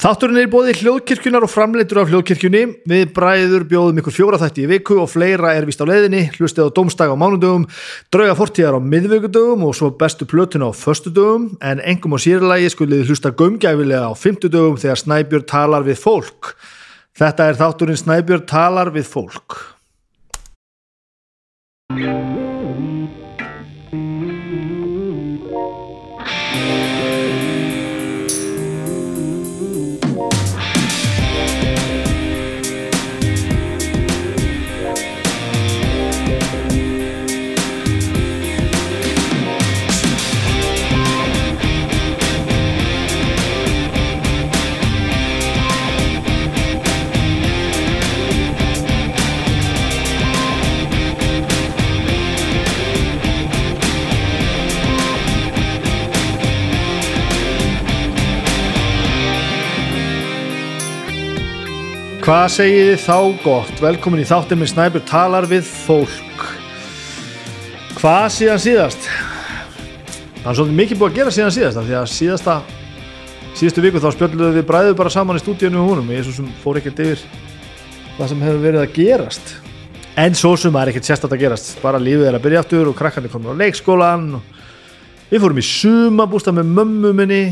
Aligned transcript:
Þátturinn 0.00 0.38
er 0.40 0.46
bóðið 0.48 0.78
hljóðkirkjunar 0.80 1.44
og 1.44 1.50
framleitur 1.52 1.98
af 2.00 2.08
hljóðkirkjunni. 2.08 2.60
Við 2.88 3.10
bræður 3.12 3.66
bjóðum 3.68 3.98
ykkur 4.00 4.14
fjóra 4.16 4.38
þætti 4.40 4.62
í 4.64 4.70
viku 4.70 4.96
og 5.02 5.10
fleira 5.12 5.50
er 5.52 5.66
vist 5.68 5.82
á 5.84 5.84
leiðinni. 5.84 6.22
Hlustið 6.38 6.70
á 6.72 6.76
domstag 6.78 7.12
á 7.12 7.20
mánudögum, 7.20 7.66
drauga 8.08 8.38
fortíðar 8.38 8.78
á 8.78 8.80
miðvíkudögum 8.80 9.66
og 9.68 9.76
svo 9.76 9.90
bestu 10.00 10.24
plötuna 10.24 10.70
á 10.70 10.72
föstudögum. 10.72 11.50
En 11.60 11.84
engum 11.84 12.16
á 12.16 12.18
sérlægi 12.24 12.72
skulið 12.72 13.12
hlusta 13.12 13.34
gömgæfilega 13.36 14.08
á 14.08 14.16
fymtudögum 14.16 14.80
þegar 14.80 15.04
Snæbjörn 15.04 15.44
talar 15.52 15.84
við 15.84 16.00
fólk. 16.00 16.54
Þetta 17.12 17.52
er 17.52 17.60
þátturinn 17.60 18.00
Snæbjörn 18.00 18.48
talar 18.48 18.94
við 18.96 19.04
fólk. 19.04 19.60
Hvað 62.30 62.52
segið 62.54 62.84
þið 62.86 63.00
þá 63.02 63.14
gott? 63.42 63.80
Velkomin 63.82 64.20
í 64.22 64.24
þáttin 64.28 64.60
með 64.60 64.68
Snæbjörn 64.70 65.06
talar 65.08 65.46
við 65.50 65.64
fólk. 65.66 66.42
Hvað 67.98 68.26
síðan 68.30 68.60
síðast? 68.62 69.08
Það 70.36 70.46
er 70.52 70.58
svolítið 70.60 70.76
mikið 70.78 71.00
búið 71.00 71.08
að 71.08 71.16
gera 71.16 71.32
síðan 71.34 71.54
síðast 71.56 71.80
því 71.88 71.96
að 71.98 72.04
síðasta 72.12 72.54
síðustu 73.58 73.82
viku 73.82 74.02
þá 74.04 74.06
spjöldluðum 74.14 74.54
við 74.60 74.68
bræðu 74.68 74.94
bara 75.00 75.10
saman 75.10 75.40
í 75.40 75.42
stúdíunum 75.42 75.82
og 75.82 75.90
húnum 75.90 76.12
ég 76.14 76.22
svo 76.28 76.36
sem 76.36 76.52
fór 76.62 76.78
ekkert 76.78 77.02
yfir 77.02 77.24
það 78.20 78.30
sem 78.30 78.46
hefur 78.46 78.62
verið 78.62 78.84
að 78.84 78.94
gerast 79.00 79.50
en 80.22 80.38
svo 80.38 80.52
sem 80.54 80.78
er 80.78 80.92
ekkert 80.92 81.10
sérstætt 81.10 81.34
að 81.34 81.42
gerast 81.42 81.82
bara 81.82 81.98
lífið 81.98 82.28
er 82.30 82.38
að 82.38 82.46
byrja 82.46 82.62
aftur 82.62 82.92
og 82.92 82.98
krakkarnir 83.00 83.34
komur 83.34 83.58
á 83.58 83.60
leikskólan 83.64 84.36
og 84.38 84.54
við 85.32 85.48
fórum 85.48 85.58
í 85.58 85.66
sumabústa 85.66 86.54
með 86.54 86.70
mömmu 86.78 87.12
minni 87.24 87.42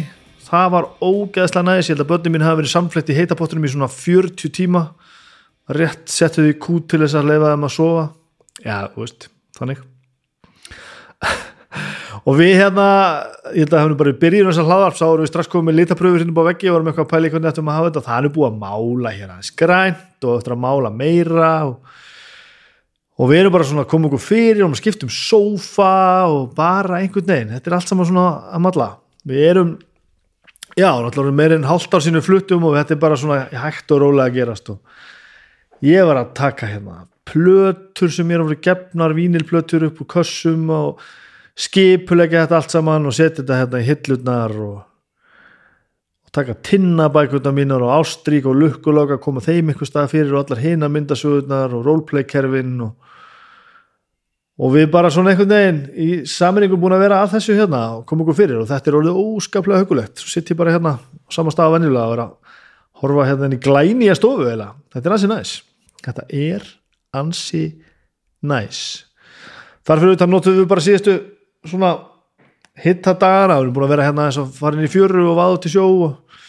það 0.48 0.70
var 0.74 0.88
ógeðslega 1.04 1.66
næst, 1.66 1.90
ég 1.90 1.96
held 1.96 2.04
að 2.06 2.10
börnum 2.12 2.34
mín 2.36 2.46
hafi 2.46 2.60
verið 2.62 2.72
samfleytt 2.72 3.12
í 3.12 3.18
heitapottunum 3.18 3.66
í 3.68 3.72
svona 3.72 3.90
40 3.92 4.54
tíma. 4.56 4.82
Rétt 5.68 6.08
settu 6.08 6.46
því 6.46 6.54
kút 6.64 6.88
til 6.88 7.02
þess 7.02 7.18
að 7.18 7.28
leifa 7.28 7.52
þeim 7.52 7.68
að 7.68 7.74
sofa. 7.74 8.04
Já, 8.64 8.76
þú 8.94 9.04
veist, 9.04 9.28
þannig. 9.58 9.82
Og 12.28 12.36
við 12.38 12.54
hérna 12.58 12.86
ég 13.52 13.62
held 13.62 13.72
að 13.72 13.76
það 13.76 13.84
hefum 13.84 13.98
bara 14.00 14.12
í 14.12 14.18
byrjun 14.22 14.48
þess 14.50 14.62
að 14.62 14.70
hlaðarp 14.70 14.96
þá 14.98 15.04
erum 15.06 15.22
við 15.22 15.30
strax 15.30 15.50
komið 15.52 15.68
með 15.68 15.78
litapröfur 15.78 16.22
hérna 16.22 16.44
á 16.44 16.48
veggi. 16.48 16.68
Og 16.68 16.76
varum 16.76 16.90
eitthvað 16.90 17.06
að 17.06 17.12
pæla 17.12 17.28
í 17.28 17.32
hvernig 17.34 17.50
ættum 17.52 17.70
að 17.70 17.78
hafa 17.78 17.88
þetta. 17.88 18.00
Og 18.00 18.08
það 18.08 18.18
er 18.18 18.34
búið 18.36 18.48
að 18.48 18.60
mála 18.62 19.14
hérna 19.14 19.36
skrænt 19.46 20.28
og 20.28 20.38
eftir 20.38 20.54
að 20.54 20.62
mála 20.64 20.92
meira 20.94 21.52
og, 21.68 21.92
og 23.18 23.30
við 23.30 23.42
erum 23.42 23.54
bara 23.54 23.68
svona 23.68 23.84
að 23.84 23.90
koma 23.92 24.08
okkur 24.10 24.24
fyrir 24.24 24.64
og 24.66 24.78
skiptum 24.80 25.12
sófa 25.12 25.92
og 26.32 26.50
bara 26.56 27.02
einhvern 27.02 27.28
veginn, 27.28 27.52
þetta 27.54 27.70
er 27.70 27.78
allt 27.78 27.92
saman 27.92 28.08
svona 28.08 28.26
að 28.48 28.64
malla. 28.66 28.88
Við 29.28 29.46
erum 29.52 29.72
Já, 30.78 30.92
náttúrulega 31.02 31.34
meirinn 31.34 31.66
hálft 31.66 31.90
ár 31.90 32.02
sínu 32.04 32.20
fluttum 32.22 32.68
og 32.68 32.76
þetta 32.76 32.94
er 32.94 32.98
bara 33.02 33.16
svona 33.18 33.38
hægt 33.64 33.90
og 33.90 34.02
rólega 34.04 34.30
að 34.30 34.36
gerast 34.36 34.68
og 34.70 34.78
ég 35.82 36.06
var 36.06 36.20
að 36.20 36.34
taka 36.38 36.68
hérna 36.70 37.00
plötur 37.26 38.12
sem 38.14 38.30
ég 38.30 38.38
er 38.38 38.44
að 38.44 38.52
vera 38.52 38.64
gefnar, 38.68 39.14
vínilplötur 39.16 39.88
upp 39.88 39.98
úr 40.04 40.08
kössum 40.14 40.68
og 40.70 41.02
skipulegja 41.58 42.44
þetta 42.44 42.60
allt 42.60 42.76
saman 42.76 43.10
og 43.10 43.16
setja 43.16 43.42
þetta 43.42 43.58
hérna 43.58 43.82
í 43.82 43.88
hillutnar 43.88 44.54
og, 44.68 44.78
og 46.28 46.32
taka 46.38 46.54
tinnabækuna 46.70 47.52
mínar 47.58 47.82
og 47.82 47.96
ástrík 47.98 48.46
og 48.46 48.60
lukkuloka, 48.62 49.18
koma 49.18 49.42
þeim 49.42 49.72
eitthvað 49.72 49.90
stað 49.90 50.12
fyrir 50.14 50.36
og 50.36 50.44
allar 50.44 50.62
hina 50.62 50.92
myndasögurnar 50.94 51.74
og 51.74 51.90
roleplay-kerfin 51.90 52.76
og 52.86 53.17
og 54.58 54.72
við 54.74 54.88
bara 54.90 55.10
svona 55.14 55.32
einhvern 55.32 55.52
veginn 55.52 55.80
í 55.94 56.08
saminningu 56.26 56.78
búin 56.80 56.96
að 56.96 57.04
vera 57.04 57.20
að 57.22 57.36
þessu 57.36 57.54
hérna 57.54 57.82
og 57.98 58.04
koma 58.08 58.24
okkur 58.24 58.38
fyrir. 58.40 58.58
Og 58.58 58.66
þetta 58.66 58.90
er 58.90 58.98
orðið 58.98 59.20
óskaplega 59.22 59.84
hugulegt 59.84 60.18
svo 60.18 60.32
sitt 60.32 60.50
ég 60.50 60.58
bara 60.58 60.74
hérna 60.74 60.96
á 60.98 61.30
sama 61.30 61.54
stað 61.54 61.70
af 61.70 61.76
vennilega 61.76 62.04
að 62.06 62.14
vera 62.14 62.26
að 62.26 62.62
horfa 63.02 63.26
hérna 63.28 63.50
í 63.54 63.60
glæni 63.62 64.10
að 64.10 64.18
stofu 64.18 64.48
eða 64.50 64.72
þetta 64.94 65.06
er 65.06 65.16
ansi 65.16 65.30
næs. 65.30 65.54
Þetta 66.02 66.26
er 66.34 66.70
ansi 67.22 67.64
næs. 68.42 68.80
Þar 69.86 70.02
fyrir 70.02 70.16
þetta 70.16 70.30
notuðum 70.34 70.64
við 70.64 70.70
bara 70.74 70.84
síðustu 70.84 71.18
svona 71.68 71.92
hitta 72.78 73.14
dagana, 73.18 73.58
við 73.58 73.68
erum 73.68 73.76
búin 73.76 73.86
að 73.86 73.94
vera 73.94 74.08
hérna 74.08 74.26
eins 74.28 74.38
og 74.42 74.50
farin 74.54 74.86
í 74.86 74.90
fjöru 74.90 75.24
og 75.30 75.38
vaðu 75.38 75.62
til 75.62 75.72
sjó 75.76 75.86
og 76.08 76.42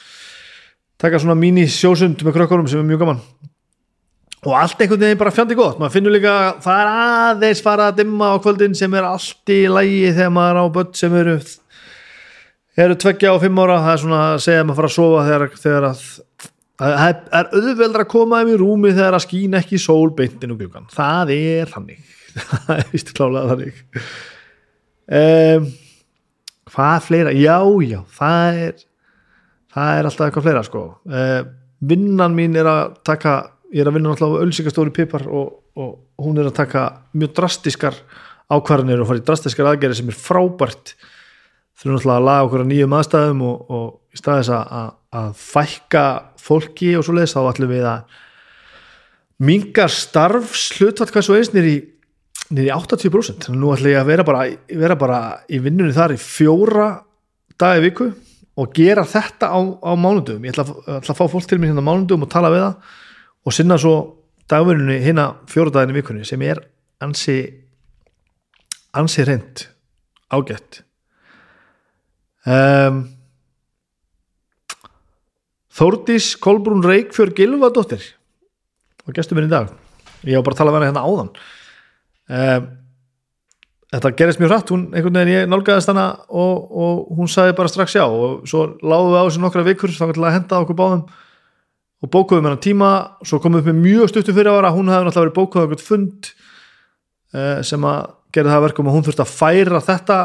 taka 0.99 1.21
svona 1.21 1.37
mini 1.37 1.65
sjósund 1.69 2.25
með 2.25 2.35
krökkunum 2.35 2.67
sem 2.69 2.81
er 2.81 2.89
mjög 2.89 3.05
gaman 3.05 3.21
og 4.45 4.53
allt 4.55 4.79
einhvern 4.79 5.01
veginn 5.03 5.19
bara 5.19 5.33
fjandi 5.35 5.57
gott. 5.59 5.79
Maður 5.79 5.95
finnur 5.97 6.15
líka 6.15 6.35
að 6.35 6.61
það 6.63 6.81
er 6.83 6.91
aðeins 6.91 7.63
fara 7.65 7.89
að 7.89 7.97
dimma 7.99 8.29
á 8.31 8.35
kvöldin 8.43 8.77
sem 8.77 8.93
er 8.95 9.07
allt 9.09 9.51
í 9.51 9.59
lægi 9.67 10.13
þegar 10.13 10.31
maður 10.35 10.53
er 10.53 10.61
á 10.63 10.75
börn 10.77 10.93
sem 10.95 11.17
eru 11.19 11.35
eru 12.79 12.95
tveggja 13.03 13.33
og 13.35 13.43
fimm 13.43 13.59
ára. 13.59 13.81
Það 13.83 13.91
er 13.93 14.01
svona 14.05 14.21
að 14.29 14.39
segja 14.45 14.63
að 14.63 14.69
maður 14.69 14.79
fara 14.79 14.91
að 14.91 14.95
sofa 14.95 15.25
þegar, 15.27 15.59
þegar 15.65 15.89
að 15.89 16.05
það 16.79 17.35
er 17.41 17.51
auðveldra 17.59 18.05
að 18.05 18.11
koma 18.13 18.41
um 18.45 18.53
í 18.53 18.57
rúmi 18.59 18.93
þegar 18.95 19.17
að 19.17 19.25
skýna 19.25 19.59
ekki 19.59 19.81
sól 19.83 20.13
beintin 20.15 20.55
og 20.55 20.61
bjúkan, 20.61 20.87
það 20.93 21.33
er 21.35 21.73
þannig. 21.73 22.05
Það 22.39 22.75
er 22.75 22.89
vist 22.93 23.09
klálega 23.17 23.49
þannig. 23.49 23.79
Um, 25.09 25.63
hvað 26.69 26.99
fleira, 27.07 27.31
já 27.33 27.57
já 27.81 27.97
það 28.13 28.59
er 28.67 28.75
það 29.73 29.93
er 29.97 30.09
alltaf 30.09 30.27
eitthvað 30.27 30.45
fleira 30.45 30.61
sko. 30.67 30.83
Um, 31.09 31.49
vinnan 31.89 32.35
mín 32.37 32.59
er 32.59 32.69
að 32.69 32.99
taka 33.09 33.33
ég 33.73 33.83
er 33.83 33.89
að 33.89 33.97
vinna 33.97 34.11
náttúrulega 34.13 34.41
á 34.41 34.43
ölsíkastóri 34.45 34.93
pipar 34.93 35.27
og, 35.29 35.53
og 35.77 36.25
hún 36.25 36.39
er 36.41 36.49
að 36.49 36.57
taka 36.57 36.85
mjög 37.13 37.35
drastiskar 37.37 37.97
ákvarðanir 38.49 39.03
og 39.03 39.09
fara 39.09 39.21
í 39.21 39.25
drastiskar 39.27 39.69
aðgerði 39.69 39.99
sem 39.99 40.09
er 40.09 40.17
frábært 40.17 40.95
þurfum 41.79 41.95
náttúrulega 41.95 42.17
að 42.17 42.27
laga 42.27 42.47
okkur 42.47 42.63
að 42.63 42.71
nýjum 42.71 42.95
aðstæðum 42.97 43.43
og, 43.45 43.69
og 43.77 44.15
í 44.15 44.19
staðis 44.19 44.49
að, 44.55 44.89
að, 45.21 45.29
fækka 45.39 46.05
fólki 46.41 46.95
og 46.97 47.05
svo 47.05 47.15
leiðis 47.15 47.35
þá 47.35 47.41
ætlum 47.43 47.73
við 47.73 47.85
að 47.91 48.17
minga 49.49 49.85
starfslutvall 49.93 51.11
hvað 51.13 51.27
svo 51.27 51.37
eins 51.37 51.53
nýri 51.53 51.77
80% 52.49 53.45
þannig 53.45 53.59
að 53.59 53.61
nú 53.61 53.75
ætlum 53.75 53.93
ég 53.93 54.01
að 54.01 54.09
vera 54.09 54.25
bara, 54.27 54.47
vera 54.81 54.97
bara 54.99 55.19
í 55.45 55.61
vinnunni 55.61 55.95
þar 55.95 56.15
í 56.15 56.19
fjóra 56.19 56.89
dagi 57.59 57.85
viku 57.85 58.09
og 58.59 58.73
gera 58.75 59.05
þetta 59.07 59.51
á, 59.53 59.59
á 59.61 59.91
mánundum 59.93 60.43
ég 60.43 60.55
ætla, 60.55 60.65
ætla 60.97 61.13
að 61.13 61.21
fá 61.21 61.29
fólk 61.29 61.47
til 61.47 61.61
mér 61.61 61.71
hérna 61.71 61.85
á 61.85 61.89
mánundum 61.93 62.25
og 62.25 62.31
tala 62.33 62.51
við 62.51 62.65
það 62.65 62.97
og 63.45 63.55
sinna 63.55 63.77
svo 63.79 63.95
dagverðinu 64.49 64.97
hérna 65.03 65.29
fjóruðaðinu 65.49 65.99
vikunni 65.99 66.27
sem 66.27 66.41
er 66.45 66.61
ansi 67.03 67.37
ansi 68.97 69.25
reynd 69.27 69.67
ágætt. 70.33 70.83
Um, 72.49 73.03
Þórdís 75.79 76.33
Kolbrún 76.41 76.83
Reykjörg 76.83 77.37
Gilvadóttir 77.37 78.03
og 79.05 79.15
gestur 79.15 79.37
minn 79.37 79.47
í 79.47 79.53
dag. 79.53 79.69
Ég 80.27 80.41
á 80.41 80.43
bara 80.43 80.57
að 80.57 80.59
tala 80.59 80.73
henni 80.75 80.89
hérna 80.89 81.05
áðan. 81.05 81.29
Um, 82.29 82.67
þetta 83.93 84.11
gerist 84.19 84.41
mjög 84.41 84.51
hratt. 84.51 84.73
Hún, 84.73 84.89
einhvern 84.91 85.21
veginn 85.21 85.35
ég 85.37 85.47
nálgæðist 85.49 85.91
hana 85.93 86.09
og, 86.27 86.65
og 86.67 87.15
hún 87.17 87.31
sagði 87.31 87.55
bara 87.57 87.71
strax 87.71 87.95
já 87.95 88.03
og 88.05 88.43
svo 88.49 88.65
láðum 88.81 89.13
við 89.13 89.21
á 89.21 89.25
þessu 89.29 89.43
nokkra 89.45 89.65
vikur 89.69 89.93
þá 89.93 90.03
kannski 90.07 90.25
að 90.25 90.37
henda 90.39 90.61
okkur 90.65 90.79
báðum 90.81 91.05
og 91.99 92.11
bókuðum 92.13 92.47
hennar 92.47 92.61
tíma 92.63 92.91
svo 93.27 93.41
komum 93.43 93.59
við 93.59 93.65
upp 93.65 93.73
með 93.73 93.81
mjög 93.85 94.11
stuttu 94.13 94.35
fyrir 94.35 94.51
ára 94.53 94.73
hún 94.75 94.91
hefði 94.91 95.09
náttúrulega 95.09 95.25
verið 95.25 95.39
bókuð 95.39 95.59
á 95.59 95.63
eitthvað 95.65 95.87
fund 95.87 96.29
eh, 97.35 97.57
sem 97.67 97.89
að 97.89 98.13
gera 98.35 98.53
það 98.53 98.65
verkum 98.67 98.89
og 98.89 98.95
hún 98.95 99.07
þurfti 99.07 99.25
að 99.25 99.33
færa 99.35 99.81
þetta 99.83 100.19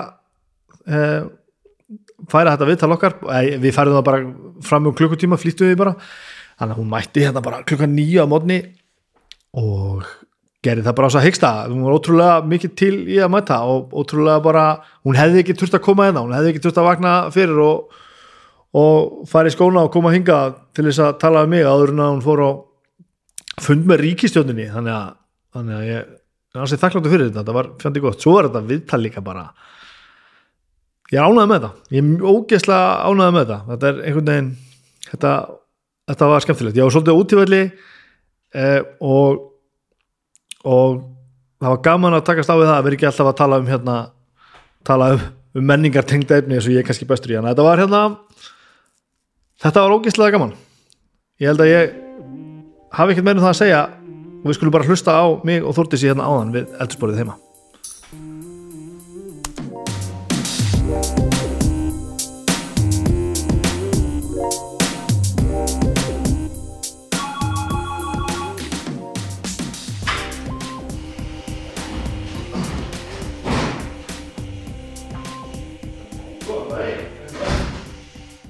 eh, 0.86 1.24
færa 2.30 2.54
þetta 2.54 2.68
við 2.68 2.80
til 2.80 2.92
okkar 2.94 3.16
eh, 3.36 3.48
við 3.60 3.74
færðum 3.76 3.98
það 3.98 4.06
bara 4.08 4.22
fram 4.64 4.90
um 4.90 4.96
klukkutíma 4.96 5.40
flýttum 5.40 5.70
við 5.70 5.80
bara. 5.80 5.94
Þannig 6.54 6.76
að 6.76 6.80
hún 6.80 6.92
mætti 6.92 7.24
hérna 7.24 7.42
bara 7.44 7.64
klukka 7.66 7.88
nýja 7.90 8.26
á 8.26 8.30
mótni 8.30 8.60
og 9.58 10.06
gerði 10.64 10.86
það 10.86 10.96
bara 10.98 11.08
á 11.08 11.10
þess 11.10 11.20
að 11.20 11.26
hyggsta. 11.26 11.52
Hún 11.72 11.84
var 11.84 11.96
ótrúlega 11.98 12.36
mikið 12.52 12.76
til 12.78 12.94
í 13.10 13.18
að 13.20 13.32
mæta 13.34 13.58
og 13.68 13.92
ótrúlega 13.92 14.44
bara, 14.44 14.64
hún 15.04 15.18
hefði 15.18 15.42
ekki 15.42 15.58
þurft 15.60 15.78
að 15.80 15.84
koma 15.88 16.08
hérna, 16.08 16.24
hún 16.24 16.36
hefði 16.36 16.52
ekki 16.52 16.64
þurft 16.64 16.80
að 16.80 16.88
vakna 16.88 17.14
fyrir 17.34 17.60
og 17.64 18.00
og 18.74 19.24
fara 19.30 19.50
í 19.50 19.54
skóna 19.54 19.84
og 19.86 19.92
koma 19.94 20.10
að 20.10 20.18
hinga 20.18 20.38
til 20.74 20.86
þess 20.88 21.02
að 21.04 21.18
tala 21.22 21.44
um 21.46 21.52
mig 21.54 21.66
áður 21.66 21.94
en 21.94 22.02
að 22.02 22.12
hún 22.12 22.24
fór 22.24 22.42
á 22.42 22.50
fund 23.62 23.86
með 23.86 24.02
ríkistjóninni 24.02 24.66
þannig 24.72 24.96
að, 24.96 25.12
þannig 25.54 25.76
að 25.78 25.88
ég 25.88 26.00
er 26.00 26.64
ansið 26.64 26.82
þakkláttu 26.82 27.12
fyrir 27.12 27.28
þetta, 27.28 27.42
þetta 27.42 27.56
var 27.58 27.70
fjandi 27.82 28.02
gott. 28.02 28.22
Svo 28.22 28.36
er 28.38 28.48
þetta 28.48 28.64
viðtal 28.68 29.00
líka 29.02 29.22
bara. 29.24 29.44
Ég 31.12 31.20
er 31.20 31.26
ánæðið 31.28 31.50
með 31.50 31.60
þetta, 31.60 31.94
ég 31.94 32.08
er 32.08 32.30
ógeðslega 32.34 32.94
ánæðið 33.04 33.36
með 33.36 33.44
þetta. 33.44 33.60
Þetta 33.70 33.90
er 33.90 34.00
einhvern 34.02 34.30
veginn 34.32 34.50
þetta 35.10 35.34
þetta 36.10 36.30
var 36.30 36.44
skemmtilegt, 36.44 36.78
ég 36.78 36.86
var 36.86 36.94
svolítið 36.94 37.20
útífelli 37.20 37.62
eh, 37.64 38.80
og 39.00 39.50
og 40.64 41.00
það 41.60 41.70
var 41.70 41.80
gaman 41.84 42.16
að 42.18 42.26
takast 42.28 42.52
á 42.52 42.56
við 42.56 42.68
það 42.68 42.76
að 42.76 42.84
vera 42.86 42.98
ekki 42.98 43.08
alltaf 43.08 43.30
að 43.30 43.38
tala 43.40 43.60
um 43.60 43.68
hérna 43.68 43.96
tala 44.84 45.08
um, 45.14 45.24
um 45.60 45.66
menningar 45.68 46.06
tengda 46.08 46.40
efni 46.40 46.56
eins 46.56 46.68
og 46.68 46.74
ég 46.74 46.82
er 46.82 46.88
kannski 46.88 47.08
bestur 47.08 47.32
í. 47.32 47.38
Hana 47.38 47.52
þetta 47.52 47.66
var 47.68 47.82
hérna 47.84 48.02
þetta 49.64 49.84
var 49.84 49.96
ógeðslega 49.96 50.36
gaman. 50.36 50.54
Ég 51.40 51.50
held 51.50 51.64
að 51.64 51.72
ég 51.72 51.96
hafi 52.94 53.14
ekkert 53.14 53.26
meira 53.26 53.40
um 53.40 53.46
það 53.46 53.54
að 53.54 53.60
segja. 53.62 53.82
Og 54.44 54.50
við 54.50 54.58
skulum 54.58 54.76
bara 54.76 54.86
hlusta 54.90 55.16
á 55.16 55.24
mig 55.48 55.64
og 55.64 55.72
Þórtis 55.72 56.04
í 56.04 56.10
hérna 56.10 56.28
áðan 56.28 56.52
við 56.52 56.76
eldursporið 56.76 57.22
heima 57.22 57.38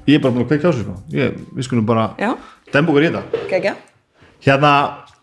ég 0.06 0.18
er 0.18 0.22
bara 0.24 0.34
búin 0.34 0.44
að 0.44 0.52
kveikja 0.52 0.68
á 0.68 0.72
þessu 0.72 0.84
sko. 0.84 0.96
ég, 1.14 1.40
við 1.56 1.66
skulum 1.68 1.86
bara 1.88 2.10
okkur 2.18 3.04
í 3.04 3.10
þetta. 3.10 3.44
Gegja 3.52 3.74
hérna, 4.44 4.72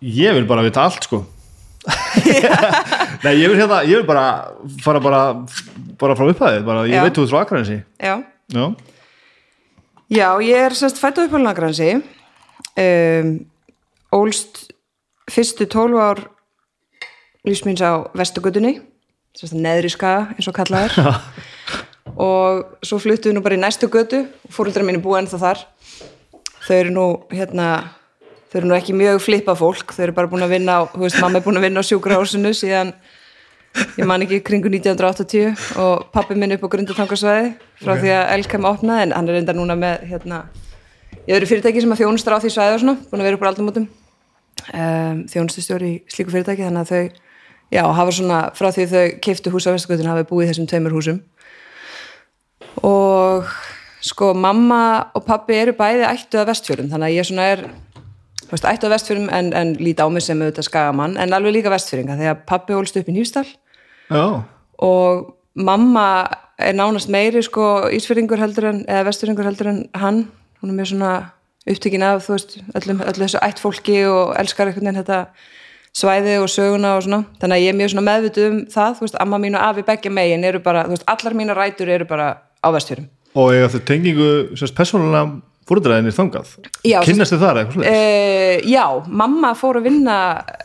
ég 0.02 0.34
vil 0.38 0.48
bara 0.50 0.66
vita 0.66 0.86
allt 0.86 1.06
sko. 1.06 1.24
Nei, 3.24 3.36
ég 3.42 3.50
vil 3.50 3.58
hérna 3.58 3.82
ég 3.86 4.02
vil 4.02 4.08
bara 4.08 4.26
fara 4.82 5.02
bara 5.02 5.22
bara 6.02 6.18
frá 6.18 6.28
upphæðið, 6.30 6.66
bara 6.66 6.86
ég 6.90 6.98
Já. 6.98 7.04
veit 7.06 7.18
þú 7.18 7.26
ert 7.26 7.34
frá 7.34 7.42
Akranesi. 7.42 7.80
Já, 8.02 8.16
já, 8.54 8.66
Já 10.12 10.28
ég 10.44 10.66
er 10.68 10.76
semst 10.76 11.00
fætt 11.00 11.22
á 11.22 11.26
uppálnagransi 11.26 12.02
um, 12.02 13.32
Ólst 14.12 14.66
fyrstu 15.32 15.66
12 15.72 16.02
ár 16.04 16.26
lífsmýns 17.48 17.80
á 17.80 18.12
Vestugötunni 18.18 18.82
neðri 19.56 19.90
skaga 19.94 20.36
eins 20.36 20.50
og 20.52 20.58
kallað 20.58 20.90
er 20.90 21.22
og 22.18 22.78
svo 22.86 23.00
fluttum 23.00 23.32
við 23.32 23.38
nú 23.38 23.44
bara 23.46 23.58
í 23.58 23.62
næstu 23.62 23.88
götu. 23.92 24.26
Og 24.48 24.54
fóröldrar 24.56 24.86
mínu 24.88 25.02
búið 25.04 25.24
ennþá 25.24 25.40
þar. 25.42 25.64
Þau 26.68 26.76
eru 26.78 26.94
nú 26.94 27.06
hérna 27.32 27.68
þau 28.52 28.58
eru 28.60 28.68
nú 28.70 28.76
ekki 28.76 28.94
mjög 28.98 29.22
flippa 29.24 29.56
fólk. 29.56 29.94
Þau 29.96 30.04
eru 30.10 30.16
bara 30.18 30.28
búin 30.32 30.44
að 30.46 30.56
vinna 30.58 30.80
á, 30.80 30.82
þú 30.92 31.06
veist, 31.06 31.20
mamma 31.24 31.40
er 31.40 31.46
búin 31.46 31.60
að 31.60 31.66
vinna 31.70 31.82
á 31.82 31.88
sjúkrahúsinu 31.88 32.52
síðan 32.58 32.92
ég 33.96 34.04
man 34.04 34.22
ekki 34.26 34.42
kringu 34.44 34.68
1980 34.68 35.80
og 35.80 36.10
pappi 36.12 36.36
minn 36.36 36.52
upp 36.58 36.66
á 36.68 36.74
grundatangarsvæði 36.74 37.54
frá 37.80 37.94
Ok. 37.96 38.02
því 38.04 38.12
að 38.18 38.34
Elkem 38.36 38.68
opnaði. 38.68 39.08
En 39.08 39.16
hann 39.16 39.30
er 39.32 39.40
enda 39.40 39.56
núna 39.56 39.78
með 39.80 40.04
hérna, 40.12 40.44
í 41.24 41.32
öðru 41.32 41.48
fyrirtæki 41.48 41.82
sem 41.82 41.96
að 41.96 42.04
þjónustar 42.04 42.36
á 42.36 42.44
því 42.44 42.52
svæði 42.52 42.76
og 42.76 42.84
svona, 42.84 42.98
búin 43.08 43.24
að 43.24 43.30
vera 43.30 43.40
upp 43.40 43.46
á 43.48 43.52
aldamótum. 43.52 43.88
Um, 44.76 45.24
þjónustustjóri 45.32 45.88
í 45.96 46.02
slíku 46.12 46.34
fyrirtæki. 46.36 46.68
Þannig 46.68 46.84
að 46.84 46.92
þau, 46.92 47.22
já, 47.72 47.84
hafa 47.88 48.12
svona 48.20 48.42
frá 48.60 48.68
því 48.76 48.86
þau 48.92 49.06
keiftu 49.24 49.54
hús 49.56 49.66
á 49.66 49.72
Vestgötun 49.72 50.12
hafa 50.12 50.28
búið 50.28 50.52
þessum 50.52 50.68
tveimur 50.68 50.94
húsum 51.00 51.22
og 52.80 53.50
sko 54.02 54.34
mamma 54.34 55.12
og 55.14 55.26
pappi 55.28 55.60
eru 55.60 55.76
bæði 55.78 56.08
ættu 56.08 56.42
að 56.42 56.52
vestfjörum 56.54 56.92
þannig 56.94 57.10
að 57.10 57.18
ég 57.18 57.28
svona 57.28 57.50
er 57.56 57.66
veist, 58.52 58.66
ættu 58.66 58.88
að 58.88 58.96
vestfjörum 58.96 59.28
en, 59.34 59.52
en 59.54 59.76
líti 59.80 60.02
á 60.02 60.08
mig 60.10 60.26
sem 60.26 60.40
auðvitað 60.42 60.70
skagamann 60.70 61.20
en 61.22 61.36
alveg 61.38 61.60
líka 61.60 61.74
vestfjöringa 61.74 62.18
þegar 62.22 62.42
pappi 62.50 62.78
ólst 62.78 62.98
upp 62.98 63.12
í 63.12 63.18
Nýfstall 63.18 63.50
já, 64.10 64.26
og 64.82 65.36
mamma 65.54 66.08
er 66.62 66.76
nánast 66.78 67.10
meiri 67.12 67.42
sko 67.44 67.88
ísfyrringur 67.94 68.40
heldur 68.42 68.70
en 68.72 68.84
eða 68.88 69.08
vestfyrringur 69.10 69.48
heldur 69.48 69.72
en 69.72 69.82
hann. 69.98 70.28
Hún 70.62 70.72
er 70.72 70.78
mjög 70.78 70.92
svona 70.94 71.14
upptökin 71.70 72.06
af 72.06 72.28
þú 72.28 72.36
veist, 72.36 72.54
öllum, 72.78 73.02
öllu 73.02 73.26
þessu 73.26 73.42
ætt 73.42 73.62
fólki 73.62 73.98
og 74.10 74.36
elskar 74.40 74.70
einhvern 74.70 74.90
veginn 74.92 75.02
þetta 75.02 75.20
svæði 75.98 76.38
og 76.42 76.50
söguna 76.50 76.96
og 76.98 77.04
svona. 77.06 77.24
Þannig 77.42 77.58
að 77.58 77.66
ég 77.66 77.74
er 77.74 77.80
mjög 77.80 78.06
meðvituð 78.08 78.48
um 78.50 78.62
það 78.72 78.96
þú 78.98 79.08
veist, 79.08 79.20
amma 79.20 79.42
mín 79.42 79.58
og 79.58 79.66
afi 79.68 79.86
beggja 79.88 80.14
megin 80.14 80.48
eru 80.48 80.62
bara 80.64 80.86
þú 80.86 80.96
veist, 80.96 81.08
allar 81.08 81.38
mínar 81.38 81.58
rætur 81.58 81.90
eru 81.90 82.08
bara 82.10 82.30
á 82.62 82.68
vestfjörum 82.74 83.10
og 83.36 83.54
ég 83.56 83.66
ætla 83.68 83.82
tengingu 83.88 84.30
sérst 84.60 84.76
persónulega 84.76 85.42
fórundræðinir 85.70 86.16
þangað? 86.16 86.56
Já, 86.84 87.00
kynnast 87.06 87.36
þið 87.36 87.44
þar 87.46 87.60
eitthvað 87.62 87.88
Uh, 87.92 88.58
já, 88.68 88.84
mamma 89.08 89.54
fór 89.56 89.80
að 89.80 89.88
vinna 89.88 90.16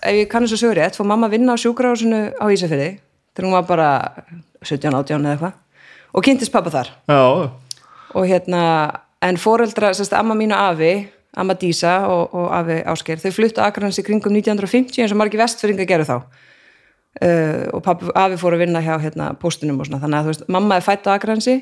ef 0.01 0.23
ég 0.23 0.31
kannu 0.31 0.49
svo 0.51 0.59
sögur 0.59 0.81
rétt, 0.81 0.97
fór 0.99 1.07
mamma 1.07 1.29
að 1.29 1.37
vinna 1.37 1.55
á 1.55 1.63
sjúkrahúsinu 1.63 2.23
á 2.35 2.45
Ísafirði 2.51 2.89
þegar 3.37 3.47
hún 3.47 3.55
var 3.55 3.69
bara 3.69 3.91
17, 4.65 4.91
18 4.91 5.21
eða 5.21 5.37
eitthvað 5.37 6.17
og 6.17 6.25
kynntist 6.25 6.55
pappa 6.55 6.73
þar. 6.73 6.91
Já, 7.13 7.23
og 8.17 8.27
hérna, 8.27 8.63
en 9.23 9.39
foreldra 9.39 9.93
sérst, 9.95 10.17
amma 10.17 10.35
mín 10.39 10.55
og 10.57 10.73
afi, 10.73 10.93
amma 11.37 11.55
Dísa 11.61 11.99
og, 12.11 12.35
og 12.35 12.51
afi 12.57 12.81
Ásker, 12.89 13.21
þau 13.21 13.35
fluttu 13.37 13.63
í 13.63 14.07
kringum 14.07 14.35
1950 14.35 15.05
eins 15.05 15.13
og 15.13 15.21
margir 15.21 15.43
vestfyrringa 15.43 15.87
gerðu 15.87 16.09
þá. 16.09 16.17
Uh, 17.17 17.65
og 17.77 17.83
pappi, 17.85 18.09
afi 18.17 18.37
fór 18.41 18.57
að 18.57 18.67
vinna 18.67 18.83
hjá 18.85 18.97
hérna, 19.01 19.31
póstunum 19.41 19.81
og 19.81 19.89
svona, 19.89 20.03
þannig 20.03 20.19
að 20.19 20.33
veist, 20.33 20.49
mamma 20.53 20.77
er 20.77 20.85
fætt 20.85 21.07
á 21.09 21.17
Akranesi 21.17 21.61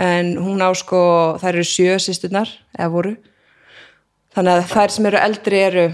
en 0.00 0.34
hún 0.42 0.62
á 0.62 0.70
sko 0.74 1.00
þær 1.42 1.54
eru 1.54 1.66
sjö 1.68 1.98
sýsturnar, 2.02 2.50
eða 2.76 2.90
voru. 2.92 3.14
Þannig 4.34 4.56
að 4.56 4.72
þær 4.72 4.94
sem 4.94 5.08
eru 5.10 5.20
eldri 5.22 5.60
eru 5.62 5.84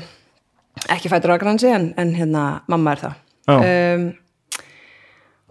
ekki 0.88 1.11
fættur 1.12 1.35
á 1.35 1.37
Akranesi 1.37 1.69
en, 1.69 1.91
en 2.00 2.14
hérna 2.17 2.44
mamma 2.70 2.94
er 2.94 3.02
það. 3.05 3.19
Um, 3.50 4.06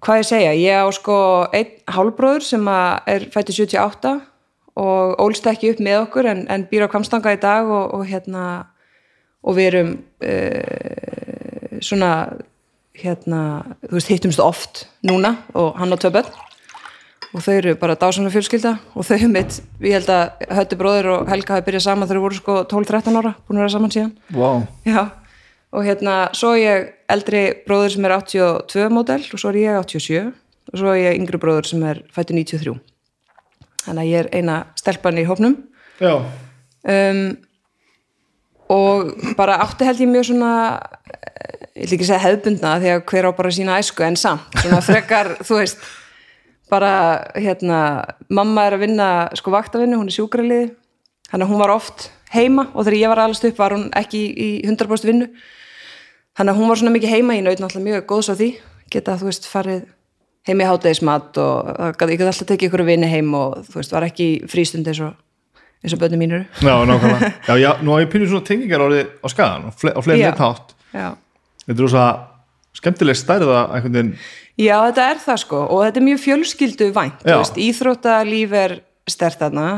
hvað 0.01 0.21
ég 0.21 0.29
segja, 0.29 0.55
ég 0.57 0.81
á 0.81 0.87
sko 0.95 1.19
einn 1.53 1.75
hálbróður 1.91 2.45
sem 2.47 2.69
er 2.71 3.27
fættur 3.33 3.59
78 3.59 4.15
og 4.79 5.15
ólst 5.21 5.47
ekki 5.51 5.73
upp 5.73 5.81
með 5.83 6.03
okkur 6.05 6.29
en, 6.31 6.45
en 6.49 6.65
býr 6.69 6.87
á 6.87 6.91
Kvamstanga 6.91 7.35
í 7.35 7.41
dag 7.41 7.67
og, 7.67 7.93
og 7.99 8.05
hérna 8.07 8.45
og 9.43 9.57
við 9.57 9.71
erum 9.71 9.91
uh, 10.25 11.79
svona 11.83 12.13
hérna, 12.99 13.41
þú 13.85 13.95
veist, 13.95 14.11
hittumst 14.11 14.41
oft 14.43 14.85
núna 15.05 15.37
og 15.55 15.77
hann 15.79 15.93
á 15.93 15.97
börn 15.99 16.48
og 17.33 17.43
þau 17.45 17.53
eru 17.53 17.75
bara 17.79 17.97
dásanlega 17.99 18.35
fjölskylda. 18.35 18.75
Og 18.97 19.05
þau 19.07 19.29
mitt, 19.31 19.59
ég 19.85 19.97
held 19.99 20.11
að 20.13 20.45
Hötti 20.57 20.77
bróðir 20.79 21.09
og 21.13 21.31
Helga 21.31 21.57
hafi 21.57 21.67
byrjað 21.67 21.85
saman 21.85 22.09
þegar 22.09 22.19
þau 22.19 22.25
voru 22.25 22.39
sko 22.39 22.59
12-13 22.73 23.19
ára, 23.21 23.33
búin 23.45 23.59
að 23.59 23.65
vera 23.65 23.73
saman 23.75 23.95
síðan. 23.95 24.13
Wow. 24.35 24.63
Já, 24.87 25.01
og 25.75 25.85
hérna 25.85 26.19
svo 26.37 26.53
er 26.57 26.61
ég 26.63 26.87
eldri 27.13 27.43
bróður 27.65 27.95
sem 27.95 28.07
er 28.07 28.15
82 28.17 28.87
módel 28.93 29.21
og 29.21 29.41
svo 29.41 29.51
er 29.51 29.59
ég 29.61 29.81
87 29.83 30.21
og 30.73 30.81
svo 30.81 30.93
er 30.93 31.03
ég 31.03 31.19
yngri 31.19 31.41
bróður 31.41 31.69
sem 31.69 31.83
er 31.85 32.01
fættu 32.13 32.37
93 32.37 32.79
þannig 33.85 34.01
að 34.01 34.09
ég 34.09 34.23
er 34.23 34.31
eina 34.35 34.57
stelpan 34.77 35.17
í 35.21 35.27
hópnum. 35.29 35.55
Já, 35.99 36.17
um, 36.19 37.21
og 38.69 39.13
bara 39.37 39.57
átti 39.63 39.87
held 39.87 40.01
ég 40.03 40.11
mjög 40.11 40.27
svona 40.29 40.51
eh, 41.09 41.55
ég 41.81 41.87
vil 41.87 41.97
ekki 41.97 42.09
segja 42.09 42.21
hefðbundna 42.21 42.75
því 42.83 42.91
að 42.93 43.01
hver 43.09 43.27
á 43.29 43.31
bara 43.39 43.53
sína 43.55 43.79
æsku 43.81 44.05
en 44.05 44.19
samt, 44.19 44.59
svona 44.61 44.81
frekar 44.85 45.33
þú 45.47 45.61
veist, 45.61 45.81
bara 46.69 46.91
hérna, 47.35 47.79
mamma 48.29 48.67
er 48.67 48.77
að 48.77 48.85
vinna 48.85 49.09
sko 49.37 49.53
vaktavinnu, 49.53 49.99
hún 49.99 50.09
er 50.11 50.15
sjúkraliði. 50.15 50.71
Þannig 51.29 51.45
að 51.45 51.51
hún 51.53 51.61
var 51.61 51.73
oft 51.75 52.09
heima 52.33 52.67
og 52.73 52.83
þegar 52.85 52.97
ég 52.99 53.11
var 53.11 53.21
alveg 53.25 53.51
upp 53.51 53.61
var 53.61 53.75
hún 53.75 53.87
ekki 53.97 54.23
í 54.33 54.49
100% 54.65 55.09
vinnu. 55.09 55.29
Þannig 56.37 56.53
að 56.53 56.59
hún 56.61 56.71
var 56.71 56.81
svona 56.81 56.95
mikið 56.95 57.15
heima 57.15 57.37
í 57.37 57.45
naut 57.45 57.61
náttúrulega 57.61 57.87
mjög 57.87 58.05
góðs 58.09 58.31
á 58.31 58.35
því. 58.39 58.49
Geta 58.89 59.17
þú 59.19 59.29
veist 59.29 59.49
farið 59.49 59.87
heim 60.49 60.61
í 60.63 60.67
hátegismat 60.69 61.37
og 61.41 61.73
ég 61.83 61.97
gæti 61.99 62.25
alltaf 62.25 62.47
tekið 62.49 62.69
ykkur 62.69 62.85
vinni 62.87 63.09
heim 63.11 63.33
og 63.37 63.59
þú 63.67 63.81
veist 63.81 63.93
var 63.93 64.07
ekki 64.07 64.29
frístund 64.49 64.87
eins 64.89 65.01
og 65.05 65.17
eins 65.83 65.95
og 65.95 66.01
börnum 66.01 66.19
mínur 66.19 66.45
já, 66.61 66.75
nákvæmlega. 66.85 67.31
Já, 67.47 67.53
já, 67.57 67.71
nú 67.81 67.95
á 67.95 68.03
ég 68.03 68.09
pínu 68.11 68.27
svona 68.27 68.45
tengingar 68.47 68.83
orðið 68.83 69.07
á 69.23 69.27
skagan 69.31 69.67
og, 69.69 69.75
fle 69.79 69.93
fleiri 70.03 70.21
Já. 70.21 70.31
neitt 70.31 70.41
hátt. 70.43 70.73
Já. 70.91 71.09
þetta 71.65 71.77
er 71.77 71.85
rosa 71.85 72.05
skemmtileg 72.75 73.15
stærða 73.15 73.61
einhvern 73.75 73.95
veginn 73.95 74.13
Já, 74.59 74.75
þetta 74.89 75.05
er 75.13 75.21
það 75.23 75.39
sko. 75.45 75.61
Og 75.71 75.85
þetta 75.85 76.01
er 76.01 76.07
mjög 76.09 76.19
fjölskyldu 76.25 76.89
vænt 76.95 77.23
veist, 77.23 77.59
íþróttalíf 77.63 78.55
er 78.59 78.75
stert 79.09 79.39
þarna. 79.39 79.69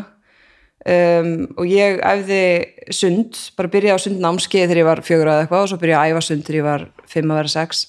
Um, 0.81 1.33
og 1.61 1.67
ég 1.69 1.99
æfði 2.01 2.41
sund, 2.97 3.37
bara 3.53 3.69
byrjaði 3.69 3.93
á 3.93 4.05
sundnámskeið 4.07 4.63
þegar 4.65 4.79
ég 4.81 4.87
var 4.87 5.01
fjögur 5.05 5.29
eða 5.29 5.43
eitthvað 5.43 5.65
og 5.67 5.69
svo 5.69 5.77
byrjaði 5.83 6.01
að 6.01 6.15
æfa 6.15 6.23
sund 6.25 6.47
þegar 6.47 6.57
ég 6.57 6.65
var 6.65 6.85
fimm 7.13 7.33
að 7.33 7.41
vera 7.43 7.53
sex. 7.53 7.83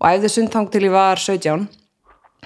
Og 0.00 0.08
æfði 0.10 0.30
sundtang 0.34 0.70
til 0.74 0.82
ég 0.88 0.94
var 0.96 1.22
17 1.22 1.68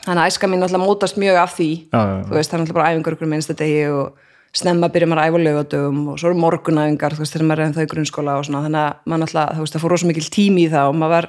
þannig 0.05 0.23
að 0.23 0.31
æska 0.31 0.49
mín 0.51 0.63
alltaf 0.63 0.83
mótast 0.83 1.17
mjög 1.19 1.39
af 1.41 1.55
því 1.57 1.69
Já, 1.89 1.99
já, 1.99 2.13
já. 2.13 2.25
þú 2.29 2.37
veist, 2.37 2.51
það 2.51 2.59
er 2.59 2.63
alltaf 2.63 2.77
bara 2.77 2.91
æfingar 2.93 3.17
ykkur 3.17 3.31
minnsta 3.33 3.57
degi 3.59 3.81
og 3.91 4.27
snemma 4.59 4.91
byrja 4.93 5.09
maður 5.11 5.23
að 5.23 5.31
æfa 5.33 5.41
lögadögum 5.47 6.03
og 6.13 6.21
svo 6.21 6.31
eru 6.31 6.39
morgunæfingar, 6.45 7.17
þú 7.17 7.25
veist, 7.25 7.35
þegar 7.35 7.49
maður 7.49 7.63
er 7.63 7.69
ennþá 7.69 7.85
í 7.85 7.91
grunnskóla 7.93 8.37
og 8.39 8.47
svona, 8.47 8.63
þannig 8.67 8.85
að 8.85 9.11
maður 9.11 9.27
alltaf, 9.27 9.57
þú 9.57 9.65
veist, 9.65 9.75
það 9.75 9.85
fór 9.85 9.95
rosa 9.95 10.09
mikil 10.09 10.29
tími 10.37 10.65
í 10.65 10.71
það 10.73 10.93
og 10.93 10.97
maður 11.01 11.15
var 11.17 11.29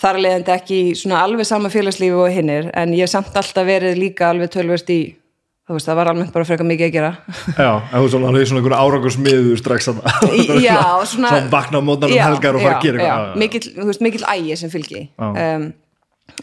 þar 0.00 0.18
að 0.18 0.24
leiðandi 0.26 0.52
ekki 0.56 0.80
í 0.90 0.96
svona 1.00 1.22
alveg 1.24 1.46
sama 1.48 1.70
félagslífi 1.72 2.16
og 2.20 2.32
hinnir, 2.34 2.70
en 2.76 2.92
ég 2.96 3.06
hef 3.06 3.12
samt 3.14 3.36
alltaf 3.36 3.64
verið 3.68 3.96
líka 4.00 4.28
alveg 4.32 4.50
tölverst 4.52 4.90
í 4.92 4.98
þú 5.66 5.74
veist, 5.78 5.88
það 5.88 5.96
var 5.98 6.10
almennt 6.12 6.34
bara 6.34 6.46
frekar 6.46 6.66
mikið 6.68 6.86
að 6.86 6.92
gera 6.94 7.08
já, 7.56 7.70
en 7.90 7.96
þú 8.04 8.10
svona, 8.12 8.28
alveg 8.30 8.46
svona 8.50 8.60
einhver 8.62 8.76
árangursmiður 8.78 9.56
strax 9.62 9.88
að 9.90 10.02
já, 10.62 10.76
svona- 11.10 11.32
svona 11.32 11.40
vakna 11.50 11.80
á 11.80 11.86
mótnarnum 11.88 12.14
Já, 12.20 12.26
helgar 12.28 12.58
og 12.58 12.62
fara 12.62 12.76
að 12.76 12.84
gera 12.86 13.00
eitthvað. 13.00 13.24
Já, 13.24 13.32
já. 13.32 13.40
mikill, 13.42 13.64
þú 13.80 13.88
veist, 13.90 14.04
mikill 14.06 14.26
ægi 14.36 14.58
sem 14.60 14.70
fylgi 14.76 15.02
um, 15.18 15.66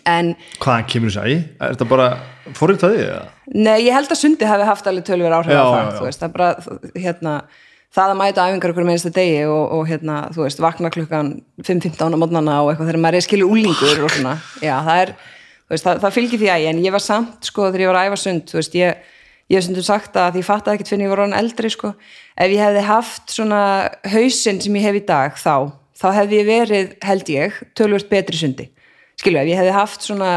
en 0.09 0.33
hvaðan 0.59 0.89
kemur 0.91 1.13
þessi 1.13 1.23
ægi? 1.29 1.37
er 1.61 1.75
þetta 1.77 1.87
bara 1.93 2.09
forrið 2.57 2.81
það 2.83 2.97
því? 2.97 3.05
Nei, 3.63 3.77
ég 3.85 3.93
held 3.95 4.11
að 4.11 4.19
sundi 4.25 4.49
hafi 4.49 4.67
haft 4.73 4.89
alveg 4.91 5.05
tölver 5.07 5.37
áhrif 5.37 5.53
Já, 5.55 5.61
á 5.61 5.67
það, 5.69 5.79
já, 5.79 5.85
já. 5.87 5.95
þú 6.01 6.09
veist, 6.09 6.25
það 6.25 6.35
bara, 6.35 6.49
hérna, 7.05 7.33
það 7.93 8.13
að 8.13 8.19
mæta 8.19 8.47
æfingar 8.49 8.73
okkur 8.73 8.87
með 8.87 8.97
einsta 8.97 9.13
degi 9.13 9.43
og, 9.45 9.63
og 9.77 9.87
hérna, 9.89 10.17
þú 10.33 10.45
veist, 10.47 10.61
vakna 10.63 10.91
klukkan 10.93 11.33
5.15 11.61 12.15
á 12.15 12.17
mótnana 12.17 12.59
og 12.63 12.71
eitthvað 12.71 12.89
þegar 12.89 13.03
maður 13.05 13.19
er 13.19 13.25
skilur 13.27 13.53
úlingur 13.53 14.05
og 14.07 14.13
svona, 14.15 14.37
já, 14.63 14.75
það 14.87 15.01
er 15.03 15.13
veist, 15.69 15.85
það, 15.85 15.99
það 16.05 16.15
fylgir 16.17 16.41
því 16.41 16.49
að 16.53 16.63
ég, 16.63 16.73
en 16.73 16.85
ég 16.87 16.95
var 16.95 17.03
samt 17.05 17.51
sko 17.51 17.67
þegar 17.69 17.85
ég 17.85 17.91
var 17.91 17.99
að 18.01 18.09
æfa 18.09 18.21
sund, 18.23 18.47
þú 18.49 18.59
veist, 18.59 18.79
ég 18.79 19.11
ég 19.51 19.59
hef 19.59 19.65
stundum 19.67 19.85
sagt 19.85 20.17
að 20.17 20.39
ég 20.39 20.47
fattaði 20.47 20.79
ekkert 20.79 20.91
fyrir 20.93 21.05
ég 21.05 21.11
var 21.11 21.21
orðin 21.25 21.37
eldri 21.37 21.71
sko, 21.71 21.93
ef 22.39 22.53
ég 22.53 22.63
hefði 22.63 22.83
haft 22.87 23.33
svona 23.33 23.61
hausinn 24.13 24.61
sem 24.63 24.77
ég 24.79 24.87
hef 24.87 24.99
í 24.99 25.05
dag 25.07 25.37
þá, 25.37 25.55
þá 25.99 26.07
hefði 26.17 26.39
ég 26.39 26.49
verið 26.49 26.93
held 27.05 27.31
ég, 27.33 27.61
tölvört 27.77 28.09
betri 28.11 28.39
sundi. 28.39 28.69
Skilju, 29.19 29.41
ef 29.43 29.51
ég 29.51 29.59
hefði 29.59 29.75
haft 29.75 30.05
svona 30.07 30.31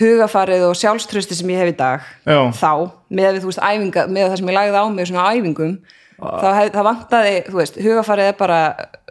hugafarið 0.00 0.68
og 0.68 0.78
sjálfströsti 0.78 1.36
sem 1.36 1.50
ég 1.52 1.60
hef 1.60 1.72
í 1.72 1.76
dag 1.76 2.04
Já. 2.24 2.38
þá, 2.56 2.72
með 3.10 3.34
við, 3.36 3.48
veist, 3.50 3.60
æfinga 3.60 4.06
með 4.08 4.28
það 4.28 4.38
sem 4.40 4.52
ég 4.52 4.56
lagði 4.56 4.80
á 4.80 4.84
mig 4.94 5.10
svona 5.10 5.26
æfingum 5.34 5.74
þá 6.20 6.48
hef, 6.58 6.72
það 6.74 6.86
vantaði, 6.90 7.34
þú 7.48 7.58
veist, 7.60 7.78
hugafarið 7.84 8.28
er 8.32 8.36
bara 8.38 8.60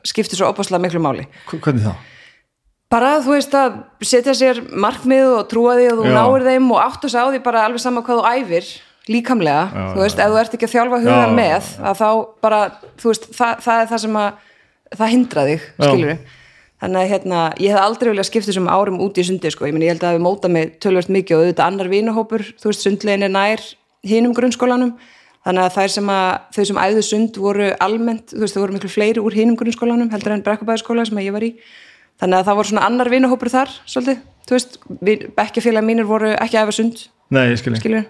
skiptir 0.08 0.40
svo 0.40 0.50
opaslega 0.54 0.82
miklu 0.86 1.02
máli. 1.04 1.26
Hv- 1.50 1.60
Hvernig 1.66 1.88
þá? 1.90 1.96
bara 2.90 3.10
þú 3.22 3.36
veist 3.36 3.54
að 3.54 3.76
setja 4.02 4.34
sér 4.34 4.60
markmið 4.82 5.28
og 5.38 5.44
trúa 5.52 5.76
því 5.78 5.90
og 5.92 6.00
þú 6.00 6.06
Já. 6.10 6.14
náir 6.16 6.46
þeim 6.48 6.72
og 6.74 6.80
áttu 6.82 7.10
sig 7.12 7.22
á 7.22 7.26
því 7.30 7.42
bara 7.46 7.66
alveg 7.68 7.84
sama 7.84 8.02
hvað 8.02 8.18
þú 8.18 8.32
æfir 8.34 8.70
líkamlega, 9.10 9.66
Já, 9.70 9.84
þú 9.94 10.02
veist, 10.02 10.20
ef 10.22 10.32
þú 10.34 10.40
ert 10.42 10.56
ekki 10.58 10.66
að 10.68 10.74
þjálfa 10.74 11.00
hugan 11.04 11.36
með, 11.38 11.68
að 11.86 12.00
þá 12.02 12.10
bara 12.42 12.60
þú 12.98 13.12
veist, 13.12 13.28
það, 13.38 13.62
það 13.68 13.82
er 13.84 13.88
það 13.92 14.02
sem 14.06 14.18
að 14.24 14.98
það 14.98 15.14
hindra 15.14 15.46
þig, 15.52 15.68
skilur 15.78 16.18
þannig 16.80 17.00
að 17.04 17.10
hérna, 17.14 17.40
ég 17.60 17.74
hef 17.76 17.82
aldrei 17.84 18.10
viljað 18.14 18.28
skipta 18.30 18.50
þessum 18.50 18.70
árum 18.74 19.00
út 19.06 19.18
í 19.20 19.24
sundi, 19.28 19.50
sko, 19.54 19.66
ég 19.68 19.74
meni, 19.76 19.86
ég 19.90 19.94
held 19.98 20.06
að 20.10 20.16
við 20.18 20.26
móta 20.26 20.50
mig 20.50 20.76
tölvört 20.82 21.10
mikið 21.14 21.36
og 21.36 21.42
auðvitað 21.46 21.66
annar 21.70 21.90
vinahópur 21.92 22.46
þú 22.58 22.70
veist, 22.72 22.86
sundlegin 22.88 23.26
er 23.28 23.34
nær 23.34 23.66
hinum 24.08 24.34
grunnskólanum 24.38 24.94
þannig 25.48 25.66
að 25.66 25.76
þær 25.78 25.94
sem 25.96 26.12
að 26.14 26.30
þau 26.56 26.64
sem 26.70 26.82
æðu 26.84 27.06
sund 27.08 27.40
voru 27.40 27.70
almennt, 27.86 28.34
þú 28.34 28.44
veist, 28.44 28.58
þau 28.58 28.64
voru 28.64 28.78
miklu 28.78 28.92
fleiri 28.92 29.24
úr 29.24 29.38
hinum 29.38 29.58
grunnskólanum, 29.60 30.12
heldur 30.14 30.36
en 30.36 30.46
brekkubæðaskóla 30.46 31.08
sem 31.08 31.22
ég 31.24 31.36
var 31.36 31.46
í. 31.48 31.54
Þannig 32.20 32.42
að 32.42 32.48
það 32.50 32.60
voru 32.60 32.72
svona 32.74 32.86
annar 32.90 33.10
vinahópur 33.14 33.52
þar 33.54 33.74
svolítið, 33.88 34.24
þú 34.48 34.58
veist, 34.58 34.80
bekkjafélag 35.38 35.86
mínir 35.88 36.10
voru 36.10 36.34
ekki 36.36 36.60
æfa 36.60 36.76
sund, 36.76 37.06
Nei, 37.30 37.54
skilur 37.56 38.08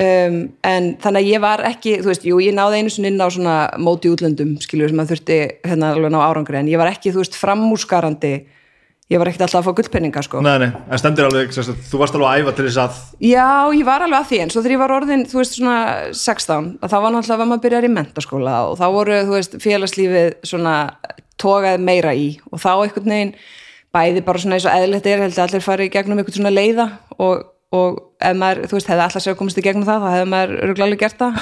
um, 0.00 0.38
en 0.66 0.86
þannig 1.02 1.20
að 1.20 1.28
ég 1.28 1.42
var 1.42 1.62
ekki 1.68 1.96
þú 2.00 2.10
veist, 2.10 2.26
jú, 2.26 2.38
ég 2.42 2.56
náði 2.56 2.80
einu 2.80 2.92
sinni 2.92 3.10
inn 3.12 3.22
á 3.22 3.28
svona 3.30 3.56
móti 3.80 4.10
útlöndum, 4.10 4.56
skilur, 4.62 4.90
sem 4.90 5.02
að 5.02 5.12
þurfti 5.14 5.38
hérna 5.66 5.92
alveg 5.94 6.14
ná 6.14 6.20
árangri, 6.24 6.60
en 6.60 6.70
ég 6.70 6.80
var 6.80 6.90
ekki, 6.92 7.12
þú 7.14 7.22
veist, 7.24 7.38
framúrskarandi 7.38 8.34
ég 9.10 9.18
var 9.18 9.30
ekkert 9.30 9.46
alltaf 9.46 9.60
að 9.60 9.66
fá 9.66 9.76
gullpenninga, 9.80 10.22
sko. 10.22 10.40
Nei, 10.44 10.56
nei, 10.62 10.70
en 10.70 11.00
stendur 11.00 11.26
alveg, 11.26 11.50
sagt, 11.54 11.80
þú 11.90 12.00
varst 12.00 12.14
alveg 12.16 12.28
að 12.30 12.42
æfa 12.44 12.52
til 12.56 12.66
þess 12.68 12.80
að 12.82 12.92
Já, 13.26 13.48
ég 13.74 13.86
var 13.88 14.04
alveg 14.06 14.20
að 14.20 14.28
því 14.30 14.38
en 14.44 14.52
svo 14.54 14.62
þegar 14.62 14.74
ég 14.76 14.82
var 14.82 14.94
orðin, 14.96 15.24
þú 15.30 15.36
veist, 15.40 15.56
svona 15.58 15.78
16, 16.14 16.68
að 16.78 16.92
þá 16.92 16.98
var 17.04 17.10
náttúrulega 17.16 17.42
að 17.44 17.50
maður 17.50 17.64
byrjar 17.64 17.88
í 17.88 17.94
mentaskóla 17.96 18.54
og 18.70 18.74
þá 18.78 18.86
voru, 18.94 19.16
þú 19.26 19.34
veist, 19.34 19.56
félagslífið 19.64 20.28
svona 20.52 20.74
tógað 21.40 21.82
meira 21.82 22.12
í 22.14 22.28
og 22.50 22.58
þá 22.62 22.72
einhvern 22.76 23.14
veginn 23.14 23.34
bæði 23.94 24.20
bara 24.26 24.38
svona 24.42 24.58
eins 24.58 24.66
og 24.68 24.74
eðlilegt 24.76 25.08
er, 25.10 25.22
held 25.24 25.34
að 25.34 25.46
allir 25.48 25.64
fari 25.64 25.88
í 25.88 25.92
gegnum 25.94 26.20
einhvern 26.20 26.36
svona 26.36 26.52
leiða 26.54 26.86
og, 27.18 27.34
og 27.74 27.90
ef 28.22 28.36
maður, 28.38 28.68
þú 28.70 28.74
veist, 28.76 28.90
hefði 28.92 29.04
alltaf 29.06 29.24
sér 29.24 29.34
að 29.34 29.40
komast 29.40 29.58
í 29.58 29.64
gegnum 29.66 29.88
það, 29.88 30.04
þá 30.04 30.10
hefði 30.14 30.28
maður 30.30 30.52
öruglega 30.66 31.00
gert 31.00 31.18
það, 31.24 31.32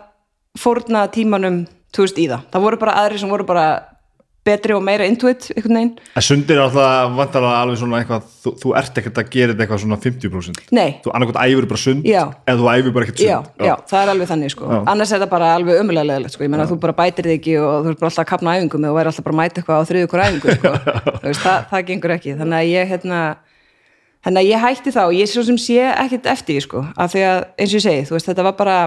er 0.54 0.58
Já, 0.58 0.62
fórna 0.62 1.06
tímanum 1.10 1.66
þú 1.94 2.02
veist 2.06 2.18
í 2.18 2.28
það, 2.30 2.50
það 2.50 2.60
voru 2.66 2.76
bara 2.78 2.92
aðri 3.04 3.18
sem 3.18 3.28
voru 3.28 3.44
bara 3.46 3.86
betri 4.40 4.72
og 4.72 4.80
meira 4.82 5.04
intuit 5.04 5.50
einhvern 5.52 5.76
veginn, 5.76 5.90
en 6.16 6.22
sundir 6.24 6.56
er 6.56 6.62
alltaf 6.64 7.10
vantarlega 7.12 7.58
alveg 7.60 7.76
svona 7.76 7.98
eitthvað, 8.00 8.22
þú, 8.40 8.52
þú 8.62 8.70
ert 8.80 8.98
ekkert 8.98 9.18
að 9.20 9.28
gera 9.34 9.52
þetta 9.52 9.64
eitthvað 9.66 9.82
svona 9.82 9.98
50% 10.00 10.60
nei. 10.72 11.00
Þú 11.04 11.12
annarkot 11.12 11.40
æfur 11.42 11.66
bara 11.68 11.80
sund 11.82 12.06
Já. 12.08 12.22
eða 12.48 12.56
þú 12.56 12.70
æfur 12.72 12.94
bara 12.96 13.04
ekkert 13.04 13.20
já, 13.20 13.36
sund. 13.36 13.66
já, 13.68 13.74
það 13.90 14.00
er 14.00 14.12
alveg 14.14 14.30
þannig 14.30 14.54
sko. 14.54 14.70
Já. 14.70 14.80
annars 14.94 15.12
er 15.12 15.20
það 15.20 15.32
bara 15.34 15.50
alveg 15.58 15.82
ömulega 15.82 16.08
leðilegt 16.08 16.32
sko. 16.32 16.46
Ég 16.46 16.52
menna 16.54 16.66
þú 16.70 16.78
bara 16.80 16.96
bætir 17.02 17.28
þig 17.28 17.36
ekki 17.36 17.58
og 17.60 17.84
þú 17.84 17.92
ert 17.92 18.00
bara 18.00 18.10
alltaf 18.10 18.24
að 18.24 18.30
kapna 18.32 18.48
á 18.48 18.56
æfingum 18.56 18.88
og 18.88 18.96
væri 18.96 19.12
alltaf 19.12 19.28
bara 19.28 19.36
að 19.36 19.40
mæta 19.42 19.60
eitthvað 19.60 19.76
á 19.76 19.88
þriðu 19.90 20.10
hver 20.14 20.24
æfingu 20.24 20.56
sko. 20.56 20.74
Þú 21.20 21.28
veist, 21.28 21.44
það, 21.44 21.68
það 21.74 21.86
gengur 21.92 22.16
ekki. 22.16 22.34
Þannig 22.40 22.58
að 22.62 22.72
ég 22.72 22.90
hérna 22.94 23.20
þannig 24.24 24.40
að 24.40 24.50
ég 24.50 24.64
hætti 24.64 24.96
þá, 24.96 25.04
ég 25.20 25.28
svo 25.28 25.44
sem 25.44 25.60
sé 25.60 25.84
ekkert 25.84 26.32
eftir 26.32 26.56
því 26.56 26.64
sko, 26.64 26.82
af 26.96 27.12
því 27.12 27.28
að 27.28 27.38
eins 27.60 27.70
og 27.70 27.76
ég 27.76 27.84
segi 27.84 28.08
þú 28.08 28.16
veist, 28.16 28.28
þetta 28.32 28.48
var 28.48 28.56
bara 28.56 28.80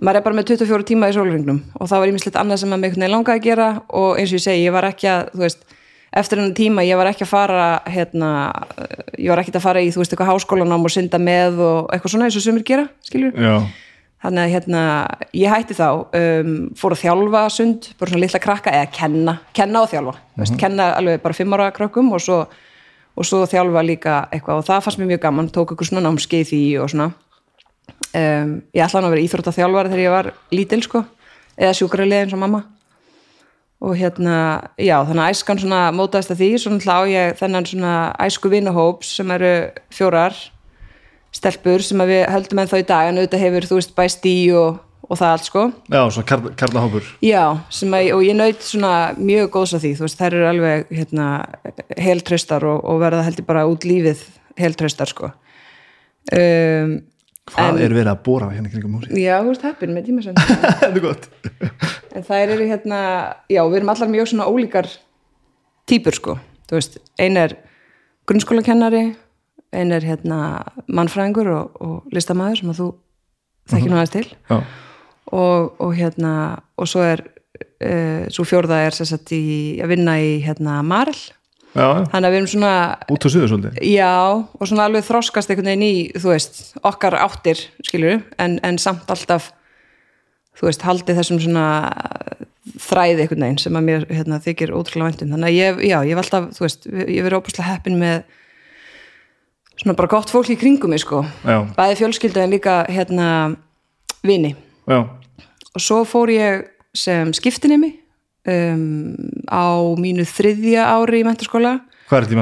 maður 0.00 0.20
er 0.20 0.24
bara 0.24 0.38
með 0.38 0.48
24 0.54 0.88
tíma 0.88 1.10
í 1.10 1.14
sólringnum 1.16 1.60
og 1.76 1.90
það 1.90 2.02
var 2.02 2.12
ímislegt 2.12 2.40
annað 2.40 2.62
sem 2.62 2.72
einhvern 2.72 2.94
veginn 2.94 3.12
langaði 3.12 3.42
að 3.42 3.46
gera 3.46 3.68
og 3.92 4.16
eins 4.16 4.32
og 4.32 4.38
ég 4.38 4.44
segi, 4.46 4.64
ég 4.64 4.72
var 4.72 4.88
ekki 4.88 5.10
að 5.12 5.32
veist, 5.42 5.64
eftir 6.16 6.40
hennar 6.40 6.56
tíma, 6.56 6.84
ég 6.86 7.00
var 7.00 7.10
ekki 7.10 7.26
að 7.26 7.32
fara 7.32 7.68
hérna, 7.92 8.32
ég 9.18 9.28
var 9.32 9.42
ekki 9.42 9.54
að 9.56 9.64
fara 9.66 9.84
í 9.84 9.92
þú 9.92 10.02
veist, 10.02 10.14
eitthvað 10.14 10.32
háskólanám 10.32 10.88
og 10.88 10.94
synda 10.94 11.20
með 11.20 11.60
og 11.64 11.92
eitthvað 11.92 12.14
svona 12.14 12.28
eins 12.28 12.38
og 12.40 12.44
sumir 12.46 12.64
gera, 12.68 12.86
skiljur 13.04 13.36
þannig 14.22 14.42
að 14.44 14.52
hérna, 14.54 14.82
ég 15.34 15.50
hætti 15.50 15.76
þá 15.76 15.86
um, 16.14 16.52
fór 16.78 16.94
að 16.94 17.00
þjálfa 17.02 17.40
sund 17.50 17.88
bara 17.98 18.12
svona 18.12 18.22
litla 18.22 18.40
krakka, 18.44 18.72
eða 18.72 18.92
kenna 18.96 19.38
kenna 19.52 19.82
og 19.82 19.90
þjálfa, 19.92 20.14
mm 20.14 20.44
veist, 20.44 20.58
kenna 20.60 20.92
alveg 20.96 21.24
bara 21.24 21.36
fimm 21.36 21.52
ára 21.56 21.72
krökkum 21.74 22.12
og 22.14 22.22
svo, 22.22 22.44
og 23.12 23.28
svo 23.28 23.42
þjálfa 23.50 23.82
líka 23.84 24.22
eitthvað 24.30 24.62
og 24.62 24.68
það 24.70 24.86
fannst 24.86 25.02
mér 25.02 25.12
mjög 25.12 25.24
gaman 25.26 25.50
tók 25.52 25.74
eitthvað 25.74 25.90
svona 25.90 26.06
námskeið 26.06 26.54
í 26.56 26.62
og 26.80 26.92
svona 26.94 27.10
um, 28.18 28.54
ég 28.74 28.84
ætlaði 28.84 29.08
að 29.08 29.14
vera 29.14 29.24
íþrótta 29.26 29.56
þjálfari 29.56 29.92
þegar 29.92 30.04
ég 30.04 30.14
var 30.16 30.30
lítil 30.54 30.82
sko 30.84 31.04
eða 31.56 31.74
sjúkrarlega 31.76 32.26
eins 32.26 32.36
og 32.36 32.42
mamma. 32.42 32.62
Og 33.82 33.96
hérna, 33.98 34.34
já, 34.78 34.94
þannig 35.02 35.24
að 35.24 35.32
æskan 35.34 35.58
svona 35.58 35.80
mótaðist 35.90 36.30
að 36.30 36.38
því, 36.38 36.50
svona 36.62 36.84
hlá 36.84 37.08
ég 37.10 37.38
þennan 37.40 37.66
svona 37.66 37.94
æsku 38.22 38.50
vinahóps 38.52 39.16
sem 39.18 39.32
eru 39.34 39.54
fjórar 39.90 40.36
stelpur 41.34 41.82
sem 41.82 42.00
að 42.04 42.12
við 42.12 42.22
höldum 42.30 42.62
en 42.62 42.70
þá 42.70 42.78
í 42.78 42.86
dag 42.86 43.10
en 43.10 43.18
auðvitað 43.18 43.42
hefur, 43.42 43.66
þú 43.66 43.78
veist, 43.80 43.94
bæst 43.96 44.28
í 44.28 44.36
og, 44.54 44.78
og 45.08 45.18
það 45.18 45.34
allt 45.34 45.48
sko. 45.48 45.64
Já, 45.88 46.00
svona 46.14 46.28
karl, 46.28 46.50
karlahópur 46.60 47.10
Já, 47.24 47.42
sem 47.74 47.96
að, 47.98 48.10
og 48.14 48.24
ég 48.26 48.38
naut 48.38 48.66
svona 48.68 48.94
mjög 49.18 49.50
góðs 49.56 49.74
af 49.74 49.82
því, 49.82 49.94
þú 49.98 50.06
veist, 50.06 50.20
þær 50.20 50.38
eru 50.38 50.48
alveg 50.52 50.92
hérna, 51.00 51.28
heltraustar 52.06 52.68
og, 52.68 52.84
og 52.86 53.02
verða 53.02 53.26
heldur 53.26 53.48
bara 53.48 53.66
út 53.70 53.88
lífið 53.88 54.22
heltraustar 54.60 55.10
sko. 55.10 55.32
Um, 56.30 57.00
Hvað 57.50 57.72
En- 57.72 57.80
er 57.82 57.94
verið 57.96 58.10
að 58.12 58.20
bóra 58.26 58.48
hérna 58.52 58.70
kringum 58.70 58.98
húsi? 59.00 59.16
Já, 59.18 59.40
þú 59.42 59.50
veist, 59.50 59.64
heppin 59.66 59.94
með 59.96 60.04
tímasend 60.06 60.38
Þetta 60.46 60.90
er 60.92 61.00
gott. 61.02 61.24
En 62.14 62.26
þær 62.28 62.52
eru 62.54 62.68
hérna, 62.70 63.00
já, 63.50 63.62
við 63.66 63.80
erum 63.80 63.90
allar 63.94 64.12
mjög 64.12 64.30
svona 64.30 64.46
ólíkar 64.46 64.88
típur 65.90 66.14
sko, 66.14 66.36
þú 66.70 66.78
veist, 66.78 66.98
ein 67.18 67.36
er 67.40 67.56
grunnskólakennari, 68.30 69.02
ein 69.74 69.92
er 69.96 70.06
hérna 70.06 70.38
mannfræðingur 70.86 71.50
og, 71.56 71.82
og 71.82 72.14
listamæður 72.14 72.60
sem 72.60 72.72
að 72.72 72.80
þú 72.82 72.88
þekkir 73.72 73.90
nú 73.90 73.98
aðeins 73.98 74.14
til. 74.14 74.26
Og, 75.32 75.80
og 75.82 75.94
hérna 75.96 76.32
og 76.78 76.88
svo 76.90 77.02
er 77.06 77.24
uh, 77.26 78.28
svo 78.30 78.44
fjórða 78.46 78.82
er 78.86 78.94
sér 78.96 79.08
sett 79.14 79.32
í 79.34 79.42
að 79.82 79.94
vinna 79.96 80.18
í 80.22 80.36
hérna 80.44 80.78
já. 80.86 81.30
Þannig 81.72 82.26
að 82.26 82.32
við 82.32 82.38
erum 82.38 82.50
svona 82.52 82.74
út 83.12 83.24
á 83.24 83.28
suðu 83.32 83.48
svolítið. 83.48 83.80
Já 83.88 84.12
og 84.12 84.68
svona 84.68 84.86
alveg 84.88 85.06
þroskast 85.06 85.52
einhvern 85.52 85.70
veginn 85.72 85.86
í 85.86 85.94
þú 86.18 86.32
veist 86.34 86.60
okkar 86.84 87.16
áttir 87.16 87.62
skilur 87.86 88.20
en, 88.42 88.58
en 88.60 88.80
samt 88.82 89.08
alltaf 89.12 89.50
þú 90.58 90.68
veist 90.68 90.84
haldið 90.84 91.20
þessum 91.20 91.40
svona 91.40 91.66
þræði 92.82 93.24
einhvern 93.24 93.46
veginn 93.46 93.62
sem 93.62 93.78
að 93.78 93.88
mér 93.88 94.04
hérna, 94.10 94.40
þykir 94.42 94.74
ótrúlega 94.76 95.10
væntum 95.10 95.32
þannig 95.34 95.48
að 95.48 95.56
ég, 95.56 95.80
já, 95.88 95.96
ég 96.06 96.12
hef 96.12 96.22
alltaf 96.22 96.50
þú 96.58 96.66
veist, 96.66 96.86
ég 96.92 97.24
verið 97.26 97.40
óbúslega 97.40 97.70
heppin 97.70 97.98
með 98.02 98.20
svona 99.80 99.96
bara 99.98 100.12
gott 100.12 100.30
fólk 100.30 100.52
í 100.52 100.58
kringum 100.60 100.92
mig 100.92 101.02
sko, 101.02 101.24
Já, 101.42 101.64
bæði 101.74 101.98
fjölskyldu 102.02 102.44
en 102.44 102.52
líka 102.52 102.82
hérna 102.92 103.28
vini. 104.22 104.52
Já, 104.86 105.00
og 105.72 105.82
svo 105.82 106.02
fór 106.06 106.30
ég 106.30 106.68
sem 106.94 107.32
skiptinemi 107.34 107.94
um, 108.48 109.14
á 109.46 109.66
mínu 110.00 110.26
þriðja 110.28 110.86
ári 110.96 111.22
í 111.22 111.26
mentaskóla 111.26 111.76
hvað 112.08 112.18
er 112.18 112.26
þetta 112.26 112.36
í 112.36 112.40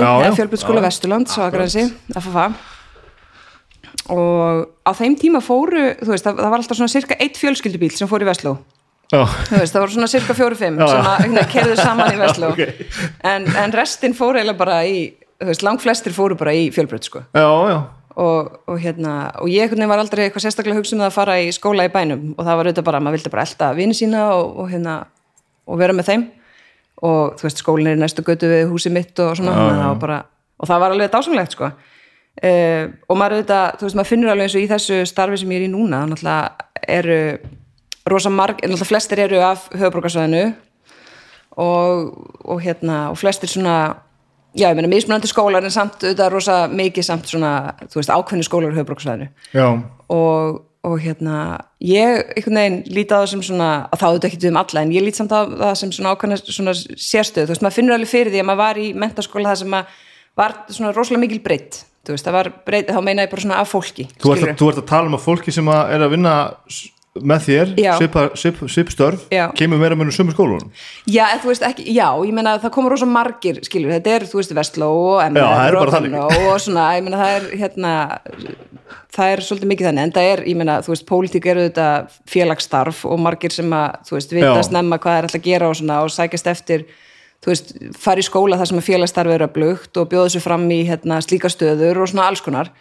já. 0.00 0.10
eða 0.26 0.36
fjölbyrðskóla 0.38 0.78
Já, 0.78 0.82
já. 0.82 0.86
Vesturlands 0.88 1.34
á 1.36 1.40
Akranesi, 1.48 1.84
FFA 2.14 2.46
og 4.14 4.64
á 4.84 4.90
þeim 4.96 5.16
tíma 5.20 5.40
fóru, 5.44 5.90
þú 6.00 6.12
veist, 6.12 6.26
það, 6.26 6.40
það 6.40 6.52
var 6.52 6.62
alltaf 6.62 6.78
svona 6.78 6.92
cirka 6.92 7.18
eitt 7.22 7.38
fjölskyldubíl 7.40 7.92
sem 7.94 8.10
fór 8.10 8.24
í 8.24 8.28
Vestló 8.28 8.56
þú 9.14 9.60
veist, 9.60 9.74
það 9.74 9.82
voru 9.84 9.94
svona 9.96 10.10
cirka 10.10 10.36
fjóru-fimm 10.36 10.80
sem 10.80 11.10
að 11.10 11.50
kerðu 11.52 11.76
saman 11.80 12.14
í 12.14 12.20
Vestló 12.20 12.50
Ok. 12.54 12.64
en, 13.30 13.46
en 13.60 13.76
restin 13.76 14.16
fóru 14.16 14.40
eiginlega 14.40 14.60
bara 14.60 14.80
í 14.88 15.04
þú 15.40 15.50
veist, 15.50 15.64
langflestir 15.66 16.14
fóru 16.16 16.38
bara 16.38 16.54
í 16.56 16.68
fjölbröð 16.74 17.08
sko. 17.08 17.24
Já, 17.34 17.48
já 17.70 17.78
og, 18.20 18.60
og 18.70 18.78
hérna, 18.78 19.32
og 19.42 19.50
ég 19.50 19.72
var 19.74 19.98
aldrei 19.98 20.26
eitthvað 20.26 20.46
sérstaklega 20.46 20.78
hugsa 20.78 20.94
um 20.96 21.02
að 21.02 21.16
fara 21.16 21.40
í 21.42 21.50
skóla 21.54 21.86
í 21.88 21.92
bænum. 21.92 22.34
Og 22.36 22.44
það 22.44 22.58
var 22.58 22.68
auðvitað 22.68 22.86
bara, 22.86 23.00
maður 23.02 23.18
vildi 23.18 23.32
bara 23.32 23.46
elda 23.48 23.72
vini 23.74 23.96
sína 23.98 24.28
og, 24.36 24.52
og 24.62 24.70
hérna, 24.70 25.00
og 25.66 25.80
vera 25.80 25.96
með 25.96 26.10
þeim. 26.10 26.28
Og 27.04 27.34
þú 27.40 27.48
veist, 27.48 27.64
skólinn 27.64 27.90
er 27.90 27.98
í 27.98 28.02
næstu 28.04 28.22
götu 28.26 28.50
við 28.50 28.68
húsið 28.70 28.94
mitt 28.94 29.18
og 29.24 29.34
svona, 29.38 29.56
það 29.58 29.88
var 29.88 30.00
bara 30.04 30.20
og 30.54 30.70
það 30.70 30.84
var 30.84 30.94
alveg 30.94 31.12
dásamlegt, 31.12 31.56
sko. 31.56 31.70
Uh, 32.34 32.90
og 33.08 33.18
maður 33.18 33.38
auðvitað, 33.38 33.76
þú 33.78 33.86
veist, 33.86 33.98
maður 33.98 34.10
finnur 34.10 34.32
alveg 34.32 34.48
eins 34.48 34.56
og 34.56 34.62
í 34.64 34.70
þessu 34.70 35.00
starfi 35.06 35.40
sem 35.40 35.52
ég 35.54 35.60
er 35.60 35.66
í 35.68 35.72
núna, 35.72 36.02
náttúrulega 36.10 36.86
eru 36.96 37.18
rosa 38.10 38.32
marg, 38.32 38.62
náttúrulega 38.62 38.90
flestir 38.90 39.22
eru 39.24 39.42
af 39.44 39.68
höfubrókarsvæðinu 39.74 40.44
og, 41.62 42.10
og 42.42 42.64
hérna, 42.64 43.04
og 43.12 43.18
flestir 43.20 43.50
svona 43.50 43.76
já, 44.54 44.68
ég 44.68 44.76
meina 44.78 44.90
mismunandi 44.90 45.30
skólar 45.30 45.66
en 45.66 45.74
samt 45.74 45.98
auðvitað 46.02 46.30
rosa 46.34 46.60
mikið 46.70 47.08
samt 47.08 47.30
svona, 47.30 47.50
þú 47.90 48.00
veist, 48.00 48.12
ákveðni 48.14 48.46
skólar 48.46 48.74
í 48.74 48.78
höfbruksvæðinu 48.78 49.28
og, 50.14 50.60
og 50.86 50.96
hérna 51.02 51.38
ég 51.84 52.22
einhvern 52.36 52.60
veginn 52.60 52.80
líti 52.96 53.14
á 53.14 53.18
það 53.18 53.30
sem 53.32 53.46
svona 53.48 53.70
að 53.88 54.02
það 54.02 54.10
auðvitað 54.10 54.30
ekki 54.30 54.50
um 54.52 54.60
alla 54.62 54.84
en 54.84 54.94
ég 54.94 55.06
líti 55.06 55.22
samt 55.22 55.34
á 55.34 55.40
það 55.48 55.74
sem 55.80 55.94
svona 55.96 56.14
ákveðna 56.14 56.40
svona 56.44 56.76
sérstöð, 56.76 57.48
þú 57.48 57.54
veist, 57.54 57.66
maður 57.66 57.78
finnur 57.80 57.96
alveg 57.98 58.12
fyrir 58.12 58.34
því 58.34 58.44
að 58.44 58.48
maður 58.50 58.62
var 58.64 58.82
í 58.82 58.86
mentaskóla 59.04 59.52
það 59.52 59.62
sem 59.64 59.78
að 59.80 59.98
var 60.34 60.56
svona 60.68 60.94
rosalega 60.94 61.24
mikil 61.26 61.42
breytt 61.44 61.84
þú 62.04 62.14
veist, 62.14 62.26
það 62.26 62.36
var 62.36 62.50
breytt, 62.66 62.90
þá 62.92 63.00
meina 63.04 63.24
ég 63.24 63.32
bara 63.32 63.44
svona 63.46 63.60
af 63.62 63.70
fólki 63.72 64.06
þú 64.20 64.34
ert, 64.34 64.46
að, 64.48 64.58
þú 64.60 64.70
ert 64.70 64.82
að 64.82 64.90
tala 64.90 65.10
um 65.10 65.16
að 65.16 65.24
fólki 65.24 65.54
sem 65.54 65.70
að 65.72 65.94
er 65.94 66.04
að 66.04 66.14
vinna 66.14 66.34
með 67.22 67.44
þér, 67.44 67.72
Já. 69.30 69.44
kemur 69.54 69.78
meira 69.78 69.94
með 69.94 70.08
sömu 70.16 70.32
skólunum 70.34 70.70
Já, 71.06 71.22
veist 71.44 71.66
ekki, 71.68 71.84
já, 71.94 72.08
ég 72.26 72.32
meina 72.34 72.56
það 72.58 72.72
komur 72.74 72.90
rosa 72.90 73.06
margir, 73.06 73.60
skilur, 73.62 73.92
þetta 73.94 74.14
er, 74.16 74.24
þú 74.26 74.40
veist, 74.40 74.54
Vestló 74.58 74.88
og 74.90 75.20
og 76.40 76.56
svona, 76.64 76.88
ég 76.96 77.06
meina 77.06 77.20
það 77.20 77.36
er 77.36 77.46
hérna, 77.60 77.92
það 79.14 79.34
er 79.36 79.44
svolítið 79.46 79.70
mikið 79.70 79.88
þannig, 79.88 80.08
en 80.08 80.14
það 80.16 80.30
er, 80.32 80.42
ég 80.50 80.58
meina, 80.58 80.80
þú 80.82 80.94
veist, 80.94 81.06
pólitík 81.12 81.46
eru 81.52 81.68
þetta 81.68 81.86
félagsstarf 82.34 83.04
og 83.06 83.22
margir 83.22 83.54
sem 83.54 83.78
að, 83.78 84.00
þú 84.10 84.18
veist, 84.18 84.34
vita 84.34 84.50
Já. 84.50 84.66
snemma 84.72 84.98
hvað 84.98 85.20
er 85.20 85.28
alltaf 85.28 85.38
að 85.38 85.46
gera 85.46 85.70
og 85.70 85.78
svona 85.78 86.00
og 86.02 86.12
sækjast 86.16 86.50
eftir, 86.50 86.84
þú 87.44 87.52
veist, 87.52 87.72
fara 88.00 88.24
í 88.24 88.26
skóla 88.26 88.58
þar 88.58 88.72
sem 88.72 88.82
að 88.82 88.88
félagsstarf 88.90 89.36
eru 89.38 89.46
að 89.46 89.54
blugt 89.54 90.02
og 90.02 90.10
bjóða 90.10 90.34
sér 90.34 90.46
fram 90.48 90.66
í, 90.66 90.82
hérna, 90.90 91.22
slíka 91.22 91.52
stöður 91.52 92.02
og 92.02 92.10
svona 92.10 92.26
alls 92.26 92.42
konar 92.42 92.74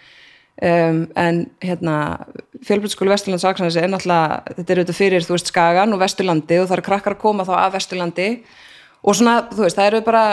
um, 0.61 0.99
en 1.15 1.39
hérna 1.63 1.95
fjölbrytskóli 2.63 3.11
Vesturlands 3.11 3.45
Aksanesi 3.47 3.81
er 3.81 3.91
náttúrulega 3.91 4.55
þetta 4.57 4.73
er 4.73 4.81
auðvitað 4.81 4.99
fyrir, 4.99 5.25
þú 5.25 5.35
veist, 5.35 5.51
Skagan 5.51 5.95
og 5.95 6.01
Vesturlandi 6.03 6.59
og 6.61 6.67
það 6.69 6.77
eru 6.77 6.87
krakkar 6.89 7.17
að 7.17 7.23
koma 7.23 7.47
þá 7.47 7.53
af 7.59 7.73
Vesturlandi. 7.77 8.27
Og 9.03 9.17
svona, 9.19 9.35
þú 9.51 9.65
veist, 9.65 9.79
það 9.79 9.89
eru 9.89 10.03
bara 10.05 10.25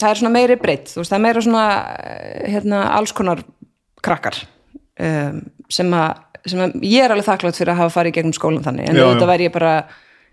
það 0.00 0.10
er 0.10 0.20
svona 0.20 0.34
meiri 0.34 0.56
breytt, 0.60 0.88
þú 0.92 1.02
veist, 1.02 1.12
það 1.12 1.18
er 1.18 1.24
meira 1.26 1.44
svona 1.44 1.66
eh, 2.04 2.46
hérna, 2.54 2.78
alls 2.96 3.12
konar 3.16 3.44
krakkar 4.04 4.40
um, 5.00 5.42
sem 5.72 5.92
að 5.96 6.22
sem 6.44 6.60
að 6.60 6.74
ég 6.84 7.00
er 7.00 7.12
alveg 7.12 7.24
þakklátt 7.24 7.56
fyrir 7.56 7.72
að 7.72 7.78
hafa 7.80 7.92
farið 7.94 8.18
gegnum 8.18 8.34
skólan 8.36 8.64
þannig, 8.66 8.90
en 8.90 8.98
auðvitað 9.00 9.30
væri 9.30 9.46
ég 9.46 9.52
bara 9.54 9.70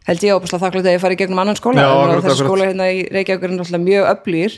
held 0.10 0.26
ég 0.26 0.36
óbúslega 0.36 0.66
þakklátt 0.66 0.90
að 0.90 0.96
ég 0.96 1.04
farið 1.04 1.20
gegnum 1.22 1.40
annan 1.40 1.56
skóla. 1.56 1.86
Og 1.88 2.26
þessi 2.26 2.44
skóla 2.44 2.68
hérna 2.68 2.90
í 2.92 3.06
Reykjavík 3.14 3.46
er 3.48 3.54
náttúrulega 3.54 3.86
mjög 3.86 4.04
öflýr, 4.12 4.58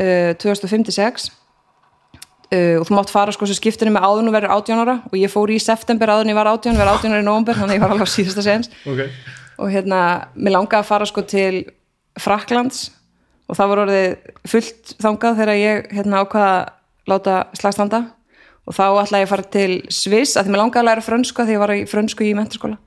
uh, 0.00 0.32
2056 0.40 1.28
uh, 1.28 2.76
og 2.80 2.88
þú 2.88 2.96
mátt 2.96 3.12
fara 3.12 3.34
sko 3.34 3.48
sem 3.48 3.58
skiptinu 3.58 3.94
með 3.94 4.08
áðun 4.08 4.30
og 4.30 4.36
verður 4.36 4.56
18 4.56 4.82
ára. 4.84 4.98
Og 5.10 5.16
ég 5.20 5.32
fór 5.32 5.52
í 5.54 5.60
september 5.62 6.12
áðun 6.14 6.32
ég 6.32 6.38
var 6.38 6.50
18, 6.52 6.76
verður 6.78 6.98
18 6.98 7.14
ára 7.14 7.22
í 7.24 7.28
nóvember 7.28 7.60
þannig 7.60 7.74
að 7.74 7.78
ég 7.78 7.84
var 7.84 7.94
alveg 7.94 8.10
á 8.10 8.14
síðasta 8.14 8.46
sens 8.46 8.70
ok. 8.84 9.06
Og 9.54 9.70
hérna, 9.70 9.98
mér 10.34 10.56
langaði 10.56 10.82
að 10.82 10.88
fara 10.90 11.06
sko 11.06 11.22
til 11.30 11.64
Fraklands 12.18 12.88
og 13.48 13.58
það 13.58 13.70
var 13.70 13.82
orðið 13.84 14.32
fullt 14.50 14.94
þangað 15.02 15.40
þegar 15.40 15.60
ég 15.60 15.88
hérna 15.94 16.22
ákvaða 16.24 16.54
að 16.54 17.10
láta 17.10 17.36
slagstanda 17.58 18.00
og 18.64 18.76
þá 18.76 18.84
ætlaði 19.02 19.20
ég 19.20 19.28
að 19.28 19.32
fara 19.34 19.46
til 19.52 19.72
Sviss 19.92 20.38
að 20.38 20.46
því 20.46 20.54
mér 20.54 20.62
langaði 20.62 20.82
að 20.82 20.88
læra 20.88 21.04
frönsku 21.04 21.42
að 21.42 21.50
því 21.50 21.56
ég 21.56 21.62
var 21.62 21.74
í 21.74 21.84
frönsku 21.90 22.24
í 22.24 22.34
mentaskóla 22.38 22.78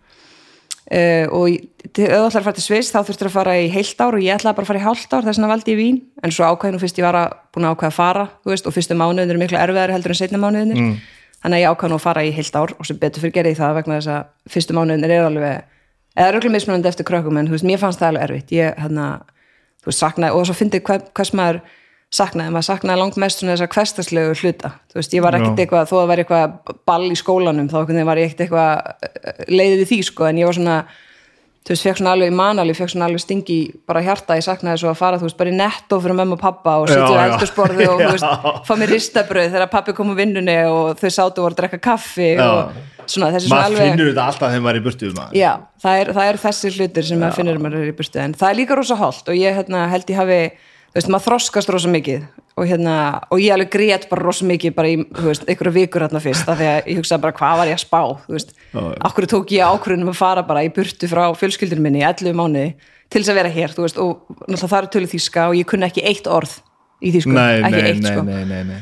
uh, 0.94 1.25
og 1.36 1.58
ætlaði 1.88 2.39
að 2.39 2.46
fara 2.48 2.56
til 2.58 2.65
Sviss 2.65 2.94
þá 2.94 3.00
þurftur 3.08 3.29
að 3.29 3.36
fara 3.38 3.56
í 3.60 3.67
heilt 3.74 4.01
ár 4.01 4.17
og 4.17 4.24
ég 4.24 4.38
ætlaði 4.38 4.58
bara 4.58 4.65
að 4.65 4.72
fara 4.72 4.82
í 4.82 4.86
hálft 4.86 5.13
ár 5.13 5.27
þess 5.27 5.39
vegna 5.39 5.51
valdi 5.51 5.74
ég 5.74 5.79
Vín. 5.82 6.01
En 6.24 6.34
svo 6.34 6.50
ákvaði 6.50 6.75
nú 6.75 6.82
fyrst 6.82 7.00
ég 7.00 7.08
var 7.08 7.20
að, 7.22 7.38
búin 7.56 7.67
að 7.67 7.77
ákvaða 7.77 7.91
að 7.91 7.98
fara 7.98 8.25
veist, 8.48 8.67
og 8.67 8.75
fyrstu 8.75 8.98
mánuðin 8.98 9.32
eru 9.32 9.41
miklu 9.41 9.60
erfiðar 9.62 9.96
heldur 9.96 10.13
en 10.13 10.20
setna 10.20 10.41
mánuðinir 10.41 10.82
mm. 10.82 10.94
þannig 11.44 11.58
að 11.58 11.63
ég 11.63 11.74
ákvaði 11.74 11.94
nú 11.94 11.98
að 11.98 12.06
fara 12.06 12.25
í 12.27 12.36
heilt 12.36 12.60
ár 12.60 12.75
og 12.77 12.89
sem 12.89 13.00
betur 13.01 13.25
fyrir 13.25 13.36
gerði 13.39 13.58
það 13.58 13.79
vegna 13.79 14.00
þess 14.00 14.13
að 14.13 14.53
fyrstu 14.56 14.77
mánuðinir 14.77 15.15
eru 15.17 15.32
alveg 15.32 15.65
eða 16.17 16.34
röglega 16.34 16.56
mismunandi 16.56 16.89
eftir 16.89 17.08
krökkum 17.08 17.38
en 17.39 17.50
veist, 17.52 17.67
mér 17.67 17.82
fannst 17.82 18.02
það 18.02 18.13
alveg 18.13 18.28
erfitt. 18.28 18.54
Ég, 18.58 18.78
hérna, 18.82 19.10
veist, 19.86 20.02
saknaði 20.02 20.38
og 20.38 20.47
svo 20.50 20.56
fyndi 20.58 20.82
hver, 20.82 21.04
hvers 21.13 21.34
maður 21.38 21.62
saknaði, 22.13 22.54
maður 22.56 22.67
saknaði 22.70 23.02
langt 23.02 23.17
mest 23.20 23.41
svona 23.41 23.56
þessar 23.56 23.74
hverstaslegu 23.74 24.38
hluta. 24.41 24.72
Þú 24.91 25.00
veist, 25.02 25.15
ég 25.17 25.26
var 25.26 25.36
ekkert 25.38 25.60
eitthvað, 25.63 25.89
þó 25.89 25.98
að 26.00 26.08
væri 26.13 26.24
eitthvað 26.24 26.78
ball 26.88 27.10
í 27.10 27.17
skólanum, 27.20 27.67
þá 27.72 27.78
var 28.08 28.22
ég 28.22 28.30
ekkert 28.30 28.46
eitthvað 28.46 28.72
leiðið 29.52 29.82
við 29.84 29.89
því, 29.91 30.00
sko, 30.08 30.30
en 30.30 30.39
ég 30.39 30.48
var 30.48 30.56
svona 30.58 30.78
þú 31.67 31.74
veist, 31.74 31.84
fekk 31.84 31.98
svona 32.00 32.13
alveg 32.15 32.30
í 32.32 32.36
manali, 32.38 32.74
fekk 32.78 32.93
svona 32.93 33.10
alveg 33.10 33.20
stingi 33.20 33.52
í 33.52 33.63
bara 33.89 34.00
hjarta, 34.06 34.38
ég 34.39 34.46
saknaði 34.46 34.80
svo 34.80 34.89
að 34.93 35.00
fara, 35.02 35.17
þú 35.20 35.28
veist, 35.28 35.39
bara 35.41 35.52
í 35.52 35.58
netto 35.58 35.96
fyrir 36.00 36.15
mömmu 36.22 36.38
og 36.38 36.41
pappa 36.46 36.72
og 36.80 36.88
Já, 36.88 36.93
sitja 36.93 37.12
á 37.12 37.20
já. 37.20 37.24
eldursporði 37.26 37.86
og, 37.91 37.98
þú 38.06 38.12
veist, 38.13 38.30
fá 38.70 38.74
mér 38.80 38.89
ristabröð 38.96 39.52
þegar 39.52 39.74
pappi 39.74 39.91
kom 39.98 40.13
úr 40.13 40.20
vinnunni 40.22 40.58
og 40.72 40.96
þau 41.02 41.12
sátu 41.12 41.43
og 41.43 41.50
voru 41.50 41.58
að 41.58 41.60
drekka 41.60 41.80
kaffi 41.89 42.30
Já. 42.38 42.48
og 42.48 42.72
svona, 43.04 43.34
þessi 43.36 43.52
svona 43.52 43.60
maður 43.67 43.67
alveg 43.74 43.84
finnur 43.91 44.08
þetta 44.13 44.26
alltaf 44.32 44.48
þegar 44.54 44.63
maður 44.63 44.78
er 44.78 44.80
í 44.80 44.86
burtu 44.88 45.12
maður. 45.17 45.36
Já, 45.36 45.52
það 45.84 45.93
er, 46.00 46.08
það 46.15 46.26
er 50.32 50.48
veist, 50.97 51.12
maður 51.13 51.25
þroskast 51.27 51.71
rosa 51.73 51.91
mikið 51.93 52.25
og, 52.57 52.65
hérna, 52.65 52.95
og 53.29 53.41
ég 53.41 53.53
alveg 53.53 53.71
grét 53.73 54.07
bara 54.10 54.25
rosa 54.25 54.47
mikið 54.49 54.75
bara 54.77 54.91
í, 54.91 54.99
þú 55.05 55.25
veist, 55.29 55.47
einhverja 55.47 55.75
vikur 55.77 56.05
hérna 56.05 56.21
fyrst 56.23 56.49
af 56.49 56.60
því 56.60 56.69
að 56.71 56.77
ég 56.91 57.01
hugsaði 57.01 57.25
bara 57.25 57.38
hvað 57.38 57.62
var 57.62 57.71
ég 57.71 57.77
að 57.77 57.83
spá 57.83 57.99
þú 58.25 58.38
veist, 58.38 58.53
akkur 59.10 59.29
tók 59.33 59.53
ég 59.55 59.73
ákvörðunum 59.73 60.13
að 60.13 60.19
fara 60.21 60.45
bara 60.47 60.63
í 60.65 60.71
burtu 60.73 61.10
frá 61.12 61.23
fjölskyldunum 61.38 61.88
minni 61.88 62.01
í 62.01 62.07
11 62.07 62.38
mánuði 62.38 62.71
til 63.07 63.21
þess 63.21 63.33
að 63.33 63.39
vera 63.41 63.53
hér, 63.53 63.75
þú 63.75 63.86
veist, 63.86 64.01
og 64.01 64.33
náttúrulega 64.47 64.71
það 64.73 64.79
er 64.79 64.89
tölu 64.95 65.12
þýska 65.13 65.45
og 65.51 65.60
ég 65.60 65.69
kunni 65.69 65.88
ekki 65.88 66.05
eitt 66.10 66.27
orð 66.27 66.57
í 66.97 67.13
þýsku, 67.13 67.36
nei, 67.38 67.62
ekki 67.62 67.77
nei, 67.77 67.91
eitt 67.91 68.03
nei, 68.03 68.12
sko. 68.12 68.81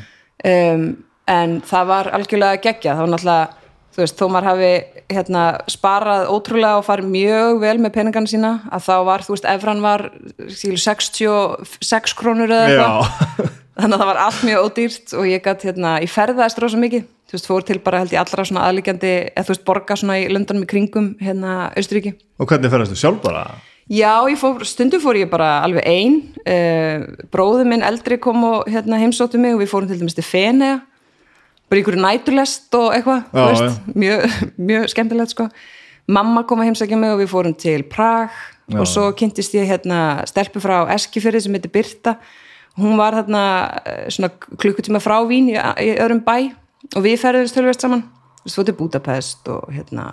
um, 0.50 0.88
en 1.36 1.60
það 1.68 1.92
var 1.92 2.10
algjörlega 2.16 2.62
geggja, 2.64 2.96
það 2.96 3.04
var 3.04 3.14
náttúrulega 3.14 3.65
þú 3.96 4.02
veist, 4.04 4.18
þó 4.18 4.28
maður 4.28 4.48
hafi 4.50 4.70
hérna, 5.08 5.42
sparað 5.72 6.30
ótrúlega 6.34 6.80
og 6.80 6.84
farið 6.84 7.12
mjög 7.14 7.60
vel 7.62 7.76
með 7.80 7.94
peningana 7.94 8.30
sína, 8.30 8.52
að 8.68 8.82
þá 8.84 8.96
var, 9.08 9.24
þú 9.24 9.32
veist, 9.32 9.46
efran 9.48 9.84
var 9.84 10.04
skilur, 10.52 10.82
66 10.82 12.16
krónur 12.18 12.52
eða 12.52 12.66
eitthvað, 12.68 13.54
þannig 13.80 13.96
að 13.96 14.02
það 14.02 14.10
var 14.10 14.20
allt 14.26 14.42
mjög 14.48 14.66
ódýrt 14.66 15.14
og 15.16 15.30
ég 15.30 15.44
gætt, 15.46 15.64
hérna, 15.70 15.94
ég 16.04 16.12
ferðaðist 16.12 16.60
rosa 16.60 16.80
mikið, 16.82 17.06
þú 17.26 17.38
veist, 17.38 17.48
fór 17.48 17.64
til 17.70 17.78
bara 17.86 18.02
held 18.02 18.12
ég 18.12 18.20
allra 18.20 18.44
svona 18.50 18.66
aðlíkjandi, 18.68 19.14
eða 19.32 19.46
þú 19.46 19.54
veist, 19.54 19.64
borga 19.70 19.96
svona 19.96 20.18
í 20.20 20.28
löndunum 20.28 20.66
í 20.66 20.70
kringum, 20.74 21.14
hérna, 21.22 21.56
Austuríki 21.72 22.12
og 22.36 22.50
hvernig 22.50 22.72
ferðast 22.72 22.92
þú 22.92 23.00
sjálf 23.00 23.24
bara? 23.24 23.46
Já, 23.86 24.26
fór, 24.36 24.64
stundum 24.66 25.00
fór 25.00 25.14
ég 25.14 25.28
bara 25.30 25.60
alveg 25.62 25.84
ein. 25.86 26.16
Uh, 26.42 27.04
bróður 27.30 27.68
minn 27.70 27.84
eldri 27.86 28.18
kom 28.18 28.42
og 28.42 28.66
hérna, 28.66 28.98
heimsóttu 28.98 29.38
mig 29.38 29.54
og 29.54 29.62
við 29.62 29.70
fórum 29.70 29.86
til 29.86 30.00
dæmis 30.00 30.16
til 30.18 30.26
Fenea 30.26 30.80
bara 31.70 31.80
einhverju 31.80 32.02
næturlest 32.02 32.74
og 32.78 32.94
eitthvað, 32.94 33.78
mjög, 33.94 34.36
mjög 34.70 34.88
skemmtilegt 34.92 35.34
sko. 35.34 35.48
Mamma 36.06 36.44
kom 36.46 36.62
að 36.62 36.70
heimsækja 36.70 36.98
mig 37.00 37.10
og 37.10 37.20
við 37.22 37.32
fórum 37.32 37.54
til 37.58 37.82
Prag 37.90 38.30
Já. 38.70 38.78
og 38.78 38.86
svo 38.86 39.08
kynntist 39.18 39.56
ég 39.58 39.66
hérna 39.66 40.22
stelpu 40.30 40.62
frá 40.62 40.84
Eskifyrði 40.94 41.42
sem 41.42 41.56
heitir 41.56 41.72
Birta. 41.74 42.16
Hún 42.78 42.94
var 43.00 43.16
hérna 43.18 43.42
svona 44.12 44.30
klukkutíma 44.30 45.00
frá 45.02 45.18
Vín 45.26 45.50
í, 45.50 45.56
í 45.56 45.90
öðrum 45.96 46.22
bæ 46.22 46.52
og 46.94 47.02
við 47.02 47.18
ferðum 47.24 47.50
tölvist 47.50 47.82
saman. 47.82 48.04
Fór 48.46 48.68
til 48.68 48.76
Budapest 48.78 49.48
og 49.50 49.72
hérna 49.74 50.12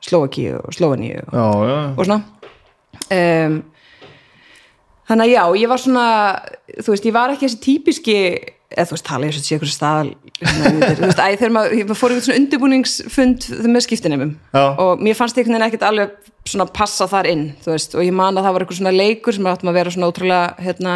Slovakíu 0.00 0.56
og 0.62 0.72
Slovaníu 0.72 1.20
og 1.26 1.34
Já, 1.36 1.46
já, 1.68 1.78
og 1.98 2.04
svona. 2.06 2.22
Um, 3.12 3.56
þannig 5.06 5.26
að 5.26 5.32
já, 5.34 5.42
ég 5.60 5.68
var 5.68 5.82
svona 5.82 6.06
þú 6.80 6.94
veist, 6.94 7.06
ég 7.06 7.14
var 7.14 7.32
ekki 7.34 7.48
þessi 7.48 7.62
típiski 7.64 8.16
eða 8.72 8.86
þú 8.88 8.96
veist, 8.96 9.06
tala 9.06 9.28
ég 9.28 9.34
svo 9.36 9.42
að 9.42 9.46
sé 9.46 9.56
einhversu 9.56 9.76
staðal 9.76 10.08
þú 10.96 11.04
veist, 11.06 11.20
æ, 11.22 11.26
þegar 11.38 11.52
maður, 11.54 11.92
fór 11.98 12.14
í 12.14 12.22
svona 12.24 12.38
undirbúningsfund 12.40 13.46
með 13.70 13.84
skiptinemum 13.86 14.32
og 14.56 15.04
mér 15.04 15.18
fannst 15.18 15.38
einhvern 15.38 15.54
veginn 15.56 15.68
ekkert 15.68 15.86
alveg 15.86 16.16
svona 16.46 16.66
passa 16.70 17.08
þar 17.10 17.28
inn, 17.30 17.44
þú 17.62 17.72
veist, 17.74 17.94
og 17.98 18.06
ég 18.06 18.14
man 18.14 18.36
að 18.36 18.46
það 18.46 18.56
var 18.56 18.64
eitthvað 18.64 18.80
svona 18.80 18.94
leikur 18.96 19.36
sem 19.36 19.48
áttum 19.50 19.70
að 19.70 19.78
vera 19.80 19.92
svona 19.94 20.10
ótrúlega 20.10 20.66
hérna, 20.66 20.94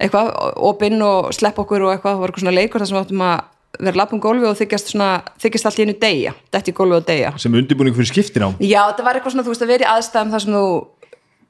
eitthvað, 0.00 0.30
opinn 0.70 1.04
og 1.04 1.32
slepp 1.36 1.60
okkur 1.64 1.86
og 1.86 1.94
eitthvað, 1.94 2.16
það 2.16 2.22
var 2.22 2.32
eitthvað 2.32 2.46
svona 2.46 2.56
leikur 2.58 2.84
þar 2.84 2.90
sem 2.92 3.00
áttum 3.00 3.24
að 3.24 3.50
vera 3.82 3.98
lapp 3.98 4.12
um 4.14 4.20
gólfi 4.22 4.46
og 4.46 4.56
þykjast 4.58 4.92
svona, 4.92 5.08
þykjast 5.42 5.68
allt 5.68 5.80
í 5.80 5.86
einu 5.86 5.94
deyja, 5.98 6.34
detti 6.54 6.70
í 6.70 6.76
gólfi 6.76 6.98
og 7.00 7.06
deyja. 7.08 7.32
Sem 7.42 7.56
undirbúning 7.58 7.96
fyrir 7.96 8.10
skiptin 8.10 8.44
á. 8.46 8.48
Já, 8.62 8.80
þetta 8.92 9.06
var 9.06 9.18
eitthvað 9.18 9.34
svona, 9.34 9.46
þú 9.46 9.54
veist, 9.54 9.64
að 9.64 9.72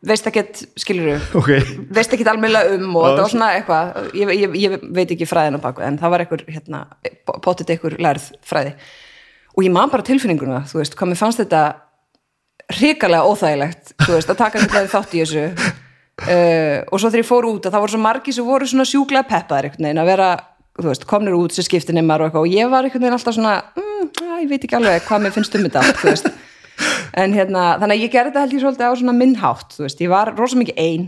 veist 0.08 0.26
ekkert, 0.28 0.60
skilur 0.80 1.22
þú 1.30 1.40
Ok, 1.40 1.50
veist 1.94 2.12
ekkert 2.14 2.30
almennilega 2.34 2.76
um 2.76 2.98
og 2.98 3.06
þetta 3.08 3.22
var 3.24 3.32
svona 3.32 3.50
eitthvað 3.56 4.10
ég, 4.18 4.32
ég, 4.42 4.58
ég 4.64 4.76
veit 4.96 5.14
ekki 5.14 5.28
fræðina 5.28 5.60
baku 5.62 5.84
en 5.84 5.98
það 6.00 6.14
var 6.14 6.24
eitthvað, 6.24 6.44
hérna, 6.54 6.82
potið 7.44 7.74
eitthvað 7.74 7.98
lærð 8.04 8.28
fræði. 8.44 8.74
Og 9.54 9.66
ég 9.66 9.74
man 9.74 9.92
bara 9.92 10.06
tilfinninguna, 10.06 10.64
þú 10.70 10.80
veist, 10.80 10.96
hvað 10.98 11.12
mér 11.12 11.20
fannst 11.20 11.42
þetta 11.42 11.62
hrikalega 12.74 13.28
óþægilegt 13.28 13.94
þú 14.02 14.16
veist, 14.16 14.32
að 14.32 14.40
taka 14.40 14.60
eitthvað 14.60 14.90
þátt 14.92 15.14
í 15.14 15.22
þessu. 15.22 15.44
Uh, 16.24 16.78
og 16.94 17.00
svo 17.00 17.10
þegar 17.10 17.22
ég 17.24 17.26
fór 17.28 17.46
út 17.48 17.64
að 17.66 17.74
það 17.74 17.84
voru 17.84 17.92
svo 17.94 18.02
margi 18.02 18.32
sem 18.34 18.46
voru 18.46 18.66
svona 18.70 18.86
sjúklega 18.86 19.26
peppaðir 19.26 19.66
einhvern 19.68 19.88
veginn 19.88 20.02
að 20.02 20.10
vera, 20.12 20.28
þú 20.78 20.86
veist, 20.86 21.06
komnir 21.10 21.34
út 21.34 21.54
sem 21.54 21.66
skipti 21.66 21.94
neymar 21.96 22.22
og 22.22 22.28
eitthvað. 22.28 22.46
Og 22.46 22.54
ég 22.54 22.70
var 22.70 22.86
einhvern 22.86 23.02
veginn 23.02 23.16
alltaf 23.16 23.34
svona 23.34 23.54
mm, 23.74 24.10
að, 24.22 24.36
ég 24.44 24.50
veit 24.52 24.66
ekki 24.66 24.78
alveg 24.78 25.08
hvað 25.08 25.24
mér 25.24 25.34
finnst 25.34 25.58
um 25.58 25.66
þetta 25.66 25.82
þú 25.98 26.10
veist 26.12 26.30
en 27.14 27.35
hérna, 27.37 27.64
þannig 27.81 27.98
að 27.98 28.03
ég 28.05 28.12
gerði 28.14 28.33
þetta 28.33 28.42
held 28.44 28.57
ég 28.57 28.64
svolítið 28.64 28.90
á 28.90 28.92
svona 28.98 29.14
minnhátt, 29.18 29.77
þú 29.77 29.85
veist, 29.87 30.00
ég 30.03 30.11
var 30.12 30.33
rosa 30.38 30.59
mikið 30.61 30.81
ein 30.83 31.05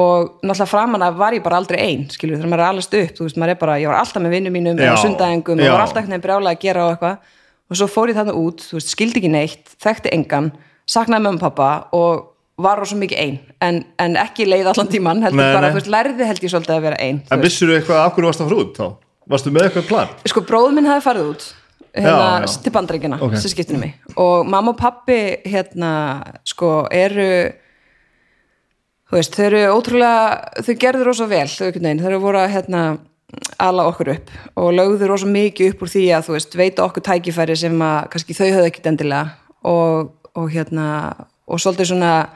og 0.00 0.38
náttúrulega 0.40 0.70
framan 0.70 1.04
að 1.04 1.18
var 1.20 1.34
ég 1.36 1.42
bara 1.44 1.58
aldrei 1.60 1.78
ein, 1.84 2.06
skilur, 2.08 2.38
þegar 2.40 2.48
maður 2.48 2.62
er 2.64 2.70
allast 2.70 2.94
upp 2.96 3.16
þú 3.18 3.26
veist, 3.26 3.38
maður 3.42 3.52
er 3.52 3.58
bara, 3.60 3.74
ég 3.82 3.90
var 3.92 3.98
alltaf 4.00 4.24
með 4.24 4.34
vinnum 4.38 4.54
mínum 4.56 4.80
og 4.88 5.00
sundæðingum 5.02 5.60
og 5.60 5.68
var 5.74 5.84
alltaf 5.84 6.00
einhvern 6.00 6.14
veginn 6.16 6.24
brjálega 6.24 6.56
að 6.56 6.62
gera 6.64 6.86
og 6.86 6.94
eitthvað 6.94 7.38
og 7.72 7.78
svo 7.80 7.88
fór 7.92 8.12
ég 8.12 8.16
þarna 8.16 8.36
út, 8.40 8.64
þú 8.70 8.78
veist, 8.78 8.92
skildi 8.94 9.20
ekki 9.20 9.32
neitt 9.32 9.74
þekkti 9.84 10.14
engan, 10.16 10.48
saknaði 10.88 11.26
mömmu 11.26 11.42
og 11.42 11.44
pappa 11.44 11.68
og 11.98 12.28
var 12.62 12.80
rosa 12.80 12.96
mikið 12.96 13.20
ein 13.20 13.36
en, 13.64 13.82
en 14.00 14.16
ekki 14.20 14.46
leið 14.48 14.72
allan 14.72 14.90
tíman 14.92 15.22
heldur 15.24 15.40
Nei, 15.42 15.52
bara, 15.52 15.68
nei. 15.68 15.72
þú 15.74 15.80
veist, 15.82 15.92
lærði 15.92 16.28
held 16.28 16.44
ég 16.44 16.52
svolítið 16.52 16.76
að 16.78 16.84
vera 16.88 16.98
ein 17.04 17.20
En 17.32 17.44
vissir 17.44 17.68
þú 17.68 17.76
eitthvað 17.78 18.00
af 18.06 18.12
hverju 18.16 18.28
varst 18.30 18.42
að 18.44 18.48
fara 18.50 18.64
út 18.64 18.80
þá? 18.80 18.86
Varstu 19.32 19.52
með 19.54 19.68
eitthvað 19.68 19.88
plan? 19.88 20.12
sko 20.32 20.42
bróður 20.48 20.76
minn 20.76 20.88
hefði 20.88 21.04
farið 21.04 21.30
út 21.32 21.46
hérna, 21.96 22.46
til 22.62 22.72
bandaríkina, 22.72 23.18
Ok. 23.20 23.36
sem 23.36 23.50
skiptinu 23.52 23.78
mig. 23.78 23.94
Og 24.16 24.46
mamma 24.46 24.70
og 24.72 24.78
pappi 24.78 25.36
hérna, 25.44 26.22
sko, 26.44 26.86
eru 26.90 27.52
þú 29.10 29.18
veist, 29.18 29.34
þau 29.36 29.44
eru 29.44 29.62
ótrúlega 29.76 30.62
þau 30.64 30.74
gerðu 30.80 31.04
rosa 31.04 31.26
vel, 31.28 31.46
þau 31.46 31.66
einhvern 31.66 31.82
veginn. 31.82 32.00
Þau 32.00 32.10
eru 32.10 32.20
voru 32.20 32.38
að 32.38 32.52
hérna, 32.56 32.98
ala 33.58 33.86
okkur 33.88 34.10
upp 34.12 34.30
og 34.60 34.72
lögðu 34.76 35.08
rosa 35.08 35.26
mikið 35.26 35.72
upp 35.72 35.82
úr 35.82 35.88
því 35.88 36.04
að 36.12 36.26
þú 36.26 36.34
veist, 36.36 36.56
veita 36.56 36.84
okkur 36.84 37.04
tækifæri 37.06 37.56
sem 37.56 37.78
að 37.80 38.08
kannski 38.12 38.36
þau 38.36 38.48
höfðu 38.50 38.66
ekkit 38.68 38.90
endilega. 38.90 39.30
Og, 39.64 40.12
og 40.36 40.50
hérna 40.52 40.86
og 41.48 41.60
svolítið 41.60 41.92
svona 41.92 42.28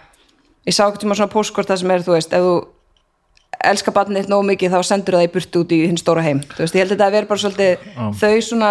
ég 0.67 0.75
sá 0.75 0.87
ekkert 0.87 1.05
tíma 1.05 1.17
svona 1.19 1.33
póskort 1.33 1.69
það 1.69 1.83
sem 1.83 1.91
er, 1.95 2.05
þú 2.07 2.17
veist, 2.17 2.33
ef 2.33 2.45
þú 2.47 2.55
elska 3.65 3.93
barnið 3.95 4.25
þitt 4.25 4.31
nóg 4.33 4.45
mikið 4.51 4.73
þá 4.75 4.81
sendur 4.87 5.17
það 5.17 5.27
í 5.27 5.31
burtu 5.35 5.63
út 5.63 5.73
í 5.73 5.79
hinn 5.87 5.99
stóra 6.01 6.23
heim. 6.27 6.41
Þú 6.53 6.63
veist, 6.65 6.77
ég 6.77 6.83
held 6.85 6.93
að 6.93 6.97
þetta 6.97 7.07
að 7.09 7.17
vera 7.17 7.31
bara 7.31 7.43
svolítið 7.43 7.87
þau 8.21 8.41
svona 8.49 8.71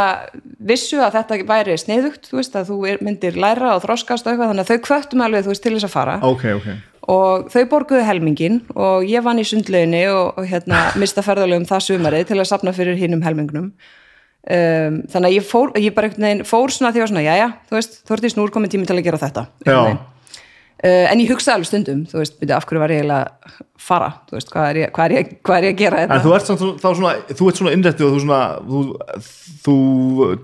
vissu 0.71 1.00
að 1.02 1.17
þetta 1.19 1.39
væri 1.50 1.78
sniðugt 1.82 2.30
þú 2.32 2.39
veist, 2.39 2.56
að 2.56 2.69
þú 2.71 2.78
er- 2.89 3.02
myndir 3.06 3.38
læra 3.41 3.74
og 3.76 3.84
þroskast 3.86 4.26
og 4.28 4.34
eitthvað, 4.34 4.52
þannig 4.54 4.65
að 4.65 4.71
þau 4.71 4.86
kvöttum 4.88 5.26
alveg, 5.26 5.45
þú 5.45 5.54
veist, 5.54 5.63
til 5.63 5.76
þess 5.76 5.89
að 5.89 5.95
fara. 5.95 6.15
Ok, 6.21 6.45
ok. 6.56 6.69
Og 7.15 7.52
þau 7.54 7.65
borguðu 7.69 8.06
helmingin 8.08 8.62
og 8.74 9.04
ég 9.06 9.21
vann 9.26 9.38
í 9.38 9.45
sundlauginni 9.45 10.08
og, 10.10 10.39
og 10.39 10.48
hérna 10.50 10.88
mista 11.02 11.21
ferðalögum 11.21 11.67
það 11.69 11.86
sumarið 11.89 12.26
til 12.32 12.39
að 12.39 12.50
sapna 12.50 12.74
fyrir 12.74 12.98
hinnum 12.98 13.21
helmingnum. 13.26 13.71
Um, 14.45 15.00
þannig 15.10 15.32
að 15.32 15.36
ég 15.39 15.45
fór, 15.50 15.71
ég 15.82 15.93
bara 15.95 16.12
veginn 16.13 16.43
fór 16.45 16.69
svona 16.69 16.91
því 16.93 17.02
að 17.02 17.08
svona, 17.10 17.24
jæja, 17.26 17.48
þú 17.65 17.78
veist, 17.80 17.95
þú 18.06 18.13
ert 18.13 18.26
í 18.28 18.30
snúr 18.30 18.52
komin 18.54 18.69
tími 18.69 18.86
til 18.86 18.93
að 19.00 19.08
gera 19.08 19.17
þetta 19.17 19.45
einhvern 19.65 19.74
Já. 19.74 19.86
veginn. 19.88 20.04
Uh, 20.04 20.12
en 20.84 21.20
ég 21.24 21.30
hugsaði 21.32 21.56
alveg 21.56 21.68
stundum, 21.70 22.02
þú 22.12 22.20
veist, 22.20 22.36
byrja, 22.42 22.58
af 22.60 22.66
hverju 22.68 22.80
var 22.84 22.92
ég 22.94 23.06
að 23.08 23.62
fara, 23.86 24.10
þú 24.30 24.36
veist, 24.38 24.50
hvað 24.52 24.68
er 24.70 24.80
ég, 24.82 24.92
hvað 24.92 25.06
er 25.06 25.14
ég, 25.16 25.30
hvað 25.46 25.58
er 25.58 25.64
ég 25.70 25.74
að 25.76 25.80
gera 25.80 26.02
En 26.04 26.10
þetta? 26.10 26.24
þú 26.26 26.34
ert 26.36 26.46
samt 26.50 26.60
svo- 26.60 26.94
svona, 27.00 27.14
þú 27.32 27.48
ert 27.50 27.60
svona 27.62 27.74
innrættið 27.78 28.06
og 28.06 28.14
þú 28.16 28.22
svona, 28.26 28.42
þú, 28.68 28.82
þú 29.66 29.76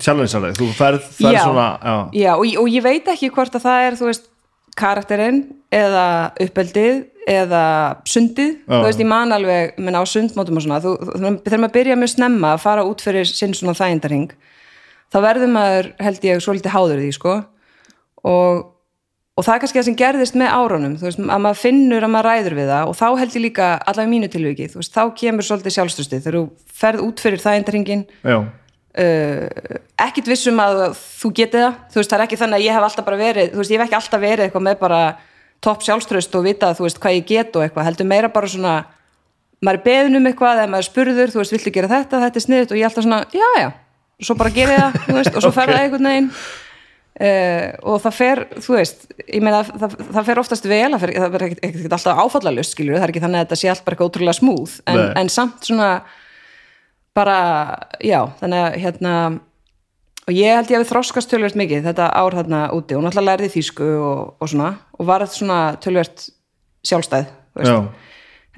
challengear 0.02 0.44
þig, 0.48 0.58
þú 0.58 0.68
ferð, 0.78 1.00
ferð 1.20 1.36
Já. 1.36 1.42
svona, 1.44 1.66
já, 1.82 1.96
Já, 2.22 2.32
og, 2.36 2.46
og 2.62 2.68
ég 2.72 2.82
veit 2.86 3.06
ekki 3.12 3.30
hvort 3.34 3.54
að 3.58 3.66
það 3.66 3.86
er, 3.86 3.98
þú 4.00 4.08
veist, 4.10 4.28
karakterinn 4.76 5.42
eða 5.72 6.04
uppeldið 6.40 7.02
eða 7.28 7.64
sundið, 8.08 8.54
Já. 8.66 8.72
þú 8.80 8.82
veist, 8.88 9.00
ég 9.04 9.06
man 9.12 9.32
alveg 9.36 9.76
menn 9.78 9.94
á 10.00 10.02
sundmótum 10.08 10.56
og 10.58 10.64
svona, 10.64 10.80
þú, 10.82 10.96
þegar 11.44 11.60
maður 11.62 11.76
byrja 11.76 11.98
mjög 12.00 12.14
snemma 12.16 12.54
að 12.56 12.62
fara 12.64 12.86
út 12.88 13.04
fyrir 13.04 13.28
sinn 13.28 13.52
svona 13.54 13.76
þægindarhing, 13.78 14.32
þá 15.12 15.18
verður 15.28 15.52
maður 15.52 15.92
held 16.00 16.24
ég 16.24 16.40
svolítið 16.42 16.72
háður 16.74 17.02
því, 17.04 17.12
sko 17.20 17.34
og, 18.24 18.64
og 19.32 19.46
það 19.46 19.54
er 19.54 19.62
kannski 19.62 19.80
það 19.80 19.86
sem 19.88 19.98
gerðist 19.98 20.38
með 20.38 20.56
árunum, 20.56 20.96
þú 21.00 21.08
veist, 21.08 21.20
að 21.22 21.44
maður 21.44 21.60
finnur 21.62 22.06
að 22.06 22.12
maður 22.12 22.28
ræður 22.28 22.56
við 22.58 22.72
það 22.72 22.90
og 22.90 22.98
þá 22.98 23.06
held 23.22 23.36
ég 23.36 23.44
líka 23.46 23.68
allavega 23.80 24.12
mínu 24.12 24.32
tilviki, 24.32 24.70
þú 24.72 24.80
veist, 24.82 24.92
þá 24.92 25.04
kemur 25.22 25.48
svolítið 25.48 25.76
sjálfstöðstið 25.76 26.24
þegar 26.26 26.38
þú 26.38 26.44
ferð 26.82 27.04
út 27.06 27.22
fyrir 27.24 27.42
þægindarhingin 27.42 28.04
já, 28.20 28.36
uh, 28.42 29.76
ekkit 30.04 30.32
vissum 30.32 30.60
að 30.62 30.82
þú 31.00 31.32
getið 31.40 31.64
það. 31.64 31.76
Þú 31.92 32.00
veist 32.00 32.12
það 32.12 32.18
er 32.18 32.24
ekki 32.26 32.40
þannig 32.42 32.58
að 32.58 32.66
ég 32.66 32.76
hef 32.76 32.88
alltaf 32.88 33.06
bara 33.08 33.20
verið 33.20 33.52
þú 33.52 33.62
veist 33.62 33.72
ég 33.72 33.80
hef 33.80 33.86
ekki 33.86 33.98
alltaf 34.00 34.22
verið 34.22 34.46
eitthvað 34.46 34.66
með 34.68 34.80
bara 34.82 35.02
topp 35.62 35.86
sjálfströst 35.86 36.34
og 36.36 36.44
vita 36.44 36.72
þú 36.76 36.88
veist 36.88 37.00
hvað 37.00 37.16
ég 37.16 37.28
get 37.30 37.56
og 37.56 37.64
eitthvað. 37.64 37.88
Heldur 37.88 38.10
meira 38.10 38.32
bara 38.32 38.50
svona 38.50 38.74
maður 39.62 39.78
er 39.78 39.84
beðin 39.86 40.18
um 40.18 40.28
eitthvað 40.28 40.60
eða 40.60 40.72
maður 40.72 40.88
spurður 40.88 41.32
þú 41.32 41.40
veist 41.40 41.54
viltu 41.54 41.72
gera 41.74 41.90
þetta, 41.90 42.20
þetta 42.24 42.40
er 42.40 42.44
sniðut 42.46 42.72
og 42.74 42.78
ég 42.78 42.82
er 42.82 42.90
alltaf 42.90 43.06
svona 43.06 43.20
já 43.30 43.48
já, 43.62 43.68
og 44.18 44.26
svo 44.26 44.36
bara 44.40 44.54
gerði 44.56 44.78
það 44.80 44.96
veist, 45.18 45.36
og 45.36 45.44
svo 45.44 45.52
fer 45.58 45.70
það 45.70 45.82
einhvern 45.84 46.08
veginn 46.10 46.30
uh, 47.20 47.68
og 47.82 48.00
það 48.06 48.16
fer, 48.16 48.42
þú 48.64 48.76
veist 48.78 49.06
meina 49.42 49.62
það, 49.68 49.96
það 50.16 50.28
fer 50.30 50.42
oftast 50.42 50.68
vel 50.70 50.98
fer, 51.02 51.14
það 51.18 51.36
fer 51.36 51.46
ekkert, 51.50 51.94
alltaf 51.98 52.24
áfallalust 52.24 52.76
skilur 52.76 52.98
það 52.98 53.06
er 53.06 53.14
ekki 53.14 53.24
þannig 53.26 53.40
að 53.40 53.46
þetta 53.46 53.60
sé 53.60 53.72
allt 53.72 53.86
bara 53.86 53.96
eitthvað 53.96 54.12
ótrúlega 54.12 54.38
smúð 54.38 54.76
en, 54.90 55.02
en 55.20 55.32
samt 55.32 55.68
svona 55.68 55.92
bara, 57.16 57.38
já, 58.00 58.20
þannig 58.40 58.62
að 58.66 58.78
hérna 58.86 59.14
og 60.22 60.32
ég 60.36 60.56
held 60.56 60.70
ég 60.70 60.78
að 60.78 60.84
við 60.84 60.92
þroskast 60.92 61.32
tölvert 61.32 61.58
mikið 61.58 61.88
þetta 61.90 62.08
ár 62.14 62.36
þarna 62.38 62.62
úti 62.76 62.96
og 62.96 63.04
náttúrulega 63.04 63.28
lærði 63.32 63.52
þýsku 63.56 63.88
og, 63.98 64.20
og 64.38 64.52
svona 64.52 64.70
og 64.96 65.08
var 65.08 65.26
svona 65.28 65.60
tölvert 65.82 66.28
sjálfstæð 66.86 67.30
uh, 67.58 67.82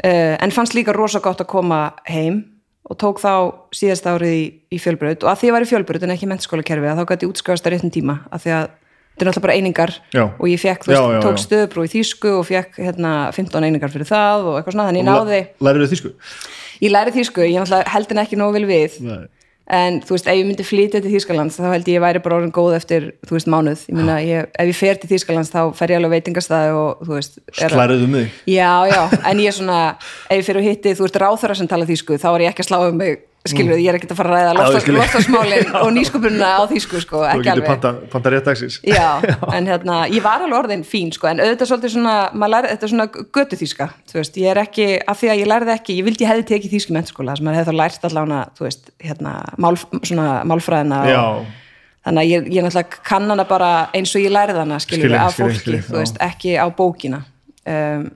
en 0.05 0.55
fannst 0.55 0.77
líka 0.77 0.95
rosa 0.97 1.23
gott 1.25 1.43
að 1.43 1.51
koma 1.51 1.81
heim 2.09 2.43
og 2.85 2.99
tók 3.01 3.21
þá 3.23 3.33
síðast 3.75 4.07
árið 4.09 4.33
í, 4.37 4.47
í 4.77 4.79
fjölbraut 4.83 5.25
og 5.25 5.31
að 5.33 5.41
því 5.41 5.51
ég 5.51 5.57
var 5.57 5.65
í 5.65 5.69
fjölbraut 5.71 6.05
en 6.05 6.15
ekki 6.15 6.29
mennskóla 6.29 6.65
kerfi 6.67 6.97
þá 6.99 7.05
gæti 7.09 7.25
ég 7.25 7.33
útskjáðast 7.33 7.69
að 7.69 7.75
réttum 7.77 7.93
tíma 7.95 8.19
að 8.29 8.45
því 8.45 8.55
að 8.59 8.67
þetta 9.15 9.23
er 9.23 9.29
náttúrulega 9.29 9.45
bara 9.47 9.55
einingar 9.55 9.93
Já. 10.11 10.25
og 10.27 10.47
ég 10.51 10.61
fekk, 10.61 10.85
þú 10.85 10.91
veist, 10.93 11.23
tók 11.23 11.39
já. 11.39 11.43
stöðubrú 11.45 11.85
í 11.87 11.91
þýsku 11.93 12.33
og 12.41 12.47
fekk 12.49 12.81
hérna 12.83 13.13
15 13.33 13.67
einingar 13.69 13.93
fyrir 13.95 14.09
það 14.11 14.49
og 14.51 14.59
eitthvað 14.59 14.75
svona, 14.75 14.89
þannig 14.91 15.05
ég 15.05 15.09
náði 15.09 15.41
lærið 15.63 15.85
þið 15.85 15.93
þýsku? 15.95 16.13
ég 16.83 16.95
læri 16.95 17.15
þýsku, 17.15 17.45
ég 17.47 17.63
náttúrulega 17.63 17.95
held 17.95 18.11
henni 18.11 18.25
ekki 18.25 18.41
nógu 18.41 18.57
vel 18.59 18.67
við 18.69 18.99
Nei. 19.07 19.23
En 19.73 20.01
þú 20.05 20.13
veist, 20.13 20.27
ef 20.29 20.37
ég 20.37 20.45
myndi 20.45 20.65
flytja 20.67 21.01
til 21.01 21.13
Þýskalands 21.15 21.57
þá 21.57 21.69
held 21.71 21.87
ég 21.89 21.97
ég 21.97 22.03
væri 22.05 22.21
bara 22.25 22.37
orðin 22.37 22.53
góð 22.53 22.75
eftir 22.77 23.07
þú 23.25 23.37
veist, 23.39 23.49
mánuð, 23.49 23.85
ég 23.89 24.27
ég, 24.29 24.51
ef 24.61 24.71
ég 24.71 24.77
fer 24.77 25.01
til 25.01 25.11
Þýskalands 25.15 25.53
þá 25.53 25.61
fer 25.79 25.95
ég 25.95 26.01
alveg 26.01 26.13
á 26.13 26.15
veitingastæði 26.19 26.75
og 26.77 27.05
þú 27.07 27.15
veist 27.17 27.39
er, 27.41 27.73
Slærið 27.73 28.05
um 28.05 28.19
já, 28.21 28.73
já, 28.93 29.01
en 29.31 29.41
ég 29.41 29.49
er 29.49 29.57
svona 29.57 29.79
ef 30.29 30.37
ég 30.37 30.45
fer 30.51 30.61
og 30.61 30.69
hitti, 30.69 30.97
þú 30.99 31.07
veist, 31.07 31.21
ráþara 31.25 31.57
sem 31.57 31.71
tala 31.71 31.89
þýsku 31.89 32.21
þá 32.21 32.29
er 32.35 32.45
ég 32.45 32.53
ekki 32.53 32.67
að 32.67 32.71
slá 32.71 32.79
um 32.85 33.01
mig, 33.01 33.25
skilur 33.53 33.77
ég 33.77 33.91
er 33.93 33.99
ekki 33.99 34.09
að 34.09 34.17
fara 34.17 34.31
að 34.31 34.37
ræða 34.39 34.53
Mm. 34.55 34.61
Já, 34.65 34.75
ég 34.75 34.85
skil. 34.85 34.95
loftasmálin 34.97 35.73
og 35.85 35.91
nýsköpunina 35.93 36.49
á 36.57 36.63
þýsku, 36.71 37.01
sko, 37.05 37.19
Þú 37.21 37.33
ekki 37.35 37.51
alveg. 37.53 37.67
panta, 37.69 37.91
panta 38.13 38.31
Já, 38.89 39.09
en 39.59 39.67
hérna, 39.69 39.97
ég 40.09 40.23
var 40.25 40.45
alveg 40.45 40.59
orðin 40.63 40.85
fín 40.89 41.11
sko, 41.13 41.29
en 41.29 41.43
auðvitað 41.45 41.69
svolítið 41.69 41.93
svona, 41.93 42.15
lærði, 42.33 42.71
þetta 42.73 42.87
er 42.89 42.93
svona 42.95 43.07
götu 43.37 43.59
þýska, 43.61 43.89
þú 44.09 44.17
veist, 44.21 44.39
ég 44.41 44.49
er 44.55 44.61
ekki 44.63 44.87
af 45.13 45.21
því 45.21 45.31
að 45.35 45.43
ég 45.43 45.51
lærði 45.53 45.75
ekki, 45.75 45.99
ég 45.99 46.09
vildi 46.09 46.25
ég 46.25 46.33
hefði 46.33 46.47
tekið 46.55 46.73
þýsku 46.79 46.97
mennskóla, 46.97 47.37
sem 47.37 47.45
maður 47.45 47.61
hefði 47.61 47.75
þá 47.75 47.81
lært 47.83 48.09
allána 48.09 48.41
þú 48.57 48.65
veist, 48.69 48.89
hérna, 49.05 49.35
mál, 49.61 49.77
svona 50.01 50.29
málfræðina 50.49 51.03
Já, 51.11 51.21
og, 51.21 51.53
þannig 52.09 52.25
að 52.25 52.33
ég, 52.33 52.49
ég 52.55 52.65
náttúrulega 52.65 53.03
kann 53.11 53.29
hana 53.35 53.45
bara 53.49 53.71
eins 53.93 54.17
og 54.17 54.25
ég 54.25 54.33
lærði 54.33 54.63
hana, 54.63 54.81
skilur 54.81 55.05
Skilji, 55.05 55.21
af 55.21 55.37
fólki, 55.37 55.83
þú 55.85 56.01
veist, 56.01 56.17
ekki 56.25 56.57
á 56.57 56.67
bókina. 56.73 57.21
Um, 57.65 58.09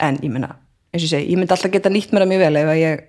en 0.00 0.20
ég 0.22 1.36
myndi 1.38 1.52
alltaf 1.52 1.72
geta 1.74 1.90
nýtt 1.92 2.12
mér 2.14 2.24
að 2.24 2.30
mjög 2.30 2.42
vel 2.44 2.56
ef 2.60 2.70
að 2.72 2.78
ég, 2.80 3.02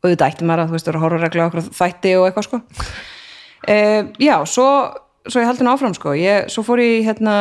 auðvitað 0.00 0.32
ætti 0.32 0.48
maður 0.48 0.64
að 0.64 0.68
þú 0.70 0.76
veist, 0.76 0.88
vera 0.90 1.02
horrorregla 1.04 1.46
okkur 1.50 1.62
þætti 1.76 2.16
og 2.16 2.26
eitthvað 2.28 2.46
sko. 2.48 2.62
Uh, 3.68 4.02
já, 4.20 4.36
svo 4.48 4.68
svo 5.28 5.42
ég 5.42 5.46
haldi 5.50 5.64
nú 5.66 5.72
áfram 5.74 5.92
sko, 5.94 6.14
ég, 6.16 6.48
svo 6.48 6.62
fór 6.64 6.80
ég 6.80 7.04
hérna 7.04 7.34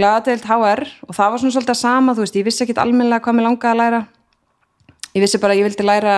lagadeild 0.00 0.44
HR 0.46 0.80
og 1.04 1.12
það 1.14 1.30
var 1.32 1.38
svona 1.42 1.52
svolítið 1.52 1.74
að 1.74 1.80
sama, 1.82 2.14
þú 2.16 2.20
veist, 2.24 2.38
ég 2.38 2.46
vissi 2.46 2.64
ekkit 2.64 2.80
almennilega 2.80 3.20
hvað 3.26 3.36
mér 3.36 3.46
langaði 3.50 3.72
að 3.74 3.80
læra. 3.82 4.00
Ég 5.12 5.20
vissi 5.24 5.40
bara 5.42 5.52
að 5.52 5.60
ég 5.60 5.66
vildi 5.68 5.84
læra 5.84 6.16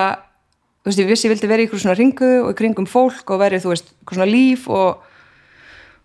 þú 0.83 0.87
veist, 0.91 1.01
ég 1.03 1.11
vissi 1.11 1.27
ég 1.27 1.33
vildi 1.35 1.51
vera 1.51 1.63
í 1.63 1.65
ykkur 1.67 1.83
svona 1.83 1.99
ringu 1.99 2.33
og 2.45 2.51
í 2.53 2.59
kringum 2.59 2.87
fólk 2.89 3.27
og 3.35 3.39
verið, 3.43 3.63
þú 3.67 3.71
veist, 3.75 3.87
ykkur 4.03 4.17
svona 4.19 4.31
líf 4.31 4.69
og, 4.71 4.91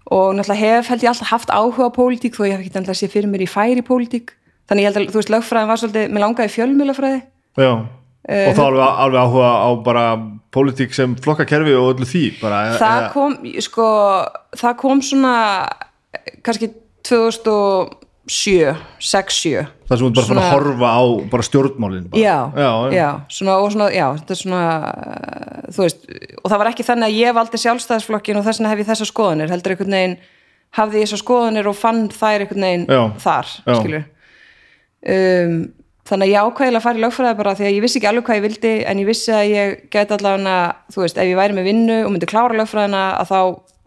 og 0.10 0.28
náttúrulega 0.34 0.62
hef 0.64 0.90
held 0.92 1.04
ég 1.06 1.12
alltaf 1.14 1.30
haft 1.30 1.50
áhuga 1.54 1.88
á 1.94 1.96
pólitík 1.96 2.34
þó 2.34 2.44
ég 2.50 2.54
hef 2.58 2.62
ekki 2.66 2.74
alltaf 7.62 8.02
já 8.24 8.34
Eh, 8.34 8.50
Og 8.50 8.56
þá 8.56 8.62
alveg, 8.64 8.88
alveg 9.04 9.20
áhuga 9.20 9.48
á 9.52 9.70
bara 9.84 10.04
pólitík 10.56 10.94
sem 10.96 11.16
flokkakerfi 11.20 11.74
og 11.76 11.90
öllu 11.98 12.06
því 12.08 12.22
bara, 12.42 12.62
það 12.80 13.02
eða- 13.02 13.12
kom, 13.12 13.34
sko 13.60 13.88
það 14.56 14.78
kom 14.80 15.02
svona 15.04 15.34
kannski 16.42 16.70
2007 17.04 18.76
6-7 19.04 19.66
það 19.90 19.98
sem 19.98 20.08
þú 20.08 20.14
bara 20.16 20.24
svona 20.24 20.24
svona- 20.24 20.46
að 20.48 20.54
horfa 20.56 20.88
á 20.88 21.02
stjórnmálin 21.44 22.08
bara. 22.10 22.22
já, 22.22 22.38
já, 22.56 22.72
já, 22.96 23.10
svona, 23.28 23.58
og 23.60 23.72
svona, 23.72 23.90
já, 23.92 24.08
svona 24.40 24.64
veist, 25.78 26.08
og 26.44 26.48
það 26.52 26.58
var 26.64 26.68
ekki 26.72 26.88
þannig 26.88 27.08
að 27.12 27.20
ég 27.20 27.36
valdi 27.36 27.58
sjálfstæðisflokkin 27.60 28.38
og 28.40 28.46
þess 28.48 28.60
vegna 28.64 28.70
hef 28.72 28.80
ég 28.80 28.88
þessar 28.94 29.12
skoðanir 29.12 29.50
heldur 29.52 29.72
einhvern 29.76 29.92
veginn, 30.00 30.18
hafði 30.80 30.96
ég 31.04 31.08
þessar 31.12 31.24
skoðanir 31.26 31.68
og 31.68 31.76
fann 31.76 32.08
þær 32.10 32.40
einhvern 32.48 32.62
veginn 32.70 32.88
Já, 32.88 33.04
þar, 33.20 33.46
já. 33.68 33.76
skilur 33.82 34.06
um, 35.12 35.74
þannig 36.08 36.28
að 36.28 36.34
ég 36.34 36.48
ákvæðilega 36.48 36.80
að 36.80 36.86
fara 36.86 37.00
í 37.00 37.04
lögfræði 37.04 37.38
bara 37.40 37.54
því 37.58 37.66
að 37.68 37.76
ég 37.76 37.84
vissi 37.84 38.00
ekki 38.00 38.10
alveg 38.10 38.26
hvað 38.28 38.40
ég 38.40 38.46
vildi 38.48 38.74
en 38.92 39.00
ég 39.00 39.08
vissi 39.08 39.32
að 39.34 39.46
ég 39.52 39.76
gæti 39.94 40.16
allavega 40.18 40.56
þú 40.92 41.04
veist, 41.04 41.20
ef 41.20 41.30
ég 41.30 41.40
væri 41.40 41.56
með 41.56 41.70
vinnu 41.70 42.00
og 42.04 42.12
myndi 42.12 42.28
klára 42.30 42.58
lögfræðina 42.60 43.04
að 43.22 43.32
þá 43.32 43.40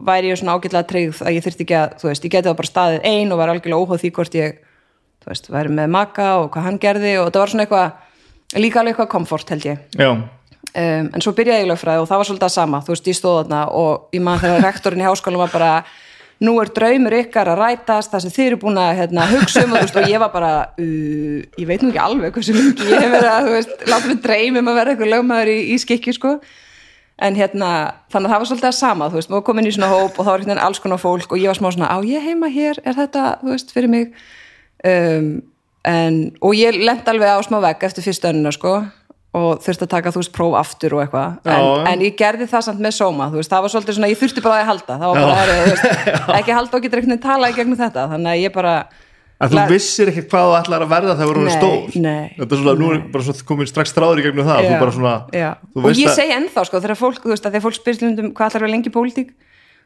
væri 0.07 0.31
ég 0.31 0.39
svona 0.39 0.55
ágætlega 0.57 0.89
tryggð 0.91 1.21
að 1.25 1.35
ég 1.37 1.45
þyrfti 1.45 1.63
ekki 1.65 1.77
að, 1.77 1.93
þú 2.01 2.09
veist, 2.09 2.25
ég 2.25 2.33
gæti 2.33 2.47
það 2.49 2.57
bara 2.61 2.71
staðið 2.71 3.05
ein 3.11 3.33
og 3.33 3.41
var 3.41 3.51
algjörlega 3.53 3.81
óháð 3.83 4.01
því 4.01 4.11
hvort 4.17 4.37
ég 4.37 4.57
þú 5.21 5.31
veist, 5.31 5.51
væri 5.53 5.73
með 5.77 5.93
maka 5.93 6.27
og 6.41 6.49
hvað 6.53 6.67
hann 6.67 6.81
gerði 6.81 7.13
og 7.21 7.29
það 7.29 7.41
var 7.43 7.53
svona 7.53 7.67
eitthvað 7.67 7.87
líka 8.63 8.81
alveg 8.81 8.93
eitthvað 8.95 9.13
komfort 9.13 9.53
held 9.53 9.65
ég. 9.67 9.77
Um, 10.77 11.07
en 11.15 11.23
svo 11.23 11.31
byrjaði 11.37 11.63
ég 11.63 11.69
lögfræði 11.71 12.01
og 12.03 12.09
það 12.09 12.21
var 12.21 12.27
nú 16.43 16.53
er 16.61 16.69
draumur 16.73 17.15
ykkar 17.17 17.49
að 17.53 17.61
rætast 17.63 18.13
það 18.13 18.23
sem 18.23 18.33
þið 18.35 18.47
eru 18.49 18.59
búin 18.61 18.79
að 18.81 18.91
hérna, 18.99 19.25
hugsa 19.31 19.63
um 19.65 19.73
og, 19.77 19.89
og 19.97 20.07
ég 20.11 20.21
var 20.21 20.31
bara, 20.33 20.51
uh, 20.77 21.41
ég 21.57 21.69
veit 21.69 21.81
nú 21.81 21.89
ekki 21.89 22.03
alveg 22.03 22.35
hversu 22.35 22.55
lengi 22.55 22.87
ég 22.91 23.01
hef 23.01 23.13
verið 23.15 23.29
að, 23.31 23.47
þú 23.47 23.55
veist, 23.55 23.75
láta 23.89 24.11
mig 24.11 24.21
dreymum 24.25 24.71
að 24.71 24.79
vera 24.79 24.93
eitthvað 24.93 25.13
lögmaður 25.15 25.53
í, 25.53 25.57
í 25.73 25.77
skikki 25.81 26.13
sko. 26.17 26.37
En 27.17 27.33
hérna, 27.33 27.69
þannig 28.13 28.29
að 28.29 28.33
það 28.33 28.41
var 28.43 28.49
svolítið 28.51 28.69
að 28.69 28.77
sama 28.77 29.09
þú 29.09 29.17
veist, 29.17 29.31
maður 29.33 29.45
kom 29.47 29.59
inn 29.61 29.69
í 29.71 29.73
svona 29.73 29.89
hóp 29.89 30.19
og 30.19 30.27
þá 30.27 30.29
var 30.29 30.43
hérna 30.43 30.65
alls 30.67 30.81
konar 30.83 31.01
fólk 31.01 31.31
og 31.33 31.41
ég 31.41 31.49
var 31.49 31.57
smá 31.57 31.71
svona, 31.73 31.89
á 31.89 31.97
ég 32.05 32.27
heima 32.27 32.51
hér, 32.53 32.77
er 32.85 32.99
þetta, 32.99 33.23
þú 33.41 33.53
veist, 33.55 33.73
fyrir 33.73 33.89
mig? 33.89 34.11
Um, 34.85 35.31
en, 35.89 36.19
og 36.45 36.53
ég 36.53 36.77
lent 36.77 37.09
alveg 37.09 37.33
á 37.33 37.41
smá 37.41 37.57
vegg 37.63 37.87
eftir 37.89 38.05
fyrstu 38.05 38.29
önnuna 38.29 38.53
sko 38.53 38.75
og 39.35 39.59
þurfti 39.63 39.83
að 39.85 39.91
taka 39.91 40.13
þú 40.15 40.21
veist 40.21 40.35
próf 40.35 40.53
aftur 40.59 40.95
og 40.97 41.01
eitthvað. 41.03 41.33
En, 41.51 41.65
en 41.91 42.05
ég 42.05 42.15
gerði 42.19 42.47
það 42.49 42.63
samt 42.69 42.79
með 42.83 42.95
sóma 42.95 43.27
veist, 43.33 43.51
það 43.51 43.65
var 43.65 43.73
svolítið 43.73 43.97
svona, 43.97 44.11
ég 44.13 44.21
þurfti 44.21 44.43
bara 44.45 44.61
að 44.61 44.69
halda. 44.71 44.99
Það 45.01 45.11
var 45.11 45.27
bara, 45.33 45.57
þú 45.57 45.73
veist, 45.73 46.15
ekki 46.39 46.55
halda 46.57 46.79
og 46.79 46.87
getur 46.87 47.03
veginn 47.03 47.21
talað 47.21 47.51
í 47.53 47.57
gegnum 47.59 47.81
þetta, 47.81 48.07
þannig 48.13 48.33
að 48.33 48.41
ég 48.45 48.55
bara 48.55 48.77
En 49.37 49.51
þú 49.53 49.63
vissir 49.69 50.09
ekkert 50.09 50.31
hvað 50.31 50.47
þú 50.47 50.53
ætlar 50.57 50.83
að 50.83 50.93
verða 50.95 51.15
þegar 51.19 51.37
þú 51.37 51.41
Nei, 51.43 51.49
eru 51.51 51.51
stór? 51.53 51.97
nei, 52.01 52.29
Þetta 52.39 52.55
er 52.55 52.61
svona, 52.63 52.73
nú 52.79 52.87
er 52.89 53.01
bara 53.13 53.25
svona 53.27 53.45
komin 53.51 53.67
strax 53.69 53.91
stráður 53.93 54.21
í 54.21 54.23
gegnum 54.25 54.47
það 54.47 54.65
Já, 54.65 54.79
svona, 54.95 55.11
og 55.77 55.91
ég 55.91 56.09
að 56.09 56.15
segi 56.17 56.33
ennþá 56.33 56.63
sko, 56.65 56.81
þegar 56.81 56.97
fólk, 56.97 57.19
þú 57.21 57.33
veist, 57.35 57.45
að 57.45 57.53
þegar 57.53 57.65
fólk 57.67 57.77
spyrir 57.77 57.99
stundum 57.99 58.31
hvað 58.33 58.49
ætlar 58.49 58.63
að 58.63 58.65
vera 58.65 58.73
lengi 58.73 58.89
í 58.89 58.95
pólitík 58.95 59.29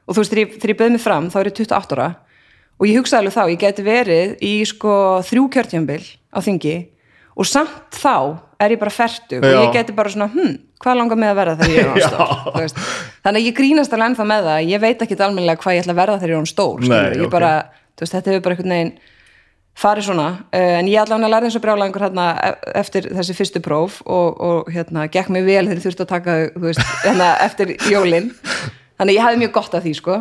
og 0.07 0.15
þú 0.15 0.23
veist, 0.23 0.31
þegar 0.31 0.43
ég, 0.45 0.55
ég 0.71 0.79
bauð 0.79 0.93
mig 0.95 1.03
fram, 1.03 1.27
þá 1.27 1.37
er 1.41 1.49
ég 1.51 1.59
28 1.59 1.97
ára 1.99 2.07
og 2.79 2.87
ég 2.87 3.01
hugsaði 3.01 3.19
alveg 3.25 3.35
þá, 3.35 3.43
ég 3.51 3.61
geti 3.65 3.85
verið 3.85 4.31
í 4.47 4.53
sko 4.71 4.93
þrjú 5.27 5.43
kjörtjambil 5.57 6.01
á 6.31 6.39
þingi 6.47 6.77
og 7.41 7.47
samt 7.49 7.97
þá 7.97 8.15
er 8.61 8.75
ég 8.75 8.81
bara 8.81 8.93
fertug 8.93 9.41
og 9.41 9.55
ég 9.55 9.71
geti 9.73 9.95
bara 9.97 10.11
svona, 10.13 10.27
hm, 10.31 10.57
hvað 10.81 10.99
langar 10.99 11.19
mig 11.19 11.31
að 11.31 11.39
verða 11.39 11.55
þegar 11.61 11.71
ég 11.73 11.79
er 11.81 11.93
án 11.93 12.03
stór, 12.11 12.89
þannig 13.25 13.39
að 13.39 13.47
ég 13.47 13.55
grínast 13.57 13.95
alveg 13.95 14.11
ennþá 14.11 14.27
með 14.31 14.49
það, 14.49 14.67
ég 14.69 14.83
veit 14.83 15.05
ekki 15.05 15.17
almennilega 15.17 15.63
hvað 15.63 15.77
ég 15.77 15.85
ætla 15.85 15.95
að 15.95 16.01
verða 16.01 16.19
þegar 16.21 16.33
ég 16.33 16.37
er 16.37 16.43
án 16.43 16.51
stór. 16.51 16.83
Nei, 16.85 17.07
ég 17.17 17.25
ok. 17.25 17.33
bara, 17.33 17.53
veist, 18.01 18.13
þetta 18.13 18.33
hefur 18.33 18.43
bara 18.45 18.57
einhvern 18.57 18.75
veginn 18.75 18.93
farið 19.81 20.05
svona, 20.09 20.27
uh, 20.51 20.73
en 20.81 20.91
ég 20.91 21.01
allavega 21.01 21.31
lærði 21.31 21.49
eins 21.49 21.57
og 21.57 21.63
brjálæðingur 21.63 22.05
hérna 22.05 22.27
e- 22.43 22.75
eftir 22.81 23.07
þessi 23.15 23.37
fyrstu 23.37 23.61
próf 23.63 24.01
og, 24.03 24.41
og 24.43 24.69
hérna, 24.73 25.07
gekk 25.09 25.31
mig 25.33 25.47
vel 25.47 25.63
þegar 25.63 25.79
ég 25.79 25.85
þurfti 25.87 26.05
að 26.05 26.11
taka 26.11 26.37
veist, 26.61 26.83
hérna 27.05 27.31
eftir 27.47 27.73
jólin. 27.89 28.29
Þannig 28.99 29.13
að 29.13 29.15
ég 29.15 29.25
hafði 29.25 29.41
mjög 29.41 29.53
gott 29.55 29.77
af 29.79 29.85
því 29.87 29.95
sko 29.97 30.19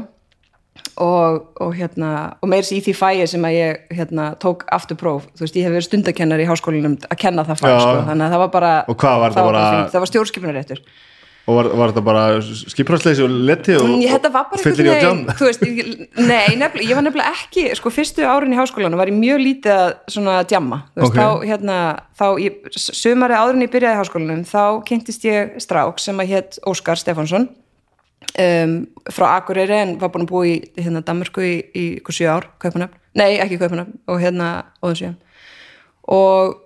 og, 1.00 1.46
og 1.60 1.74
hérna 1.76 2.10
og 2.42 2.48
meirs 2.52 2.70
í 2.72 2.80
því 2.84 2.94
fæi 2.96 3.26
sem 3.30 3.44
að 3.46 3.56
ég 3.56 3.76
hérna, 3.96 4.30
tók 4.42 4.64
aftur 4.72 4.98
próf, 5.00 5.28
þú 5.36 5.44
veist, 5.46 5.56
ég 5.58 5.64
hef 5.68 5.72
verið 5.76 5.88
stundakennar 5.88 6.42
í 6.42 6.48
háskólinum 6.48 6.98
að 7.08 7.20
kenna 7.20 7.44
það 7.48 7.62
Já. 7.64 7.78
sko, 7.80 8.00
þannig 8.10 8.26
að 8.26 8.34
það 8.34 8.42
var 8.44 8.50
bara 8.56 8.72
Og 8.88 8.96
hvað 9.00 9.20
var 9.20 9.30
það 9.30 9.38
þetta 9.40 9.52
bara- 9.52 9.70
fínt. 9.76 9.92
það 9.94 10.04
var 10.04 10.12
stjórnskipunaréttur 10.14 10.82
Og 11.48 11.56
var, 11.56 11.66
var 11.74 11.88
þetta 11.90 12.02
bara 12.04 12.24
skiprarsleysi 12.44 13.22
og 13.24 13.30
leti 13.48 13.74
og, 13.74 13.86
Mm, 13.88 14.02
var 14.22 14.44
bara 14.52 14.58
fyllir 14.60 14.86
í 14.86 14.90
einhvern 14.92 15.24
jam 15.26 16.28
nei, 16.28 16.54
nefnilega, 16.60 16.84
ég 16.90 16.94
var 16.94 17.02
nefnilega 17.02 17.32
ekki 17.32 17.64
sko, 17.74 17.90
fyrstu 17.90 18.22
árin 18.28 18.52
í 18.54 18.58
háskólanum 18.60 19.00
var 19.00 19.08
ég 19.10 19.16
mjög 19.16 19.40
lítið 19.40 19.94
svona 20.12 20.44
djamma, 20.46 20.82
þú 20.94 21.00
veist, 21.00 21.10
Ok. 21.10 21.16
þá 21.16 21.48
hérna, 21.48 21.78
þá, 22.20 22.26
ég, 22.44 22.52
sumari 22.76 23.34
áður 23.34 23.56
en 23.56 23.62
ég 23.66 23.72
byrjaði 23.72 23.96
í 23.96 24.00
háskólanum, 24.04 24.44
þá 24.46 24.84
kynntist 24.86 25.24
ég 25.24 25.56
strák 25.64 25.98
sem 25.98 26.16
að 26.22 26.28
hétt 26.36 26.58
Óskar 26.68 27.00
Stefánsson 27.00 27.48
um, 28.38 28.78
frá 29.10 29.26
Akureyri 29.36 29.78
en 29.80 29.98
var 30.00 30.12
búin 30.14 30.26
að 30.26 30.32
búa 30.32 30.46
í 30.48 30.56
hérna 30.78 31.02
Danmörku 31.06 31.44
í, 31.44 31.54
í 31.74 31.84
ykkur 31.98 32.16
sjö 32.16 32.30
ár, 32.30 32.50
Kaupanöfn 32.62 33.00
nei, 33.18 33.40
ekki 33.42 33.58
Kaupanöfn, 33.60 33.98
og 34.10 34.22
hérna 34.22 34.50
Óðunsjö 34.84 35.14
og 36.10 36.56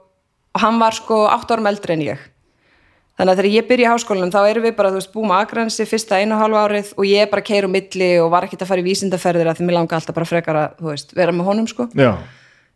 hann 0.60 0.78
var 0.80 0.96
sko 0.96 1.24
átt 1.28 1.50
árum 1.52 1.66
eldri 1.68 1.96
en 1.96 2.04
ég. 2.04 2.30
Þannig 3.14 3.30
að 3.30 3.38
þegar 3.38 3.54
ég 3.54 3.66
byrja 3.68 3.86
í 3.86 3.90
háskólanum 3.92 4.30
þá 4.34 4.40
erum 4.48 4.64
við 4.64 4.72
bara, 4.78 4.90
þú 4.90 4.98
veist, 4.98 5.10
búum 5.14 5.32
að 5.34 5.42
Akransi 5.44 5.84
fyrsta 5.86 6.18
einu 6.18 6.34
og 6.34 6.40
hálfu 6.40 6.58
árið 6.58 6.88
og 6.96 7.04
ég 7.06 7.28
bara 7.30 7.44
keir 7.46 7.66
á 7.66 7.70
milli 7.70 8.08
og 8.22 8.30
var 8.32 8.46
ekkert 8.46 8.64
að 8.64 8.72
fara 8.72 8.82
í 8.82 8.86
vísindaferðir 8.88 9.50
að 9.50 9.60
því 9.60 9.66
mér 9.68 9.76
langa 9.78 9.98
alltaf 9.98 10.16
bara 10.16 10.26
frekar 10.26 10.58
að, 10.58 10.80
veist, 10.88 11.14
vera 11.14 11.34
með 11.34 11.50
honum 11.50 11.68
sko. 11.70 11.86
Já, 11.94 12.16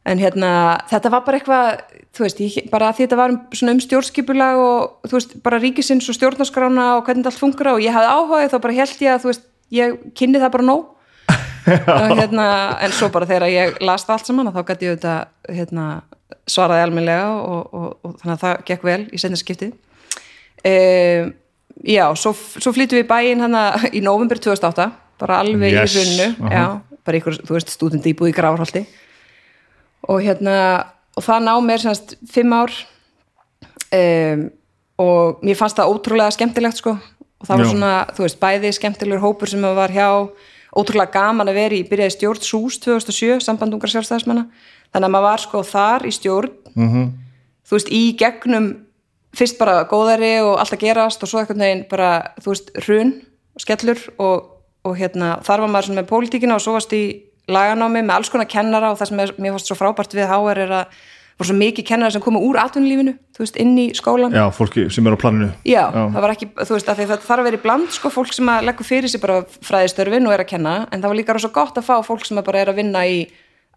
en 0.08 0.20
hérna, 0.20 0.50
þetta 0.90 1.12
var 1.12 1.24
bara 1.26 1.38
eitthvað 1.38 1.80
þú 2.16 2.24
veist, 2.24 2.42
ég, 2.42 2.68
bara 2.72 2.90
því 2.94 3.06
þetta 3.06 3.18
var 3.20 3.34
um, 3.34 3.40
svona 3.54 3.74
um 3.76 3.80
stjórnskipulag 3.82 4.60
og 4.62 5.08
þú 5.08 5.18
veist, 5.18 5.34
bara 5.44 5.60
ríkisins 5.62 6.08
og 6.10 6.16
stjórnarskrána 6.16 6.86
og 6.96 7.04
hvernig 7.06 7.22
þetta 7.22 7.34
allt 7.34 7.42
fungur 7.42 7.72
og 7.74 7.82
ég 7.84 7.94
hafði 7.94 8.12
áhugað 8.14 8.52
þá 8.52 8.58
bara 8.64 8.78
held 8.78 9.02
ég 9.04 9.14
að, 9.14 9.24
þú 9.24 9.30
veist, 9.32 9.48
ég 9.74 9.98
kynni 10.18 10.42
það 10.42 10.54
bara 10.56 10.68
nóg. 10.70 10.94
Og 11.68 12.14
hérna, 12.16 12.44
en 12.80 12.92
svo 12.96 13.10
bara 13.12 13.26
þegar 13.28 13.50
ég 13.52 13.74
las 13.84 14.06
það 14.06 14.14
allt 14.14 14.28
saman 14.30 14.48
þá 14.54 14.62
gæti 14.70 14.86
ég 14.86 14.94
þetta 14.94 15.16
hérna, 15.52 15.88
svaraði 16.48 16.84
almennilega 16.86 17.26
og, 17.34 17.74
og, 17.76 17.90
og, 18.00 18.14
þannig 18.22 18.32
að 18.32 18.44
það 18.44 18.62
gekk 18.70 18.86
vel 18.88 19.02
í 19.12 19.20
senna 19.20 19.36
skiptið. 19.36 19.74
Um, 20.64 21.28
já, 21.84 22.06
svo, 22.16 22.32
svo 22.32 22.72
flyttum 22.72 23.02
við 23.02 23.04
bæinn 23.10 23.44
hana 23.44 23.66
í 23.92 24.00
november 24.00 24.40
2008 24.40 24.88
bara 25.20 25.42
alveg 25.42 25.76
Yes, 25.76 25.92
í 25.92 26.06
hrunnu 26.06 26.48
aha. 26.48 26.54
já, 26.54 26.96
bara 27.04 27.20
ykkur, 27.20 27.36
þú 27.44 27.58
veist, 27.58 27.74
stúdendi 27.74 28.14
íbúð 28.14 28.32
í 28.32 28.36
Grafarholti 28.38 28.86
og 30.08 30.22
hérna 30.24 30.56
og 31.18 31.24
það 31.26 31.44
ná 31.48 31.52
mér 31.64 31.82
semst 31.82 32.16
fimm 32.30 32.52
ár 32.56 32.72
um, 33.92 34.44
og 34.98 35.42
mér 35.46 35.58
fannst 35.58 35.78
það 35.78 35.92
ótrúlega 35.94 36.34
skemmtilegt 36.34 36.80
sko 36.80 36.96
og 37.38 37.46
það 37.46 37.54
var 37.60 37.64
Já. 37.66 37.70
svona, 37.70 37.90
þú 38.16 38.24
veist, 38.24 38.38
bæði 38.42 38.70
skemmtilegur 38.74 39.22
hópur 39.22 39.50
sem 39.50 39.62
var 39.62 39.92
hjá, 39.94 40.08
ótrúlega 40.74 41.12
gaman 41.14 41.48
að 41.52 41.58
vera 41.60 41.76
í 41.78 41.84
byrjaði 41.86 42.16
stjórn 42.16 42.42
SÚS 42.42 42.80
2007 42.82 43.44
sambandungar 43.46 43.92
sjálfstæðismanna, 43.92 44.48
þannig 44.90 45.06
að 45.06 45.14
maður 45.14 45.26
var 45.28 45.44
sko 45.44 45.62
þar 45.62 46.06
í 46.08 46.12
stjórn 46.16 46.50
Mhm. 46.74 47.04
þú 47.68 47.76
veist, 47.76 47.88
í 47.94 48.02
gegnum 48.18 48.66
fyrst 49.34 49.58
bara 49.58 49.84
góðari 49.84 50.40
og 50.42 50.58
allt 50.58 50.72
að 50.72 50.82
gerast 50.82 51.22
og 51.22 51.28
svo 51.28 51.38
eitthvað 51.40 51.56
neginn 51.62 51.86
bara, 51.90 52.32
þú 52.40 52.50
veist, 52.54 52.70
hrun 52.86 53.12
og 53.54 53.60
skellur 53.62 53.98
og, 54.18 54.44
og 54.84 54.96
hérna 54.96 55.38
þar 55.44 55.60
var 55.60 55.68
maður 55.68 55.86
svona 55.90 56.02
með 56.02 56.08
pólitíkina 56.10 56.54
og 56.54 56.60
svo 56.64 56.72
varst 56.74 56.92
í 56.92 57.02
laganámi 57.48 58.02
með 58.02 58.16
alls 58.16 58.32
konar 58.32 58.48
kennara 58.50 58.92
og 58.92 58.98
það 59.00 59.12
sem 59.12 59.22
er, 59.24 59.32
mér 59.38 59.56
fannst 59.56 59.70
svo 59.70 59.78
frábært 59.78 60.16
við 60.16 60.28
HR 60.28 60.66
er 60.66 60.74
að 60.82 60.98
var 61.38 61.46
svo 61.46 61.54
mikið 61.54 61.87
kennara 61.87 62.11
sem 62.11 62.22
komu 62.22 62.40
úr 62.42 62.58
atvinnulífinu, 62.58 63.14
þú 63.37 63.44
veist, 63.44 63.58
inn 63.62 63.76
í 63.78 63.84
skólan 63.94 64.34
já, 64.34 64.42
fólki 64.54 64.88
sem 64.90 65.06
er 65.06 65.14
á 65.14 65.18
planinu. 65.22 65.50
Já, 65.68 65.84
það 65.94 66.24
var 66.24 66.32
ekki, 66.34 66.48
þú 66.58 66.74
veist, 66.74 66.88
að 66.90 67.02
það 67.04 67.12
þarf 67.28 67.34
að 67.37 67.46
vera 67.46 67.58
í 67.58 67.62
bland 67.62 67.92
sko, 67.94 68.11
fólk 68.11 68.34
sem 68.34 68.50
að 68.50 68.66
leggur 68.66 68.88
fyrir 68.88 69.12
sig 69.12 69.22
bara 69.22 69.44
fræðistörfin 69.68 70.26
og 70.26 70.34
er 70.34 70.42
að 70.42 70.50
kenna, 70.50 70.74
en 70.90 70.98
það 70.98 71.12
var 71.12 71.20
líka 71.20 71.37
rosa 71.37 71.52
gott 71.54 71.78
að 71.78 71.87
fá 71.87 71.94
fólk 72.08 72.26
sem 72.26 72.42
bara 72.42 72.64
er 72.64 72.72
að 72.72 72.80
vinna 72.80 73.04
í 73.06 73.20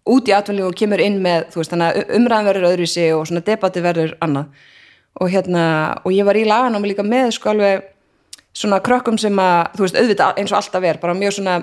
út 0.10 0.26
í 0.26 0.34
atvinnlíf 0.34 0.72
og 0.72 0.78
kemur 0.82 1.06
inn 1.06 1.22
með, 1.22 1.52
þú 1.54 1.62
veist, 1.62 1.76
þannig 1.76 2.02
að 2.02 2.16
umræðan 2.18 2.50
verður 2.50 2.70
öðruvísi 2.72 3.08
og 3.14 3.28
svona 3.30 3.46
debati 3.46 3.86
verður 3.86 4.16
annað. 4.26 4.66
Og 5.22 5.30
hérna, 5.30 5.64
og 6.02 6.16
ég 6.16 6.26
var 6.26 6.40
í 6.40 6.48
laganámi 6.48 6.90
líka 6.90 7.06
með 7.06 7.36
sko 7.38 7.54
alveg 7.54 7.86
svona 8.54 8.82
krökkum 8.84 9.18
sem 9.22 9.38
að, 9.40 9.76
þú 9.78 9.86
veist, 9.86 9.98
auðvitað 10.00 10.40
eins 10.42 10.54
og 10.54 10.60
alltaf 10.60 10.88
er, 10.88 11.00
bara 11.02 11.18
mjög 11.18 11.36
svona 11.38 11.58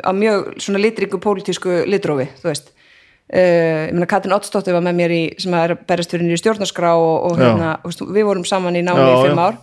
á 0.00 0.10
mjög 0.16 0.52
svona 0.64 0.80
litríku 0.80 1.20
pólitísku 1.20 1.82
litrófi, 1.90 2.28
þú 2.40 2.48
veist 2.48 2.70
uh, 2.72 3.88
ég 3.88 3.92
meina 3.96 4.08
Katrin 4.08 4.36
Oddsdóttir 4.36 4.76
var 4.76 4.84
með 4.86 5.00
mér 5.02 5.16
í 5.16 5.22
sem 5.42 5.56
að 5.56 5.66
er 5.66 5.74
að 5.76 5.82
berjast 5.90 6.14
fyrir 6.14 6.26
nýri 6.26 6.40
stjórnarskrá 6.40 6.94
og, 6.96 7.16
og 7.28 7.36
Já. 7.36 7.44
hérna, 7.44 7.74
þú 7.82 7.92
veist, 7.92 8.06
við 8.16 8.28
vorum 8.30 8.46
saman 8.48 8.80
í 8.80 8.84
námi 8.86 9.04
Já, 9.04 9.12
í 9.12 9.26
fimm 9.26 9.42
já. 9.42 9.48
ár 9.50 9.60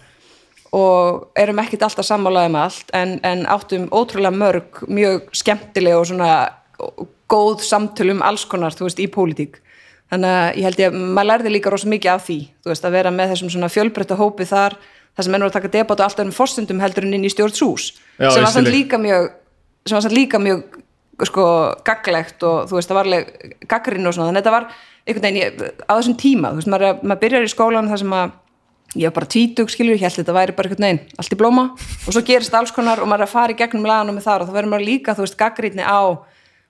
og 0.78 1.40
erum 1.40 1.62
ekkit 1.64 1.86
alltaf 1.88 2.06
sammálaði 2.06 2.52
með 2.54 2.66
allt 2.68 2.92
en, 3.00 3.14
en 3.26 3.46
áttum 3.50 3.88
ótrúlega 3.96 4.36
mörg 4.36 4.82
mjög 4.92 5.30
skemmtileg 5.40 5.96
og 5.96 6.10
svona 6.10 6.32
góð 7.32 7.64
samtöl 7.66 8.12
um 8.14 8.22
alls 8.26 8.44
konar 8.46 8.76
þú 8.76 8.90
veist, 8.90 9.00
í 9.02 9.08
pólitík 9.12 9.62
þannig 10.12 10.36
að 10.36 10.60
ég 10.60 10.68
held 10.68 10.82
ég 10.84 10.92
að 10.92 11.00
maður 11.16 11.30
lærði 11.32 11.54
líka 11.56 11.72
rosa 11.74 11.90
mikið 11.92 12.14
af 12.14 12.28
því 12.28 12.38
þú 12.64 12.72
veist, 12.72 12.86
að 12.88 12.98
vera 13.00 13.14
með 13.16 13.34
þessum 13.34 13.54
svona 13.56 13.72
fjölbreytta 13.72 14.20
hópi 14.20 14.48
þar 14.48 14.78
það 15.18 15.28
sem 15.28 15.38
ennur 15.38 15.50
að 15.50 15.58
taka 15.58 15.74
debat 15.74 16.00
og 16.00 16.06
alltaf 16.08 16.26
um 16.26 16.34
forsendum 16.36 16.82
heldur 16.84 17.08
en 17.08 17.18
inn 17.18 17.26
í 17.26 17.34
stjórnsús 17.34 17.92
Já, 18.22 18.30
sem 18.30 18.46
var 18.46 18.54
þig. 18.54 18.74
líka 18.74 19.00
mjög 19.02 19.32
sem 19.88 19.98
var 19.98 20.06
samt 20.06 20.18
líka 20.18 20.42
mjög 20.42 20.64
sko 21.26 21.46
gaglegt 21.88 22.44
og 22.46 22.68
þú 22.70 22.78
veist, 22.78 22.92
það 22.92 22.98
var 23.00 23.08
alveg 23.10 23.56
gaggrinn 23.66 24.06
og 24.06 24.14
svona, 24.14 24.30
þannig 24.30 24.44
að 24.44 24.46
þetta 24.46 24.56
var 24.58 24.68
einhvern 25.08 25.26
veginn 25.26 25.72
á 25.90 25.94
þessum 25.98 26.18
tíma, 26.22 26.52
þú 26.52 26.60
veist, 26.60 26.70
maður, 26.74 27.00
maður 27.02 27.22
byrjar 27.24 27.48
í 27.48 27.54
skólan 27.54 27.90
þar 27.90 28.02
sem 28.04 28.14
að 28.14 28.36
ég 28.98 29.10
var 29.10 29.16
bara 29.18 29.30
tvítug 29.34 29.72
skilur, 29.74 29.98
ég 29.98 30.04
held 30.06 30.14
að 30.14 30.22
þetta 30.22 30.36
væri 30.38 30.56
bara 30.58 30.70
einhvern 30.70 30.86
veginn 30.86 31.20
allt 31.20 31.34
í 31.34 31.40
blóma. 31.40 31.64
Og 32.06 32.14
svo 32.14 32.22
gerist 32.28 32.54
alls 32.56 32.74
konar 32.76 33.02
og 33.02 33.10
maður 33.10 33.26
er 33.26 33.28
að 33.28 33.34
fara 33.34 33.56
í 33.56 33.58
gegnum 33.58 33.88
laganum 33.90 34.18
með 34.20 34.28
þar 34.28 34.44
og 34.44 34.50
þá 34.50 34.54
verður 34.58 34.72
maður 34.76 34.88
líka, 34.88 35.16
þú 35.18 35.26
veist, 35.26 35.40
gaggrínni 35.42 35.84
á 35.84 36.00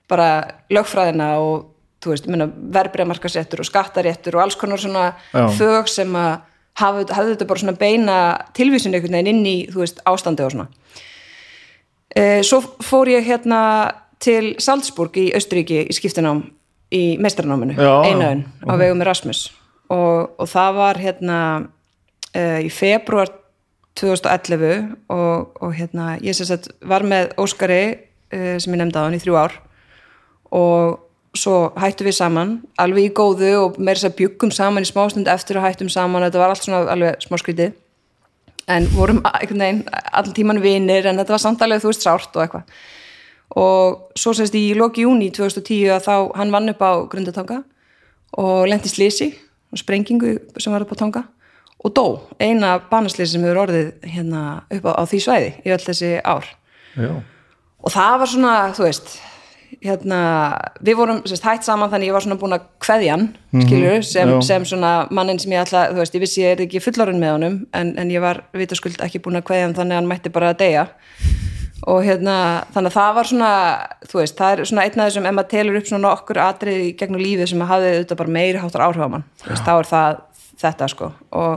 bara 0.08 0.28
lögfræðina 0.72 1.28
og 1.44 1.68
þú 2.02 2.14
veist, 2.14 2.28
verbreyðmarkasettur 2.78 3.62
og 3.62 3.68
skattaréttur 3.68 4.38
og 4.38 4.46
alls 4.46 4.56
konar 4.58 4.80
svona 4.80 5.10
fög 5.58 5.90
sem 5.92 6.16
að 6.16 6.38
hafði 6.78 7.06
þetta 7.34 7.48
bara 7.48 7.62
svona 7.62 7.78
beina 7.78 8.18
tilvísin 8.56 8.94
einhvern 8.94 9.18
veginn 9.18 9.32
inn 9.32 9.48
í, 9.48 9.56
þú 9.72 9.82
veist, 9.82 10.02
ástandi 10.08 10.44
og 10.46 10.54
svona. 10.54 10.68
Eh, 12.16 12.40
Svo 12.46 12.62
fór 12.84 13.10
ég 13.12 13.26
hérna 13.26 13.60
til 14.22 14.54
Salzburg 14.62 15.16
í 15.18 15.28
Östuríki 15.36 15.84
í 15.86 15.94
skiptinám 15.94 16.42
í 16.94 17.18
já, 17.76 17.92
einaun 18.08 18.46
á 18.64 18.72
vegum 18.80 19.02
Erasmus. 19.04 19.48
Og, 19.92 20.34
og 20.38 20.48
það 20.48 20.74
var 20.76 21.00
hérna 21.00 21.38
uh, 22.36 22.60
í 22.60 22.70
februar 22.72 23.30
2011 23.98 24.96
og, 25.10 25.58
og 25.62 25.74
hérna 25.76 26.16
ég 26.22 26.36
sem 26.36 26.48
sagt 26.48 26.70
var 26.84 27.04
með 27.08 27.32
Óskari 27.40 27.82
uh, 27.96 28.56
sem 28.60 28.74
ég 28.74 28.80
nefndi 28.80 29.00
á 29.00 29.04
hann 29.06 29.16
í 29.16 29.22
þrjú 29.22 29.38
ár 29.40 29.56
og 30.54 31.07
svo 31.38 31.56
hættum 31.78 32.08
við 32.08 32.16
saman 32.18 32.54
alveg 32.80 33.08
í 33.08 33.14
góðu 33.14 33.50
og 33.62 33.78
meira 33.78 33.98
þess 33.98 34.10
að 34.10 34.18
bjuggum 34.18 34.52
saman 34.54 34.86
í 34.86 34.88
smástund 34.88 35.30
eftir 35.30 35.60
og 35.60 35.66
hættum 35.66 35.90
saman. 35.92 36.26
Þetta 36.26 36.42
var 36.42 36.54
allt 36.54 36.66
svona 36.66 36.82
alveg 36.92 37.24
smá 37.24 37.38
skrítið 37.40 37.76
en 38.68 38.88
vorum 38.92 39.22
einhvern 39.24 39.64
veginn 39.64 39.82
allan 40.12 40.36
tíman 40.36 40.60
vinir 40.60 41.08
en 41.08 41.20
þetta 41.20 41.34
var 41.36 41.42
samt 41.42 41.62
alveg 41.64 41.82
þú 41.82 41.92
veist 41.92 42.04
sárt 42.04 42.36
og 42.36 42.44
eitthvað. 42.44 42.76
Og 43.58 44.18
svo 44.18 44.34
sérst 44.36 44.56
í 44.58 44.66
loki 44.76 45.06
júni 45.06 45.30
2010 45.32 45.94
að 45.94 46.04
þá 46.04 46.14
hann 46.36 46.52
vann 46.52 46.74
upp 46.74 46.84
á 46.84 46.92
grundatanga 47.08 47.62
og 48.36 48.68
lendi 48.68 48.92
slisi 48.92 49.30
og 49.72 49.80
sprengingu 49.80 50.36
sem 50.60 50.74
var 50.74 50.84
upp 50.84 50.92
á 50.92 51.00
tanga 51.00 51.24
og 51.78 51.94
dó, 51.94 52.04
eina 52.42 52.76
banaslisi 52.90 53.36
sem 53.36 53.44
hefur 53.46 53.62
orðið 53.62 53.90
hérna 54.10 54.42
upp 54.74 54.86
á, 54.90 54.92
á 54.98 55.02
því 55.06 55.20
svæði 55.22 55.50
í 55.62 55.72
öll 55.72 55.84
þessi 55.84 56.12
ár. 56.26 56.48
Já, 56.98 57.12
og 57.78 57.94
það 57.94 58.14
var 58.20 58.30
svona, 58.32 58.54
þú 58.74 58.86
veist 58.88 59.12
hérna, 59.84 60.20
við 60.84 60.98
vorum 60.98 61.20
sérst, 61.28 61.44
hætt 61.46 61.66
saman 61.66 61.90
þannig 61.92 62.10
ég 62.10 62.16
var 62.16 62.24
svona 62.24 62.38
búin 62.40 62.56
að 62.56 62.66
kveðjan 62.82 63.26
skilur, 63.64 64.06
sem, 64.06 64.32
sem 64.44 64.64
svona 64.68 64.92
mannin 65.14 65.40
sem 65.42 65.52
ég 65.54 65.64
ætla, 65.64 65.88
þú 65.92 66.02
veist, 66.02 66.16
ég 66.16 66.24
vissi 66.24 66.42
ég 66.42 66.56
er 66.56 66.64
ekki 66.64 66.82
fullorinn 66.82 67.20
með 67.22 67.34
honum, 67.36 67.58
en, 67.76 67.92
en 68.00 68.12
ég 68.12 68.24
var 68.24 68.42
vitaskuld 68.56 69.00
ekki 69.04 69.22
búin 69.24 69.38
að 69.40 69.46
kveðja 69.50 69.68
hann 69.68 69.76
þannig 69.78 69.96
að 69.96 70.02
hann 70.02 70.10
mætti 70.10 70.34
bara 70.34 70.52
að 70.54 70.60
deyja. 70.64 70.86
Og 71.88 72.02
hérna, 72.04 72.36
þannig 72.74 72.90
að 72.90 72.96
það 72.96 73.12
var 73.16 73.28
svona 73.30 73.52
þú 74.10 74.18
veist, 74.18 74.36
það 74.40 74.52
er 74.52 74.68
svona 74.68 74.84
einn 74.84 74.98
af 74.98 75.08
þessum 75.08 75.28
ef 75.28 75.36
maður 75.36 75.50
telur 75.52 75.78
upp 75.78 75.86
svona 75.88 76.10
okkur 76.16 76.40
atrið 76.42 76.80
gegnum 76.98 77.22
lífið 77.22 77.52
sem 77.52 77.62
að 77.62 77.70
hafði 77.70 77.92
auðvitað 77.92 78.20
bara 78.20 78.34
meiri 78.34 78.62
háttar 78.64 78.84
áhrif 78.88 79.06
á 79.06 79.12
mann. 79.14 79.26
Þá 79.46 79.72
er 79.76 79.88
það 79.92 80.18
þetta 80.58 80.88
sko. 80.90 81.10
Og 81.38 81.54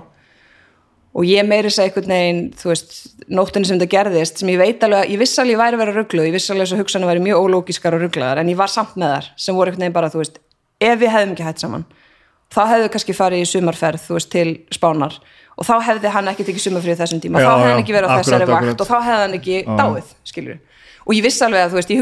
og 1.12 1.28
ég 1.28 1.48
meiri 1.48 1.72
segja 1.72 1.90
einhvern 1.90 2.14
veginn 2.14 2.42
þú 2.60 2.70
veist, 2.72 2.94
nóttinni 3.28 3.68
sem 3.68 3.80
þetta 3.80 3.92
gerðist 3.92 4.42
sem 4.42 4.52
ég 4.54 4.62
veit 4.62 4.84
alveg, 4.86 5.12
ég 5.12 5.20
viss 5.20 5.42
alveg 5.42 5.60
væri 5.60 5.78
að 5.78 5.84
vera 5.84 5.96
ruggluð 5.98 6.30
ég 6.30 6.36
viss 6.38 6.52
alveg 6.54 6.70
þess 6.70 6.78
að 6.78 6.84
hugsanum 6.86 7.12
væri 7.12 7.26
mjög 7.26 7.44
ólógiskar 7.46 7.98
og 7.98 8.06
rugglaðar 8.06 8.42
en 8.44 8.52
ég 8.52 8.60
var 8.60 8.72
samt 8.72 8.96
með 8.96 9.16
þar 9.18 9.28
sem 9.36 9.58
voru 9.58 9.72
einhvern 9.72 9.86
veginn 9.86 9.98
bara, 9.98 10.12
þú 10.14 10.24
veist, 10.24 10.40
ef 10.80 11.02
við 11.02 11.14
hefðum 11.16 11.36
ekki 11.36 11.48
hætt 11.50 11.64
saman 11.66 11.86
þá 12.52 12.62
hefðu 12.72 12.88
við 12.88 12.92
kannski 12.96 13.18
farið 13.18 13.44
í 13.44 13.52
sumarferð 13.52 14.08
þú 14.08 14.18
veist, 14.18 14.32
til 14.32 14.50
Spánar. 14.76 15.20
Og 15.60 15.68
þá 15.68 15.76
hefði 15.86 16.12
hann 16.12 16.32
ekki 16.32 16.46
tekið 16.48 16.64
sumarfrið 16.66 17.00
þessum 17.00 17.22
tíma. 17.24 17.40
Já, 17.40 17.48
þá 17.48 17.52
hefði 17.54 17.72
hann 17.72 17.82
ekki 17.84 17.96
verið 17.96 18.08
á 18.08 18.12
akkurat, 18.12 18.28
þessari 18.28 18.48
vakt 18.50 18.58
akkurat. 18.58 18.82
og 18.82 18.88
þá 18.90 18.98
hefði 19.06 19.22
hann 19.22 19.38
ekki 19.38 19.58
dáið, 19.78 20.12
skilur 20.32 20.60
og 21.06 21.16
ég 21.18 21.26
vissi 21.26 21.46
alveg 21.46 21.66
að, 21.66 21.72
þú 21.72 21.80
veist, 21.80 21.92
ég 21.92 22.02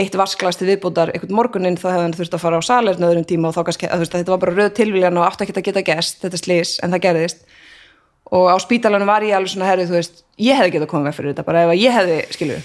eitt 0.00 0.16
vasklas 0.18 0.58
til 0.58 0.68
viðbútar 0.68 1.12
einhvern 1.14 1.36
morguninn 1.38 1.78
þá 1.78 1.88
hefði 1.92 2.04
hann 2.06 2.16
þurft 2.18 2.36
að 2.36 2.42
fara 2.42 2.58
á 2.58 2.62
salernu 2.66 3.08
öðrum 3.08 3.26
tíma 3.28 3.50
og 3.50 3.56
þá 3.56 3.62
kannski, 3.68 3.90
að, 3.90 4.02
veist, 4.02 4.14
að 4.14 4.24
þetta 4.24 4.34
var 4.34 4.42
bara 4.42 4.56
röð 4.56 4.72
tilvíljan 4.78 5.20
og 5.20 5.26
átti 5.28 5.46
ekki 5.46 5.54
að 5.54 5.68
geta 5.68 5.84
gest, 5.86 6.18
þetta 6.24 6.40
slís, 6.40 6.72
en 6.82 6.94
það 6.94 7.04
gerðist. 7.06 7.44
Og 8.34 8.48
á 8.50 8.56
spítalanum 8.58 9.10
var 9.10 9.22
ég 9.22 9.36
alveg 9.36 9.52
svona 9.52 9.68
herrið, 9.68 9.92
þú 9.92 9.98
veist, 10.00 10.24
ég 10.42 10.58
hefði 10.58 10.74
getað 10.78 10.90
komið 10.90 11.10
veg 11.10 11.18
fyrir 11.18 11.34
þetta 11.34 11.46
bara 11.46 11.62
ef 11.66 11.74
að 11.74 11.82
ég 11.84 11.94
hefði, 11.94 12.18
skilur 12.34 12.64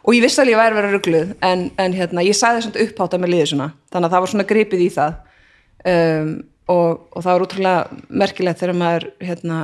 og 0.00 0.16
ég 0.16 0.24
vissi 0.24 0.40
alveg 0.40 0.54
ég 0.54 0.60
væri 0.60 0.72
að 0.72 0.78
vera 0.80 0.92
ruggluð 0.94 1.32
en, 1.44 1.66
en 1.80 1.96
hérna, 1.96 2.24
ég 2.24 2.36
sagði 2.36 2.64
svona 2.64 2.84
upphátt 2.86 3.16
að 3.16 3.22
mér 3.22 3.32
liði 3.34 3.48
svona 3.52 3.66
þannig 3.92 4.06
að 4.08 4.14
það 4.14 4.24
var 4.24 4.32
svona 4.32 4.46
gripið 4.48 4.84
í 4.84 4.88
það. 4.94 5.18
Um, 5.90 6.30
og, 6.70 7.02
og 7.10 7.24
það 7.24 7.32
var 7.32 7.44
útrúlega 7.44 8.00
merkilegt 8.22 8.62
þegar 8.62 8.78
maður 8.80 9.06
hérna, 9.24 9.58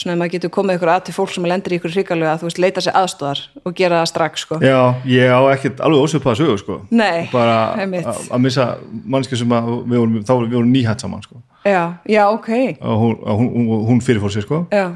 svona 0.00 0.14
ef 0.16 0.20
maður 0.20 0.32
getur 0.34 0.52
komið 0.54 0.78
ykkur 0.78 0.90
að 0.94 1.02
til 1.06 1.14
fólk 1.16 1.34
sem 1.34 1.46
lendir 1.50 1.74
í 1.74 1.78
ykkur 1.78 1.92
hrikalega 1.94 2.32
að 2.32 2.42
þú 2.42 2.48
veist, 2.48 2.60
leita 2.64 2.84
sér 2.84 2.96
aðstóðar 3.00 3.42
og 3.62 3.76
gera 3.76 4.00
það 4.00 4.08
strax 4.10 4.44
sko. 4.46 4.58
Já, 4.64 4.78
ég 5.10 5.30
á 5.30 5.40
ekkert 5.52 5.82
alveg 5.84 6.06
ósvipað 6.06 6.40
sögu 6.40 6.56
sko. 6.60 6.78
Nei, 6.90 7.28
bara 7.32 7.58
að 7.84 8.30
að 8.30 8.42
missa 8.44 8.66
mannski 9.04 9.38
sem 9.38 9.54
að 9.54 9.70
við 9.84 10.00
vorum, 10.00 10.16
þá 10.24 10.32
vorum 10.32 10.48
við 10.48 10.58
vorum 10.58 10.74
nýhætt 10.74 11.04
saman 11.04 11.24
sko. 11.24 11.42
já, 11.64 11.82
já, 12.08 12.22
ok 12.30 12.50
og 12.80 13.00
hún, 13.02 13.16
að 13.26 13.40
hún, 13.42 13.70
hún, 13.88 14.02
fyrirfór 14.04 14.32
sér 14.32 14.46
sko. 14.46 14.62
já, 14.72 14.86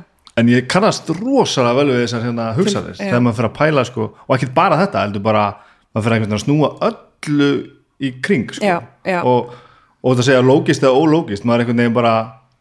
en 0.40 0.48
ég 0.48 0.68
kannast 0.70 1.10
rosalega 1.18 1.78
vel 1.80 1.90
við 1.92 2.00
þessar 2.04 2.24
hérna, 2.28 2.46
hugsanir 2.56 2.96
já. 2.96 3.02
þegar 3.02 3.24
maður 3.26 3.38
fyrir 3.40 3.50
að 3.50 3.58
pæla 3.58 3.84
sko, 3.90 4.08
og 4.26 4.36
ekkert 4.36 4.54
bara 4.56 4.80
þetta, 4.80 5.04
heldur 5.06 5.24
bara 5.24 5.44
maður 5.92 6.08
fyrir 6.08 6.32
að 6.38 6.44
snúa 6.46 6.72
öllu 6.88 7.50
í 8.00 8.14
kring 8.24 8.48
sko. 8.54 8.64
Já, 8.64 8.78
já. 9.06 9.20
og, 9.22 9.52
og 10.02 10.16
það 10.16 10.30
segja 10.30 10.46
lógist 10.46 10.86
eða 10.86 10.96
ólógist 10.98 11.44
maður 11.44 11.60
er 11.60 11.66
einhvern 11.66 11.84
veginn 11.84 11.98
bara 12.00 12.14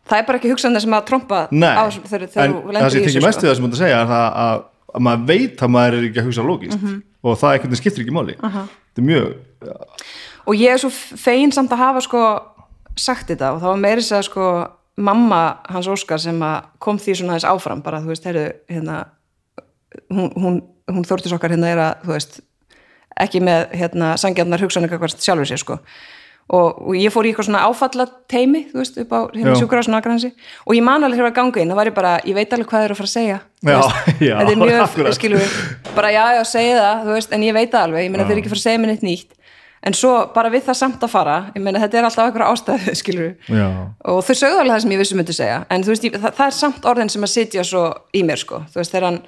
það 0.10 0.20
er 0.20 0.26
bara 0.28 0.40
ekki 0.42 0.52
hugsan 0.54 0.80
sem 0.84 0.94
að 0.98 1.06
trompa 1.10 1.42
Nei, 1.52 1.70
á 1.74 1.84
þessu 1.88 2.04
þegar, 2.12 2.28
þegar 2.34 2.46
en 2.46 2.54
þú 2.54 2.62
það 2.64 2.74
lendir 2.78 2.94
sem 2.94 3.00
í 3.00 3.04
ég 3.04 3.08
tengi 3.08 3.18
þessu 3.18 3.26
mest 3.28 3.42
við 3.44 3.50
það 3.50 3.56
sem 3.56 3.64
þú 3.64 3.70
ert 3.70 3.78
að 3.78 3.84
segja 3.84 4.00
er 4.04 4.08
það 4.12 4.26
að, 4.44 4.64
að 4.94 5.06
maður 5.08 5.26
veit 5.32 5.64
að 5.64 5.74
maður 5.78 5.98
er 6.00 6.08
ekki 6.10 6.20
að 6.24 6.28
hugsa 6.30 6.46
lógist 6.48 6.80
Mhm. 6.82 7.02
og 7.24 7.38
það 7.40 7.54
veginn 7.56 7.80
skiptir 7.80 8.04
ekki 8.04 8.16
máli. 8.18 8.36
Þetta 8.44 9.00
er 9.00 9.08
mjög 9.08 9.34
og 10.44 10.56
ég 10.60 10.74
er 10.74 10.82
svo 10.84 10.90
fegin 10.92 11.54
samt 11.56 11.72
að 11.72 11.78
hafa 11.86 12.02
sko 12.04 12.22
sagt 13.00 13.30
þetta 13.32 13.54
og 13.56 13.62
það 13.64 13.72
var 13.72 13.78
meiri 13.86 14.02
segja 14.04 14.24
sko 14.28 14.48
mamma 14.98 15.40
hans 15.72 15.88
Óskar 15.88 16.20
sem 16.22 16.38
að 16.44 16.66
kom 16.84 16.98
því 17.00 17.16
svona 17.18 17.38
þess 17.40 17.48
áfram 17.50 17.82
bara 17.82 18.02
þú 18.04 18.12
veist, 18.12 18.26
heyrðu, 18.28 18.50
hérna 18.70 18.98
hún, 20.12 20.30
hún, 20.36 20.60
hún 20.92 21.06
þórtis 21.08 21.34
okkar 21.34 21.50
hérna 21.56 21.72
er 21.72 21.82
að 21.82 22.04
þú 22.04 22.12
veist, 22.14 22.36
ekki 23.24 23.42
með 23.46 23.72
hérna 23.80 24.12
sangjarnar 24.20 24.62
hugsanir 24.62 24.92
sjálfur 25.24 25.48
sér 25.50 25.62
sko 25.64 25.80
og, 26.52 26.82
og 26.90 26.96
ég 26.98 27.14
fór 27.14 27.28
í 27.28 27.32
eitthvað 27.32 27.48
svona 27.48 27.64
áfalla 27.70 28.06
teimi, 28.30 28.66
þú 28.72 28.82
veist, 28.82 28.98
upp 29.04 29.14
á 29.16 29.20
hérna 29.34 29.84
svona 29.86 30.02
agransi 30.02 30.34
og 30.66 30.76
ég 30.76 30.84
man 30.86 31.04
alveg 31.04 31.22
þegar 31.22 31.32
að 31.32 31.38
ganga 31.40 31.62
inn, 31.62 31.72
það 31.72 31.80
var 31.80 31.90
ég 31.90 31.96
bara, 31.98 32.14
ég 32.28 32.38
veit 32.38 32.56
alveg 32.56 32.70
hvað 32.70 32.84
þeir 32.84 32.90
eru 32.90 32.98
að 32.98 33.02
fara 33.02 33.10
að 33.10 33.14
segja 33.14 33.40
Já, 33.64 33.80
já, 34.28 34.34
þetta 34.42 34.52
er 34.52 34.60
mjög, 34.60 35.14
skilur 35.16 35.40
við 35.44 35.54
bara 35.96 36.12
já, 36.12 36.24
já, 36.38 36.42
segja 36.50 36.82
það, 36.82 37.06
þú 37.06 37.16
veist, 37.18 37.38
en 37.38 37.46
ég 37.48 37.56
veit 37.56 37.78
alveg 37.80 38.04
ég 38.06 38.12
meina 38.12 38.26
þeir 38.28 38.36
eru 38.36 38.44
ekki 38.44 38.52
að 38.52 38.56
fara 38.56 38.62
að 38.62 38.68
segja 38.68 38.82
mér 38.84 38.94
neitt 38.94 39.06
nýtt. 39.08 39.40
En 39.84 39.96
svo 40.00 40.12
bara 40.32 40.52
við 40.52 40.66
það 40.68 40.78
samt 40.80 41.02
að 41.04 41.12
fara 41.12 41.38
ég 41.52 41.64
meina 41.64 41.80
þetta 41.82 42.00
er 42.00 42.08
alltaf 42.08 42.30
eitthvað 42.30 42.52
ástæðu, 42.54 42.96
skilur 43.02 43.32
já, 43.52 43.68
og 44.12 44.20
þau 44.24 44.36
sögðu 44.40 44.62
alveg 44.64 44.76
það 44.76 44.84
sem 44.86 44.96
ég 44.96 45.02
vissum 45.04 45.20
myndi 45.20 45.36
segja. 45.36 45.62
En 45.72 45.84
þú 45.84 45.92
veist, 45.94 46.08
ég, 46.08 46.16
það, 46.20 46.36
það 46.40 46.46
er 46.52 46.58
samt 46.60 46.88
orðin 46.92 47.12
sem 47.12 47.28
að 47.28 47.34
sitja 47.34 47.66
svo 47.68 47.84
í 48.16 48.24
mér, 48.28 48.40
sko, 48.40 48.62
þú 48.72 48.80
veist, 48.80 48.96
þegar 48.96 49.08
hann 49.10 49.20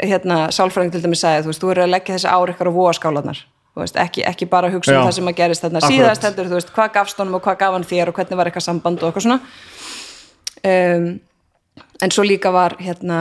hérna, 0.00 0.38
sálfræðing 0.52 0.92
til 0.92 1.02
dæmis 1.04 1.24
sagði, 1.24 1.44
þú 1.46 1.52
veist, 1.52 1.64
þú 1.64 1.72
eru 1.72 1.84
að 1.86 1.92
leggja 1.94 2.18
þessi 2.18 2.32
ár 2.36 2.52
ykkar 2.52 2.68
á 2.68 2.76
vóaskálanar 2.76 3.40
veist, 3.82 3.96
ekki, 3.98 4.24
ekki 4.28 4.46
bara 4.50 4.70
hugsa 4.70 4.92
um 4.94 5.00
Já. 5.00 5.04
það 5.08 5.16
sem 5.18 5.30
að 5.30 5.38
gerist 5.40 5.64
þarna 5.64 5.80
Akkurat. 5.82 5.96
síðast 5.96 6.26
heldur, 6.28 6.50
þú 6.50 6.58
veist, 6.60 6.74
hvað 6.76 6.92
gafst 6.94 7.22
honum 7.22 7.38
og 7.38 7.42
hvað 7.42 7.58
gaf 7.62 7.76
hann 7.76 7.88
þér 7.90 8.10
og 8.10 8.18
hvernig 8.18 8.38
var 8.38 8.50
eitthvað 8.50 8.66
samband 8.68 9.02
og 9.02 9.08
eitthvað 9.08 9.26
svona 9.26 9.40
um, 10.70 11.08
en 12.02 12.14
svo 12.14 12.26
líka 12.26 12.52
var 12.54 12.76
hérna 12.78 13.20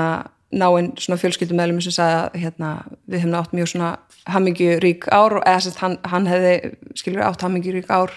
náinn 0.54 0.92
svona 1.02 1.18
fjölskyldumæðlum 1.22 1.82
sem 1.82 1.96
sagði 1.96 2.20
að 2.20 2.36
hérna, 2.44 2.74
við 3.10 3.24
hefum 3.24 3.39
átt 3.39 3.56
mjög 3.58 3.72
svona 3.72 3.89
hammingjurík 4.30 5.08
ár 5.10 5.39
og 5.39 5.48
eða 5.50 5.63
sérst 5.66 5.82
hann, 5.82 5.98
hann 6.06 6.30
hefði 6.30 6.54
skilur 7.00 7.26
átt 7.26 7.42
hammingjurík 7.44 7.89
ár 7.89 8.13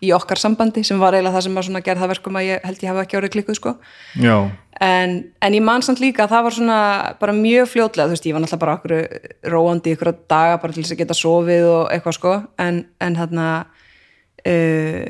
í 0.00 0.10
okkar 0.16 0.40
sambandi 0.40 0.82
sem 0.86 1.00
var 1.00 1.16
eiginlega 1.16 1.36
það 1.36 1.46
sem 1.46 1.58
var 1.58 1.66
svona 1.66 1.82
gerð 1.84 2.02
það 2.04 2.12
verkum 2.14 2.38
að 2.40 2.46
ég 2.48 2.62
held 2.64 2.84
ég 2.84 2.90
hafa 2.92 3.04
ekki 3.04 3.18
árið 3.20 3.32
klikkuð 3.34 3.58
sko. 3.58 3.74
En, 4.80 5.16
en 5.44 5.56
ég 5.56 5.64
man 5.64 5.84
samt 5.84 6.00
líka 6.00 6.24
að 6.24 6.32
það 6.32 6.46
var 6.46 6.56
svona 6.56 6.78
bara 7.20 7.34
mjög 7.36 7.68
fljótlega, 7.68 8.08
þú 8.08 8.16
veist, 8.16 8.28
ég 8.30 8.36
var 8.36 8.44
náttúrulega 8.44 8.62
bara 8.64 8.76
okkur 8.78 9.52
róandi 9.52 9.92
ykkur 9.92 10.12
daga 10.30 10.56
bara 10.62 10.72
til 10.72 10.84
þess 10.86 10.94
að 10.94 11.02
geta 11.02 11.18
sofið 11.18 11.68
og 11.68 11.82
eitthvað 11.92 12.16
sko. 12.16 12.32
En, 12.64 12.80
en 13.04 13.18
hérna 13.20 13.48
uh, 13.66 15.04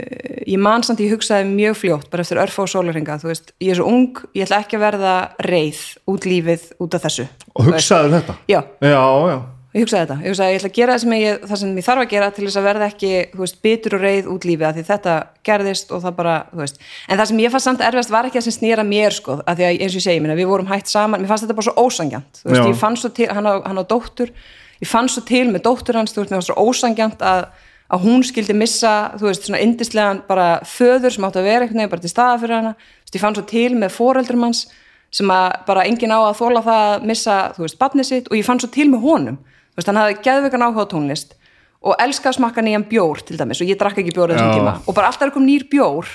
ég 0.50 0.58
man 0.58 0.82
samt 0.86 1.04
ég 1.04 1.14
hugsaði 1.14 1.46
mjög 1.52 1.78
fljótt 1.84 2.10
bara 2.10 2.26
eftir 2.26 2.42
örfa 2.42 2.64
og 2.66 2.72
sólarhinga, 2.72 3.20
þú 3.22 3.30
veist, 3.30 3.54
ég 3.62 3.74
er 3.74 3.78
svo 3.78 3.86
ung 3.92 4.18
ég 4.34 4.48
ætla 4.48 4.62
ekki 4.64 4.80
að 4.80 4.84
verða 4.88 5.14
reið 5.46 5.86
út 6.10 6.26
lífið 6.26 6.68
út 6.82 6.98
af 6.98 7.06
þessu. 7.06 7.30
Og 7.54 7.70
hugsaður 7.70 8.18
þetta? 8.18 8.38
Já, 8.50 8.60
já, 8.82 9.00
já, 9.30 9.38
ég 9.70 9.84
hugsaði 9.84 10.02
þetta, 10.02 10.14
ég 10.24 10.32
hugsaði 10.32 10.50
ég 10.50 10.58
ætla 10.58 10.68
að 10.70 10.76
gera 10.76 10.94
það 10.94 11.02
sem 11.02 11.12
ég, 11.14 11.42
það 11.46 11.58
sem 11.60 11.74
ég 11.78 11.86
þarf 11.86 12.02
að 12.02 12.08
gera 12.10 12.30
til 12.34 12.44
þess 12.46 12.58
að 12.58 12.64
verða 12.66 12.86
ekki, 12.90 13.10
veist, 13.38 13.58
bitur 13.62 13.94
og 13.94 14.02
reið 14.02 14.30
út 14.32 14.46
lífið 14.48 14.66
að 14.66 14.78
því 14.78 14.84
þetta 14.88 15.14
gerðist 15.46 15.92
og 15.94 16.02
það 16.02 16.16
bara, 16.16 16.34
þú 16.50 16.62
veist. 16.64 16.80
En 17.06 17.20
það 17.20 17.30
sem 17.30 17.42
ég 17.44 17.54
fannst 17.54 17.68
samt 17.70 17.84
erfast 17.86 18.10
var 18.10 18.26
ekki 18.26 18.40
að 18.40 18.46
sem 18.48 18.56
snýra 18.56 18.86
mér 18.88 19.14
sko, 19.14 19.38
að 19.46 19.60
því 19.60 19.68
að 19.68 19.84
eins 19.84 19.94
og 19.94 20.00
ég 20.00 20.06
segi, 20.08 20.24
minna, 20.24 20.38
við 20.40 20.50
vorum 20.50 20.70
hætt 20.72 20.90
saman. 20.90 21.22
Mér 21.22 21.30
fannst 21.30 21.46
þetta 21.46 21.58
bara 21.60 21.68
svo 21.68 21.86
ósangjant, 21.86 22.42
þú 22.42 22.50
veist, 22.50 22.64
Já. 22.64 22.66
ég 22.72 22.82
fann 22.82 22.98
svo 22.98 23.12
til 23.14 23.30
hann 23.30 23.46
á, 23.46 23.54
hann 23.68 23.78
á 23.78 23.84
dóttur, 23.94 24.34
ég 24.82 24.90
fann 24.90 25.10
svo 25.12 25.22
til 25.30 25.46
með 25.54 25.66
dóttur 25.68 26.00
hans, 26.00 26.16
þú 26.16 26.24
veist, 26.24 26.34
mér 26.34 26.40
fannst 26.40 26.50
svo 26.50 26.66
ósangjant 26.66 27.22
að, 27.30 27.46
að 27.94 28.04
hún 28.08 28.26
skildi 28.26 28.58
missa, 28.58 28.94
þú 29.22 29.30
veist, 29.30 29.46
svona 29.46 29.62
indislegan 29.62 30.24
bara 30.26 30.50
föður 30.66 31.14
sem 31.14 31.30
átti 31.30 31.42
að 31.44 31.50
vera 31.52 31.70
veginn 31.70 31.90
bara 31.94 32.02
til 32.02 32.10
staða 32.10 32.42
fyrir 32.42 32.58
hana, 32.58 32.74
þú 32.74 33.06
veist, 33.06 33.18
ég 33.18 33.22
fann 33.22 33.38
svo 33.38 33.46
til 33.50 33.70
með 33.78 33.94
foreldrum 33.94 34.48
hans 34.48 34.66
sem 35.10 35.30
að 35.34 35.46
bara 35.66 35.84
engin 35.90 36.14
á 36.14 36.18
að 36.22 36.36
þóla 36.38 36.62
það 36.62 36.84
að 36.88 37.06
missa, 37.10 37.38
þú 37.56 37.64
veist, 37.64 37.78
barnið 37.80 38.06
sitt 38.06 38.28
og 38.30 38.36
ég 38.38 38.46
fann 38.46 38.60
svo 38.62 38.70
til 38.70 38.86
með 38.92 39.02
honum, 39.06 39.38
veist, 39.80 39.90
hann 39.90 40.00
hafði 40.00 40.18
geðveikan 40.24 40.66
áhuga 40.66 40.86
á 40.86 40.92
tónlist 40.92 41.36
og 41.80 41.96
elskaði 42.02 42.34
að 42.34 42.38
smakka 42.38 42.64
nýjan 42.64 42.88
bjór 42.90 43.22
til 43.24 43.38
dæmis 43.40 43.62
og 43.62 43.70
ég 43.70 43.78
drakk 43.80 44.02
ekki 44.02 44.12
bjór 44.16 44.34
þessum 44.34 44.52
tíma. 44.52 44.74
Og 44.84 44.96
bara 44.96 45.08
alltaf 45.08 45.28
er 45.28 45.32
kom 45.34 45.46
nýr 45.48 45.64
bjór 45.70 46.10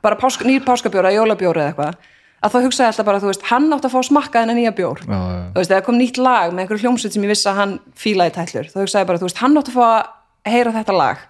bara 0.00 0.16
páska, 0.16 0.46
nýr 0.48 0.64
páskabjór 0.64 1.10
eða 1.10 1.20
jólabjór 1.20 1.60
eða 1.60 1.72
eitthvað 1.74 1.98
að 2.40 2.54
þá 2.54 2.58
hugsaði 2.64 2.88
alltaf 2.88 3.08
bara, 3.08 3.20
þú 3.20 3.28
veist, 3.28 3.42
hann 3.50 3.66
átti 3.74 3.88
að 3.88 3.92
fá 3.92 3.98
að 4.00 4.06
smakka 4.08 4.42
þennan 4.42 4.56
nýja 4.56 4.72
bjór. 4.76 5.02
Já, 5.04 5.12
já. 5.12 5.42
þú 5.52 5.60
veist, 5.60 5.72
þegar 5.72 5.84
kom 5.84 5.98
nýtt 6.00 6.20
lag 6.20 6.54
með 6.54 6.62
einhverju 6.62 6.84
hljómsveit 6.86 7.16
sem 7.16 7.26
ég 7.26 7.32
vissi 7.34 7.50
að 7.50 7.58
hann 7.60 7.74
fílaði 8.00 8.32
tællur, 8.36 8.70
þá 8.72 8.78
hugsaði 8.80 9.08
bara, 9.10 9.20
þú 9.20 9.28
veist, 9.28 9.42
hann 9.42 9.60
átti 9.60 9.74
að 9.74 9.76
fá 9.76 9.84
að 9.90 10.54
heyra 10.54 10.72
þetta 10.78 10.96
lag. 10.96 11.26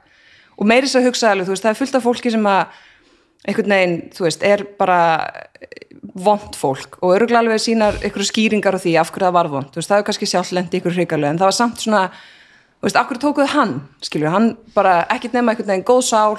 Og 0.55 0.71
meiri 0.71 0.91
svo 0.93 1.03
hugsaði 1.03 1.35
alveg, 1.35 1.49
þú 1.49 1.57
veist, 1.57 1.67
það 1.67 1.73
er 1.73 1.81
fullt 1.81 1.99
af 1.99 2.07
fólki 2.07 2.35
sem 2.37 2.47
að 2.47 2.79
einhvern 3.51 3.75
veginn, 3.75 3.97
þú 4.15 4.27
veist, 4.29 4.47
er 4.47 4.63
bara 4.79 5.01
vond 6.01 6.57
fólk 6.57 6.99
og 7.01 7.15
örgulega 7.17 7.43
alveg 7.43 7.63
sínar 7.63 7.99
einhverju 8.01 8.29
skýringar 8.31 8.77
á 8.77 8.81
því 8.81 8.95
af 9.01 9.11
hverju 9.13 9.27
það 9.27 9.37
var 9.37 9.51
vond, 9.53 9.75
veist, 9.77 9.91
það 9.91 9.99
er 9.99 10.07
kannski 10.09 10.31
sjálf 10.31 10.53
lendi 10.57 10.81
ykkur 10.81 10.97
hrikalegu, 10.97 11.33
en 11.33 11.41
það 11.41 11.51
var 11.51 11.59
samt 11.59 11.85
svona 11.85 12.03
þú 12.11 12.89
veist, 12.89 12.97
af 12.97 13.11
hverju 13.11 13.23
tókuð 13.27 13.53
hann, 13.55 13.75
skilju, 14.07 14.33
hann 14.33 14.49
bara 14.75 15.03
ekkert 15.13 15.37
nema 15.37 15.53
einhvern 15.53 15.73
veginn 15.75 15.89
góð 15.91 16.03
sál 16.09 16.39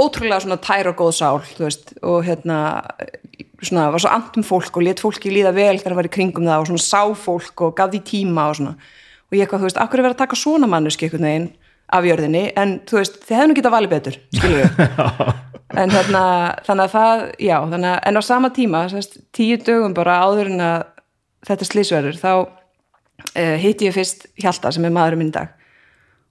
ótrúlega 0.00 0.42
svona 0.42 0.58
tær 0.62 0.90
og 0.90 0.98
góð 0.98 1.14
sál 1.20 1.42
þú 1.54 1.66
veist, 1.68 1.94
og 2.02 2.24
hérna 2.26 2.60
svona, 3.62 3.90
var 3.92 4.02
svo 4.02 4.12
andum 4.12 4.46
fólk 4.46 4.78
og 4.78 4.86
let 4.86 5.02
fólki 5.02 5.32
líða 5.32 5.52
vel 5.56 5.78
þegar 5.78 5.92
það 5.92 6.00
var 6.00 6.08
í 6.08 6.14
kringum 6.16 6.48
það 6.48 6.62
og 6.62 6.70
svona 6.70 6.84
sá 6.84 7.02
fólk 7.24 7.64
og 7.66 7.74
gaf 7.78 7.92
því 7.92 8.02
tíma 8.08 8.48
og 8.50 8.58
svona. 8.58 8.74
Og 9.30 9.36
ég 9.36 9.44
eitthvað, 9.44 9.62
þú 9.62 9.68
veist, 9.68 9.80
akkur 9.82 10.00
er 10.00 10.06
verið 10.08 10.16
að 10.16 10.22
taka 10.24 10.38
svona 10.38 10.70
mannuski 10.70 11.06
einhvern 11.06 11.28
veginn 11.28 11.50
af 11.90 12.06
jörðinni 12.06 12.48
en 12.58 12.80
þú 12.88 13.00
veist, 13.00 13.22
þið 13.26 13.36
hefðu 13.36 13.50
nú 13.50 13.58
getað 13.58 13.76
valið 13.76 13.94
betur 13.94 14.18
skilur 14.36 14.60
við 14.62 15.38
en 15.78 15.92
hérna, 15.94 16.22
þannig 16.66 16.86
að 16.86 16.94
það, 16.94 17.24
já 17.38 17.56
þannig 17.60 17.90
að, 17.92 17.98
en 18.08 18.18
á 18.18 18.22
sama 18.26 18.50
tíma, 18.54 18.82
sérst, 18.90 19.20
tíu 19.36 19.58
dögum 19.62 19.94
bara 19.94 20.18
áður 20.24 20.50
en 20.50 20.64
að 20.64 20.80
þetta 21.46 21.68
slísverður, 21.68 22.18
þá 22.20 22.32
uh, 22.40 23.56
hitti 23.60 23.88
ég 23.88 23.96
fyrst 23.96 24.28
Hjalta 24.40 24.72
sem 24.74 24.86
er 24.86 24.94
maðurinn 24.94 25.24
minn 25.24 25.34
dag. 25.34 25.54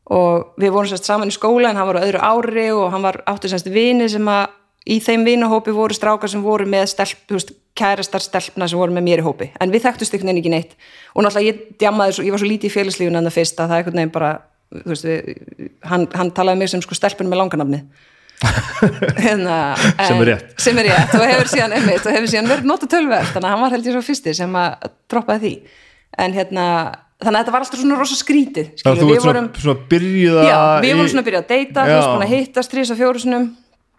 Og 0.10 0.56
við 0.60 0.74
vorum 0.74 0.90
sérst 0.90 1.08
saman 1.08 1.30
í 1.30 1.36
skóla 1.36 1.70
en 1.70 1.80
hann 1.80 1.90
var 1.90 2.02
á 2.02 2.06
öðru 2.06 2.22
ári 2.26 2.70
og 2.74 2.90
hann 2.94 3.06
var 3.06 3.22
átti 3.30 3.52
sérst 3.52 3.70
vini 3.72 4.10
sem 4.10 4.26
að 4.30 4.56
í 4.90 4.98
þeim 5.06 5.26
vinahópi 5.28 5.74
voru 5.76 5.94
strákar 5.94 6.32
sem 6.32 6.44
voru 6.44 6.66
með 6.70 6.88
stelp, 6.96 7.26
þú 7.30 7.38
veist, 7.38 7.52
kærastar 7.78 8.24
stelpna 8.24 8.68
sem 8.68 8.80
voru 8.80 8.96
með 8.96 9.06
mér 9.06 9.22
í 9.22 9.26
hópi, 9.28 9.52
en 9.62 9.72
við 9.72 9.86
þekktust 9.86 10.16
einhvern 10.16 10.34
veginn 10.34 10.42
ekki 10.42 10.54
neitt. 10.54 10.72
Og 11.14 11.24
náttúrulega 11.24 11.52
ég 11.52 11.76
djamaði 11.80 12.16
svo, 12.16 12.26
ég 12.26 12.34
var 12.34 12.42
svo 12.42 12.50
lítið 12.50 12.72
í 12.72 12.74
félagslífun 12.74 13.20
en 13.20 13.30
það 13.30 13.38
fyrst 13.38 13.62
að 13.62 13.70
það 13.70 13.82
einhvern 13.84 14.02
veginn 14.02 14.16
bara 14.16 14.32
veist, 14.86 15.06
við, 15.08 15.74
hann, 15.90 16.08
hann 16.16 16.32
talaði 16.38 16.62
mig 16.64 16.72
sem 16.72 16.82
sko 16.86 16.98
stelpun 16.98 17.30
með 17.32 17.42
langanafni 17.44 17.84
hérna, 19.26 19.56
Sem 20.08 20.22
er 20.24 20.30
rétt. 20.32 20.52
sem 20.64 20.78
er 20.80 20.88
rétt 20.88 21.14
og 21.18 21.26
hefur 21.28 21.50
síðan, 21.52 21.74
einmitt, 21.76 22.06
og 22.08 22.14
hefur 22.16 22.30
síðan 22.32 22.48
verið 22.48 22.70
nota 22.70 22.88
tölverð 22.88 23.34
þannig 23.34 23.50
að 23.50 23.54
hann 23.56 23.64
var 23.66 23.74
held 23.76 23.90
ég 23.90 23.96
svo 23.98 24.04
fyrsti 24.08 24.34
sem 24.38 24.54
að 24.62 24.90
droppaði 25.12 25.42
því 25.44 25.54
en 26.24 26.36
hérna, 26.38 26.66
þannig 27.20 27.36
að 27.36 27.42
þetta 27.42 27.54
var 27.56 27.66
alltaf 27.66 27.82
svona 27.82 27.98
rosa 28.00 28.16
skrítið 28.20 28.70
Þannig 28.80 28.90
að 28.90 29.02
skilur, 29.02 29.10
þú 29.10 29.18
ert 29.18 29.26
svona, 29.26 29.44
svona 29.66 29.90
byrjuða 29.92 30.46
já, 30.48 30.60
við 30.86 30.96
vorum 30.96 31.12
svona 31.12 31.24
að 31.26 31.28
byrja 31.30 31.42
að 31.44 31.50
deyta 31.52 31.84
þú 31.90 31.98
Já. 31.98 32.06
búin 32.14 32.26
að 32.28 32.34
hittast 32.38 32.74
þrís 32.76 32.94
og 32.96 33.00
fjórusunum 33.02 33.50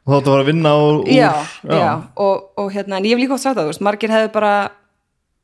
og 0.01 0.09
þá 0.09 0.17
ætti 0.17 0.31
að 0.31 0.33
fara 0.33 0.41
að 0.47 0.49
vinna 0.49 0.71
úr, 0.81 1.01
úr 1.05 1.11
já, 1.13 1.31
já, 1.69 1.91
Og, 2.25 2.37
og 2.65 2.71
hérna, 2.73 2.97
en 2.97 3.05
ég 3.11 3.13
hef 3.13 3.21
líka 3.21 3.37
oft 3.37 3.45
sagt 3.45 3.59
það, 3.59 3.67
þú 3.69 3.75
veist, 3.75 3.85
margir 3.85 4.15
hefðu 4.15 4.31
bara 4.39 4.53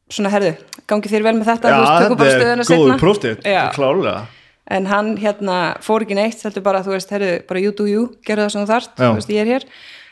svona, 0.09 0.33
herðu, 0.33 0.55
gangi 0.89 1.13
þér 1.13 1.27
vel 1.29 1.35
með 1.37 1.51
þetta 1.53 1.75
þú 1.75 1.83
veist, 1.83 2.01
tökum 2.07 2.17
bara 2.23 2.31
þetta 2.33 2.41
stöðuna 2.41 2.65
er 2.65 2.71
góður 2.71 2.81
seinna. 2.81 2.99
prófstið 3.05 3.47
Já. 3.53 3.61
klárlega 3.77 4.17
en 4.71 4.87
hann 4.91 5.17
hérna 5.17 5.77
fór 5.85 6.03
ekki 6.03 6.15
neitt 6.19 6.43
heldur 6.43 6.63
bara, 6.67 6.81
þú 6.83 6.95
veist, 6.97 7.11
herðu, 7.15 7.47
bara 7.47 7.61
you 7.63 7.73
do 7.73 7.87
you 7.87 8.09
gerðu 8.27 8.47
það 8.47 8.53
sem 8.53 8.65
þú 8.65 8.71
þarft, 8.73 8.97
Já. 8.99 9.07
þú 9.11 9.15
veist, 9.21 9.31
ég 9.31 9.41
er 9.45 9.53
hér 9.53 9.65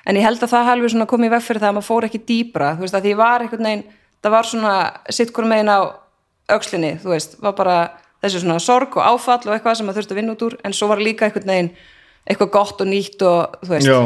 en 0.06 0.16
ég 0.16 0.22
held 0.26 0.42
að 0.44 0.52
það 0.54 0.68
halvi 0.68 0.88
svona 0.92 1.06
komið 1.10 1.30
veg 1.34 1.42
fyrir 1.42 1.60
það 1.64 1.68
að 1.72 1.76
maður 1.78 1.88
fór 1.88 2.04
ekki 2.08 2.20
dýbra, 2.28 2.70
þú 2.76 2.84
veist, 2.84 2.94
að 2.94 3.04
því 3.08 3.14
var 3.16 3.40
einhvern 3.46 3.68
veginn, 3.68 3.84
það 4.22 4.30
var 4.36 4.44
svona 4.50 4.74
sitt 5.10 5.32
hvort 5.32 5.48
megin 5.48 5.72
á 5.72 5.78
öxlinni, 6.54 6.92
þú 7.02 7.08
veist, 7.14 7.38
var 7.40 7.54
bara 7.56 7.76
þessi 8.22 8.40
svona 8.44 8.58
sorg 8.60 8.94
og 8.96 9.02
áfall 9.04 9.40
og 9.48 9.54
eitthvað 9.56 9.76
sem 9.80 9.86
maður 9.88 10.02
þurfti 10.02 10.12
að 10.14 10.20
vinna 10.20 10.34
út 10.36 10.44
úr, 10.46 10.56
en 10.64 10.72
svo 10.76 10.88
var 10.88 10.98
líka 11.02 11.26
einhvern 11.26 11.48
veginn 11.50 11.72
eitthvað 12.28 12.50
gott 12.54 12.80
og 12.80 12.88
nýtt 12.88 13.24
og 13.24 13.56
þú 13.64 13.72
veist, 13.74 13.88
já, 13.88 13.98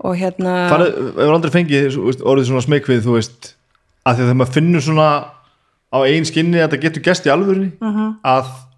og 0.00 0.16
hérna 0.16 0.54
farið, 0.70 0.96
hefur 1.18 1.34
aldrei 1.36 1.52
fengið 1.54 1.98
orðið 2.24 2.48
svona 2.48 2.64
smekvið 2.64 3.02
þú 3.04 3.14
veist, 3.18 3.50
að 4.06 4.14
að 4.14 4.22
þegar 4.22 4.38
maður 4.40 4.54
finnur 4.56 4.84
svona 4.86 5.08
á 5.90 5.98
eigin 6.06 6.24
skinni 6.30 6.58
að 6.62 6.68
þetta 6.70 6.82
getur 6.86 7.02
gest 7.10 7.26
í 7.26 7.32
alvörunni 7.34 7.72
Mhm. 7.82 8.06
að 8.24 8.44
ekki- 8.46 8.69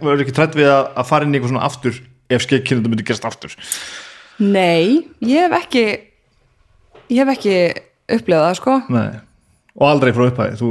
verður 0.00 0.24
ekki 0.24 0.36
trætt 0.36 0.58
við 0.58 0.70
að, 0.72 0.88
að 0.94 1.08
fara 1.10 1.26
inn 1.26 1.34
í 1.34 1.38
eitthvað 1.38 1.54
svona 1.54 1.68
aftur 1.68 2.00
ef 2.32 2.48
þetta 2.48 2.88
myndi 2.88 3.06
gerst 3.06 3.28
aftur 3.28 3.54
Nei, 4.42 5.04
ég 5.22 5.44
hef 5.46 5.58
ekki 5.60 5.84
ég 7.12 7.20
hef 7.20 7.34
ekki 7.36 7.56
upplifað 8.16 8.48
það 8.48 8.58
sko 8.60 8.80
Nei. 8.90 9.20
og 9.78 9.86
aldrei 9.90 10.14
frá 10.16 10.26
upphæði 10.26 10.58
þú, 10.60 10.70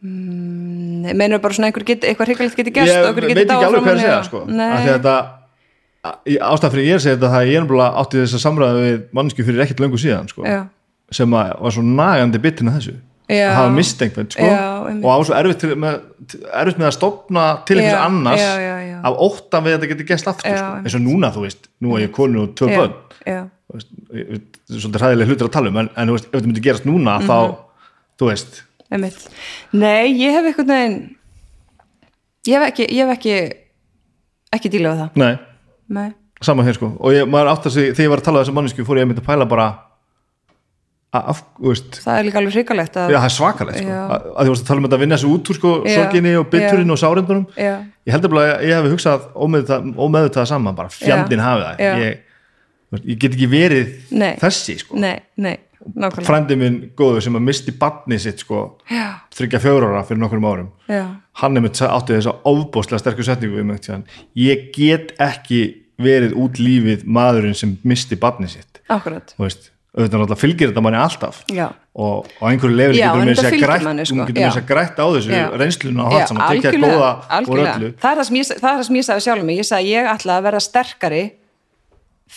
Nei, 0.00 1.12
meinur 1.12 1.42
bara 1.44 1.56
svona 1.56 1.68
get, 1.76 2.06
eitthvað 2.08 2.30
hrikalegt 2.30 2.56
geti 2.56 2.72
gerst 2.72 2.94
ég 2.94 3.20
veit 3.20 3.42
ekki 3.44 3.52
alveg 3.52 3.84
hvað 3.84 3.98
að 3.98 4.00
segja 4.00 4.22
sko. 4.24 4.40
Þetta 4.86 5.14
ástæðan 6.00 6.72
fyrir 6.72 6.86
ég 6.86 6.94
er 6.94 7.00
að 7.00 7.04
segja 7.04 7.16
þetta 7.18 7.32
það 7.34 7.50
ég 7.50 7.58
er 7.60 7.82
átti 8.00 8.22
þess 8.22 8.36
að 8.38 8.42
samræða 8.46 8.84
við 8.86 9.02
mannsku 9.18 9.44
fyrir 9.44 9.64
ekkert 9.66 9.82
löngu 9.84 10.00
síðan 10.00 10.30
sko, 10.32 10.46
sem 11.12 11.36
var 11.36 11.74
svo 11.76 11.84
nagandi 11.84 12.40
bitin 12.40 12.72
að 12.72 12.78
þessu. 12.78 12.94
Að 13.38 13.54
hafa 13.54 13.70
mist 13.76 14.02
einhvern 14.02 14.30
sko, 14.30 14.48
og 15.00 15.08
á 15.10 15.16
svo 15.28 15.34
erfitt, 15.38 15.62
með, 15.78 16.00
erfitt 16.62 16.78
með 16.82 16.88
að 16.90 16.94
stopna 16.96 17.44
til 17.68 17.76
einhvers 17.78 18.00
annars 18.04 18.40
já, 18.42 18.52
já, 18.64 18.74
já. 18.90 18.98
af 19.06 19.20
óttan 19.26 19.64
við 19.66 19.74
að 19.74 19.78
þetta 19.78 19.90
geti 19.94 20.08
gæst 20.10 20.30
aftur 20.32 20.56
sko. 20.58 20.72
eins 20.82 20.96
og 20.98 21.04
núna 21.04 21.30
þú 21.34 21.44
veist, 21.46 21.68
nú 21.80 21.94
er 21.96 22.06
ég 22.08 22.12
konu 22.16 22.42
og 22.46 22.54
tvö 22.58 22.68
er 23.30 24.40
svolítið 24.70 25.00
hræðilega 25.04 25.30
hlutir 25.30 25.46
að 25.48 25.54
tala 25.54 25.70
um 25.70 25.78
en, 25.82 25.88
en 25.96 26.10
þú 26.10 26.16
veist, 26.16 26.26
ef 26.30 26.34
þetta 26.36 26.50
myndi 26.50 26.64
gerast 26.64 26.86
núna 26.88 27.18
Mhm. 27.20 27.26
þá, 27.28 27.38
þú 28.20 28.30
veist. 28.30 28.62
Einmitt. 28.90 29.28
Nei, 29.72 30.10
ég 30.18 30.34
hef 30.34 30.44
einhvern 30.50 30.72
veginn 30.74 30.96
ég 32.48 32.56
hef 32.58 32.64
ekki 32.72 32.86
ég 32.90 33.06
hef 33.06 33.12
ekki 33.18 33.34
ekki 34.56 34.72
dílað 34.72 34.96
við 34.96 35.02
það. 35.04 35.10
Nei, 35.22 35.38
Nei, 35.90 36.08
saman 36.42 36.66
hér 36.66 36.74
sko. 36.74 36.88
Og 36.98 37.12
ég, 37.14 37.28
maður 37.30 37.52
átt 37.52 37.66
að 37.66 37.72
sig, 37.76 37.92
þegar 37.94 38.06
ég 38.06 38.10
var 38.10 38.18
að 38.22 38.24
tala 38.24 38.38
um 38.40 38.44
þessa 38.44 38.54
mannesku 38.56 38.84
fór 38.86 38.98
ég 38.98 39.06
einmitt 39.06 39.18
að 39.22 39.26
pæla 39.30 39.46
bara 39.50 39.68
af, 41.10 41.40
veist 41.58 42.00
það 42.04 42.18
er 42.18 42.26
líka 42.28 42.38
alveg 42.38 42.56
hrikalegt 42.56 42.98
að 43.00 43.12
Já, 43.12 43.16
það 43.18 43.28
er 43.28 43.34
svakalegt 43.34 43.80
sko. 43.80 43.94
Að, 44.00 44.26
að 44.30 44.48
þú 44.48 44.52
varst 44.52 44.62
að 44.62 44.68
tala 44.68 44.82
um 44.82 44.88
að 44.88 45.00
vinna 45.02 45.16
þessu 45.18 45.30
út 45.34 45.50
úr 45.50 45.58
sko, 45.58 45.72
sorginni 45.88 46.34
og 46.38 46.44
bitturinn 46.52 46.92
já. 46.92 46.94
og 46.94 47.00
sárindunum. 47.00 47.46
Já, 47.58 47.72
ég 48.06 48.26
bara 48.26 48.44
að 48.44 48.66
ég 48.68 48.76
hef 48.76 48.92
hugsað 48.94 49.24
ómeðvitað, 49.34 49.88
ómeðvitað 49.98 50.46
saman, 50.52 50.76
bara 50.78 50.94
fjandinn 50.94 51.42
hafi 51.42 51.64
það. 51.64 51.82
Ég, 52.04 52.22
veist, 52.94 53.08
ég 53.10 53.18
get 53.24 53.34
ekki 53.34 53.50
verið 53.50 53.90
Nei. 54.22 54.30
þessi 54.44 54.78
sko. 54.84 55.00
nei, 55.02 55.16
nei, 55.34 55.56
nákvæmlega. 55.82 56.28
Frændi 56.30 56.60
minn 56.60 56.78
góður 56.98 57.26
sem 57.26 57.40
að 57.40 57.46
misti 57.48 57.74
barni 57.82 58.20
sitt 58.22 58.46
sko, 58.46 58.62
þryggja 59.34 59.62
fjóra 59.66 59.90
ára 59.90 60.06
fyrir 60.06 60.22
nokkrum 60.22 60.46
árum 60.46 60.70
já, 60.90 61.04
hann 61.42 61.58
er 61.58 61.66
með 61.66 61.84
átti 61.88 62.16
þess 62.16 62.30
að 62.30 62.50
ofbóðslega 62.50 63.02
sterkur 63.02 63.26
setningu 63.26 64.02
ég 64.38 64.70
get 64.76 65.14
ekki 65.18 65.62
verið 66.00 66.36
út 66.40 66.60
lífið 66.60 67.04
maðurinn 67.04 67.56
sem 67.56 67.76
misti 67.86 68.18
barni 68.20 68.48
sitt. 68.50 68.80
Akkurat. 68.90 69.34
Þú 69.36 69.46
veist, 69.46 69.70
auðvitað 69.90 70.20
náttúrulega 70.20 70.40
fylgir 70.40 70.70
þetta 70.70 70.82
manni 70.86 71.00
alltaf. 71.00 71.40
Já, 71.50 71.66
og 71.98 72.28
á 72.38 72.44
einhverju 72.50 72.76
leifir 72.78 72.98
Já, 72.98 73.08
getur 73.10 73.20
en 73.20 73.30
með 73.30 73.40
þess 74.40 74.60
að 74.60 74.68
grætt 74.68 75.00
á 75.02 75.06
þessu 75.10 75.32
Já. 75.34 75.46
reynsluna 75.58 76.04
og 76.04 76.14
hatt 76.14 76.30
saman, 76.30 76.42
algjörlega, 76.46 76.90
góða 76.94 77.40
úr 77.50 77.62
öllu. 77.64 77.90
Það 77.98 78.12
er 78.12 78.20
það 78.20 78.28
sem 78.28 78.38
ég, 78.38 78.50
það 78.52 78.70
er 78.70 78.76
það 78.76 78.84
sem 78.88 78.98
ég 79.00 79.08
sagði 79.08 79.24
sjálfum 79.26 79.50
mig. 79.50 79.58
Ég 79.58 79.68
sagði 79.70 79.94
ég 79.96 80.10
ætla 80.12 80.36
að 80.36 80.46
vera 80.46 80.60
sterkari. 80.62 81.24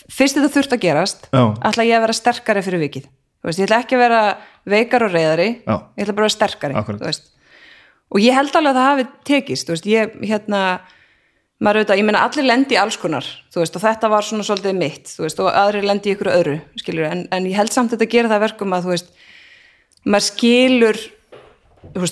Fyrst 0.09 0.39
þetta 0.39 0.53
þurft 0.55 0.73
að 0.73 0.81
gerast 0.87 1.29
Já. 1.29 1.43
ætla 1.69 1.85
ég 1.85 1.99
að 1.99 2.07
vera 2.07 2.17
sterkari 2.17 2.65
fyrir 2.65 2.83
vikið. 2.87 3.05
Veist, 3.43 3.59
ég 3.59 3.67
ætla 3.67 3.81
ekki 3.83 3.97
að 3.99 4.03
vera 4.05 4.23
veikar 4.71 5.03
og 5.03 5.13
reyðari 5.13 5.47
ég 5.59 6.03
ætla 6.05 6.15
bara 6.15 6.29
að 6.29 6.31
vera 6.31 6.33
sterkari 6.37 6.77
og 8.13 8.21
ég 8.21 8.35
held 8.37 8.55
alveg 8.55 8.69
að 8.71 8.77
það 8.77 8.89
hafi 8.89 9.05
tekist 9.27 9.71
veist, 9.71 9.87
ég 9.89 10.13
hérna 10.23 10.61
maður 11.63 11.81
auðvitað, 11.81 11.99
ég 12.01 12.07
meina 12.07 12.23
allir 12.27 12.47
lendi 12.47 12.75
í 12.75 12.79
alls 12.81 12.99
konar 12.99 13.27
veist, 13.55 13.75
og 13.77 13.83
þetta 13.83 14.11
var 14.11 14.27
svona 14.27 14.45
svolítið 14.47 14.77
mitt 14.77 15.11
veist, 15.19 15.39
og 15.39 15.51
aðrir 15.51 15.87
lendi 15.87 16.11
í 16.11 16.15
ykkur 16.17 16.31
öðru 16.33 16.59
skilur, 16.79 17.09
en, 17.09 17.25
en 17.31 17.49
ég 17.49 17.57
held 17.59 17.73
samt 17.73 17.93
að 17.93 18.01
þetta 18.01 18.13
gera 18.17 18.31
það 18.31 18.39
að 18.39 18.45
verkum 18.47 18.75
að 18.75 18.89
veist, 18.91 19.11
maður 20.03 20.27
skilur 20.27 21.03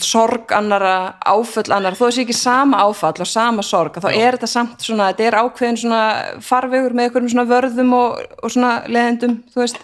sorg 0.02 0.52
annara 0.56 0.96
áföll 1.24 1.70
annara, 1.72 1.96
þó 1.96 2.10
þessi 2.10 2.26
ekki 2.26 2.36
sama 2.36 2.82
áfall 2.84 3.24
og 3.24 3.30
sama 3.30 3.64
sorg, 3.64 3.96
að 3.98 4.08
þá 4.08 4.12
er 4.12 4.36
þetta 4.36 4.52
samt 4.52 4.84
svona 4.84 5.12
þetta 5.12 5.28
er 5.28 5.40
ákveðin 5.40 5.80
svona 5.84 6.02
farvegur 6.44 6.96
með 6.96 7.08
einhverjum 7.08 7.32
svona 7.32 7.48
vörðum 7.48 7.96
og, 7.96 8.20
og 8.42 8.52
svona 8.52 8.74
leðendum, 8.92 9.40
þú 9.54 9.64
veist 9.64 9.80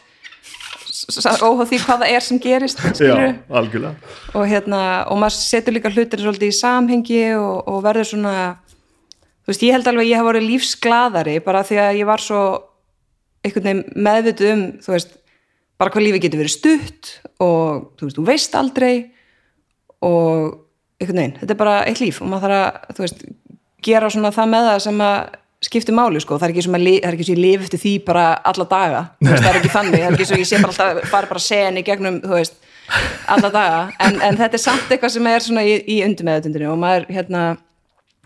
óháð 0.97 1.69
því 1.69 1.79
hvað 1.85 2.01
það 2.03 2.11
er 2.11 2.25
sem 2.25 2.39
gerist 2.41 2.79
Já, 2.83 2.91
skilur 2.97 3.33
algjörlega. 3.59 4.13
Og 4.33 4.47
hérna, 4.49 4.79
og 5.07 5.19
maður 5.21 5.37
setur 5.37 5.75
líka 5.75 5.91
hlutir 5.93 6.23
svolítið 6.23 6.51
í 6.51 6.57
samhengi 6.57 7.21
og, 7.37 7.67
og 7.69 7.83
verður 7.85 8.09
svona 8.11 8.35
þú 9.47 9.53
veist, 9.53 9.63
ég 9.63 9.77
held 9.77 9.87
alveg 9.87 10.03
að 10.03 10.09
ég 10.11 10.19
hef 10.19 10.27
voru 10.27 10.43
lífsglaðari 10.43 11.37
bara 11.45 11.63
því 11.63 11.79
að 11.79 11.99
ég 12.01 12.09
var 12.09 12.23
svo 12.23 12.41
einhvern 13.47 13.69
veginn 13.69 14.03
meðvituð 14.07 14.51
um 14.51 14.63
þú 14.83 14.91
veist, 14.91 15.15
bara 15.79 15.93
hvað 15.93 16.03
lífi 16.03 16.21
getur 16.25 16.41
verið 16.43 16.55
stutt 16.57 17.11
og 17.39 17.87
þú 17.95 18.09
veist, 18.09 18.19
þú 18.19 18.25
veist 18.27 18.57
aldrei 18.59 18.93
og 20.03 20.57
einhvern 20.99 21.21
veginn, 21.21 21.35
þetta 21.39 21.55
er 21.55 21.61
bara 21.63 21.79
eitt 21.87 22.03
líf 22.03 22.19
og 22.19 22.31
maður 22.31 22.51
þarf 22.51 22.59
að, 22.59 22.95
þú 22.97 23.05
veist, 23.05 23.27
gera 23.87 24.11
svona 24.11 24.33
það 24.35 24.53
með 24.53 24.71
það 24.71 24.79
sem 24.87 25.03
að 25.07 25.19
skipti 25.67 25.95
máli 25.95 26.19
sko, 26.21 26.37
það 26.37 26.49
er 26.49 26.53
ekki 26.53 26.65
sem 26.67 26.75
að, 26.77 26.87
það 26.91 27.07
er 27.07 27.15
ekki 27.15 27.27
sem 27.27 27.37
ég 27.37 27.41
lifi 27.41 27.65
eftir 27.67 27.81
því 27.81 27.93
bara 28.05 28.25
alla 28.51 28.67
daga, 28.69 29.03
veist, 29.23 29.43
það 29.45 29.51
er 29.53 29.59
ekki 29.61 29.75
þannig 29.77 30.01
það 30.01 30.09
er 30.09 30.17
ekki 30.17 30.27
sem 30.27 30.41
ég 30.43 30.49
sé 30.49 30.59
bara 30.59 30.75
alltaf, 30.75 31.13
fara 31.13 31.31
bara 31.31 31.45
sen 31.47 31.79
í 31.79 31.85
gegnum, 31.87 32.19
þú 32.25 32.35
veist, 32.35 32.59
alla 33.27 33.49
daga. 33.51 33.79
En, 34.03 34.19
en 34.23 34.37
þetta 34.39 34.57
er 34.57 34.63
samt 34.63 34.91
eitthvað 34.91 35.13
sem 35.17 35.29
er 35.31 35.43
svona 35.43 35.63
í, 35.67 35.73
í 35.91 35.97
undirmeðutundinu 36.05 36.69
og 36.71 36.77
maður, 36.81 37.07
hérna 37.11 37.41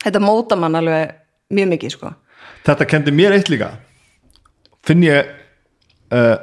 þetta 0.02 0.24
móta 0.24 0.58
mann 0.60 0.80
alveg 0.80 1.16
mjög 1.54 1.74
mikið 1.76 1.96
sko, 1.98 2.16
Þetta 2.66 2.86
kendi 2.90 3.12
mér 3.14 3.34
eitt 3.34 3.50
líka 3.50 3.72
finn 4.86 5.04
ég 5.06 5.30
uh, 6.14 6.36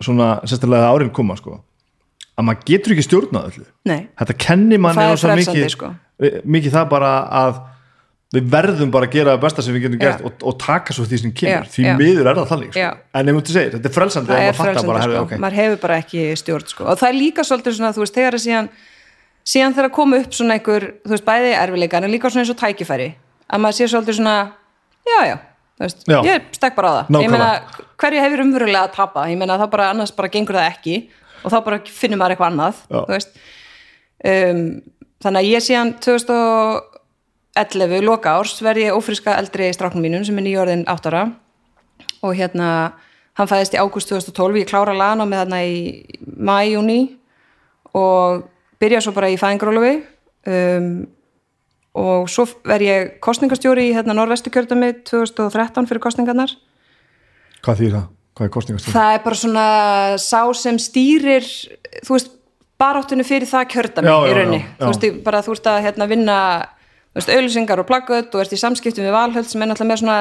svona 0.00 0.38
sérstaklega 0.44 0.92
árin 0.92 1.12
koma 1.14 1.36
sko, 1.38 1.58
að 2.36 2.46
maður 2.48 2.68
getur 2.68 2.94
ekki 2.94 3.06
stjórnað 3.06 3.48
öllu 3.50 3.66
nei, 3.88 4.08
þetta 4.20 4.36
kenni 4.44 4.78
það 4.80 5.02
er 5.02 5.10
rosa 5.14 5.32
frelsandi, 5.32 5.64
mikið, 5.64 5.74
sko. 5.74 5.90
mikið 6.44 6.76
það 6.76 6.88
bara 6.92 7.12
að 7.40 7.60
við 8.36 8.48
verðum 8.52 8.90
bara 8.92 9.08
að 9.08 9.14
gera 9.16 9.34
það 9.34 9.44
besta 9.46 9.64
sem 9.64 9.74
við 9.74 9.86
getum 9.86 10.00
gert 10.02 10.24
og, 10.28 10.42
og 10.44 10.56
taka 10.60 10.94
svo 10.94 11.06
því 11.08 11.20
sem 11.22 11.32
kemur 11.32 11.64
Já, 11.64 11.72
því 11.72 11.86
já. 11.86 11.92
miður 11.96 12.28
er 12.28 12.36
það 12.36 12.50
þannig 12.50 12.74
sko. 12.74 12.90
En 13.16 13.30
ef 13.32 13.38
þú 13.38 13.54
segir, 13.54 13.70
þetta 13.76 13.88
er 13.88 13.94
frelsandi 13.94 14.28
það 14.28 14.42
að 14.42 14.48
er 14.48 14.58
frelsandi 14.58 14.90
bara, 14.90 15.06
sko, 15.06 15.22
okay. 15.22 15.40
maður 15.44 15.58
hefur 15.62 15.80
bara 15.86 15.96
ekki 16.02 16.24
stjórn 16.36 16.68
sko. 16.74 16.84
og 16.84 17.00
það 17.00 17.08
er 17.08 17.16
líka 17.16 17.44
svolítið 17.48 17.78
svona, 17.78 17.92
þú 17.96 18.04
veist, 18.04 18.18
þegar 18.18 18.36
er 18.36 18.44
síðan 18.44 18.68
síðan 19.48 19.74
þegar 19.76 19.92
koma 19.96 20.18
upp 20.22 20.32
svona 20.36 20.56
einhver 20.58 20.82
þú 21.04 21.10
veist, 21.14 21.24
bæði 21.28 21.52
erfileikar 21.56 22.04
en 22.04 22.12
líka 22.12 22.30
svona 22.32 22.44
eins 22.44 22.52
og 22.52 22.58
tækifæri 22.60 23.08
að 23.48 23.62
maður 23.64 23.76
sé 23.78 23.84
svolítið 23.92 24.18
svona 24.18 24.34
já, 25.08 25.18
já, 25.30 25.36
veist, 25.80 26.02
Já. 26.10 26.18
ég 26.26 26.48
stekk 26.58 26.74
bara 26.76 26.88
á 26.88 26.92
það. 26.98 27.04
Ég 27.08 27.12
Nákvæmlega. 27.14 27.32
meina, 27.32 27.48
hverju 28.02 28.20
hefur 28.26 28.42
umverulega 28.44 28.82
að 28.84 28.94
tapa? 28.98 29.20
Ég 29.30 29.38
meina, 29.40 29.56
þá 29.60 29.66
bara 29.72 29.90
annars 29.94 30.12
bara 30.18 30.28
gengur 30.34 30.58
það 30.58 30.70
ekki 30.74 30.96
og 31.44 31.48
þá 31.54 31.58
bara 31.64 31.78
finnur 31.86 32.18
maður 32.20 32.34
eitthvað 32.34 32.50
annað 32.52 32.74
þú 32.90 33.04
veist. 33.14 33.30
Um, 34.28 34.62
þannig 35.22 35.40
að 35.40 35.50
ég 35.52 35.60
síðan 35.64 35.90
2011 36.04 38.02
loka 38.06 38.36
árs 38.38 38.56
verð 38.62 38.84
ég 38.84 38.96
ófriska 38.98 39.36
eldri 39.38 39.70
stráknum 39.74 40.02
mínum 40.04 40.24
sem 40.26 40.38
er 40.38 40.44
nýjórðin 40.46 40.84
áttara 40.90 41.22
og 42.22 42.34
hérna 42.34 42.68
hann 43.38 43.48
fæðist 43.50 43.74
í 43.76 43.80
ágúst 43.80 44.10
2012 44.10 44.60
ég 44.62 44.68
klára 44.70 44.94
lana 44.98 45.24
með 45.26 45.44
þarna 45.44 45.60
í 45.62 45.74
mæ, 46.26 46.56
júni 46.74 47.00
og 47.94 48.42
byrja 48.82 49.02
svo 49.04 49.14
bara 49.16 49.30
í 49.32 49.38
fæðingrólufi 49.40 49.94
um, 50.48 50.92
og 51.98 52.30
svo 52.30 52.46
verð 52.68 52.86
ég 52.86 53.10
kostningastjóri 53.24 53.88
í 53.88 53.94
hérna 53.96 54.16
norvestu 54.16 54.52
kjördami 54.54 54.92
2013 55.08 55.88
fyrir 55.90 56.02
kostningarnar 56.04 56.54
hvað 57.64 57.82
þýr 57.82 57.94
það? 57.96 58.08
hvað 58.38 58.48
er 58.48 58.54
kostningast? 58.54 58.90
það 58.94 59.14
er 59.16 59.22
bara 59.26 59.42
svona 59.42 59.68
sá 60.22 60.40
sem 60.54 60.80
stýrir 60.82 61.46
þú 62.06 62.16
veist, 62.16 62.34
baráttunni 62.78 63.26
fyrir 63.26 63.50
það 63.50 63.70
kjördami 63.74 64.10
Já, 64.10 64.18
í 64.30 64.34
raunni, 64.36 64.58
já, 64.62 64.68
já. 64.68 64.82
þú 64.82 64.90
veist, 64.92 65.22
bara 65.26 65.44
þú 65.44 65.54
veist 65.54 65.70
að 65.72 65.80
hérna 65.88 66.06
vinna 66.10 66.36
þú 67.08 67.18
veist, 67.18 67.32
auðlýsingar 67.34 67.82
og 67.82 67.88
plaggut 67.88 68.36
og 68.36 68.44
ert 68.44 68.54
í 68.54 68.60
samskiptum 68.60 69.08
við 69.08 69.16
valhöld 69.16 69.48
sem 69.50 69.64
er 69.64 69.70
náttúrulega 69.72 69.90
með 69.90 70.02
svona 70.04 70.18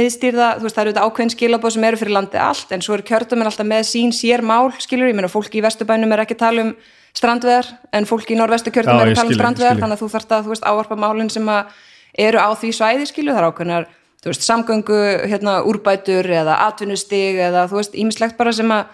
miðstýrða, 0.00 0.48
þú 0.56 0.64
veist, 0.64 0.78
það 0.78 0.84
eru 0.86 0.94
þetta 0.94 1.04
ákveðin 1.10 1.34
skilabóð 1.34 1.74
sem 1.74 1.84
eru 1.90 2.00
fyrir 2.00 2.16
landið 2.16 2.44
allt, 2.46 2.72
en 2.72 2.84
svo 2.86 2.96
eru 2.96 3.06
kjördumir 3.10 3.50
alltaf 3.50 3.68
með 3.68 3.84
sín 3.90 4.14
sér 4.16 4.44
mál, 4.46 4.70
skilur, 4.80 5.10
ég 5.10 5.18
meina 5.18 5.28
fólki 5.28 5.60
í 5.60 5.64
vesturbænum 5.66 6.14
er 6.16 6.24
ekki 6.24 6.38
að 6.38 6.44
tala 6.46 6.64
um 6.64 6.72
strandveðar 7.16 7.70
en 7.96 8.08
fólki 8.08 8.36
í 8.36 8.38
norvestu 8.38 8.72
kjördum 8.74 8.98
Já, 8.98 9.02
er 9.02 9.10
ég 9.10 9.16
að 9.16 9.22
tala 9.22 9.32
um 9.32 9.38
strandveðar 9.38 9.80
þannig 9.80 9.96
að 9.96 10.02
þú 10.02 10.10
þarft 10.14 10.34
að, 10.36 10.44
þú 10.44 10.54
veist, 10.54 10.66
ávarpa 10.66 10.98
málin 11.00 11.32
sem 11.32 11.50
að 11.50 11.78
eru 12.26 12.42
á 12.42 12.48
því 12.58 12.72
svæði, 12.76 13.08
skilur, 13.10 13.34
það 13.34 13.42
er 13.42 13.48
ákveðnar 13.50 13.88
þú 14.20 14.32
veist, 14.32 14.46
samgöngu, 14.46 15.00
hérna, 15.30 15.60
úrbætur 15.68 16.28
eða 16.40 16.58
atvinnustig 16.66 17.40
eða 17.40 17.66
þú 17.70 17.80
veist, 17.80 17.96
ímislegt 17.96 18.38
bara 18.40 18.52
sem 18.56 18.74
að 18.74 18.90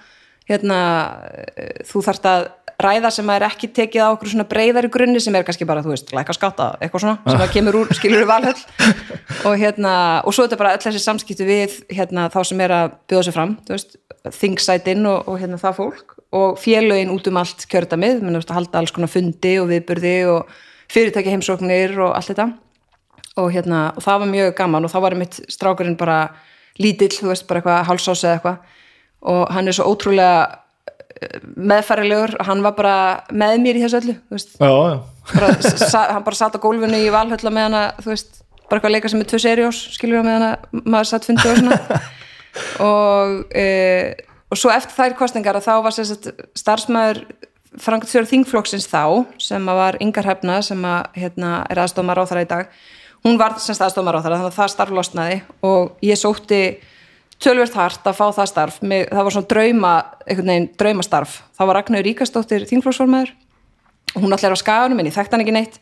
hérna, 0.47 0.79
þú 1.89 2.03
þarft 2.07 2.29
að 2.31 2.49
ræða 2.83 3.11
sem 3.15 3.31
að 3.31 3.39
er 3.39 3.47
ekki 3.47 3.71
tekið 3.73 4.05
á 4.05 4.09
okkur 4.13 4.31
svona 4.31 4.47
breyðari 4.49 4.91
grunni 4.93 5.21
sem 5.23 5.35
er 5.37 5.47
kannski 5.47 5.67
bara, 5.69 5.83
þú 5.85 5.95
veist, 5.95 6.13
læka 6.15 6.35
skáta 6.37 6.75
eitthvað 6.77 7.07
svona, 7.07 7.17
sem 7.25 7.45
að 7.47 7.55
kemur 7.55 7.79
úr, 7.81 7.93
skilur 7.97 8.21
við 8.23 8.29
valhöll. 8.29 8.65
Og 9.49 9.57
hérna, 9.61 9.95
og 10.29 10.37
svo 10.37 10.45
er 10.45 10.51
þetta 10.51 10.61
bara 10.61 10.75
öll 10.77 10.83
þessi 10.85 11.03
samskipti 11.03 11.49
við, 11.49 11.79
hérna, 11.89 12.29
þá 12.33 12.41
sem 12.51 12.61
er 12.67 12.75
að 12.77 12.99
bjóða 13.09 13.27
sig 13.27 13.37
fram, 13.37 13.57
þú 13.65 13.77
veist, 13.77 13.97
og, 16.35 16.59
félögin 16.59 17.13
út 17.15 17.29
um 17.31 17.41
allt 17.41 17.67
kjördamið, 17.71 18.21
þú 18.23 18.35
veist, 18.35 18.51
að 18.51 18.59
halda 18.61 18.81
alls 18.81 18.95
konar 18.95 19.13
fundi 19.13 19.55
og 19.61 19.71
viðburði 19.71 20.17
og 20.33 20.55
fyrirtæki 20.93 21.33
heimsóknir 21.35 21.97
og 22.03 22.15
allt 22.17 22.33
þetta. 22.33 22.49
Og 23.37 23.51
hérna, 23.53 23.81
og 23.97 24.05
það 24.05 24.23
var 24.23 24.33
mjög 24.33 24.55
gaman 24.59 24.87
og 24.89 24.93
þá 24.93 25.01
var 25.05 25.17
mitt 25.19 25.41
strákurinn 25.53 25.99
bara 26.01 26.21
lítill, 26.81 27.13
þú 27.15 27.33
veist, 27.33 27.47
bara 27.49 27.61
eitthvað 27.63 27.91
hálsás 27.91 28.25
eða 28.25 28.39
eitthvað. 28.39 28.79
Og 29.33 29.43
hann 29.53 29.69
er 29.69 29.77
svo 29.77 29.91
ótrúlega 29.91 30.39
eh, 31.21 31.39
meðfærilegur 31.57 32.37
og 32.39 32.49
hann 32.49 32.65
var 32.65 32.77
bara 32.79 32.97
með 33.33 33.61
mér 33.65 33.81
í 33.81 33.85
þessu 33.85 34.01
öllu, 34.01 34.17
þú 34.19 34.39
veist. 34.39 34.57
Já, 34.61 34.73
já, 34.73 34.99
bara, 35.33 35.53
hann 36.15 36.27
bara 36.27 36.41
satt 36.41 36.59
á 36.59 36.65
gólfinu 36.65 37.01
í 37.01 37.13
valhölla 37.13 37.53
með 37.53 37.69
hana, 37.69 37.83
þú 38.01 38.13
veist, 38.13 38.41
bara 38.67 38.79
eitthvað 38.79 38.91
að 38.91 38.97
leika 38.97 39.13
sem 39.13 39.25
er 39.25 39.31
tvö 39.33 39.43
seriós, 39.43 39.83
skilur 39.97 40.21
við 40.21 40.29
með 40.29 40.39
hana, 40.39 40.53
maður 40.85 41.13
satt 41.13 41.29
fundi 41.29 41.51
og 41.51 41.61
svona. 41.61 42.01
Og 42.81 43.53
e, 43.53 43.65
og 44.51 44.61
svo 44.61 44.73
eftir 44.75 44.97
þær 44.97 45.17
kostningar 45.19 45.59
að 45.59 45.69
þá 45.69 45.75
var 45.87 45.97
starfsmæður 46.63 47.23
Frankfjörð 47.83 48.31
Þingflokksins 48.31 48.87
þá 48.89 49.27
sem 49.43 49.67
var 49.69 49.99
Ingar 50.01 50.25
Hefna 50.25 50.61
sem 50.65 50.85
að 50.89 51.19
hérna, 51.19 51.67
er 51.69 51.83
aðstofmar 51.83 52.23
á 52.23 52.25
í 52.41 52.49
dag 52.49 52.71
hún 53.27 53.39
var 53.41 53.59
sem 53.61 53.75
aðstofmar 53.75 54.21
á 54.21 54.25
þannig 54.25 54.45
að 54.47 54.55
það 54.57 54.71
starf 54.73 54.95
losnaði 54.95 55.41
og 55.67 55.97
ég 56.05 56.21
sótti 56.21 56.61
tölvert 57.43 57.75
hart 57.77 58.07
að 58.07 58.17
fá 58.17 58.27
það 58.33 58.51
starf. 58.53 58.79
Mig, 58.81 59.09
það 59.11 59.27
var 59.27 59.35
svona 59.35 59.51
drauma, 59.51 59.93
einhvern 60.25 60.53
veginn 60.53 60.69
draumastarf. 60.81 61.41
Það 61.57 61.71
var 61.71 61.79
Ragnar 61.81 62.07
Ríkastóttir 62.07 62.65
Þingflokksformaður. 62.71 63.35
Og 64.15 64.25
hún 64.25 64.33
allir 64.33 64.57
á 64.57 64.59
skaganum 64.63 65.03
en 65.03 65.11
ég 65.11 65.17
þekkt 65.17 65.35
hann 65.35 65.45
ekki 65.45 65.57
neitt 65.57 65.81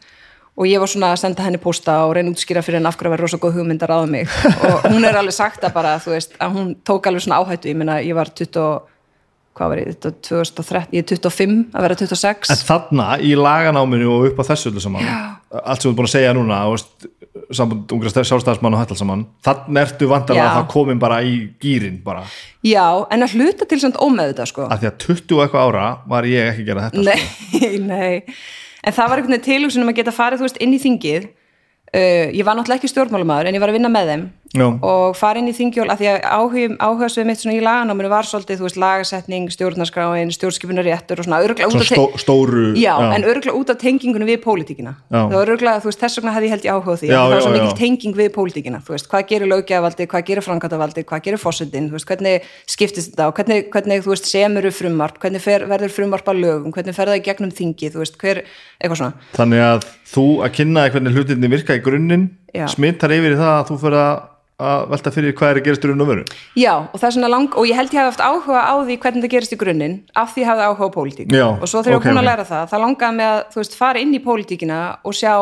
og 0.55 0.71
ég 0.71 0.83
var 0.83 0.91
svona 0.91 1.13
að 1.15 1.23
senda 1.25 1.45
henni 1.47 1.61
posta 1.63 2.01
og 2.07 2.15
reyna 2.17 2.31
útskýra 2.31 2.63
fyrir 2.63 2.79
henni 2.79 2.91
af 2.91 2.99
hverju 2.99 3.11
að 3.11 3.17
vera 3.17 3.27
rosa 3.27 3.41
góð 3.43 3.59
hugmyndar 3.59 3.91
á 3.91 3.99
mig. 4.07 4.31
Og 4.55 4.89
hún 4.93 5.07
er 5.07 5.19
alveg 5.19 5.35
sagt 5.35 5.65
að 5.67 5.75
bara, 5.75 5.97
þú 6.03 6.15
veist, 6.15 6.37
að 6.39 6.59
hún 6.59 6.75
tók 6.87 7.09
alveg 7.11 7.27
svona 7.27 7.41
áhættu, 7.43 7.73
ég 7.73 7.79
meina, 7.81 7.99
ég 8.05 8.15
var 8.15 8.31
20 8.31 8.83
hvað 9.55 9.71
var 9.71 9.81
ég, 9.81 9.95
2013, 10.03 10.89
ég 10.95 11.05
er 11.05 11.09
25 11.15 11.59
að 11.71 11.87
vera 11.87 11.97
26 12.01 12.51
en 12.51 12.61
þarna 12.67 13.05
í 13.23 13.35
laganáminu 13.39 14.09
og 14.11 14.25
upp 14.31 14.41
á 14.43 14.45
þessu 14.51 14.73
öllu 14.73 14.83
saman 14.83 15.07
allt 15.07 15.85
sem 15.85 15.87
þú 15.87 15.93
ert 15.93 15.99
búin 16.01 16.09
að 16.09 16.15
segja 16.17 16.33
núna 16.35 16.59
samband 17.55 17.95
ungra 17.95 18.11
sjálfstæðismann 18.11 18.75
og 18.75 18.83
hættal 18.83 18.99
saman 18.99 19.23
þannig 19.47 19.81
ertu 19.85 20.09
vantarlega 20.11 20.43
Já. 20.43 20.51
að 20.51 20.59
það 20.59 20.69
komin 20.75 21.03
bara 21.03 21.21
í 21.23 21.37
gýrin 21.63 22.01
bara, 22.03 22.25
Já, 22.67 23.07
en 23.15 23.27
að 23.27 23.37
hluta 23.39 23.69
til 23.69 23.79
svona 23.83 24.03
ómeðvita, 24.03 24.49
sko. 24.49 24.67
Af 24.73 24.83
því 24.83 24.91
að 24.91 24.99
20 25.07 25.37
og 25.37 25.45
eitthvað 25.45 25.71
ára 25.71 25.87
var 26.11 26.29
ég 26.31 26.51
ekki 26.51 26.65
að 26.65 26.69
gera 26.71 26.87
þetta 26.89 27.05
sko. 27.05 27.17
Nei, 27.63 27.73
nei 27.85 28.15
En 28.85 28.93
það 28.93 29.09
var 29.11 29.20
einhvern 29.20 29.37
veginn 29.37 29.49
tilhugsun 29.49 29.85
um 29.85 29.91
að 29.93 29.99
geta 30.01 30.12
farið, 30.14 30.45
veist, 30.45 30.61
inn 30.61 30.74
í 30.76 30.80
þingið. 30.82 31.28
Uh, 31.95 32.28
Ég 32.35 32.45
var 32.45 32.59
náttúrulega 32.59 32.82
ekki 32.82 32.91
stjórnmálumæður 32.91 33.49
en 33.49 33.57
ég 33.57 33.62
var 33.62 33.70
að 33.70 33.78
vinna 33.78 33.93
með 33.93 34.11
þeim 34.11 34.24
Já. 34.55 34.67
og 34.71 35.17
fara 35.19 35.41
inn 35.41 35.51
í 35.51 35.55
þingjól 35.57 35.89
að 35.91 36.01
því 36.01 36.09
að 36.15 36.77
áhugasvið 36.79 37.27
mitt 37.27 37.41
í 37.51 37.59
laganáminu 37.65 38.11
var 38.13 38.29
svolítið, 38.29 38.61
þú 38.61 38.67
veist, 38.69 38.79
lagasetning, 38.79 39.49
stjórnarskráin, 39.51 40.31
stjórnskipunaréttur 40.31 41.19
og 41.19 41.27
svona 41.27 41.41
örgulega 41.43 41.71
út 41.73 41.83
af 41.83 41.89
stó, 41.89 42.05
stóru 42.23 42.67
Já, 42.79 42.95
en 43.17 43.27
örgulega 43.27 43.57
út 43.59 43.73
af 43.75 43.81
tengingunum 43.83 44.31
við 44.31 44.39
pólitíkina 44.45 44.95
Já. 45.11 45.25
var 45.33 45.51
örgulega, 45.51 45.83
þú 45.83 45.91
veist, 45.91 46.03
þess 46.05 46.21
vegna 46.21 46.35
hefði 46.37 46.47
ég 46.47 46.55
held 46.55 46.69
ég 46.69 46.79
áhuga 46.79 46.97
því 47.03 47.11
Já, 47.11 47.19
það 47.19 47.35
var 47.35 47.43
svo 47.43 47.51
já, 47.51 47.57
mikil 47.57 47.73
já. 47.73 47.79
tenging 47.83 48.15
við 48.21 48.31
pólitíkina, 48.39 48.81
þú 48.87 48.95
veist, 48.95 49.11
hvað 49.11 49.27
gerir 49.33 49.51
löggjafavaldi 49.51 50.09
hvað 50.15 50.27
gerir 50.31 50.47
framkvæmdavaldi, 50.47 51.05
hvað 51.11 51.25
gerir 51.27 51.43
fósundin 51.43 51.91
þú 51.91 51.99
veist, 51.99 52.09
hvernig 52.13 52.49
skiptist 52.71 53.11
þetta 53.11 53.29
og 53.33 53.35
hvernig, 53.41 53.67
hvernig 53.75 54.07
þú 54.07 54.15
veist, 54.15 54.31
semuru 54.31 54.71
frumvarp, 54.71 55.19
hvernig 55.19 55.43
fer, 55.43 55.67
verður 55.67 55.95
frumvarp 55.99 56.31
að 56.31 56.43
lögum, 56.45 56.71
hvernig 56.75 56.95
fer 56.95 57.11
það 57.11 57.19
í 57.19 57.25
gegnum 57.27 57.55
þingi 57.55 57.91
þú 57.91 58.05
veist, 58.05 58.19
hver, 58.23 58.45
eitthvað 58.79 59.03
svona 59.03 59.35
þannig 59.35 59.65
að 59.67 59.89
þú 60.15 60.27
að 60.45 60.55
kynna 60.59 60.87
hvernig 60.95 61.19
hlutinni 61.19 61.51
virka 61.53 61.77
í 61.79 61.83
grunninn 61.85 62.29
Já. 62.55 62.69
smittar 62.71 63.13
yfir 63.15 63.35
í 63.35 63.41
það 63.41 63.55
að 63.57 63.69
þú 63.71 63.79
fyrir 63.83 64.01
að, 64.05 64.23
að 64.63 64.85
velta 64.93 65.11
fyrir 65.11 65.35
hvað 65.35 65.51
er 65.51 65.59
að 65.59 65.65
gerast 65.67 65.85
í 65.85 65.89
raun 65.91 66.05
og 66.05 66.09
veru 66.13 66.25
Já, 66.55 66.73
og 66.87 66.95
það 66.95 67.09
er 67.09 67.15
svona 67.17 67.31
lang, 67.33 67.57
og 67.59 67.67
ég 67.67 67.75
held 67.79 67.91
ég 67.91 67.99
hafi 67.99 68.13
haft 68.13 68.23
áhuga 68.23 68.61
á 68.71 68.75
því 68.87 68.97
hvernig 69.03 69.25
það 69.25 69.33
gerist 69.35 69.55
í 69.57 69.59
grunninn, 69.59 69.97
af 70.15 70.31
því 70.35 70.45
ég 70.45 70.51
hafði 70.53 70.69
áhuga 70.69 70.87
á 70.87 70.91
pólitík. 70.95 71.35
Já, 71.35 71.47
og 71.51 71.67
svo 71.67 71.83
þegar 71.83 71.99
ok, 71.99 72.05
ég 72.07 72.15
búin 72.15 72.23
að 72.23 72.29
læra 72.29 72.47
það, 72.47 72.65
það 72.71 72.85
langaði 72.85 73.19
mig 73.19 73.31
að, 73.33 73.41
þú 73.51 73.61
veist, 73.65 73.77
fara 73.81 74.03
inn 74.05 74.15
í 74.15 74.23
pólitíkina 74.23 74.79
og 75.03 75.17
sjá, 75.19 75.35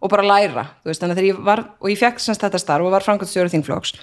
og 0.00 0.12
bara 0.14 0.26
læra, 0.30 0.66
veist, 0.86 1.02
þannig 1.02 1.16
að 1.16 1.20
þegar 1.20 1.30
ég 1.32 1.44
var, 1.50 1.64
og 1.82 1.90
ég 1.90 1.98
fekk 1.98 2.22
semst 2.22 2.46
þetta 2.46 2.62
starf 2.62 2.86
og 2.86 2.94
var 2.94 3.06
framkvæmstjóri 3.08 3.52
þingflokks, 3.56 3.94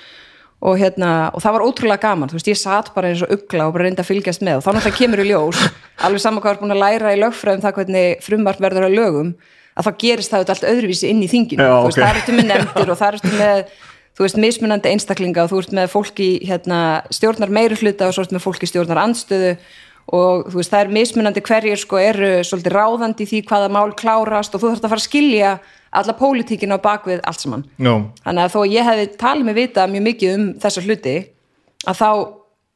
og 0.68 0.80
hérna, 0.82 1.12
og 1.32 1.42
það 1.46 1.56
var 1.56 1.66
ótrúlega 1.70 2.04
gaman, 2.04 2.30
þú 2.32 2.38
veist, 2.42 2.52
ég 2.52 2.60
satt 2.60 2.92
bara 2.96 3.12
eins 3.14 3.24
og 3.24 3.32
ugla 3.32 3.70
og 3.70 3.76
bara 3.78 3.88
reyndi 3.88 4.02
að 4.04 4.10
fylgjast 4.10 4.44
með 4.44 4.60
og 4.60 4.64
þá 4.66 4.72
náttúrulega 4.74 5.00
kemur 5.00 5.22
í 5.22 5.28
ljós, 5.30 5.60
alveg 6.06 6.24
saman 6.24 6.42
hvað 6.42 6.56
er 6.56 6.62
búin 6.64 6.74
að 6.74 6.82
læra 6.82 7.14
í 7.14 7.20
lögfræðum 7.22 7.62
það 7.62 7.76
hvernig 7.78 8.24
frumvart 8.26 8.64
verður 8.66 8.88
að 8.88 8.96
lögum, 8.98 9.30
að 9.78 9.86
þá 9.86 9.92
gerist 10.02 10.34
það 10.34 10.42
auðvitað 10.42 10.56
allt 10.56 10.70
öðruvísi 10.72 11.12
inn 11.14 11.22
í 11.22 11.30
þinginu, 11.30 11.62
Já, 11.62 11.76
þú 11.78 11.92
veist, 11.92 12.00
ok. 12.00 12.08
það 12.08 12.18
ertu 12.18 12.38
með 12.40 12.50
nefndir 12.50 12.90
og 12.90 12.98
það 12.98 13.20
ertu 13.20 13.34
með 13.38 13.76
þú 14.18 14.26
veist, 14.26 14.40
mismunandi 14.42 14.90
einstaklinga 14.90 15.46
og 15.46 15.52
þú 15.52 15.60
ert 15.62 15.76
með 15.78 15.92
fólki 15.94 16.30
hérna, 16.48 16.80
stjórnar 17.14 17.54
meiri 17.54 17.78
hluta 17.78 18.08
og 18.10 18.16
svo 18.16 18.26
ert 18.26 18.34
með 18.34 18.46
fólki 18.48 18.70
stjórnar 18.70 19.02
andstöðu 19.04 19.52
og 20.18 20.48
þú 20.48 20.58
veist, 20.58 20.72
það 20.72 20.82
er 20.82 20.94
mismunandi 20.96 21.44
hverjir 21.46 21.82
sko 21.82 22.00
eru 22.02 22.32
svolítið 22.48 22.78
ráðandi 22.78 23.28
í 23.28 23.30
því 23.30 23.42
hvaða 23.50 23.72
mál 23.76 23.92
klárast 24.00 24.56
og 24.56 24.64
þú 24.64 24.72
þarft 24.72 24.88
að 24.88 24.94
fara 24.96 25.04
að 25.04 25.10
skilja 25.10 25.54
alla 25.98 26.16
pólitíkin 26.18 26.74
á 26.74 26.78
bakvið 26.82 27.22
allt 27.28 27.44
saman. 27.44 27.66
Já, 27.78 27.94
þannig 28.26 28.44
að 28.44 28.54
þó 28.56 28.60
ég 28.72 28.88
hefði 28.88 29.08
talið 29.22 29.48
mig 29.48 29.58
vita 29.58 29.88
mjög 29.92 30.06
mikið 30.08 30.36
um 30.38 30.48
þessa 30.64 30.84
hluti 30.86 31.16
að 31.88 32.02
þá 32.02 32.10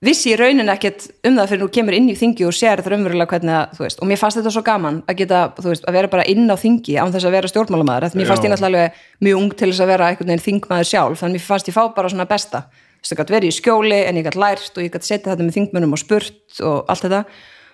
vissi 0.02 0.32
ég 0.32 0.40
raunin 0.42 0.70
ekkert 0.74 1.04
um 1.28 1.36
það 1.38 1.50
fyrir 1.52 1.62
nú 1.62 1.68
kemur 1.74 1.94
inn 1.94 2.10
í 2.10 2.16
þingi 2.18 2.46
og 2.48 2.54
sér 2.58 2.82
þetta 2.82 2.92
raunverulega 2.96 3.30
hvernig 3.30 3.54
að, 3.54 3.66
þú 3.78 3.82
veist, 3.86 4.00
og 4.02 4.08
mér 4.10 4.20
fannst 4.22 4.38
þetta 4.40 4.52
svo 4.56 4.64
gaman 4.66 4.98
að 5.06 5.16
geta, 5.20 5.40
þú 5.60 5.68
veist, 5.70 5.86
að 5.86 5.96
vera 5.98 6.10
bara 6.16 6.28
inn 6.32 6.46
á 6.50 6.56
þingi 6.58 6.94
án 6.98 7.14
þess 7.14 7.28
að 7.30 7.36
vera 7.38 7.52
stjórnmálamæður, 7.52 8.06
þetta 8.08 8.18
mér 8.18 8.30
fannst 8.32 8.46
ég 8.48 8.52
náttúrulega 8.54 8.90
mjög 9.22 9.36
ung 9.42 9.52
til 9.54 9.70
þess 9.70 9.84
að 9.86 9.92
vera 9.94 10.08
einhvern 10.10 10.32
veginn 10.32 10.48
þingmaður 10.48 10.88
sjálf, 10.90 11.18
þannig 11.22 11.38
mér 11.38 11.46
fannst 11.46 11.70
ég 11.70 11.76
fá 11.78 11.84
bara 11.94 12.10
svona 12.10 12.30
besta, 12.32 12.60
þú 12.66 12.74
veist, 13.04 13.12
það 13.12 13.20
gætt 13.22 13.34
verið 13.36 13.50
í 13.52 13.58
skjóli 13.60 14.02
en 14.08 14.18
ég 14.18 14.26
gætt 14.26 14.42
lært 14.42 14.74
og 14.74 14.82
ég 14.82 14.94
gætt 14.96 15.06
setja 15.06 15.30
þetta 15.36 15.46
með 15.46 15.56
þingmönnum 15.60 15.94
og 15.94 16.02
spurt 16.02 16.50
og 16.66 16.78
allt 16.90 17.06
þetta 17.06 17.22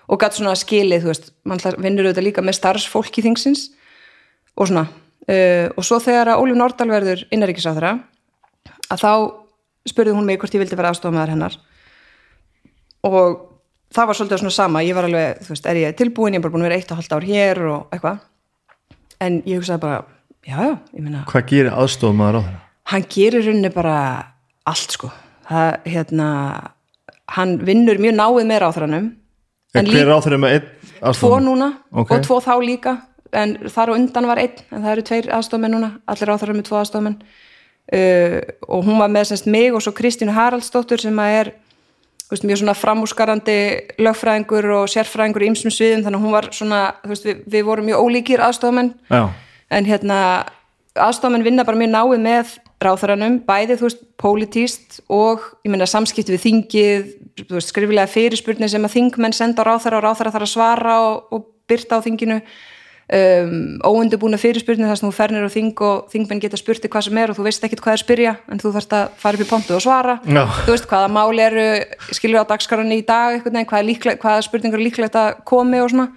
og 0.08 0.16
gætt 0.20 0.36
svona 0.36 0.52
skilið, 0.56 1.00
þú 1.04 1.08
veist, 1.14 1.32
mann 1.48 1.64
vinnur 1.80 2.04
auðvitað 2.12 2.28
líka 2.28 2.44
og 13.06 13.44
það 13.94 14.06
var 14.10 14.18
svolítið 14.18 14.42
svona 14.42 14.54
sama. 14.56 14.82
Ég 14.84 14.96
var 14.98 15.08
alveg, 15.08 15.42
þú 15.44 15.52
veist, 15.54 15.66
er 15.70 15.80
ég 15.82 15.96
tilbúin? 15.98 16.34
Ég 16.34 16.40
er 16.40 16.44
bara 16.46 16.54
búin 16.56 16.64
að 16.64 16.68
vera 16.70 16.78
eitt 16.80 16.90
og 16.92 16.98
halvt 17.00 17.14
ár 17.18 17.26
hér 17.28 17.60
og 17.72 17.94
eitthvað. 17.94 18.18
En 19.20 19.42
ég 19.46 19.58
hugsaði 19.60 19.82
bara 19.82 20.00
já, 20.46 20.56
já, 20.62 20.74
ég 20.94 21.02
meina, 21.04 21.24
hvað 21.28 21.46
gerir 21.50 21.72
aðstofum 21.74 22.18
maður 22.20 22.38
á 22.38 22.42
þeirra? 22.46 22.60
hann 22.88 23.04
gerir 23.12 23.44
rauninni 23.44 23.70
bara 23.74 23.94
allt 24.68 24.94
sko. 24.96 25.10
Það, 25.48 25.70
hérna, 25.84 26.28
hann 27.36 27.56
vinnur 27.64 27.98
mjög 28.00 28.14
náið 28.16 28.46
með 28.48 28.62
ráþranum 28.64 29.08
En 29.76 29.84
hver 29.88 30.08
er 30.08 30.22
þeirra 30.24 30.38
með 30.40 30.54
einn 30.56 30.68
tvo 30.68 31.08
aðstofum? 31.10 31.44
núna 31.44 31.68
Ok. 31.92 32.10
og 32.14 32.22
tvo 32.24 32.38
þá 32.40 32.54
líka. 32.64 32.94
En 33.36 33.58
þar 33.68 33.90
og 33.92 33.98
undan 33.98 34.26
var 34.30 34.40
einn 34.40 34.56
en 34.72 34.82
það 34.86 34.92
eru 34.94 35.02
tveir 35.10 35.26
aðstofmenn 35.36 35.74
núna, 35.76 35.90
allir 36.08 36.32
áþarar 36.32 36.56
með 36.56 36.68
tvo 36.70 36.78
aðstofmenn 36.80 37.18
uh, 37.92 38.38
og 38.68 38.84
hún 38.88 38.98
var 39.02 39.10
með 39.12 39.28
semst 39.32 39.46
mig 39.52 39.74
og 39.76 39.82
svo 39.84 39.92
Kristínu 39.92 40.32
Haraldsdóttur 40.32 41.02
sem 41.02 41.18
að 41.20 41.34
er 41.42 41.50
veist, 42.34 42.46
mjög 42.48 42.60
svona 42.62 42.76
framúskarandi 42.76 43.58
lögfræðingur 44.00 44.70
og 44.76 44.86
sérfræðingur 44.92 45.46
í 45.46 45.50
ymsum 45.52 45.72
sviðum 45.74 46.04
þannig 46.06 46.20
að 46.20 46.26
hún 46.26 46.36
var 46.36 46.48
svona, 46.52 46.80
þú 47.02 47.12
veist, 47.14 47.28
við, 47.28 47.42
við 47.54 47.66
vorum 47.68 47.88
mjög 47.88 48.04
ólíkir 48.04 48.44
aðstofmenn 48.44 48.94
Já, 49.08 49.22
en 49.78 49.88
hérna 49.88 50.18
aðstofmenn 50.98 51.46
vinna 51.46 51.66
bara 51.68 51.80
mjög 51.80 51.94
náið 51.94 52.24
með 52.24 52.56
ráþaranum, 52.78 53.40
bæði 53.46 53.78
þú 53.78 53.88
veist 53.88 54.02
pólitíst 54.20 55.00
og 55.10 55.44
ég 55.66 55.72
meina 55.72 55.86
samskipti 55.88 56.34
við 56.34 56.44
þingið, 56.44 57.06
þú 57.42 57.58
veist 57.58 57.72
skrifilega 57.72 58.10
fyrirspurnir 58.10 58.70
sem 58.70 58.86
að 58.86 58.94
þingmenn 58.94 59.34
senda 59.34 59.66
ráþara 59.66 59.98
og 59.98 60.06
ráþara 60.06 60.34
þarf 60.34 60.46
að 60.46 60.52
svara 60.52 60.98
og, 61.06 61.32
og 61.34 61.48
byrta 61.68 61.98
á 61.98 62.04
þinginu 62.04 62.38
um, 63.08 63.78
óundubúna 63.84 64.36
fyrirspurnir 64.38 64.88
þar 64.90 64.98
sem 65.00 65.08
þú 65.08 65.14
fernir 65.16 65.46
á 65.48 65.50
þing 65.50 65.80
og 65.80 66.08
þingmenn 66.12 66.40
geta 66.42 66.56
spurti 66.60 66.88
hvað 66.92 67.06
sem 67.08 67.18
er 67.18 67.30
og 67.32 67.36
þú 67.38 67.46
veist 67.48 67.64
ekkit 67.64 67.80
hvað 67.80 67.92
er 67.96 68.02
spyrja 68.04 68.36
en 68.52 68.58
þú 68.60 68.72
þarfst 68.76 68.92
að 68.92 69.08
fara 69.16 69.34
upp 69.38 69.44
í 69.46 69.48
pontu 69.48 69.74
og 69.78 69.82
svara 69.84 70.18
Já. 70.28 70.44
þú 70.66 70.70
veist 70.74 70.88
hvaða 70.90 71.08
mál 71.08 71.38
eru 71.40 71.68
skilur 72.12 72.42
á 72.44 72.50
dagskarunni 72.50 72.98
í 73.00 73.06
dag 73.06 73.34
einhvern 73.38 73.54
veginn, 73.54 73.70
hvaða, 73.70 73.86
líkle, 73.88 74.16
hvaða 74.20 74.42
spurningar 74.44 74.78
er 74.80 74.84
líklegt 74.84 75.16
að 75.16 75.38
komi 75.44 75.80
og 75.80 75.90
svona 75.90 76.08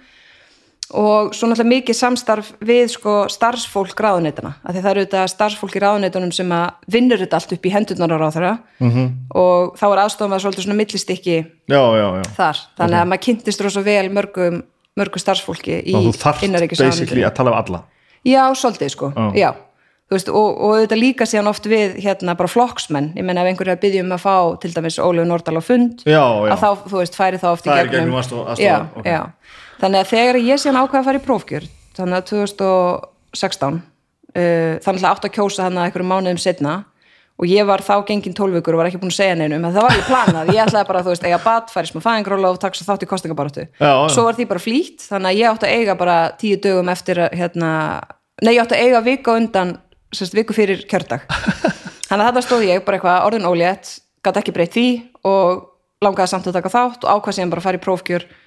og 0.92 1.30
svo 1.32 1.48
náttúrulega 1.48 1.70
mikið 1.72 1.96
samstarf 1.96 2.50
við 2.60 2.90
sko 2.92 3.12
starfsfólk 3.32 3.96
ráðuneytana 3.96 4.50
af 4.60 4.74
því 4.74 4.80
það 4.84 4.90
eru 4.90 5.04
þetta 5.06 5.22
starfsfólk 5.32 5.76
í 5.78 5.80
ráðuneytunum 5.80 6.32
sem 6.36 6.50
að 6.52 6.90
vinnur 6.92 7.22
þetta 7.22 7.38
allt 7.38 7.54
upp 7.56 7.64
í 7.64 7.72
hendurnar 7.72 8.12
á 8.12 8.16
ráðara 8.20 8.50
Mhm. 8.82 8.90
-hmm. 8.92 9.08
og 9.34 9.78
þá 9.80 9.84
er 9.92 10.02
aðstofum 10.04 10.34
að 10.36 10.42
svolítið 10.44 10.64
svona 10.66 10.76
millistykki 10.76 11.36
já, 11.68 11.80
já, 11.96 12.06
já 12.20 12.22
þar, 12.36 12.56
þannig 12.76 12.98
að 13.00 13.08
maður 13.08 13.24
kynntist 13.24 13.60
rosa 13.64 13.80
vel 13.82 14.10
mörgum, 14.10 14.62
mörgum 14.98 15.22
starfsfólki 15.22 15.78
í 15.88 15.94
basically 16.16 17.24
að 17.24 17.36
tala 17.38 17.54
um 17.54 17.60
alla 17.60 17.84
Já, 18.22 18.44
svolítið 18.54 18.92
sko, 18.94 19.12
Já. 19.16 19.30
já 19.34 19.50
veist, 20.12 20.28
og, 20.28 20.58
og 20.62 20.74
þetta 20.82 20.98
líka 20.98 21.26
síðan 21.28 21.50
oft 21.50 21.66
við 21.70 21.96
hérna 22.04 22.34
bara 22.38 22.50
flokksmenn, 22.50 23.12
ég 23.16 23.24
meina 23.26 23.42
ef 23.42 23.52
einhverju 23.52 23.72
er 23.72 23.78
að 23.78 23.82
byggja 23.84 24.04
um 24.04 24.14
að 24.14 24.22
fá 24.22 24.34
til 24.62 24.72
dæmis 24.74 24.98
Ólegu 25.02 25.24
Nordal 25.28 25.56
á 25.58 25.62
fund 25.64 26.04
já, 26.04 26.20
já, 26.20 26.52
að 26.52 26.60
þá, 26.62 26.68
þú 26.90 27.00
veist, 27.00 27.16
færi 27.18 27.40
þá 27.40 27.48
oft 27.52 27.66
í 27.66 27.70
Það 27.70 27.78
er 27.80 27.88
í 27.88 27.92
gegnum 27.92 28.04
gegnum 28.04 28.20
aðstoð- 28.20 28.50
aðstoðar, 28.52 28.66
já, 28.68 29.00
ok. 29.00 29.08
já. 29.08 29.22
þannig 29.82 30.02
að 30.04 30.12
þegar 30.12 30.40
ég 30.42 30.62
síðan 30.62 30.80
ákveða 30.82 31.00
að 31.02 31.08
fara 31.08 31.20
í 31.22 31.26
prófkjör 31.26 31.68
þannig 31.96 32.18
að 32.18 32.26
2016 32.32 33.78
uh, 33.80 34.74
þannig 34.84 35.02
að 35.02 35.10
átt 35.12 35.28
að 35.28 35.34
kjósa 35.38 35.66
hann 35.66 35.78
að 35.80 35.88
einhverjum 35.88 36.12
mánuðum 36.12 36.42
setna 36.42 36.76
og 37.42 37.50
ég 37.50 37.66
var 37.66 37.82
þá 37.82 37.94
gengin 38.06 38.36
tólvíkur 38.38 38.76
og 38.76 38.82
var 38.82 38.88
ekki 38.88 39.00
búin 39.02 39.10
að 39.10 39.18
segja 39.18 39.36
neinum 39.38 39.64
en 39.66 39.74
það 39.74 39.86
var 39.86 39.94
alveg 39.96 40.08
planað, 40.08 40.52
ég 40.54 40.62
ætlaði 40.62 40.88
bara 40.92 41.02
þú 41.02 41.14
veist, 41.14 41.24
eiga 41.26 41.40
bat, 41.42 41.72
færi 41.74 41.90
smá 41.90 42.02
fæðingróla 42.04 42.52
og 42.54 42.60
taksa 42.62 42.86
þátt 42.86 43.02
í 43.02 43.08
já. 43.82 43.92
svo 44.14 44.26
var 44.28 44.38
því 44.38 44.46
bara 44.52 44.62
flýtt, 44.62 45.06
þannig 45.10 45.32
að 45.32 45.40
ég 45.40 45.50
átti 45.50 45.66
að 45.66 45.80
eiga 45.80 45.96
bara 45.98 46.18
tíu 46.38 46.60
dögum 46.62 46.92
eftir 46.92 47.24
að, 47.26 47.34
hérna, 47.40 47.72
nei 48.46 48.54
ég 48.54 48.62
átti 48.62 48.78
að 48.78 48.86
eiga 48.86 49.02
viku 49.08 49.34
undan 49.34 49.74
sérst, 50.12 50.36
viku 50.36 50.54
fyrir 50.56 50.84
kjördag. 50.88 51.26
Þannig 52.08 52.22
að 52.22 52.28
þetta 52.28 52.44
stóð 52.46 52.66
ég 52.68 52.84
bara 52.86 52.98
eitthvað 52.98 53.26
orðin 53.28 53.48
ólétt 53.48 53.92
gæti 54.22 54.42
ekki 54.42 54.54
breytt 54.54 54.76
því 54.76 54.88
og 55.28 55.62
langaði 56.04 56.32
samt 56.32 56.48
að 56.50 56.58
taka 56.58 56.72
þátt 56.72 57.06
og 57.06 57.16
ákvað 57.16 57.36
síðan 57.38 57.52
bara 57.52 57.62
að 57.62 57.68
fara 57.68 57.80
í 57.80 57.84
prófkjör. 57.86 58.26
uh, 58.26 58.41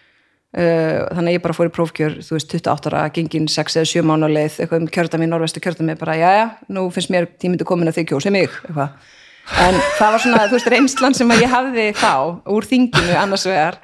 þannig 0.56 1.34
að 1.34 1.36
ég 1.36 1.44
bara 1.44 1.56
fór 1.58 1.68
í 1.68 1.74
prófkjör 1.76 2.14
þú 2.24 2.38
veist 2.38 2.54
28 2.54 2.92
ára, 2.92 3.04
gengin 3.12 3.50
6 3.52 3.76
eða 3.82 3.90
7 3.92 4.06
mánu 4.08 4.30
leið 4.32 4.62
eitthvað 4.64 4.80
um 4.80 4.88
kjörðami, 4.88 5.28
norvestu 5.28 5.60
kjörðami 5.64 5.98
bara 6.00 6.16
já 6.16 6.30
já, 6.32 6.46
nú 6.72 6.86
finnst 6.96 7.12
mér 7.12 7.28
tímindi 7.42 7.68
komin 7.68 7.92
að 7.92 8.00
þið 8.00 8.08
kjósi 8.14 8.32
mig 8.32 8.48
eitthvað. 8.48 8.94
En 9.66 9.76
það 9.98 10.14
var 10.16 10.24
svona, 10.24 10.46
þú 10.48 10.58
veist, 10.58 10.70
reynslan 10.74 11.18
sem 11.18 11.34
ég 11.36 11.52
hafði 11.52 11.90
þá 12.00 12.14
úr 12.56 12.68
þinginu 12.70 13.18
annars 13.20 13.44
vegar 13.50 13.78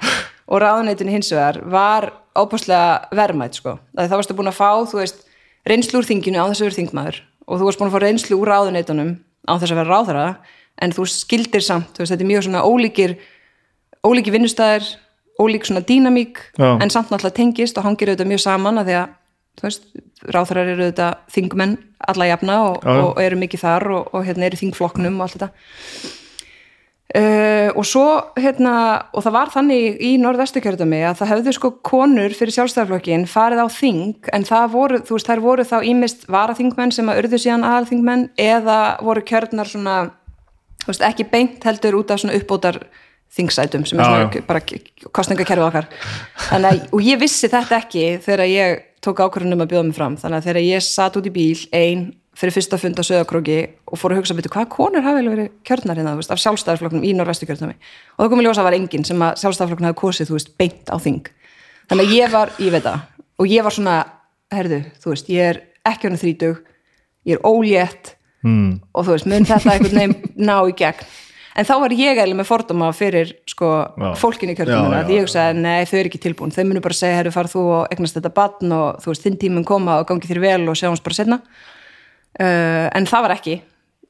og 0.48 0.62
ráðuneytinu 0.64 1.12
hins 1.12 1.30
vegar 1.34 1.60
var 1.70 2.08
óbúslega 2.32 3.12
verðmætt 3.14 3.60
sko, 3.60 3.76
að 3.92 4.08
þá 4.08 4.16
varstu 4.16 4.38
búin 4.38 4.50
að 4.50 4.58
fá 4.58 4.72
þú 4.88 5.02
veist, 5.02 5.22
reynslu 5.68 6.00
úr 6.00 6.08
þinginu 6.08 6.40
á 6.40 6.48
þess 6.48 6.64
að 6.64 6.68
vera 6.70 6.78
þingmaður 6.80 7.20
og 7.46 7.60
þú 7.60 7.68
varst 7.68 7.82
búin 7.82 7.92
að 7.92 7.94
fá 7.94 8.02
reynslu 8.06 8.40
úr 8.40 8.50
ráðuneytunum 8.50 9.14
á 9.44 9.52
þess 9.60 9.74
að 9.74 9.78
vera 9.82 9.92
ráðara 9.92 10.26
en 10.82 10.96
þú 10.96 11.06
skildir 11.12 11.62
samt, 11.62 11.92
þú 11.92 12.02
veist, 12.02 12.14
þetta 12.14 12.24
er 12.24 12.32
mjög 12.32 12.46
svona 12.48 12.64
ólíkir 12.64 13.16
ólíki 14.02 14.34
vinnustæðir 14.34 14.88
ólík 15.42 15.66
svona 15.68 15.82
dýnamík 15.86 16.40
Já. 16.56 16.78
en 16.78 16.90
samt 16.90 17.10
náttúrulega 17.10 17.38
tengist 17.40 17.78
og 17.78 17.86
hangir 17.86 18.12
auðvitað 18.12 18.32
mjög 18.32 18.44
saman 18.46 18.80
að 18.82 18.90
því 18.90 18.96
að 19.00 19.10
þú 19.58 19.68
veist, 19.68 19.86
ráþarar 20.32 20.72
eru 20.72 20.86
auðvitað 20.86 21.20
þingmenn 21.34 21.76
alla 22.12 22.30
jafna 22.30 22.58
og, 22.70 22.82
já. 22.82 22.96
og 23.04 23.22
eru 23.22 23.38
mikið 23.42 23.62
þar 23.66 23.88
og, 23.92 24.10
og 24.14 24.26
hérna 24.26 24.48
eru 24.48 24.60
þingflokknum 24.62 25.18
og 25.18 25.26
allt 25.26 25.36
þetta 25.36 25.50
uh, 27.20 27.68
og 27.76 27.84
svo 27.86 28.06
hérna 28.40 28.74
og 29.12 29.26
það 29.26 29.36
var 29.36 29.52
þannig 29.52 30.00
í 30.00 30.14
norðvestukjörðumi 30.22 31.02
að 31.10 31.20
það 31.20 31.32
hefðu 31.34 31.54
sko 31.58 31.72
konur 31.84 32.36
fyrir 32.36 32.56
sjálfstæðarflokkin 32.56 33.28
farið 33.30 33.64
á 33.64 33.68
þing 33.72 34.32
en 34.32 34.48
það 34.48 34.66
voru, 34.74 35.02
þú 35.04 35.18
veist, 35.18 35.30
þær 35.30 35.44
voru 35.44 35.68
þá 35.68 35.76
ímist 35.92 36.26
varaþingmenn 36.32 36.94
sem 36.96 37.12
að 37.12 37.22
urðu 37.22 37.42
síðan 37.44 37.68
aðalþingmenn 37.68 38.26
eða 38.40 38.80
voru 39.04 39.24
kjörnar 39.28 39.70
svona 39.70 39.96
þú 40.82 40.90
veist, 40.90 41.06
ekki 41.06 41.28
beint 41.30 41.68
heldur 41.68 42.00
út 42.00 42.12
af 42.14 42.22
svona 42.22 42.38
uppbótar 42.38 42.82
þingsætum 43.32 43.84
sem 43.88 44.00
er 44.00 44.08
svona 44.08 44.46
bara 44.48 44.62
kostningakerfið 45.14 45.68
okkar. 45.68 45.86
Að, 46.52 46.82
og 46.92 47.04
ég 47.04 47.20
vissi 47.20 47.48
þetta 47.48 47.78
ekki 47.80 48.08
þegar 48.24 48.44
ég 48.50 48.82
tók 49.02 49.22
ákvörðunum 49.24 49.64
að 49.64 49.70
bjóða 49.72 49.86
mig 49.88 49.96
fram. 49.96 50.18
Þannig 50.20 50.38
að 50.38 50.48
þegar 50.48 50.66
ég 50.66 50.84
satt 50.86 51.16
út 51.18 51.28
í 51.28 51.32
bíl 51.34 51.62
ein 51.74 52.10
fyrir 52.38 52.54
fyrsta 52.54 52.78
fund 52.80 52.96
á 52.96 53.04
Söðakróki 53.04 53.58
og 53.92 54.00
fór 54.00 54.14
að 54.14 54.22
hugsa 54.22 54.36
betur 54.36 54.52
hvað 54.54 54.70
konur 54.72 55.04
hafi 55.04 55.24
verið 55.26 55.50
kjörnar 55.68 55.98
hérna, 56.00 56.14
veist, 56.16 56.32
af 56.32 56.40
sjálfstæðarflokknum 56.40 57.04
í 57.04 57.12
norvestu 57.16 57.48
kjörnami 57.48 57.74
og 57.76 58.22
það 58.22 58.30
komið 58.32 58.46
ljósa 58.48 58.64
var 58.64 58.76
enginn 58.78 59.04
sem 59.04 59.24
að 59.26 59.34
sjálfstæðarflokkun 59.42 59.88
hafi 59.90 59.98
kosið, 60.00 60.32
veist, 60.32 60.54
beint 60.56 60.88
á 60.88 60.96
þing. 60.96 61.28
Þannig 61.90 62.08
að 62.08 62.16
ég 62.16 62.32
var, 62.32 62.54
ég 62.56 62.72
veit 62.72 62.86
það 62.86 63.02
og 63.36 63.52
ég 63.52 63.66
var 63.66 63.76
svona, 63.76 63.98
herðu, 64.54 64.80
þú 65.02 65.12
veist 65.12 65.28
ég 65.32 65.50
er 65.50 65.60
ekki 65.92 66.08
hann 66.08 66.20
þrítug, 66.22 66.62
ég 67.28 67.36
er 67.36 67.44
ólétt 67.44 68.14
hmm. 68.46 68.80
og 68.96 69.06
þú 69.06 69.16
veist, 69.18 69.28
mun 69.28 69.48
þetta 69.52 69.76
veginn 69.76 70.16
ná 70.40 70.56
í 70.64 70.74
gegn 70.78 71.04
en 71.58 71.68
þá 71.68 71.72
var 71.82 71.94
ég 71.94 72.14
eiginlega 72.14 72.38
með 72.38 72.48
fordóma 72.48 72.88
fyrir 72.96 73.34
sko, 73.48 73.70
Já. 74.00 74.08
fólkinni 74.20 74.54
í 74.54 74.58
já, 74.58 75.04
því 75.06 75.16
ég 75.16 75.26
hugsaði, 75.26 75.60
nei, 75.60 75.84
þau 75.88 75.98
eru 75.98 76.10
ekki 76.10 76.22
tilbúin. 76.22 76.54
Þau 76.54 76.64
munu 76.68 76.82
bara 76.84 76.96
segja, 76.96 77.18
herru, 77.20 77.32
far 77.34 77.50
þú 77.52 77.64
og 77.76 77.94
egnast 77.94 78.18
þetta 78.18 78.32
batn 78.36 78.74
og 78.76 79.02
þú 79.04 79.12
veist, 79.12 79.26
þinn 79.26 79.38
tíminn 79.42 79.68
koma 79.68 80.00
og 80.00 80.08
gangi 80.08 80.30
þér 80.30 80.42
vel 80.42 80.64
og 80.72 80.78
sjáumst 80.80 81.04
bara 81.04 81.18
setna 81.18 81.40
uh, 82.40 82.88
en 82.92 83.08
það 83.08 83.26
var 83.26 83.36
ekki. 83.36 83.58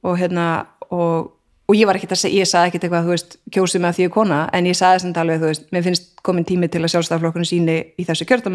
Og 0.03 0.19
hérna 0.19 0.47
og, 0.91 1.33
og 1.67 1.79
ég 1.79 1.87
var 1.89 1.99
ekkit 1.99 2.15
að 2.15 2.23
segja, 2.25 2.43
ég 2.43 2.51
sagði 2.51 2.73
ekkit 2.73 2.89
eitthvað 2.89 3.07
þú 3.07 3.15
veist, 3.17 3.39
kjósið 3.55 3.85
með 3.85 3.99
því 3.99 4.07
ég 4.07 4.17
kona 4.17 4.41
en 4.53 4.71
ég 4.71 4.79
sagði 4.79 5.05
sem 5.05 5.15
alveg, 5.23 5.43
þú 5.43 5.53
veist, 5.53 5.69
mér 5.75 5.87
finnst 5.87 6.11
komin 6.23 6.47
tími 6.47 6.71
til 6.71 6.83
að 6.83 6.95
sjálfstæðarflokkurinn 6.95 7.49
síni 7.49 7.79
í 7.99 8.07
þessu 8.07 8.27
kjörta 8.29 8.53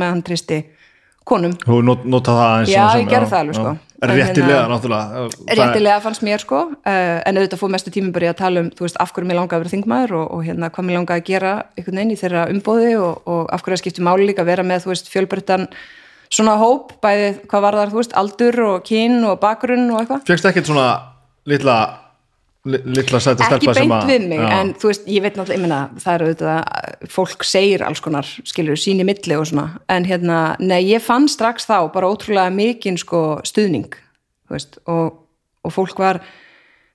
konum. 1.27 1.53
Þú 1.65 1.81
not, 1.85 2.05
nota 2.07 2.31
það 2.37 2.47
aðeins 2.47 2.71
Já, 2.71 2.77
svona 2.79 2.91
sem- 2.95 3.03
ég 3.03 3.11
gerði 3.13 3.29
það 3.33 3.43
alveg, 3.43 3.59
sko. 3.59 3.73
Réttilega, 3.97 4.47
hérna- 4.53 4.71
náttúrulega. 4.75 5.05
Það- 5.17 5.57
réttilega 5.57 6.01
fannst 6.05 6.23
mér 6.27 6.39
sko. 6.43 6.57
Uh, 6.85 7.19
en 7.25 7.37
auðvitað 7.37 7.61
fór 7.61 7.71
mestu 7.73 7.91
tími 7.91 8.11
bara 8.13 8.27
í 8.27 8.29
að 8.29 8.37
tala 8.37 8.59
um 8.61 8.69
þú 8.69 8.85
veist, 8.85 8.97
af 9.01 9.13
hverju 9.13 9.27
mér 9.27 9.39
langaði 9.39 9.57
að 9.57 9.63
vera 9.63 9.73
þingmaður 9.73 10.11
og, 10.19 10.25
og 10.37 10.43
hérna, 10.45 10.69
hvað 10.69 10.85
mér 10.85 10.97
langaði 10.99 11.21
að 11.21 11.29
gera 11.31 11.53
einhvern 11.77 11.97
veginn 11.97 12.13
í 12.13 12.19
þeirra 12.21 12.43
umbóði 12.53 12.91
og, 13.01 13.21
og 13.25 13.49
af 13.51 13.63
hverju 13.63 13.73
að 13.73 13.81
skipti 13.81 14.05
máli 14.05 14.27
líka 14.29 14.45
að 14.45 14.51
vera 14.51 14.63
með 14.63 14.85
fjölbreyttan 15.09 15.67
svona 16.29 16.57
hóp 16.59 16.91
bæði 17.01 17.29
hvað 17.47 17.61
var 17.61 17.73
þar, 17.79 17.89
þú 17.93 18.01
veist, 18.01 18.13
aldur 18.13 18.59
og 18.67 18.83
kyn 18.83 19.23
og 19.25 19.39
bakgrunn 19.39 19.89
og 19.91 20.01
eitthvað. 20.03 20.25
Fékkst 20.27 20.45
ekkert 20.51 20.69
svona 20.69 20.89
litla 21.47 21.77
li- 22.73 22.81
litla 22.97 23.19
sæta 23.23 23.45
ekki 23.47 23.67
stelpa 23.67 23.73
sem 23.77 23.89
beint 23.89 23.97
að 24.03 24.11
við 24.11 24.25
mig, 24.31 24.39
Já. 24.43 24.49
en 24.61 24.73
þú 24.79 24.89
veist, 24.91 25.05
ég 25.09 25.23
veit 25.25 25.37
náttúrulega, 25.39 25.57
ég 25.57 25.63
meina, 25.65 25.79
það 26.03 26.13
er 26.17 26.25
auðvitað 26.25 27.11
fólk 27.17 27.45
segir 27.47 27.83
alls 27.87 28.01
konar, 28.03 28.29
skilur, 28.47 28.79
sín 28.81 29.01
í 29.03 29.07
milli 29.07 29.37
og 29.39 29.47
svona, 29.49 29.67
en 29.89 30.07
hérna, 30.09 30.39
nei, 30.59 30.81
ég 30.91 31.01
fann 31.05 31.27
strax 31.31 31.65
þá 31.69 31.77
bara 31.93 32.09
ótrúlega 32.11 32.53
mikinn 32.53 32.97
sko 33.01 33.23
stuðning, 33.47 33.89
þú 34.47 34.57
veist 34.57 34.79
og, 34.87 35.19
og 35.65 35.73
fólk 35.75 35.99
var 36.03 36.21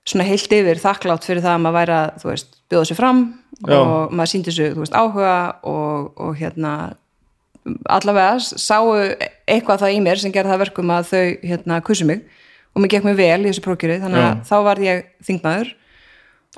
svona 0.05 0.25
heilt 0.27 0.51
yfir 0.51 0.81
þakklátt 0.83 1.23
fyrir 1.27 1.43
það 1.45 1.53
að 1.57 1.63
maður 1.63 1.79
væri 1.79 1.95
að, 1.99 2.09
þú 2.23 2.29
veist, 2.33 2.49
bjóða 2.73 2.89
sér 2.89 2.99
fram 2.99 3.21
Já. 3.63 3.77
og 3.79 4.11
maður 4.11 4.31
síndi 4.33 4.51
þessu, 4.51 4.71
þú 4.75 4.83
veist, 4.83 4.97
áhuga 4.99 5.35
og, 5.63 6.11
og 6.19 6.35
hérna 6.41 6.73
allavega 7.87 8.39
sáu 8.43 8.89
eitthvað 9.47 9.83
það 9.85 9.93
í 9.95 9.99
mér 10.03 10.19
sem 10.19 10.33
gerði 10.35 10.51
það 10.51 10.57
að 10.57 10.63
verkum 10.65 10.89
að 10.91 11.05
þau 11.13 11.21
hérna 11.47 11.77
kussu 11.87 12.07
mig 12.09 12.25
og 12.73 12.81
mér 12.81 12.89
gekk 12.95 13.05
mér 13.07 13.15
vel 13.19 13.41
í 13.45 13.49
þessu 13.51 13.63
prókjöri 13.65 13.99
þannig 14.01 14.21
að 14.23 14.29
Já. 14.29 14.39
þá 14.49 14.55
var 14.69 14.81
ég 14.83 15.03
þingmaður 15.27 15.73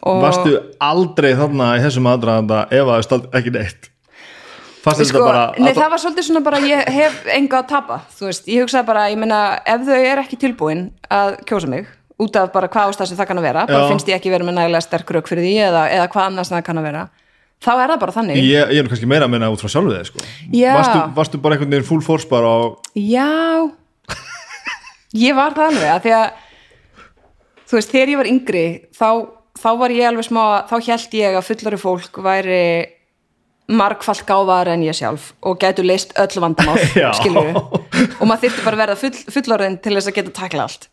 og 0.06 0.22
Varstu 0.26 0.54
aldrei 0.84 1.34
þarna 1.40 1.68
í 1.80 1.84
þessum 1.86 2.08
aðdraðanda 2.12 2.62
ef 2.72 2.82
að 2.86 2.94
það 2.96 3.04
stald 3.10 3.28
ekki 3.40 3.54
neitt 3.56 3.92
Fannst 4.86 5.02
sko, 5.10 5.18
þetta 5.18 5.26
bara 5.26 5.44
nei 5.58 5.72
að- 5.72 5.78
það 5.80 5.90
var 5.96 6.02
svolítið 6.04 6.26
svona 6.28 6.42
bara 6.46 6.58
ég 6.62 6.90
hef 6.94 7.14
enga 7.34 7.58
að 7.64 7.68
tapa, 7.72 7.96
þú 8.20 8.28
veist, 8.28 8.44
ég 8.48 8.62
hugsaði 8.62 8.86
bara 8.86 9.06
ég 9.10 9.18
meina, 9.18 9.40
ef 9.66 9.82
þau 9.88 9.96
er 9.98 10.20
ekki 10.22 10.38
tilbúin 10.38 10.84
að 11.10 11.40
kjósa 11.50 11.68
mig, 11.72 11.88
út 12.22 12.36
af 12.38 12.52
bara 12.54 12.68
hvað 12.70 12.92
ástæð 12.94 13.08
sem 13.10 13.18
það 13.18 13.28
kann 13.32 13.40
að 13.42 13.48
vera, 13.48 13.64
bara 13.66 13.80
Já. 13.82 13.88
finnst 13.90 14.08
ég 14.12 14.20
ekki 14.20 14.30
vera 14.30 14.46
með 14.46 14.54
nægilega 14.60 14.84
sterk 14.86 15.10
rauk 15.16 15.28
fyrir 15.32 15.42
því 15.42 15.56
eða, 15.72 15.82
eða 15.90 16.06
hvað 16.14 16.28
annars 16.30 16.52
það 16.54 16.64
kann 16.68 16.78
að 16.78 16.86
vera, 16.92 17.02
þá 17.66 17.72
er 17.74 17.90
það 17.96 18.00
bara 18.06 18.12
þannig 18.20 18.36
Ég, 18.44 18.70
ég 18.76 18.78
er 18.78 18.84
nú 18.86 18.90
kannski 18.94 19.10
meira 19.10 19.26
að 19.26 19.34
minna 19.34 19.50
út 19.50 19.64
frá 19.66 19.70
sjálfu 19.74 19.96
þig 19.96 20.06
sko. 20.12 20.20
Já. 20.54 20.74
varstu, 20.78 21.02
varstu 21.18 21.42
bara 21.42 21.56
einhvern 21.58 21.74
veginn 21.74 21.90
full 21.90 22.02
force 22.06 22.30
bara 22.30 22.46
á 22.46 22.60
Já 22.94 23.72
Ég 25.16 25.38
var 25.38 25.56
það 25.56 25.72
alveg 25.72 25.92
að 25.94 26.04
því 26.06 26.14
að 26.18 26.26
þú 27.66 27.78
veist, 27.80 27.94
þegar 27.94 28.12
ég 28.12 28.20
var 28.22 28.30
yngri 28.32 28.66
þá, 28.96 29.10
þá 29.62 29.70
var 29.82 29.96
ég 29.96 30.10
alveg 30.10 30.28
smá 30.28 30.44
þá 30.70 30.76
held 30.90 31.18
ég 31.20 31.40
að 31.40 31.48
fullari 31.50 31.80
fólk 31.82 32.20
væri 32.26 32.62
margfalt 33.66 34.26
gáfaðar 34.28 34.76
en 34.76 34.84
ég 34.86 34.98
sjálf 34.98 35.32
og 35.42 35.58
gætu 35.62 35.86
leist 35.86 36.14
öll 36.22 36.42
vandamál 36.44 36.78
Já. 37.02 37.10
skilur 37.18 37.56
og 37.56 38.28
maður 38.28 38.44
þyrfti 38.46 38.66
bara 38.68 38.78
að 38.78 38.84
verða 38.84 39.00
full, 39.02 39.16
fullorðin 39.38 39.80
til 39.82 39.96
þess 39.96 40.12
að 40.12 40.20
geta 40.20 40.36
takla 40.38 40.68
allt 40.68 40.88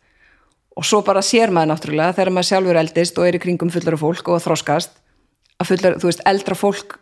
og 0.72 0.88
svo 0.88 1.02
bara 1.04 1.20
sér 1.24 1.52
maður 1.52 1.74
náttúrulega 1.74 2.16
þegar 2.16 2.32
maður 2.32 2.48
sjálfur 2.48 2.80
eldist 2.80 3.20
og 3.20 3.28
er 3.28 3.36
í 3.36 3.42
kringum 3.42 3.72
fullari 3.74 4.00
fólk 4.00 4.32
og 4.32 4.40
þroskast 4.40 4.94
að 5.60 5.68
fullar, 5.68 5.98
þú 6.00 6.08
veist, 6.08 6.22
eldra 6.32 6.56
fólk 6.56 6.96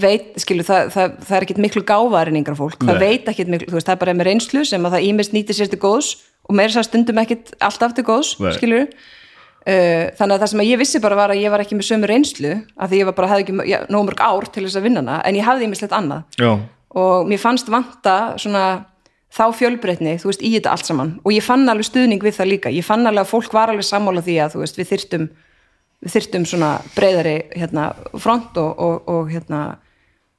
veit, 0.00 0.32
skilur, 0.40 0.66
það, 0.66 0.88
það, 0.94 1.18
það 1.26 1.36
er 1.36 1.46
ekkit 1.46 1.60
miklu 1.62 1.82
gáfaðar 1.86 2.30
en 2.30 2.38
yngra 2.40 2.56
fólk, 2.58 2.80
það 2.80 2.96
Nei. 2.96 3.02
veit 3.04 3.28
ekkit 3.30 3.52
miklu, 3.52 3.68
þú 3.68 3.76
veist, 3.76 3.90
það 3.90 3.94
er 3.94 4.00
bara 4.00 4.14
með 4.16 4.28
reynslu 4.30 4.64
sem 4.66 4.88
að 4.88 4.96
það 4.96 5.06
ímest 5.10 5.36
nýtir 5.36 5.58
sér 5.58 5.70
til 5.70 5.78
góðs 5.84 6.08
og 6.44 6.56
meira 6.56 6.70
þess 6.72 6.82
að 6.82 6.88
stundum 6.90 7.20
ekkit 7.22 7.52
alltaf 7.64 7.94
til 7.96 8.06
góðs, 8.06 8.34
Nei. 8.42 8.52
skilur 8.56 8.86
uh, 8.86 10.04
þannig 10.18 10.34
að 10.34 10.40
það 10.44 10.50
sem 10.52 10.64
ég 10.68 10.80
vissi 10.80 11.02
bara 11.04 11.18
var 11.18 11.34
að 11.34 11.42
ég 11.42 11.54
var 11.54 11.64
ekki 11.64 11.78
með 11.78 11.88
sömu 11.90 12.10
reynslu, 12.10 12.56
af 12.76 12.90
því 12.90 13.02
ég 13.02 13.10
var 13.10 13.18
bara 13.18 13.30
hefði 13.32 13.46
ekki 13.46 13.68
já, 13.70 13.78
nóg 13.92 14.08
mörg 14.08 14.24
ár 14.24 14.48
til 14.50 14.66
þess 14.66 14.80
að 14.80 14.88
vinna 14.88 15.04
hana 15.04 15.20
en 15.24 15.38
ég 15.38 15.46
hafði 15.46 15.68
ímislegt 15.68 15.96
annað. 15.96 16.26
Já, 16.40 16.50
og 16.94 17.30
mér 17.30 17.42
fannst 17.42 17.70
vanta 17.72 18.18
svona 18.38 18.66
þá 19.34 19.48
fjölbreytni, 19.58 20.18
þú 20.22 20.30
veist, 20.30 20.44
í 20.46 20.52
þetta 20.54 20.74
allt 20.76 20.86
saman. 20.86 21.16
Og 21.26 21.32
ég 21.34 21.42
fann 21.42 21.66
alveg 21.66 21.88
stuðning 21.88 22.22
við 22.22 22.36
það 22.36 22.50
líka. 22.52 22.70
Ég 22.70 22.86
fann 22.86 23.02
alveg 23.02 23.24
að 23.24 23.32
fólk 23.32 23.56
var 23.56 23.72
alveg 23.72 23.88
sammála 23.88 24.22
því 24.22 24.36
að 24.44 24.52
þú 24.54 24.60
veist, 24.62 24.78
við 24.78 24.90
þyrftum 24.92 25.24
við 26.04 26.14
þyrftum 26.14 26.44
svona 26.48 26.70
breyðari 26.94 27.34
hérna, 27.56 27.88
front 28.20 28.58
og, 28.60 28.78
og, 28.78 29.08
og 29.10 29.32
hérna 29.32 29.62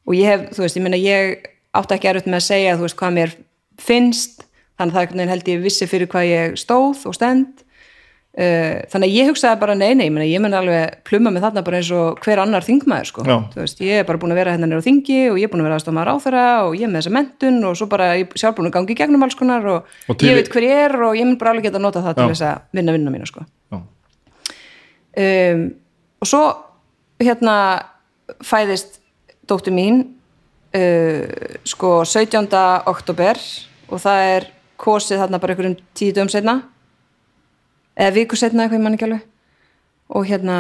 og 0.06 0.16
ég 0.16 0.30
hef, 0.30 0.48
þú 0.56 0.66
veist, 0.66 0.78
ég 0.78 0.86
meina 0.86 1.00
ég 1.02 1.48
átti 1.76 1.98
ekki 1.98 2.12
erut 2.12 2.30
með 2.30 2.40
að 2.40 2.48
segja 2.48 2.76
þú 2.78 2.86
veist 2.86 3.00
hvað 3.00 3.16
mér 3.18 3.34
finnst 3.82 4.46
þannig 4.80 4.96
að 5.00 5.14
það 5.20 5.30
held 5.36 5.48
ég 5.54 5.62
vissi 5.64 5.88
fyrir 5.88 6.08
hvað 6.12 6.26
ég 6.30 6.58
stóð 6.60 7.06
og 7.08 7.16
stend 7.16 7.62
uh, 8.36 8.82
þannig 8.92 9.08
að 9.08 9.16
ég 9.16 9.30
hugsaði 9.32 9.60
bara 9.62 9.76
nei 9.80 9.94
nei, 9.96 10.10
ég 10.28 10.42
mun 10.44 10.54
alveg 10.58 10.98
pluma 11.08 11.32
með 11.32 11.46
þarna 11.48 11.64
bara 11.68 11.80
eins 11.80 11.92
og 11.96 12.20
hver 12.26 12.42
annar 12.44 12.66
þingmaður 12.66 13.08
sko. 13.12 13.24
Já. 13.24 13.38
Þú 13.54 13.62
veist, 13.64 13.80
ég 13.86 14.02
er 14.02 14.08
bara 14.10 14.20
búin 14.20 14.36
að 14.36 14.42
vera 14.42 14.56
hérna 14.56 14.68
nýra 14.68 14.84
á 14.84 14.88
þingi 14.88 15.20
og 15.32 15.40
ég 15.40 15.48
er 15.48 15.54
búin 15.54 15.64
að 15.64 15.70
vera 15.70 15.78
aðstofmaður 15.80 16.12
á 16.12 16.16
þeirra 16.26 16.46
og 16.68 16.76
ég 16.76 16.84
er 16.88 16.92
með 16.92 17.02
þessa 17.06 17.16
mentun 17.16 17.62
og 17.70 17.78
svo 17.80 17.88
bara 17.96 18.10
ég 18.20 18.36
sjálf 18.36 18.58
búin 18.60 18.68
að 18.72 18.76
gangi 18.76 18.92
í 18.96 19.00
gegnum 19.00 19.24
alls 19.24 19.38
konar 19.40 19.70
og, 19.72 19.88
Og 20.12 20.18
til- 20.20 20.30
ég 20.34 20.40
veit 20.42 20.52
hver 20.52 20.68
ég 20.68 20.84
er 20.90 20.98
og 21.08 21.16
ég 21.16 21.26
mun 21.30 21.38
bara 21.40 21.56
alveg 21.56 21.70
geta 21.70 21.80
að 21.80 21.86
nota 21.88 22.04
það 22.04 22.20
til 22.20 22.28
Já. 22.28 22.32
þess 22.34 22.46
að 22.52 22.80
vinna 22.80 22.96
vinna 22.98 23.16
mína 23.16 23.30
sko. 23.32 23.46
Um, 25.16 25.62
og 26.20 26.28
svo 26.28 26.42
hérna 27.24 27.54
fæðist 28.44 28.98
dóttur 29.48 29.72
mín 29.72 30.02
uh, 30.76 31.24
sko 31.64 32.02
17. 32.04 32.50
oktober 32.92 33.40
og 33.88 34.02
það 34.04 34.24
er 34.34 34.48
kosið 34.82 35.22
þarna 35.24 35.42
bara 35.42 35.56
einhverjum 35.56 35.78
tíu 35.98 36.16
dögum 36.16 36.32
setna 36.32 36.60
eða 37.96 38.16
viku 38.18 38.40
setna 38.40 38.66
eitthvað 38.66 38.80
ég 38.80 38.86
man 38.86 38.98
ekki 38.98 39.08
alveg. 39.08 39.28
Og 40.16 40.28
hérna 40.30 40.58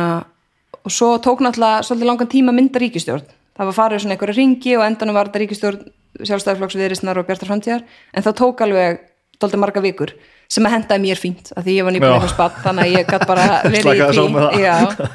og 0.85 0.93
svo 0.93 1.15
tók 1.23 1.41
náttúrulega 1.43 1.83
svolítið 1.85 2.09
langan 2.11 2.31
tíma 2.31 2.53
að 2.53 2.59
mynda 2.59 2.81
ríkistjórn 2.81 3.25
það 3.55 3.69
var 3.69 3.77
farið 3.77 4.03
svona 4.03 4.15
einhverja 4.15 4.37
ringi 4.39 4.77
og 4.77 4.85
endanum 4.85 5.17
var 5.17 5.29
þetta 5.29 5.41
ríkistjórn 5.43 5.91
sjálfstæðarflokks 6.15 6.77
viðrisnar 6.79 7.19
og 7.19 7.27
bjartar 7.27 7.49
framtíðar. 7.49 7.83
En 8.15 8.23
það 8.23 8.37
tók 8.39 8.63
alveg 8.63 9.01
dóldi 9.41 9.59
marga 9.59 9.83
vikur 9.83 10.13
sem 10.51 10.65
að 10.67 10.75
hendaði 10.77 11.03
mér 11.03 11.19
fínt 11.19 11.51
af 11.55 11.65
því 11.65 11.75
ég 11.75 11.87
var 11.87 11.95
nýbúin 11.95 12.15
eitthvað 12.15 12.33
spatt 12.35 12.59
þannig 12.63 12.85
að 12.85 12.95
ég 12.95 13.09
gætt 13.09 13.27
bara 13.27 13.47
verið 13.73 13.99
í 13.99 14.09
því. 14.15 15.07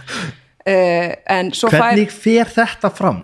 Uh, 0.60 1.08
en 1.36 1.52
svo 1.56 1.70
fær 1.72 1.86
hvernig 1.86 2.12
fer 2.12 2.52
þetta 2.52 2.92
fram 2.92 3.22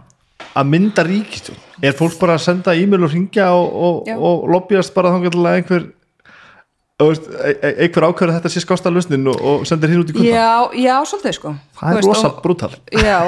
að 0.56 0.70
mynda 0.72 1.04
ríkistjón 1.06 1.60
er 1.84 1.96
fólk 1.96 2.16
bara 2.20 2.38
að 2.38 2.46
senda 2.46 2.74
e-mail 2.74 3.04
og 3.04 3.12
ringja 3.12 3.50
og, 3.52 3.76
og, 3.88 4.10
og 4.16 4.48
lobbyast 4.54 4.94
bara 4.96 5.12
að 5.12 5.28
einhver 5.52 5.90
þú 6.96 7.06
veist, 7.10 7.26
e- 7.28 7.56
e- 7.60 7.74
einhver 7.84 8.06
ákveður 8.08 8.30
að 8.32 8.36
þetta 8.38 8.50
sé 8.54 8.62
skásta 8.64 8.90
lausnin 8.92 9.28
og, 9.28 9.40
og 9.44 9.64
sendir 9.68 9.90
hér 9.92 10.00
út 10.00 10.10
í 10.10 10.14
kulda? 10.16 10.28
Já, 10.32 10.52
já, 10.80 10.94
svolítið 11.10 11.34
sko. 11.36 11.52
Það 11.76 11.90
Þú 11.90 11.98
er 12.00 12.06
rosa 12.08 12.30
brútal. 12.40 12.70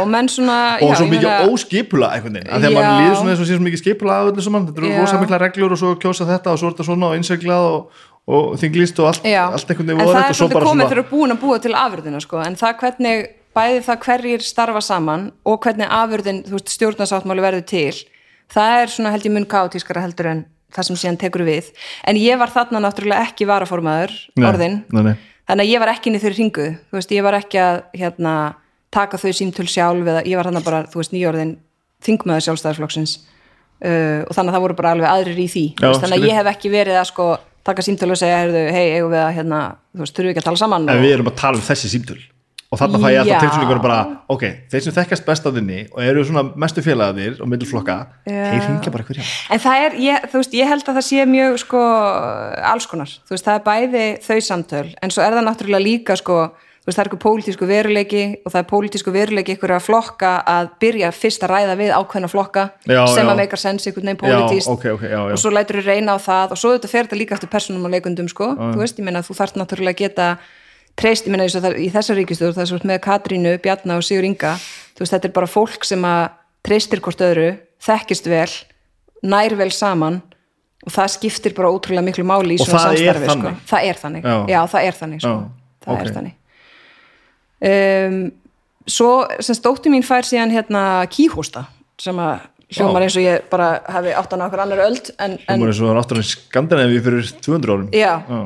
Og 0.01 0.07
menn 0.09 0.31
svona 0.33 0.59
og 0.81 0.89
já, 0.89 0.95
svo 0.97 1.09
mikið 1.11 1.53
óskipula 1.53 2.12
einhvern 2.16 2.39
veginn, 2.39 2.49
Já. 2.49 2.72
mann 2.72 3.03
líður 3.03 3.18
svona 3.20 3.35
eins 3.35 3.43
og 3.45 3.51
sé 3.51 3.59
svo 3.59 3.66
mikið 3.66 3.83
skipula 3.83 4.20
þetta 4.31 4.72
eru 4.79 4.95
rosa 5.03 5.20
mikla 5.20 5.41
reglur 5.45 5.76
og 5.76 5.83
svo 5.83 5.97
kjósa 6.01 6.29
þetta 6.31 6.55
og 6.55 6.62
svo 6.62 6.70
er 6.70 6.76
þetta 6.79 6.89
svona 6.89 7.11
og 7.11 7.18
innseglað 7.20 7.68
og, 7.74 8.07
og 8.24 8.49
þinglist 8.62 9.03
og 9.05 9.11
allt, 9.11 9.29
allt 9.29 9.74
einhvern 9.74 9.93
en 9.93 9.99
veginn 9.99 10.01
það 10.01 10.14
voðalegt 10.14 10.33
er 10.33 10.41
svolítið 10.41 10.64
komið 10.64 10.72
svona 10.72 10.89
þegar 10.95 11.11
búin 11.12 11.37
að 11.37 11.43
búa 11.45 11.61
til 11.61 11.76
afurðina 11.76 12.24
sko. 12.24 12.41
en 12.47 12.57
það 12.57 12.81
hvernig, 12.81 13.29
bæði 13.57 13.80
það 13.86 14.05
hverjir 14.05 14.44
starfa 14.44 14.82
saman 14.84 15.30
og 15.49 15.61
hvernig 15.64 15.88
afurðin 15.90 16.44
veist, 16.49 16.72
stjórnarsáttmáli 16.76 17.44
verður 17.44 17.66
til 17.68 17.96
það 18.53 18.82
er 18.82 18.92
svona 18.92 19.12
held 19.14 19.26
ég 19.28 19.34
mun 19.34 19.49
kaotískara 19.49 20.05
heldur 20.05 20.30
en 20.32 20.44
það 20.74 20.88
sem 20.88 21.01
síðan 21.01 21.18
tekur 21.20 21.44
við. 21.46 21.70
En 22.09 22.18
ég 22.20 22.38
var 22.40 22.53
þarna 22.53 22.82
náttúrulega 22.84 23.28
ekki 23.28 23.49
varaformaður 23.49 24.12
orðin, 24.36 24.82
nei, 24.92 25.03
nei. 25.07 25.14
þannig 25.49 25.64
að 25.64 25.72
ég 25.72 25.82
var 25.82 25.92
ekki 25.94 26.11
inn 26.11 26.18
í 26.18 26.22
þeirri 26.22 26.42
ringu, 26.42 26.68
þú 26.90 26.99
veist, 26.99 27.14
ég 27.16 27.24
var 27.24 27.38
ekki 27.38 27.61
að 27.62 27.80
hérna, 27.96 28.34
taka 28.94 29.20
þau 29.20 29.32
símtöl 29.36 29.68
sjálf 29.68 30.12
eða 30.12 30.24
ég 30.28 30.40
var 30.40 30.49
þarna 30.51 30.64
bara, 30.66 30.84
þú 30.92 31.03
veist, 31.03 31.14
nýjörðin 31.16 31.57
þingmaður 32.05 32.46
sjálfstæðarflokksins 32.46 33.18
uh, 33.18 34.24
og 34.28 34.32
þannig 34.36 34.53
að 34.53 34.57
það 34.57 34.64
voru 34.66 34.78
bara 34.80 34.94
alveg 34.96 35.12
aðrir 35.12 35.40
í 35.40 35.49
því. 35.53 35.66
Já, 35.74 35.86
veist, 35.88 36.05
þannig 36.05 36.18
að 36.18 36.28
ég 36.28 36.40
hef 36.40 36.51
ekki 36.53 36.72
verið 36.72 37.01
að 37.01 37.09
sko 37.12 37.28
taka 37.68 37.84
símtöl 37.84 38.12
og 38.12 38.20
segja, 38.20 38.42
hei, 38.72 38.84
eigum 38.96 39.12
við 39.12 39.22
að 39.24 39.32
hérna, 39.40 39.62
þú 39.96 40.05
veist, 40.05 40.16
þurfum 40.16 40.28
við 40.28 40.36
ekki 40.36 40.44
að 40.44 40.51
tala 40.51 40.61
saman? 40.64 40.88
En 40.88 41.01
og, 41.01 41.05
við 41.05 41.16
erum 41.16 41.32
að 41.32 41.40
tala 41.40 41.61
um 41.61 41.64
þessi 41.64 41.92
símtöl 41.96 42.20
og 42.68 42.76
þarna 42.76 43.00
fæ 43.00 43.08
ég 43.08 43.22
alltaf 43.22 43.32
Já. 43.32 43.40
tilfinningur 43.46 43.80
bara 43.80 43.98
ok, 44.28 44.44
þeir 44.68 44.84
sem 44.84 44.96
þekkast 44.98 45.24
best 45.24 45.46
á 45.48 45.50
þinni 45.56 45.80
og 45.88 46.02
eru 46.04 46.24
svona 46.28 46.44
mestu 46.52 46.84
félagarnir 46.84 47.40
og 47.40 47.48
millflokka 47.48 47.98
þeir 48.28 48.64
ringja 48.66 48.92
bara 48.92 49.06
hverja 49.08 49.24
en 49.24 49.62
það 49.64 49.84
er, 49.86 49.98
ég, 50.04 50.28
þú 50.28 50.42
veist, 50.42 50.56
ég 50.58 50.68
held 50.68 50.84
að 50.84 51.00
það 51.00 51.06
sé 51.08 51.26
mjög 51.32 51.60
sko, 51.64 51.82
alls 52.72 52.88
konar 52.90 53.12
þú 53.24 53.36
veist, 53.36 53.48
það 53.48 53.60
er 53.60 53.68
bæði 53.68 54.06
þau 54.26 54.40
samtöl 54.50 54.88
en 55.00 55.14
svo 55.14 55.24
er 55.24 55.38
það 55.38 55.46
náttúrulega 55.48 55.86
líka 55.86 56.18
sko 56.20 56.36
þú 56.52 56.90
veist, 56.90 56.98
það 56.98 57.02
er 57.02 57.08
eitthvað 57.08 57.24
pólitísku 57.24 57.70
veruleiki 57.72 58.22
og 58.44 58.52
það 58.52 58.60
er 58.60 58.68
pólitísku 58.74 59.16
veruleiki 59.16 59.56
ykkur 59.56 59.74
að 59.78 59.82
flokka 59.88 60.34
að 60.52 60.70
byrja 60.84 61.10
fyrst 61.16 61.48
að 61.48 61.52
ræða 61.54 61.80
við 61.80 61.96
ákveðna 61.96 62.30
flokka 62.32 62.68
Já, 62.84 63.02
sem 63.12 63.24
já. 63.24 63.32
að 63.32 63.42
meikar 63.42 63.64
sens 63.64 63.88
veginn 63.88 64.12
Já, 64.12 64.20
pólitíst 64.22 64.72
ok, 64.72 64.86
ok, 64.96 65.08
já, 65.08 65.18
já. 65.24 65.32
og 65.32 65.40
svo 65.40 65.52
lætur 65.56 65.80
þú 65.80 65.88
reyna 65.88 66.16
á 66.16 66.18
það 66.20 66.52
og 66.52 66.60
svo 66.60 66.76
þetta 66.76 66.92
fer 66.92 67.08
þetta 67.08 67.20
líka 67.20 67.36
eftir 67.36 67.52
personum 67.52 67.84
og 67.88 67.92
leikundum 67.96 68.28
sko, 68.28 68.54
þú 68.56 68.80
veist, 68.80 69.00
ég 69.00 69.08
meina 69.08 69.24
þú 69.24 69.36
þarft 69.40 69.60
náttúrulega 69.60 69.96
að 69.96 70.00
geta 70.04 70.30
treyst, 70.99 71.26
ég 71.28 71.32
meina 71.34 71.46
eins 71.46 71.57
og 71.59 71.64
það, 71.64 71.76
í 71.78 71.90
þessar 71.94 72.18
ríkistöður 72.18 72.57
það 72.57 72.64
er 72.64 72.70
svo 72.72 72.80
með 72.90 73.01
Katrínu, 73.05 73.53
Bjarna 73.62 73.99
og 74.01 74.07
Sigur 74.07 74.26
Inga 74.26 74.57
þú 74.59 75.05
veist, 75.05 75.14
þetta 75.14 75.30
er 75.30 75.36
bara 75.36 75.51
fólk 75.51 75.86
sem 75.86 76.09
að 76.09 76.24
treystir 76.66 77.03
hvort 77.05 77.22
öðru, 77.22 77.53
þekkist 77.86 78.26
vel 78.30 78.51
nær 79.28 79.55
vel 79.59 79.70
saman 79.74 80.20
og 80.86 80.94
það 80.94 81.14
skiptir 81.16 81.55
bara 81.57 81.70
ótrúlega 81.74 82.05
miklu 82.07 82.26
máli 82.26 82.57
í 82.57 82.61
svona 82.62 82.90
samstarfi 82.90 83.30
sko. 83.30 83.55
það 83.70 83.88
er 83.88 84.03
þannig, 84.03 84.26
Já. 84.28 84.36
já, 84.51 84.61
það 84.74 84.90
er 84.90 84.99
þannig 84.99 85.24
sko. 85.24 85.32
Já, 85.32 85.72
það 85.86 85.94
ok. 85.94 86.05
er 86.05 86.14
þannig 86.18 86.36
um, 87.70 88.20
svo 88.88 89.11
sem 89.44 89.59
stótti 89.59 89.92
mín 89.92 90.07
fær 90.07 90.26
síðan 90.28 90.55
hérna 90.55 90.84
kíhósta 91.12 91.66
sem 91.99 92.18
að 92.22 92.46
hljómar 92.76 93.07
eins 93.07 93.16
og 93.16 93.24
ég 93.24 93.49
bara 93.51 93.68
hafi 93.88 94.12
áttan 94.16 94.44
á 94.44 94.46
okkur 94.46 94.62
annar 94.64 94.84
öld 94.84 95.11
er 95.16 95.36
eins 95.49 95.80
og 95.82 95.90
er 95.92 96.01
áttur 96.03 96.20
en 96.20 96.28
Skandinavíu 96.30 97.03
fyrir 97.05 97.30
200 97.40 97.74
árum 97.74 97.88
já, 97.96 98.12
Já. 98.28 98.40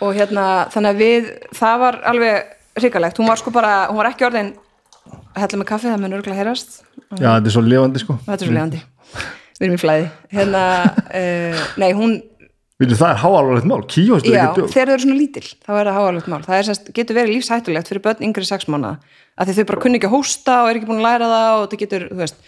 Og 0.00 0.12
hérna 0.16 0.46
þannig 0.74 0.92
að 0.92 1.02
við, 1.02 1.32
það 1.56 1.82
var 1.84 1.98
alveg 2.12 2.52
hrikalegt, 2.76 3.20
hún 3.20 3.30
var 3.30 3.40
sko 3.40 3.52
bara, 3.54 3.74
hún 3.90 4.00
var 4.00 4.10
ekki 4.10 4.28
orðin 4.28 4.52
að 5.06 5.42
hella 5.44 5.60
með 5.62 5.68
kaffi, 5.70 5.90
það 5.90 6.02
mun 6.02 6.16
örgulega 6.18 6.42
heyrast. 6.42 6.78
Já, 7.16 7.28
þetta 7.28 7.50
er 7.50 7.54
svo 7.54 7.64
lifandi 7.64 8.02
sko. 8.02 8.18
Þetta 8.26 8.40
er 8.40 8.48
svo 8.50 8.56
leiðandi 8.56 8.82
við 9.56 9.66
erum 9.66 9.76
í 9.76 9.80
flæði. 9.80 10.08
Hérna, 10.36 10.62
uh, 11.08 11.68
nei 11.82 11.92
hún 11.96 12.18
Vilju, 12.76 12.98
það 13.00 13.08
er 13.14 13.20
háalvarlegt 13.22 13.68
mál, 13.70 13.78
kíjóst 13.88 14.26
já, 14.28 14.50
þegar 14.52 14.68
þau 14.68 14.80
eru 14.82 15.02
svona 15.06 15.16
lítil 15.16 15.44
þá 15.48 15.70
er 15.72 15.88
það 15.88 15.94
háalvegt 15.96 16.26
mál, 16.28 16.40
það 16.44 16.58
er 16.58 16.66
semst, 16.66 16.90
getur 16.92 17.16
verið 17.16 17.32
lífshættulegt 17.32 17.88
fyrir 17.88 18.02
börn 18.04 18.26
yngri 18.26 18.44
sex 18.44 18.68
mánuða 18.68 18.98
að 19.32 19.48
því 19.48 19.54
þau 19.56 19.68
bara 19.70 19.80
kunni 19.80 19.96
ekki 19.96 20.08
að 20.10 20.12
hósta 20.12 20.56
og 20.60 20.68
er 20.68 20.76
ekki 20.76 20.88
búin 20.90 21.00
að 21.00 21.06
læra 21.06 21.30
það 21.30 21.52
og 21.54 21.64
það 21.70 21.80
getur, 21.82 22.04
þú 22.10 22.18
veist. 22.20 22.44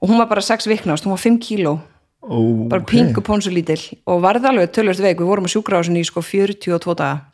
Og 0.00 0.08
hún 0.08 0.22
var 0.22 0.30
bara 0.30 0.44
sex 0.46 0.68
viknast, 0.70 1.04
hún 1.04 1.12
var 1.12 1.20
5 1.26 1.36
kíló 1.44 1.74
Ó, 2.20 2.36
bara 2.68 2.84
pingu 2.84 3.22
pónsu 3.24 3.52
lítil 3.52 3.80
og 4.04 4.20
varði 4.24 4.50
alveg 4.50 4.74
tölvört 4.76 5.00
veik, 5.00 5.22
við 5.22 5.30
vorum 5.30 5.46
að 5.48 5.54
sjúkra 5.54 5.80
á 5.80 5.82
í 5.88 6.04
sko 6.04 6.20
42 6.20 6.94
daga. 6.98 7.24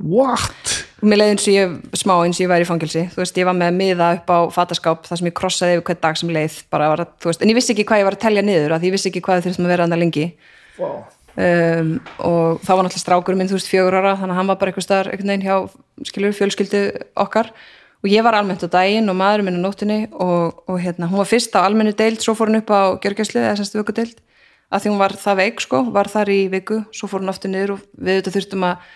What? 0.00 0.78
mér 1.02 1.18
leiði 1.18 1.32
eins 1.34 1.44
og 1.46 1.54
ég 1.56 1.72
smá 1.98 2.12
eins 2.22 2.38
og 2.38 2.44
ég 2.44 2.50
væri 2.50 2.64
í 2.64 2.68
fangilsi 2.68 3.02
þú 3.12 3.20
veist, 3.20 3.38
ég 3.38 3.46
var 3.48 3.56
með 3.58 3.74
miða 3.76 4.08
upp 4.16 4.30
á 4.30 4.38
fataskáp 4.54 5.08
þar 5.08 5.18
sem 5.20 5.28
ég 5.28 5.34
krossaði 5.36 5.76
yfir 5.76 5.84
hvern 5.88 6.00
dag 6.06 6.18
sem 6.20 6.30
leið. 6.32 6.58
Bara 6.70 6.88
var, 6.92 7.02
að- 7.04 7.16
þú 7.20 7.30
veist, 7.30 7.42
en 7.42 7.50
ég 7.50 7.58
vissi 7.58 7.74
ekki 7.74 7.86
hvað 7.90 8.02
ég 8.02 8.06
var 8.08 8.16
að 8.16 8.22
telja 8.24 8.44
niður 8.46 8.76
að 8.76 8.86
ég 8.86 8.94
vissi 8.94 9.10
ekki 9.10 9.22
hvað 9.26 9.42
þurftum 9.46 9.66
að 9.66 9.72
vera 9.74 9.86
annað 9.88 10.02
lengi. 10.04 10.26
Wow. 10.78 11.02
um, 11.36 11.90
og 12.24 12.62
þá 12.64 12.70
var 12.72 12.84
náttúrulega 12.86 13.02
strákur 13.04 13.36
minn, 13.36 13.50
þú 13.50 13.58
veist, 13.58 13.70
fjögur 13.72 13.98
ára 13.98 14.14
þannig 14.16 14.32
að 14.32 14.38
hann 14.40 14.50
var 14.52 14.58
bara 14.62 14.72
eitthvað 14.72 14.86
staðar, 14.86 15.10
einhvern 15.12 15.32
veginn 15.32 15.46
hjá 15.46 16.08
skilur 16.08 16.36
fjölskyldu 16.38 16.82
okkar 17.26 17.52
og 18.02 18.10
ég 18.10 18.24
var 18.26 18.34
almennt 18.34 18.64
á 18.66 18.68
daginn 18.70 19.10
og 19.10 19.18
maður 19.18 19.44
minn 19.46 19.60
á 19.62 19.62
nóttinni 19.62 20.00
og, 20.10 20.64
og 20.66 20.80
hérna, 20.82 21.06
hún 21.10 21.22
var 21.22 21.30
fyrst 21.30 21.54
á 21.54 21.62
almennu 21.62 21.94
deild 21.94 22.22
svo 22.22 22.34
fór 22.34 22.50
hún 22.50 22.58
upp 22.58 22.72
á 22.74 22.98
gjörgjæslu 22.98 23.38
eða 23.38 23.60
semst 23.60 23.78
vökudeild. 23.78 24.18
Að 24.72 24.82
því 24.82 24.90
hún 24.90 25.02
var 25.02 25.14
það 25.20 25.38
veik 25.42 25.62
sko, 25.62 25.82
var 25.94 26.10
þar 26.10 26.32
í 26.32 26.40
viku 26.50 26.80
svo 26.96 27.08
fór 27.10 27.22
hún 27.22 27.30
aftur 27.30 27.52
niður 27.52 27.76
og 27.76 27.86
við 27.94 28.18
þetta 28.18 28.34
þurftum 28.38 28.66
að 28.66 28.90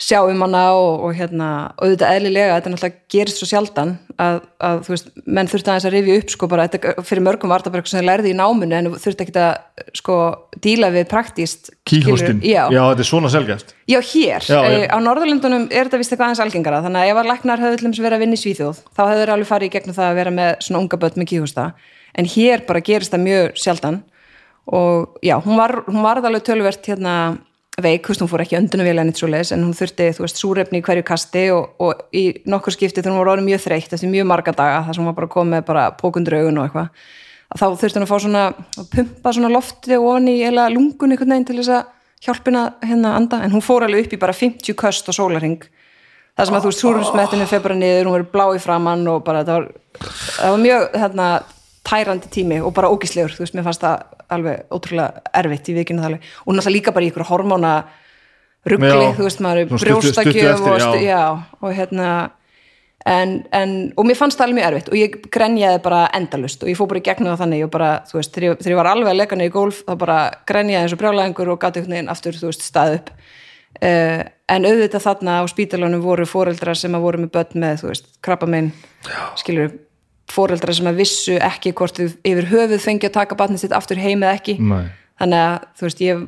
sjá 0.00 0.20
um 0.24 0.42
hana 0.46 0.62
og, 0.72 1.02
og 1.04 1.16
hérna 1.18 1.48
og 1.74 1.84
auðvitað 1.84 2.14
eðlilega, 2.16 2.54
þetta 2.56 2.70
náttúrulega 2.72 3.12
gerist 3.12 3.40
svo 3.40 3.48
sjaldan 3.50 3.90
að, 4.20 4.38
að 4.64 4.78
þú 4.86 4.94
veist, 4.94 5.10
menn 5.26 5.50
þurfti 5.50 5.70
aðeins 5.72 5.86
að 5.90 5.94
rifja 5.96 6.16
upp 6.20 6.32
sko 6.34 6.48
bara, 6.50 6.66
þetta, 6.72 7.04
fyrir 7.04 7.24
mörgum 7.26 7.52
var 7.52 7.60
þetta 7.60 7.72
bara 7.74 7.82
eitthvað 7.82 7.92
sem 7.92 8.00
þið 8.00 8.08
lærði 8.08 8.32
í 8.32 8.38
náminu 8.38 8.78
en 8.78 8.88
þurfti 8.96 9.26
ekki 9.26 9.34
að 9.44 9.84
sko 10.00 10.16
díla 10.64 10.90
við 10.94 11.06
praktíst 11.10 11.70
skilurðu. 11.84 12.38
já. 12.40 12.62
já, 12.72 12.80
þetta 12.80 13.04
er 13.04 13.10
svona 13.10 13.32
selgæft 13.32 13.74
já, 13.84 13.98
hér, 14.00 14.48
Já, 14.48 14.56
já. 14.56 14.78
Eh, 14.80 14.86
á 14.88 14.98
Norðurlundunum 15.04 15.68
er 15.68 15.90
þetta 15.90 16.00
vist 16.00 16.14
eitthvað 16.14 16.30
aðeins 16.30 16.44
algengara, 16.46 16.82
þannig 16.86 17.04
að 17.04 17.12
ef 17.12 17.20
að 17.20 17.30
læknar 17.34 17.64
hefðu 17.66 17.80
til 17.80 17.90
þess 17.90 18.04
verið 18.06 18.16
að 18.16 18.24
vinna 18.24 18.38
í 18.38 18.42
Svíþjóð, 18.44 18.82
þá 18.96 19.02
hefur 19.04 19.20
þeir 19.20 19.34
alveg 19.34 19.50
farið 19.50 19.68
í 19.68 19.74
gegnum 19.76 19.98
það 19.98 20.08
að 20.08 20.20
vera 20.20 20.34
með 20.40 20.50
svona 20.64 20.82
unga 20.84 21.00
börn 21.04 21.20
með 21.20 21.30
kíhústa 21.34 21.66
en 22.16 22.30
hér 22.30 22.64
bara 22.68 22.84
gerist 22.84 23.12
það 23.12 23.26
mjög 23.26 23.60
sjaldan 23.60 24.00
og 24.70 25.20
já, 25.24 25.36
hún 25.42 25.58
var, 25.58 25.82
hún 25.88 26.02
var 26.04 26.22
alveg 26.22 26.44
tölvert 26.46 26.86
hérna 26.86 27.14
veik, 27.84 28.04
þú 28.04 28.12
veist, 28.12 28.22
hún 28.24 28.30
fór 28.30 28.44
ekki 28.44 28.58
öndunavélagin 28.58 29.12
eitt 29.12 29.20
svo 29.20 29.28
leis, 29.30 29.52
en 29.54 29.64
hún 29.64 29.76
þurfti, 29.76 30.10
þú 30.16 30.24
veist, 30.24 30.40
súrefni 30.40 30.80
í 30.80 30.84
hverju 30.86 31.06
kasti 31.06 31.46
og, 31.54 31.72
og 31.82 32.04
í 32.16 32.24
nokkur 32.50 32.76
skipti 32.76 33.00
þegar 33.00 33.14
hún 33.14 33.22
var 33.22 33.32
orðin 33.34 33.48
mjög 33.48 33.64
þreytt 33.66 33.96
eftir 33.96 34.12
mjög 34.12 34.28
marga 34.30 34.54
daga, 34.56 34.84
þar 34.86 34.96
sem 34.96 35.04
hún 35.04 35.10
var 35.10 35.18
bara 35.18 35.32
komið 35.34 35.66
bara 35.68 35.86
pókundur 36.00 36.38
augun 36.38 36.60
og 36.60 36.68
eitthvað, 36.68 37.08
að 37.50 37.62
þá 37.62 37.66
þurfti 37.82 38.00
hún 38.00 38.06
að 38.06 38.12
fá 38.12 38.18
svona, 38.26 38.44
að 38.80 38.90
pumpa 38.94 39.34
svona 39.36 39.52
lofti 39.54 39.98
ofan 39.98 40.30
í 40.30 40.36
eða 40.48 40.68
lungun 40.74 41.14
einhvern 41.14 41.36
veginn 41.36 41.48
til 41.50 41.58
þess 41.60 41.74
að 41.78 41.92
hjálpina 42.26 42.64
hérna 42.84 43.14
að 43.14 43.20
anda, 43.22 43.42
en 43.44 43.54
hún 43.54 43.64
fór 43.64 43.86
alveg 43.86 44.06
upp 44.06 44.16
í 44.16 44.20
bara 44.20 44.36
50 44.36 44.76
köst 44.78 45.08
og 45.08 45.16
sólarring 45.16 45.62
það 46.36 46.48
sem 46.48 46.56
að 46.56 46.64
þú 46.64 46.70
veist, 46.70 46.82
súrumsmettinu 46.84 47.48
fer 47.48 47.62
bara 47.64 47.76
niður, 47.78 48.08
hún 48.08 48.16
verður 48.18 48.32
blá 48.34 48.44
í 48.56 48.62
framann 48.62 49.08
og 49.10 49.24
bara 49.26 49.42
það 49.44 49.58
var, 49.58 49.66
það 50.36 50.54
var 50.54 50.62
mjög 50.64 50.86
hérna, 51.02 51.28
tærandi 51.90 52.30
tími 52.32 52.60
og 52.64 52.74
bara 52.76 52.90
ógíslegur, 52.92 53.34
þú 53.34 53.44
veist, 53.44 53.56
mér 53.56 53.66
fannst 53.66 53.84
það 53.84 54.19
alveg 54.34 54.74
ótrúlega 54.74 55.24
erfitt 55.42 55.70
í 55.70 55.76
vikinu 55.78 56.04
og 56.04 56.12
náttúrulega 56.14 56.76
líka 56.76 56.94
bara 56.96 57.06
í 57.06 57.10
ykkur 57.12 57.28
hormóna 57.30 57.74
ruggli, 58.68 59.08
þú 59.16 59.24
veist, 59.24 59.40
maður 59.44 59.72
brjóstakjöf 59.72 60.66
og, 60.68 61.42
og 61.64 61.72
hérna 61.74 62.10
en, 63.08 63.36
en, 63.56 63.74
og 63.96 64.06
mér 64.08 64.18
fannst 64.18 64.38
það 64.38 64.50
alveg 64.50 64.58
mjög 64.58 64.68
erfitt. 64.68 64.90
Og 64.92 64.98
ég 64.98 65.18
grenjaði 65.32 65.82
bara 65.84 66.02
endalust 66.16 66.64
og 66.64 66.70
ég 66.70 66.78
fór 66.78 66.90
bara 66.90 67.00
í 67.00 67.06
gegnum 67.06 67.32
það 67.32 67.44
þannig 67.44 67.66
og 67.66 67.72
bara, 67.72 67.90
þú 68.10 68.18
veist, 68.18 68.32
þegar 68.34 68.46
ég, 68.46 68.58
þegar 68.60 68.74
ég 68.74 68.80
var 68.80 68.90
alveg 68.92 69.12
að 69.12 69.20
leika 69.20 69.38
niður 69.38 69.52
í 69.52 69.54
golf 69.56 69.82
þá 69.86 69.92
bara 70.02 70.18
grenjaði 70.50 70.82
eins 70.84 70.96
og 70.96 71.02
brjálæðingur 71.02 71.52
og 71.54 71.60
gati 71.62 71.80
einhvern 71.80 71.96
veginn 71.96 72.12
aftur, 72.12 72.40
þú 72.40 72.50
veist, 72.50 72.66
stað 72.66 72.96
upp. 72.98 73.12
Uh, 73.80 74.24
en 74.50 74.66
auðvitað 74.66 75.04
þarna 75.06 75.36
á 75.40 75.44
spítalunum 75.48 76.02
voru 76.02 76.26
foreldrar 76.28 76.76
sem 76.76 76.96
að 76.96 77.04
voru 77.06 77.22
með 77.22 77.32
börn 77.36 77.62
með, 77.62 77.76
þú 77.80 77.92
veist, 77.92 78.10
krabba 78.26 78.48
minn 78.50 78.72
skilur, 79.38 79.70
foreldrar 80.30 80.76
sem 80.76 80.88
að 80.90 81.02
vissu 81.02 81.36
ekki 81.42 81.74
hvort 81.76 81.98
þau 81.98 82.06
yfir 82.08 82.48
höfuð 82.50 82.82
fengi 82.84 83.08
að 83.08 83.16
taka 83.18 83.38
barnið 83.38 83.64
sitt 83.64 83.76
aftur 83.76 84.00
heim 84.00 84.24
eða 84.24 84.38
ekki. 84.38 84.56
Nei. 84.60 84.88
þannig 85.20 85.42
að 85.44 85.56
þú 85.76 85.84
veist, 85.84 85.98
ég, 86.00 86.20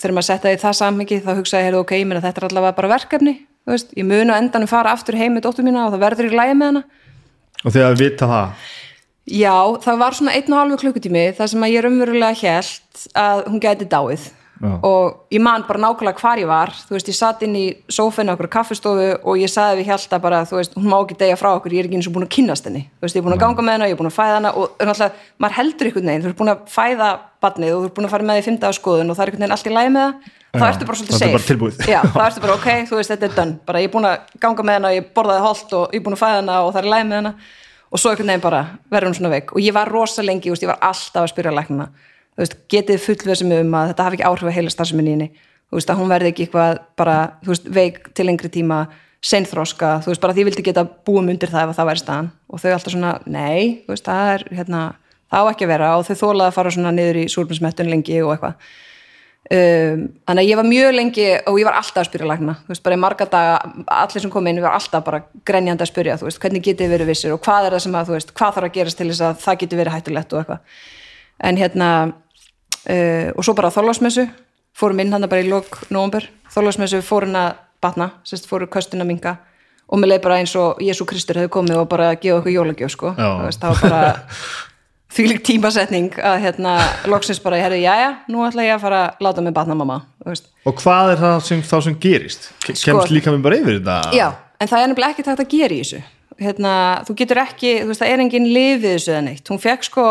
þegar 0.00 0.14
maður 0.16 0.26
setja 0.26 0.52
í 0.52 0.58
það 0.58 0.72
samhengi 0.80 1.20
þá 1.22 1.30
hugsaði 1.38 1.68
ég, 1.68 1.76
ok, 1.78 1.92
ég 2.00 2.08
meina 2.10 2.22
þetta 2.24 2.40
er 2.40 2.46
allavega 2.48 2.76
bara 2.80 2.90
verkefni, 2.96 3.34
þú 3.62 3.74
veist, 3.76 3.92
ég 3.94 4.08
mun 4.08 4.32
á 4.34 4.40
endanum 4.40 4.70
fara 4.70 4.94
aftur 4.96 5.18
heim 5.20 5.36
með 5.36 5.44
dóttur 5.46 5.66
mína 5.68 5.84
og 5.86 5.94
það 5.94 6.02
verður 6.02 6.30
í 6.32 6.34
lægi 6.34 6.56
með 6.58 6.72
hana. 6.72 6.82
Og 7.60 7.68
þegar 7.76 7.92
að 7.92 8.02
vita 8.02 8.30
það? 8.32 8.66
Já, 9.30 9.54
það 9.84 10.02
var 10.02 10.18
svona 10.18 10.34
einn 10.34 10.50
og 10.50 10.58
halvu 10.58 10.80
klukkutími 10.80 11.24
þar 11.38 11.52
sem 11.52 11.64
að 11.66 11.74
ég 11.76 11.86
raunverulega 11.86 12.40
held 12.40 13.06
að 13.22 13.42
hún 13.46 13.62
gæti 13.62 13.86
dáið 13.86 14.26
Já. 14.60 14.76
og 14.84 15.24
ég 15.32 15.40
man 15.40 15.62
bara 15.64 15.80
nákvæmlega 15.80 16.20
hvar 16.20 16.38
ég 16.38 16.48
var. 16.48 16.68
Þú 16.68 16.92
veist, 16.92 17.08
ég 17.08 17.16
satt 17.16 17.42
inn 17.46 17.54
í 17.56 17.64
sófinu 17.88 18.34
okkur 18.34 18.48
kaffistofu 18.52 19.06
og 19.24 19.38
ég 19.40 19.48
saði 19.48 19.80
við 19.80 19.88
Hjalta 19.88 20.18
bara, 20.20 20.42
þú 20.44 20.58
veist, 20.58 20.76
hún 20.76 20.90
má 20.92 20.98
ekki 20.98 21.16
deyja 21.22 21.38
frá 21.40 21.54
okkur, 21.54 21.72
ég 21.72 21.80
er 21.80 21.88
ekki 21.88 21.96
eins 21.96 22.08
og 22.10 22.16
búin 22.16 22.26
að 22.26 22.34
kynnast 22.36 22.68
henni. 22.68 22.82
Þú 23.00 23.06
veist, 23.06 23.16
ég 23.16 23.22
er 23.22 23.26
búin 23.26 23.36
að 23.38 23.40
ganga 23.46 23.64
með 23.64 23.78
henni, 23.78 23.88
ég 23.88 23.96
er 23.96 24.00
búin 24.02 24.10
að 24.10 24.18
fæða 24.18 24.34
henni 24.36 24.52
og 24.52 24.74
náttúrulega, 24.84 25.24
maður 25.40 25.56
heldur 25.60 25.88
einhvern 25.88 26.10
veginn, 26.10 26.26
þú 26.26 26.28
ert 26.28 26.40
búin 26.42 26.52
að 26.52 26.60
fæða 26.74 27.08
barnið 27.40 27.72
og 27.72 27.80
þú 27.80 27.88
ert 27.88 27.96
búin 27.96 28.08
að 28.10 28.12
fara 28.12 28.28
með 28.28 28.36
því 28.36 28.44
fymta 28.50 28.68
á 28.68 28.72
skoðun 28.76 29.08
og 29.10 29.16
það 29.16 29.24
er 29.24 29.32
einhvern 29.32 29.44
veginn 29.46 29.56
allt 29.56 29.70
í 29.70 29.74
lægi 29.78 29.94
með 29.96 30.04
það 30.04 30.60
þá 30.60 30.66
ertu 30.68 30.88
bara 30.90 30.98
svolítið 31.00 31.16
safe. 31.16 31.32
Já, 31.88 32.00
þá 32.04 32.20
ertu 32.26 32.44
bara, 32.44 32.58
ok, 32.58 32.68
þú 32.90 33.00
veist, 33.00 33.14
þetta 33.14 33.28
er 33.30 33.34
done. 33.38 33.56
Bara 33.64 33.80
ég 33.80 33.88
er 33.88 33.94
búin 33.94 34.08
að 34.10 34.36
ganga 34.42 34.66
með 34.66 34.76
henni, 34.76 34.92
ég 34.98 35.10
borðaði 35.16 35.44
holt 35.46 35.74
og 35.78 35.94
ég 35.94 36.02
er 36.02 36.04
búin 36.04 36.18
að 36.18 36.20
fæða 36.20 36.40
henni 36.42 36.56
og 36.60 36.72
það 36.74 36.80
er 36.82 36.88
í 36.88 36.92
lægi 36.92 37.08
með 37.08 37.20
henni 37.20 37.32
og 37.90 38.02
svo 38.02 38.12
einhvern 38.12 38.32
veginn 38.34 38.44
bara 38.44 38.60
verður 38.90 39.08
hún 39.08 39.16
svona 39.16 39.32
veik. 39.32 39.54
Og 39.54 39.62
ég 39.62 39.76
var 39.78 39.88
rosa 39.94 40.26
lengi, 40.26 40.50
ég 40.50 40.68
var 40.68 40.82
alltaf 40.90 41.22
að 41.24 41.32
spyrja 41.32 41.54
læknina 41.54 41.86
þú 41.86 42.09
veist, 42.38 42.58
getið 42.70 43.02
fullveðsum 43.04 43.54
um 43.58 43.74
að 43.74 43.92
þetta 43.92 44.06
hafi 44.06 44.20
ekki 44.20 44.28
áhrif 44.28 44.50
að 44.50 44.56
heila 44.58 44.86
henni 44.90 45.30
þú 45.70 45.78
veist, 45.78 45.92
að 45.92 46.02
hún 46.02 46.10
verði 46.10 46.32
ekki 46.32 46.46
eitthvað 46.46 46.82
bara, 46.98 47.16
veist, 47.46 47.70
veik 47.70 48.10
til 48.16 48.26
lengri 48.26 48.50
tíma 48.50 48.82
seinþróska, 49.22 50.00
þú 50.04 50.10
veist, 50.10 50.22
bara 50.22 50.34
því 50.34 50.46
vildi 50.48 50.64
geta 50.66 50.86
búum 51.06 51.30
undir 51.30 51.50
það 51.52 51.70
ef 51.70 51.78
það 51.78 51.90
væri 51.90 52.02
staðan. 52.02 52.30
Og 52.50 52.62
þau 52.62 52.70
alltaf 52.74 52.94
svona, 52.94 53.16
nei, 53.30 53.84
veist, 53.88 54.06
það 54.06 54.30
er 54.34 54.46
hérna, 54.58 54.84
það 55.30 55.46
á 55.46 55.50
ekki 55.52 55.66
að 55.66 55.72
vera. 55.74 55.90
Og 55.98 56.06
þau 56.08 56.16
þólaði 56.24 56.48
að 56.48 56.56
fara 56.56 56.72
svona 56.74 56.94
niður 56.96 57.20
í 57.20 57.26
súrminsmettun 57.30 57.92
lengi 57.92 58.22
og 58.24 58.32
eitthvað. 58.34 58.70
Um, 59.50 60.02
þannig 60.28 60.44
að 60.44 60.48
ég 60.50 60.58
var 60.60 60.66
mjög 60.68 60.92
lengi 60.94 61.26
og 61.48 61.56
ég 61.58 61.66
var 61.66 61.76
alltaf 61.78 62.02
að 62.02 62.08
spyrja 62.10 62.28
lækna, 62.28 62.54
þú 62.60 62.70
veist, 62.70 62.82
bara 62.86 62.96
í 62.96 63.00
marga 63.02 63.26
daga 63.26 63.54
allir 63.96 64.22
sem 64.22 64.30
kom 64.30 64.46
inn, 64.46 64.60
var 64.62 64.76
alltaf 64.76 65.02
bara 65.06 65.22
grenjandi 65.48 65.82
að 65.82 65.90
spyrja, 65.90 66.18
þú 66.20 66.28
veist, 66.28 66.40
hvernig 66.42 66.66
getið 66.68 66.92
verið 66.92 67.10
vissir 67.10 67.34
og 67.34 67.40
hvað 67.42 67.66
er 67.66 67.74
það 67.74 67.82
sem 67.86 67.96
að, 67.98 68.10
þú 68.10 68.14
veist, 68.14 68.34
hvað 68.36 68.54
þarf 68.58 68.68
að 68.68 68.76
gerast 68.76 69.00
til 69.00 69.08
þess 69.10 69.24
að 69.26 69.40
það 69.40 70.60
en 71.44 71.60
hérna 71.60 71.90
uh, 72.10 73.28
og 73.34 73.44
svo 73.44 73.54
bara 73.58 73.72
þólasmessu 73.74 74.26
fórum 74.76 75.00
inn 75.02 75.12
hann 75.12 75.28
bara 75.28 75.44
í 75.44 75.48
lok 75.50 75.82
nóvumber 75.90 76.28
þólasmessu 76.52 77.02
fórum 77.04 77.36
að 77.38 77.54
batna 77.80 78.10
sérst 78.28 78.48
fóru 78.50 78.68
köstin 78.70 79.02
að 79.02 79.10
minga 79.12 79.36
og 79.90 79.98
mér 79.98 80.14
leið 80.14 80.24
bara 80.26 80.40
eins 80.40 80.52
og 80.58 80.80
Jésu 80.84 81.06
Kristur 81.08 81.40
hefði 81.40 81.52
komið 81.54 81.80
og 81.82 81.88
bara 81.90 82.12
gefa 82.14 82.38
okkur 82.40 82.54
jólagjöf 82.54 82.92
sko. 82.94 83.14
Já. 83.18 83.30
Veist, 83.42 83.62
það 83.62 83.72
var 83.72 83.80
bara 83.90 84.12
þvílík 85.16 85.40
tímasetning 85.48 86.14
að 86.22 86.36
hérna 86.44 86.76
loksins 87.10 87.40
bara 87.42 87.58
ég 87.58 87.66
herði, 87.66 87.80
jæja, 87.82 88.12
nú 88.30 88.44
ætla 88.46 88.68
ég 88.68 88.76
að 88.76 88.84
fara 88.84 89.00
að 89.08 89.26
láta 89.26 89.42
mig 89.42 89.56
batna 89.56 89.74
mamma. 89.78 89.98
Og 90.30 90.78
hvað 90.84 91.16
er 91.16 91.24
það 91.24 91.42
sem, 91.48 91.64
þá 91.66 91.76
sem 91.88 91.98
gerist? 92.04 92.50
Sko- 92.68 92.78
kemst 92.84 93.14
líka 93.16 93.34
mér 93.34 93.42
bara 93.48 93.58
yfir 93.58 93.80
þetta? 93.80 93.98
Já, 94.14 94.28
en 94.60 94.70
það 94.70 94.84
er 94.84 94.92
nefnilega 94.92 95.16
ekki 95.16 95.26
takt 95.26 95.42
að 95.42 95.52
gera 95.56 95.74
í 95.74 95.82
þessu 95.82 96.02
hérna, 96.40 96.72
þú 97.06 97.14
getur 97.20 97.40
ekki, 97.42 97.72
þú 97.82 97.90
veist, 97.92 98.00
það 98.02 98.12
er 98.14 98.22
engin 98.24 98.48
lifið 98.48 98.86
þessu 98.94 99.12
eða 99.12 99.24
neitt, 99.26 99.50
hún 99.52 99.60
fekk 99.60 99.86
sko 99.88 100.06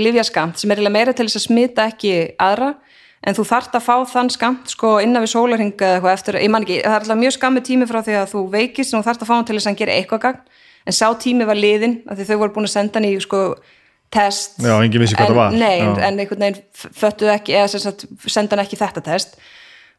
lifjaskamt 0.00 0.60
sem 0.62 0.72
er 0.74 0.82
meira 0.92 1.12
til 1.12 1.26
þess 1.28 1.40
að 1.40 1.46
smita 1.46 1.86
ekki 1.92 2.14
aðra, 2.40 2.70
en 3.24 3.36
þú 3.36 3.44
þarft 3.48 3.76
að 3.78 3.84
fá 3.86 3.94
þann 4.14 4.30
skamt 4.32 4.72
sko 4.74 4.96
innan 5.04 5.24
við 5.24 5.32
sólarhinga 5.34 5.86
eða 5.86 5.94
eitthvað 6.00 6.16
eftir, 6.18 6.40
ég 6.44 6.52
man 6.52 6.64
ekki, 6.66 6.80
það 6.84 6.96
er 6.96 7.04
alltaf 7.04 7.20
mjög 7.22 7.36
skammu 7.38 7.62
tími 7.68 7.88
frá 7.88 8.00
því 8.04 8.18
að 8.20 8.28
þú 8.34 8.42
veikist 8.52 8.94
og 8.94 9.00
þú 9.00 9.08
þarft 9.08 9.24
að 9.24 9.30
fá 9.30 9.34
hann 9.36 9.48
til 9.48 9.56
þess 9.58 9.66
að 9.68 9.72
hann 9.72 9.80
gera 9.82 9.96
eitthvað 10.00 10.22
gagn, 10.26 10.42
en 10.84 10.96
sá 10.98 11.06
tími 11.24 11.48
var 11.48 11.56
liðin, 11.60 11.98
af 12.08 12.18
því 12.18 12.28
þau 12.28 12.38
voru 12.42 12.54
búin 12.58 12.68
að 12.68 12.74
senda 12.76 13.00
hann 13.00 13.08
í 13.08 13.14
sko 13.24 13.42
test. 14.14 14.60
Já, 14.62 14.74
enginn 14.78 15.02
vissi 15.02 15.16
hvað 15.16 15.26
en, 15.26 15.32
það 15.32 15.40
var. 15.40 15.54
Nei, 15.58 15.78
Já. 15.80 15.92
en, 16.06 16.18
einhvern 16.22 16.44
veginn 16.44 16.58
f- 16.76 16.90
föttuðu 17.00 17.32
ekki, 17.34 17.54
eða 17.58 17.70
sagt 17.72 18.04
senda 18.30 18.54
hann 18.54 18.62
ekki 18.66 18.78
þetta 18.78 19.02
test. 19.08 19.38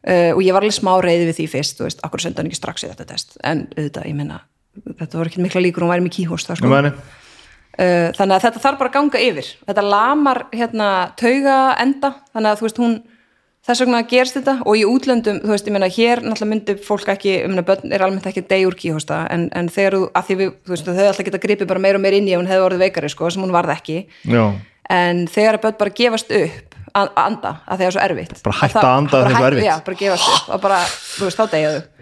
Uh, 0.06 0.36
og 0.38 0.44
ég 0.46 0.54
var 0.54 0.62
alveg 0.62 0.76
smá 0.78 0.92
reyði 1.02 1.26
við 1.32 1.40
því 1.40 1.46
fyrst, 1.50 1.80
þú 1.80 1.88
veist, 1.88 2.04
okkur 2.06 2.22
senda 2.22 2.44
hann 2.44 2.52
ekki 2.52 2.60
strax 2.60 2.86
í 2.86 2.92
þetta 2.92 3.08
test, 3.10 3.40
en 3.42 3.64
auðvitað, 3.74 4.06
ég 4.12 4.16
meina 4.20 4.38
þetta 4.99 5.17
voru 5.19 5.32
ekki 5.32 5.43
mikla 5.45 5.61
líkur, 5.65 5.86
hún 5.86 5.93
væri 5.93 6.05
með 6.05 6.15
Nú, 6.30 6.38
sko. 6.38 6.69
uh, 7.80 8.11
þannig 8.15 8.36
að 8.38 8.45
þetta 8.47 8.63
þarf 8.63 8.80
bara 8.80 8.89
að 8.89 8.95
ganga 8.99 9.19
yfir. 9.26 9.49
Þetta 9.67 9.84
lamar 9.89 10.45
hérna 10.53 10.89
tauga 11.19 11.57
enda, 11.82 12.13
þannig 12.34 12.51
að 12.51 12.59
þú 12.61 12.67
veist 12.67 12.82
hún 12.84 12.95
þess 13.65 13.82
vegna 13.82 14.03
gerst 14.05 14.38
þetta. 14.38 14.55
Og 14.65 14.78
í 14.78 14.84
útlöndum 14.86 15.39
þú 15.41 15.49
veist, 15.55 15.65
ég 15.67 15.73
meina, 15.73 15.89
hér 15.89 16.21
náttúrulega 16.21 16.51
myndi 16.51 16.76
fólk 16.86 17.07
ekki 17.15 17.32
ég 17.41 17.49
meina, 17.49 17.63
börn 17.65 17.91
er 17.95 18.03
almennt 18.05 18.28
ekki 18.30 18.45
dey 18.47 18.65
úr 18.67 18.76
kíhósta. 18.78 19.23
En, 19.34 19.47
en 19.57 19.67
þegar 19.73 19.97
þú, 19.97 20.03
að 20.13 20.30
því 20.30 20.38
við, 20.43 20.53
þú 20.67 20.76
veist, 20.76 20.86
þau 20.86 21.07
alltaf 21.09 21.26
geta 21.26 21.41
gripið 21.47 21.67
bara 21.73 21.82
meira 21.82 21.97
og 21.97 22.05
meira 22.05 22.19
inn 22.21 22.30
í 22.30 22.36
ef 22.36 22.41
hún 22.43 22.51
hefði 22.51 22.67
orðið 22.69 22.84
veikari, 22.86 23.09
sko, 23.09 23.32
sem 23.34 23.41
hún 23.43 23.55
varð 23.55 23.73
ekki. 23.73 23.97
Já, 24.30 24.45
en 24.93 25.26
þegar 25.34 25.57
að 25.57 25.63
börn 25.65 25.78
bara 25.82 25.95
gefast 25.97 26.30
upp 26.38 26.76
að 26.95 27.09
anda, 27.19 27.55
að 27.67 27.80
það 27.82 27.86
er 27.89 27.95
svo 27.95 28.01
erfitt. 28.05 28.38
Bara 28.45 28.57
hætta 28.61 28.80
að 28.86 28.91
anda 29.01 29.17
þegar 29.17 29.26
það 29.26 29.34
er 29.34 29.36
hætt- 29.36 29.47
erfitt. 29.49 29.65
já, 29.65 29.76
bara 29.89 29.97
gefast 29.99 30.30
upp 30.32 30.53
og 30.55 30.61
bara, 30.63 30.78
þú 30.86 31.26
veist, 31.26 31.39
þá 31.41 31.45
deyjaðu 31.55 31.80
uh, 31.82 31.95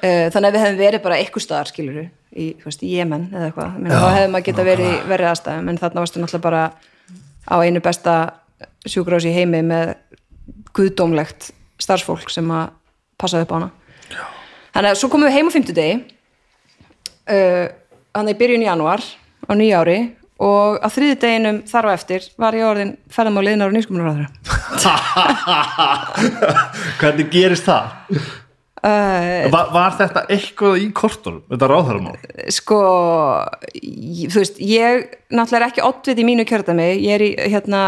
þannig 0.00 0.48
að 0.48 0.54
við 0.54 0.62
hefum 0.64 0.78
verið 0.80 1.02
bara 1.04 1.18
eitthvað 1.20 1.44
staðar 1.44 1.70
skiluru, 1.70 2.04
í, 2.32 2.46
í 2.56 2.92
Jemen 2.94 3.24
eða 3.34 3.50
eitthvað, 3.50 3.70
þá 3.90 4.06
hefum 4.16 4.34
maður 4.34 4.46
geta 4.46 4.66
verið 4.68 4.90
í 4.90 4.92
verið 5.10 5.30
aðstæðum. 5.30 5.68
En 5.68 5.80
þarna 5.80 6.04
varstu 6.04 6.22
náttúrulega 6.22 6.46
bara 6.46 6.62
á 7.50 7.56
einu 7.60 7.80
besta 7.84 8.14
sjúkrás 8.88 9.26
í 9.28 9.34
heimi 9.34 9.60
með 9.66 9.86
guðdómlegt 10.76 11.50
starfsfólk 11.80 12.28
sem 12.32 12.48
að 12.54 12.66
passaði 13.20 13.44
upp 13.46 13.52
á 13.52 13.56
hana. 13.58 13.70
Já. 14.10 14.24
þannig 14.74 14.90
að 14.94 15.00
svo 15.00 15.08
komum 15.12 15.28
við 15.28 15.36
heim 15.36 15.50
á 15.50 15.54
fimmtudegi. 15.54 15.94
Uh, 17.30 17.66
þannig 18.16 18.34
í 18.34 18.40
byrjun 18.40 18.66
janúar 18.66 19.02
á 19.46 19.52
nýja 19.54 19.82
ári 19.82 19.98
og 20.40 20.80
á 20.80 20.88
þriði 20.88 21.16
deginum 21.20 21.58
þar 21.68 21.86
á 21.92 21.94
eftir 21.94 22.20
var 22.40 22.56
ég 22.56 22.66
orðin 22.66 22.94
ferðum 23.12 23.38
á 23.38 23.42
liðnar 23.44 23.70
og 23.70 23.76
nýskumluráður 23.76 24.28
hvernig 27.00 27.28
gerist 27.32 27.68
það? 27.68 27.84
Uh, 28.84 29.50
Var, 29.52 29.72
var 29.74 29.96
þetta 29.98 30.26
eitthvað 30.32 30.78
í 30.82 30.90
kortunum, 30.96 31.42
þetta 31.50 31.68
ráðhæramál? 31.70 32.14
sko 32.54 32.80
ég- 33.80 34.30
þú 34.32 34.38
veist, 34.42 34.60
ég 34.60 35.08
náttúrulega 35.30 35.60
er 35.62 35.66
ekki 35.70 35.84
oddvit 35.88 36.18
í 36.22 36.28
mínu 36.28 36.46
kjördami, 36.48 36.88
ég 37.00 37.16
er 37.18 37.24
í 37.26 37.32
hérna 37.52 37.82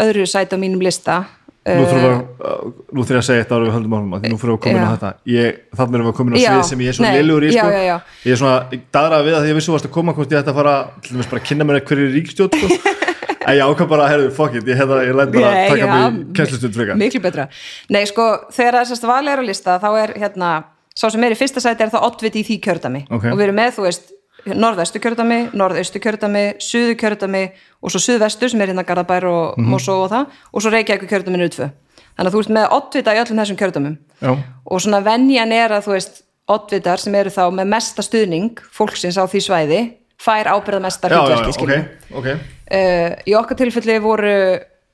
öðru 0.00 0.26
sæti 0.28 0.56
á 0.56 0.58
mínum 0.60 0.80
lista 0.84 1.24
Nú 1.68 1.82
Uh, 1.84 1.88
þurfum 1.90 2.00
við 2.00 2.12
að, 2.48 2.68
nú 2.96 3.02
þurfum 3.02 3.12
ég 3.12 3.18
að 3.18 3.24
segja 3.26 3.42
þetta 3.42 3.56
árið 3.58 3.66
við 3.66 3.74
höldum 3.76 3.94
áfram 3.98 4.12
að 4.16 4.20
því 4.22 4.28
nú 4.32 4.36
fyrir 4.40 4.52
að 4.54 4.60
koma 4.64 4.70
inn 4.72 4.78
á 4.78 4.88
Já. 4.88 4.92
þetta 4.94 5.10
ég, 5.28 5.56
þannig 5.76 5.96
erum 5.98 6.06
við 6.06 6.12
að 6.12 6.16
koma 6.16 6.30
inn 6.30 6.38
á 6.38 6.40
Já, 6.40 6.48
svið 6.54 6.68
sem 6.68 6.80
ég 6.80 6.88
er 6.88 6.96
svo 6.96 7.04
nei, 7.04 7.12
liðlugur 7.18 7.44
í 7.44 7.50
já, 7.50 7.58
sko. 7.58 7.68
já, 7.74 7.82
já. 7.88 7.96
ég 8.24 8.32
er 8.32 8.40
svona, 8.40 8.54
ég 8.72 8.80
dagraði 8.96 9.26
við 9.28 9.34
að 9.36 9.42
því 9.44 9.50
ég 9.52 9.58
vissu 9.58 9.74
varst 9.74 9.88
að 9.88 9.92
koma 9.98 10.14
hvort 10.16 10.32
ég 10.32 10.40
ætti 10.40 10.52
að 10.54 10.58
fara, 10.62 10.74
til 11.04 11.12
dæmis 11.18 11.28
bara 11.28 11.42
að 11.42 11.46
kynna 11.50 11.66
mér 11.68 11.80
hverju 11.90 12.06
ríkstjótt 12.14 12.56
sko. 12.56 12.94
en 13.48 13.56
ég 13.58 13.64
ákvað 13.64 13.88
bara, 13.92 14.08
herðu, 14.12 14.28
fuck 14.36 14.54
it 14.58 14.68
ég, 14.68 14.76
hefða, 14.78 14.98
ég 15.08 15.16
læt 15.18 15.32
bara 15.34 15.52
að 15.52 15.68
taka 15.72 15.80
já, 15.80 16.10
mig 16.10 16.34
kennslustund 16.38 16.74
frika 16.76 16.96
miklu 17.00 17.20
betra. 17.24 17.48
Nei 17.90 18.04
sko, 18.10 18.26
þegar 18.54 18.78
þessast 18.82 19.08
valið 19.08 19.32
er 19.34 19.42
á 19.42 19.44
lista 19.48 19.78
þá 19.82 19.88
er 20.02 20.12
hérna, 20.22 20.52
sá 20.98 21.08
sem 21.10 21.24
er 21.24 21.34
í 21.34 21.38
fyrsta 21.40 21.60
sæti 21.64 21.82
er 21.86 21.92
það 21.94 22.06
oddvit 22.10 22.36
í 22.36 22.44
því 22.48 22.60
kjördami 22.68 23.02
Ok. 23.10 23.24
og 23.32 23.36
við 23.38 23.44
erum 23.48 23.58
með, 23.62 23.74
þú 23.78 23.86
veist, 23.88 24.12
norðvestu 24.48 25.00
kjördami 25.02 25.38
norðaustu 25.58 25.98
kjördami, 26.00 26.44
suðu 26.62 26.94
kjördami 27.00 27.42
og 27.82 27.90
svo 27.92 28.00
suðvestu 28.00 28.48
sem 28.48 28.60
er 28.62 28.70
hérna 28.72 28.84
Garðabær 28.86 29.24
og 29.28 29.58
Mhm. 29.58 29.66
Mosó 29.72 29.96
og 30.04 30.10
það, 30.12 30.26
og 30.54 30.62
svo 30.62 30.70
Reykjavík 30.72 31.08
kjördami 31.10 31.48
tvö, 31.50 31.70
þannig 32.16 32.28
að 32.30 32.32
þú 32.34 32.40
veist 32.42 32.54
með 32.54 32.70
oddvita 32.78 33.14
í 33.14 33.20
öllum 33.24 33.40
þessum 33.42 33.58
kjördamum 33.58 33.96
já, 34.22 34.30
og 34.70 34.80
svona 34.80 35.00
venjan 35.04 35.52
er 35.52 35.70
að 35.74 35.84
þú 35.88 35.92
veist 35.96 36.22
oddvitar 36.48 36.98
sem 36.98 37.14
eru 37.14 37.30
þá 37.30 37.44
með 37.52 37.66
mesta 37.68 38.02
stuðning 38.02 38.58
fólksins 38.72 39.18
á 39.20 39.24
því 39.28 39.40
svæði 39.44 39.80
fær 40.18 40.50
ábyrða 40.50 40.82
mesta 40.82 41.08
já, 41.10 41.14
já, 41.14 41.20
hlutverki 41.20 41.52
já, 41.52 41.56
skilur 41.56 41.78
ok, 41.78 42.18
ok. 42.18 42.28
Uh, 42.68 43.12
í 43.28 43.36
okkar 43.38 43.58
tilfelli 43.62 43.98
voru 44.04 44.34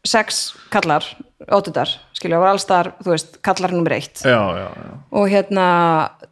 sex 0.05 0.53
kallar 0.70 1.07
óttutar, 1.53 1.89
skilja, 2.16 2.39
var 2.41 2.55
allstar 2.55 2.93
veist, 3.05 3.39
kallar 3.45 3.72
nummer 3.75 3.93
eitt. 3.97 4.22
Já, 4.25 4.39
já, 4.57 4.68
já, 4.68 4.93
og 5.12 5.27
hérna, 5.33 5.66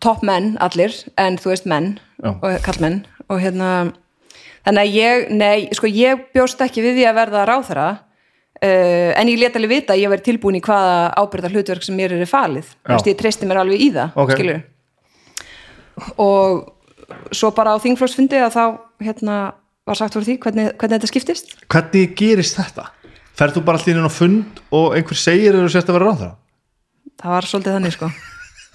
topp 0.00 0.22
menn 0.24 0.54
allir, 0.62 0.94
en 1.20 1.36
þú 1.40 1.52
veist 1.52 1.68
menn 1.68 1.94
og 2.22 2.46
kallmenn 2.64 3.02
og 3.28 3.40
hérna 3.42 3.92
þannig 4.62 4.82
að 4.82 4.96
ég, 4.96 5.28
nei, 5.34 5.68
sko 5.74 5.90
ég 5.90 6.28
bjóst 6.32 6.60
ekki 6.64 6.84
við 6.84 7.00
því 7.00 7.06
að 7.10 7.18
verða 7.18 7.46
ráþara 7.48 7.88
uh, 7.92 9.10
en 9.18 9.32
ég 9.32 9.40
let 9.40 9.56
alveg 9.58 9.74
vita 9.74 9.96
að 9.96 10.04
ég 10.04 10.12
verið 10.12 10.28
tilbúin 10.30 10.60
í 10.60 10.64
hvaða 10.64 10.98
ábyrða 11.18 11.52
hlutverk 11.52 11.84
sem 11.86 11.98
mér 11.98 12.14
er 12.16 12.28
falið, 12.30 12.70
veist, 12.88 13.10
ég 13.10 13.18
treysti 13.18 13.48
mér 13.48 13.64
alveg 13.64 13.82
í 13.82 13.90
það, 13.96 14.14
Ok. 14.22 14.36
skilur 14.36 14.62
og 16.22 16.62
svo 17.34 17.52
bara 17.56 17.74
á 17.74 17.82
þingflóksfundi 17.82 18.40
að 18.42 18.56
þá 18.56 18.64
hérna 19.02 19.38
var 19.88 19.98
sagt 19.98 20.14
fyrir 20.16 20.28
því 20.28 20.38
hvernig, 20.44 20.74
hvernig 20.78 20.98
þetta 20.98 21.10
skiptist 21.10 21.56
hvernig 21.72 22.16
gerist 22.18 22.58
þetta? 22.60 22.90
Ferð 23.32 23.58
þú 23.58 23.64
bara 23.66 23.80
allir 23.80 23.98
inn 23.98 24.06
á 24.06 24.12
fund 24.12 24.62
og 24.70 24.96
einhver 24.96 25.18
segir 25.18 25.56
að 25.56 25.66
þú 25.66 25.74
sérst 25.74 25.90
að 25.90 25.98
vera 25.98 26.10
ráðhæra? 26.10 26.34
það 27.22 27.36
var 27.36 27.48
svolítið 27.50 27.78
þannig 27.78 27.94
sko 27.96 28.10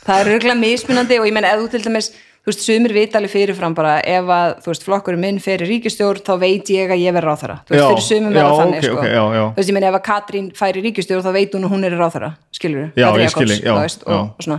það 0.08 0.22
er 0.22 0.32
örgulega 0.36 0.62
mismunandi 0.62 1.20
og 1.20 1.28
ég 1.28 1.36
meina 1.36 1.52
ef 1.52 1.62
þú 1.62 1.70
til 1.74 1.84
dæmis 1.88 2.10
þú 2.48 2.54
veist, 2.54 2.62
sumir 2.64 2.94
vita 2.96 3.20
alveg 3.20 3.32
fyrirfram 3.34 3.74
bara 3.76 3.98
ef 4.08 4.30
að, 4.32 4.52
þú 4.64 4.72
veist, 4.72 4.86
flokkurinn 4.88 5.20
minn 5.20 5.40
fyrir 5.44 5.68
ríkistjórn 5.68 6.24
þá 6.24 6.34
veit 6.40 6.70
ég 6.72 6.94
að 6.94 7.02
ég 7.04 7.16
verð 7.18 7.28
ráþara 7.28 7.58
þú 7.68 7.76
veist, 7.76 7.82
Já, 7.82 7.88
fyrir 7.90 8.30
er 8.30 8.38
já, 8.38 8.44
það 8.46 8.62
þannig, 8.62 8.78
ok, 8.78 8.86
sko 8.88 9.02
ok, 9.02 9.08
já, 9.10 9.24
já. 9.36 9.42
þú 9.42 9.60
veist, 9.60 9.72
ég 9.72 9.78
meina 9.78 9.90
ef 9.90 9.98
að 9.98 10.06
Katrín 10.08 10.48
færi 10.56 10.84
ríkistjórn 10.86 11.26
þá 11.26 11.32
veit 11.36 11.58
hún 11.58 11.68
að 11.68 11.74
hún 11.76 11.84
er 11.90 11.98
ráþara, 12.00 12.30
skilur 12.56 12.86
Já, 12.96 13.08
ég 13.20 13.34
skil, 13.34 13.50
já, 13.58 13.74
og, 13.76 14.32
og 14.40 14.56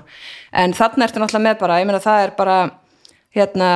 en 0.52 0.76
þarna 0.76 1.08
ertu 1.08 1.22
náttúrulega 1.22 1.46
með 1.46 1.56
bara, 1.62 1.80
ég 1.80 1.88
meina 1.88 2.02
það 2.04 2.26
er 2.26 2.36
bara 2.36 2.58
hérna 3.36 3.70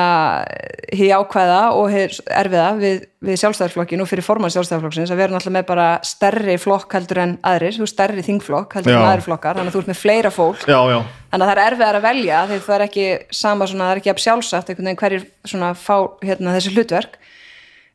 hér 0.93 1.19
ákveða 1.21 1.61
og 1.77 1.91
hér 1.93 2.15
erfiða 2.41 2.69
við, 2.79 3.03
við 3.21 3.39
sjálfstæðarflokkin 3.43 4.01
og 4.01 4.09
fyrir 4.09 4.25
formann 4.25 4.53
sjálfstæðarflokksins 4.55 5.13
að 5.13 5.21
vera 5.21 5.35
náttúrulega 5.35 5.59
með 5.59 5.67
bara 5.69 5.89
stærri 6.09 6.57
flokk 6.61 6.97
heldur 6.97 7.21
en 7.21 7.35
aðrir, 7.49 7.77
þú 7.77 7.89
stærri 7.91 8.25
þingflokk 8.25 8.79
heldur 8.79 8.97
en 8.97 9.03
Já. 9.03 9.09
aðrir 9.11 9.27
flokkar, 9.27 9.61
þannig 9.61 9.73
að 9.73 9.77
þú 9.77 9.83
ert 9.83 9.93
með 9.93 10.01
fleira 10.01 10.33
fólk. 10.33 10.65
Já, 10.65 10.81
já, 10.89 10.99
þannig 11.35 11.45
að 11.45 11.51
það 11.51 11.53
er 11.53 11.63
erfiðar 11.67 12.01
að 12.01 12.09
velja 12.09 12.41
því 12.49 12.59
það 12.65 12.77
er 12.79 12.87
ekki 12.87 13.07
sama 13.43 13.69
svona, 13.69 13.85
það 13.85 13.93
er 13.95 14.03
ekki 14.03 14.15
að 14.15 14.25
sjálfsagt 14.25 14.73
einhvern 14.73 14.91
veginn 14.91 15.03
hverjir 15.05 15.29
svona 15.53 15.71
fá 15.77 15.97
hérna, 16.25 16.57
þessi 16.57 16.75
hlutverk. 16.77 17.21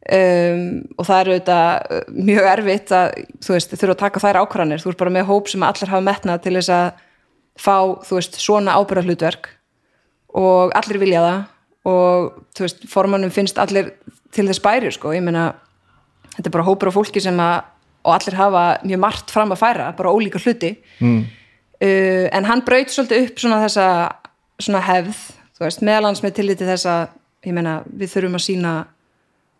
Um, 0.07 0.61
og 0.95 1.03
það 1.03 1.17
er 1.17 1.29
auðvitað 1.33 1.95
uh, 1.97 2.03
mjög 2.29 2.45
erfitt 2.47 2.91
að 2.95 3.07
þú 3.43 3.55
veist, 3.57 3.73
þurfa 3.73 3.95
að 3.97 4.01
taka 4.05 4.21
þær 4.23 4.39
ákvarðanir. 4.45 4.79
Þú 4.79 4.93
ert 4.93 5.01
bara 5.01 5.11
með 5.17 5.25
hóp 5.27 5.49
sem 5.51 5.65
allir 5.67 5.91
hafa 5.91 6.05
metnað 6.05 6.45
til 6.45 6.53
þess 6.55 6.71
að 6.71 7.01
fá, 7.59 7.75
þú 8.07 8.19
veist, 8.21 8.37
svona 8.39 8.77
ábyrða 8.77 9.03
hlutverk 9.03 9.49
og 10.37 10.75
allir 10.77 11.01
vilja 11.01 11.23
það 11.25 11.39
og 11.87 12.43
þú 12.57 12.65
veist, 12.65 12.85
formannum 12.91 13.31
finnst 13.33 13.59
allir 13.63 13.93
til 14.35 14.45
þess 14.49 14.63
bæri, 14.63 14.91
sko, 14.91 15.13
ég 15.15 15.23
meina 15.23 15.49
þetta 16.35 16.49
er 16.49 16.55
bara 16.57 16.67
hópur 16.67 16.91
af 16.91 16.97
fólki 16.97 17.23
sem 17.23 17.37
að 17.41 17.73
og 18.07 18.13
allir 18.15 18.37
hafa 18.39 18.63
mjög 18.87 19.01
margt 19.03 19.33
fram 19.33 19.51
að 19.51 19.61
færa 19.61 19.91
bara 19.97 20.11
ólíka 20.15 20.39
hluti 20.39 20.77
mm. 21.03 21.21
uh, 21.83 22.25
en 22.31 22.47
hann 22.47 22.63
braut 22.67 22.93
svolítið 22.93 23.25
upp 23.25 23.41
svona 23.43 23.61
þessa 23.65 23.87
svona 24.57 24.81
hefð, 24.81 25.17
þú 25.57 25.65
veist, 25.65 25.83
meðalans 25.85 26.23
með 26.23 26.37
tilliti 26.39 26.65
þess 26.65 26.87
að, 26.89 27.15
ég 27.45 27.53
meina, 27.57 27.79
við 27.85 28.13
þurfum 28.15 28.39
að 28.39 28.45
sína 28.47 28.73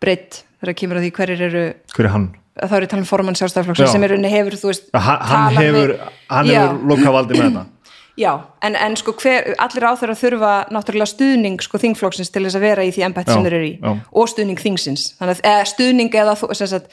breytt 0.02 0.42
þegar 0.58 0.78
kemur 0.80 0.98
að 0.98 1.06
því 1.06 1.10
hverjir 1.18 1.44
eru, 1.48 1.64
hver 1.94 2.08
er 2.08 2.14
hann? 2.14 2.28
þá 2.58 2.72
er 2.74 2.84
ég 2.86 2.90
talað 2.90 3.04
um 3.04 3.08
formann 3.12 3.38
sjálfstæðarflokksins 3.38 3.92
Já. 3.92 3.94
sem 3.94 4.06
er 4.08 4.14
unni 4.16 4.30
hefur, 4.32 4.56
þú 4.58 4.72
veist 4.72 4.88
Hann, 4.96 5.20
hann 5.30 5.58
hefur, 5.60 5.92
við- 5.92 6.16
hann 6.32 6.50
hefur 6.50 6.80
lokavaldi 6.90 7.38
með 7.38 7.46
þetta 7.46 7.66
Já, 8.18 8.32
en, 8.66 8.74
en 8.74 8.96
sko 8.98 9.12
hver, 9.14 9.52
allir 9.62 9.84
á 9.86 9.94
þeirra 9.94 10.14
þurfa 10.18 10.52
náttúrulega 10.74 11.06
stuðning 11.12 11.60
sko 11.62 11.78
þingflokksins 11.78 12.32
til 12.34 12.42
þess 12.42 12.58
að 12.58 12.64
vera 12.66 12.86
í 12.86 12.90
því 12.94 13.04
embætt 13.06 13.30
sem 13.30 13.44
þeir 13.46 13.54
eru 13.60 13.68
í. 13.68 13.74
já. 13.78 13.92
og 14.10 14.30
stuðning 14.32 14.58
þingsins. 14.58 15.04
Þannig 15.20 15.38
að 15.38 15.50
eða 15.52 15.68
stuðning 15.70 16.16
eða 16.18 16.34
sagt, 16.58 16.88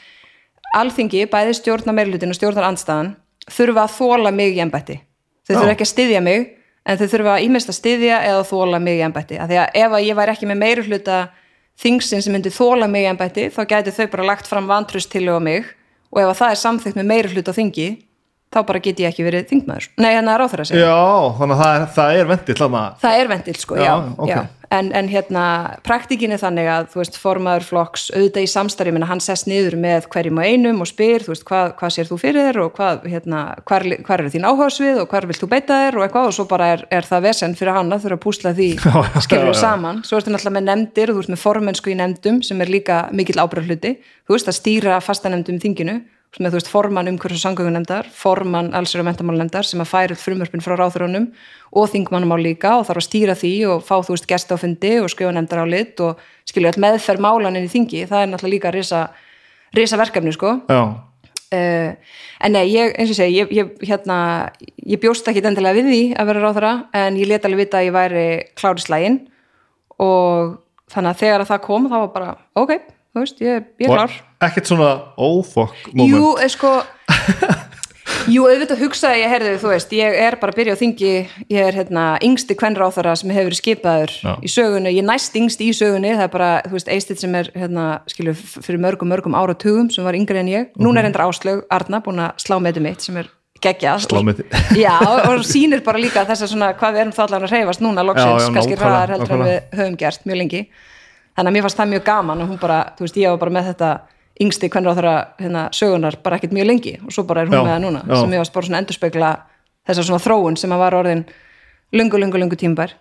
alþingi, 0.78 1.24
bæði 1.32 1.56
stjórna 1.58 1.96
meirlutin 1.98 2.30
og 2.30 2.38
stjórnar 2.38 2.68
andstaðan 2.70 3.16
þurfa 3.52 3.88
að 3.88 3.96
þóla 3.96 4.34
mig 4.36 4.54
í 4.54 4.62
embætti. 4.62 5.00
Þau 5.46 5.54
Já. 5.54 5.58
þurfa 5.60 5.74
ekki 5.74 5.86
að 5.86 5.92
styðja 5.94 6.22
mig 6.26 6.46
en 6.86 7.00
þau 7.00 7.08
þurfa 7.16 7.36
ímest 7.46 7.72
að 7.72 7.80
styðja 7.80 8.22
eða 8.30 8.46
þóla 8.50 8.82
mig 8.82 9.00
í 9.00 9.04
embætti. 9.06 9.40
Af 9.42 9.50
því 9.50 9.60
að 9.62 9.80
ef 9.82 9.98
að 9.98 10.06
ég 10.06 10.20
væri 10.20 10.36
ekki 10.36 10.50
með 10.50 10.62
meirhluta 10.62 11.20
þingsins 11.82 12.28
sem 12.28 12.36
myndi 12.36 12.54
þóla 12.54 12.90
mig 12.90 13.06
í 13.06 13.10
embætti 13.10 13.48
þá 13.54 13.62
gæti 13.70 13.94
þau 13.96 14.06
bara 14.14 14.28
lagt 14.30 14.50
fram 14.50 14.70
vantrust 14.70 15.12
til 15.14 15.26
á 15.30 15.42
mig. 15.42 15.66
Og 16.14 16.22
ef 16.22 16.32
að 16.32 16.40
það 16.42 16.54
er 16.54 16.62
samþykkt 16.62 17.00
með 17.02 17.10
meirhluta 17.12 17.56
þingi 17.56 17.90
þá 18.54 18.60
bara 18.68 18.82
get 18.84 19.00
ég 19.04 19.12
ekki 19.12 19.26
verið 19.26 19.48
þingmaður. 19.52 19.88
Nei, 20.00 20.12
hérna 20.14 20.36
er 20.36 20.44
ráþæra 20.44 20.66
sig 20.68 20.80
já, 20.80 20.98
þannig 21.40 21.64
að 21.66 21.88
það 21.96 22.20
er, 22.20 22.26
er 22.36 22.60
þarna. 22.62 22.84
Það 23.02 23.14
er 23.22 23.28
vendill 23.34 23.60
sko, 23.60 23.74
já, 23.80 23.84
Já, 23.86 23.90
já, 23.96 23.98
ok. 24.28 24.36
En, 24.74 24.88
en 24.98 25.08
hérna, 25.08 25.44
praktikin 25.86 26.34
er 26.34 26.40
þannig 26.42 26.66
að 26.68 26.88
þú 26.92 26.98
veist, 27.00 27.18
formaður 27.22 27.64
flokks, 27.68 28.08
auðvitað 28.16 28.44
í 28.44 28.50
samstarfi 28.50 29.04
hann 29.06 29.22
sest 29.22 29.46
niður 29.48 29.76
með 29.80 30.08
hverjum 30.12 30.40
og 30.42 30.46
einum 30.50 30.82
og 30.82 30.90
spyr, 30.90 31.22
þú 31.24 31.32
veist, 31.32 31.46
hvað, 31.48 31.68
hvað 31.80 31.90
sér 31.96 32.08
þú 32.10 32.18
fyrir 32.20 32.48
þér 32.50 32.58
og 32.64 32.70
hvað, 32.76 32.96
hérna, 33.14 33.40
hvar 33.70 33.86
eru 34.18 34.32
þín 34.34 34.48
áhugasvið 34.50 34.96
og 35.04 35.08
hvar 35.14 35.28
vilt 35.30 35.42
þú 35.44 35.48
beita 35.54 35.74
þér 35.84 35.94
og 36.00 36.04
eitthvað 36.08 36.30
og 36.32 36.36
svo 36.40 36.46
bara 36.50 36.66
er, 36.74 36.82
er 36.98 37.06
það 37.06 37.26
vesen 37.30 37.54
fyrir 37.60 37.78
hann 37.78 37.94
að 37.94 38.02
þurfa 38.08 38.18
að 38.18 38.26
púsla 38.26 38.50
því 38.58 38.70
Já, 38.86 38.96
já, 38.98 39.22
skilur 39.28 39.46
já, 39.46 39.50
við 39.52 39.54
já. 39.54 39.62
saman, 39.62 40.02
svo 40.02 40.18
ertu 40.18 40.30
náttúrulega 40.34 40.58
með 40.58 40.68
nefndir 40.72 41.08
og 41.14 41.16
þú 41.16 41.22
ert 41.22 41.32
með 45.78 45.96
hluti, 46.34 46.50
þú 46.50 46.58
veist, 46.58 46.72
formann 46.72 47.10
umhverfis 47.12 47.40
og 47.40 47.46
samgöngunemndar, 47.46 48.10
formann 48.12 48.74
allsir 48.76 49.02
og 49.02 49.08
mentamálnefndar 49.08 49.68
sem 49.68 49.82
að 49.84 49.92
færa 49.92 50.18
frumörpin 50.20 50.64
frá 50.64 50.76
ráþurunum 50.76 51.30
og 51.76 51.90
þingmannamál 51.94 52.42
líka 52.44 52.76
og 52.80 52.88
þarf 52.90 53.02
að 53.04 53.08
stýra 53.08 53.36
því 53.40 53.54
og 53.72 53.84
fá 53.88 53.96
þú 54.02 54.16
veist 54.16 54.28
gest 54.28 54.52
á 54.52 54.58
fundi 54.60 54.98
og 55.00 55.10
skrifa 55.14 55.32
nefndar 55.36 55.64
á 55.64 55.68
lit 55.68 56.00
og 56.04 56.20
skilja 56.48 56.74
all 56.74 56.84
meðferð 56.84 57.24
málanin 57.24 57.68
í 57.68 57.72
þingi, 57.72 58.06
það 58.10 58.22
er 58.22 58.32
náttúrulega 58.32 58.56
líka 58.56 58.74
risa, 58.76 59.02
risa 59.76 60.00
verkefni 60.00 60.36
sko. 60.36 60.58
Já, 60.68 60.82
uh, 61.56 62.18
en 62.42 62.56
nei, 62.56 62.66
ég, 62.74 62.96
eins 63.00 63.14
og 63.14 63.20
segi 63.20 63.40
ég, 63.40 63.54
ég, 63.56 63.72
hérna, 63.88 64.18
ég 64.84 65.02
bjóst 65.02 65.28
ekki 65.30 65.44
endilega 65.46 65.78
við 65.78 65.90
því 65.92 66.04
að 66.20 66.30
vera 66.32 66.44
ráðara, 66.44 66.74
en 66.96 67.20
ég 67.20 67.32
let 67.32 67.48
alveg 67.48 67.66
vita 67.66 67.80
að 67.80 67.90
ég 67.90 67.96
væri 67.96 68.28
klári 68.60 68.84
slægin 68.84 69.22
og 70.02 70.60
þannig 70.92 71.14
að 71.14 71.22
þegar 71.24 71.44
að 71.44 71.52
það 71.54 71.64
kom 71.66 71.90
þá 71.90 71.98
var 71.98 72.12
bara, 72.14 72.36
ok, 72.60 72.76
þú 73.16 73.24
veist, 73.24 73.40
ég, 73.44 73.70
ég 73.80 73.88
er 73.88 73.94
Og 73.94 73.96
klár. 73.96 74.18
Ekkert 74.44 74.68
svona 74.74 74.92
oh 75.16 75.40
fuck 75.48 75.88
moment. 75.94 76.12
Jú, 76.12 76.36
eh, 76.44 76.52
sko 76.52 76.76
Jú, 78.30 78.46
auðvitað 78.50 78.82
hugsaði 78.82 79.22
ég, 79.22 79.32
heyrðu, 79.32 79.54
þú 79.62 79.70
veist, 79.72 79.94
ég 79.98 80.16
er 80.26 80.38
bara 80.42 80.54
að 80.54 80.60
byrja 80.60 80.74
á 80.78 80.82
þingi, 80.82 81.12
ég 81.54 81.68
er 81.70 81.78
hérna 81.78 82.04
yngsti 82.26 82.58
kvenráþara 82.58 83.14
sem 83.18 83.34
hefur 83.34 83.56
skipaður 83.58 84.14
Já. 84.18 84.32
í 84.42 84.50
sögunni, 84.50 84.94
ég 84.94 85.02
er 85.04 85.08
næst 85.10 85.38
yngst 85.38 85.62
í 85.62 85.72
sögunni 85.78 86.14
það 86.14 86.26
er 86.28 86.32
bara, 86.34 86.50
þú 86.66 86.78
veist, 86.78 86.92
Eistid 86.96 87.22
sem 87.22 87.38
er 87.38 87.50
hérna, 87.58 87.86
skilju, 88.10 88.36
fyrir 88.66 88.82
mörgum, 88.82 89.10
mörgum 89.14 89.38
áratugum 89.38 89.90
sem 89.94 90.06
var 90.06 90.18
yngri 90.18 90.42
en 90.42 90.52
ég, 90.52 90.72
núna 90.82 91.02
er 91.02 91.10
endur 91.10 91.26
áslög 91.28 91.66
Arna 91.74 92.02
búin 92.06 92.24
að 92.26 92.46
slá 92.46 92.58
með 92.58 92.76
þetta 92.76 92.86
mitt 92.88 93.06
sem 93.06 93.22
er 93.22 93.32
geggjað. 93.66 94.10
Já, 94.86 94.98
og 95.02 95.46
sýnir 95.48 95.86
bara 95.86 96.02
líka 96.02 96.26
þess 96.28 96.46
að 96.46 96.54
svona 96.54 96.74
hvað 96.78 96.98
við 96.98 97.06
erum 97.06 97.16
þá 97.16 97.24
allan 97.28 97.48
að 97.48 97.56
reyfast 97.56 97.86
núna 97.86 98.06
loksins, 98.06 98.42
Já, 98.42 98.50
já, 98.50 98.54
kannski 98.58 98.82
ræðar 98.82 99.16
heldur 99.16 99.38
en 99.38 99.46
við 99.46 99.80
höfum 99.80 99.98
gert 100.02 100.28
mjög 100.30 100.42
lengi 100.44 100.66
þannig 101.36 101.50
að 101.52 101.56
mér 101.56 101.66
fannst 101.66 101.80
það 101.80 101.92
mjög 101.94 102.06
gaman 102.10 102.44
og 102.44 102.52
hún 102.52 102.62
bara, 102.62 102.80
þú 102.98 103.06
veist, 103.06 103.20
ég 103.22 103.34
var 103.34 103.42
bara 103.44 103.56
með 103.58 103.70
þetta 103.72 103.90
yngsti 104.46 104.70
hvernig 104.72 104.92
á 104.92 104.98
þeirra 104.98 105.16
hérna, 105.40 105.66
sögunar 105.76 106.18
bara 106.24 106.40
ekkert 106.40 106.56
mjög 106.56 106.70
lengi 106.70 106.96
og 107.02 107.14
svo 107.16 107.26
bara 107.28 107.44
er 107.44 107.52
hún 107.52 107.60
Já, 107.60 107.64
með 107.64 107.74
það 107.74 107.84
núna 107.86 108.02
já. 108.04 108.16
sem 108.20 108.34
ég 108.36 108.44
varst 108.44 108.56
bara 108.56 108.70
svona 108.70 108.82
endurspegla 108.84 109.30
þessa 109.88 110.08
svona 110.10 110.24
þróun 110.26 110.58
sem 110.60 110.76
að 110.76 110.84
var 110.84 110.98
orðin 111.00 111.24
lungu, 111.96 112.20
lungu, 112.20 112.42
lungu 112.42 112.60
tímbær 112.60 112.98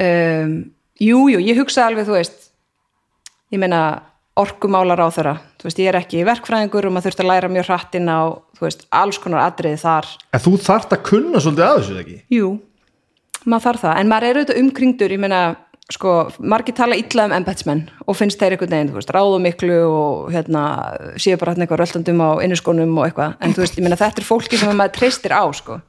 um, 0.00 0.54
Jú, 1.02 1.26
jú, 1.32 1.40
ég 1.42 1.58
hugsa 1.58 1.86
alveg, 1.88 2.06
þú 2.06 2.14
veist 2.14 2.50
ég 3.52 3.60
meina 3.60 3.82
orkumálar 4.38 5.00
á 5.02 5.08
þeirra 5.12 5.34
þú 5.62 5.68
veist, 5.68 5.78
ég 5.78 5.92
er 5.92 5.98
ekki 6.00 6.24
verkfræðingur 6.26 6.88
og 6.88 6.94
maður 6.94 7.10
þurft 7.12 7.20
að 7.22 7.28
læra 7.30 7.48
mjög 7.52 7.68
hrattinn 7.68 8.08
á, 8.10 8.20
þú 8.58 8.64
veist, 8.66 8.80
alls 8.98 9.18
konar 9.22 9.44
atriði 9.44 9.78
þar. 9.78 10.08
En 10.34 10.42
þú 10.42 10.52
þarft 10.64 10.94
að 10.96 11.04
kunna 11.06 11.42
svolítið 11.42 11.66
að 11.68 11.76
þessu 11.76 11.98
ekki? 12.00 12.16
Jú, 12.34 12.48
maður 13.44 13.64
þarf 13.68 13.84
það, 13.84 14.00
en 14.00 14.10
maður 14.10 14.26
er 14.26 14.40
auðvitað 14.40 14.60
umkringdur, 14.62 15.14
ég 15.14 15.22
meina, 15.22 15.42
sko, 15.92 16.12
margir 16.40 16.74
tala 16.76 16.96
illa 16.98 17.26
um 17.28 17.34
embætsmenn 17.36 17.82
og 18.06 18.16
finnst 18.16 18.40
þeir 18.40 18.56
einhvern 18.56 18.74
veginn, 18.74 18.90
þú 18.92 18.98
veist, 18.98 19.12
ráðu 19.14 19.40
miklu 19.44 19.78
og 19.86 20.30
hérna, 20.34 20.62
séu 21.20 21.38
bara 21.40 21.52
hérna 21.52 21.66
eitthvað 21.66 21.82
röllandum 21.82 22.22
á 22.24 22.30
innuskónum 22.46 22.94
og 22.98 23.08
eitthvað, 23.08 23.34
en 23.40 23.56
þú 23.56 23.64
veist, 23.64 23.76
ég 23.78 23.86
meina, 23.86 23.98
þetta 24.00 24.22
er 24.22 24.28
fólki 24.28 24.60
sem 24.60 24.72
maður 24.72 24.96
treystir 24.98 25.34
á, 25.36 25.44
sko. 25.56 25.80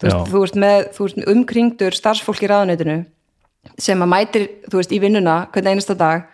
Þú 0.00 0.08
veist, 0.08 0.30
þú 0.32 0.44
veist, 0.44 0.60
með, 0.64 0.84
þú 0.96 1.06
veist, 1.06 1.22
umkringdur 1.34 1.96
starfsfólki 1.96 2.46
í 2.46 2.52
ráðuneytinu 2.52 2.98
sem 3.80 4.04
að 4.04 4.12
mætir, 4.14 4.46
þú 4.68 4.80
veist, 4.80 4.94
í 4.96 5.00
vinnuna 5.02 5.36
hvern 5.52 5.72
einasta 5.72 5.96
dag 5.98 6.28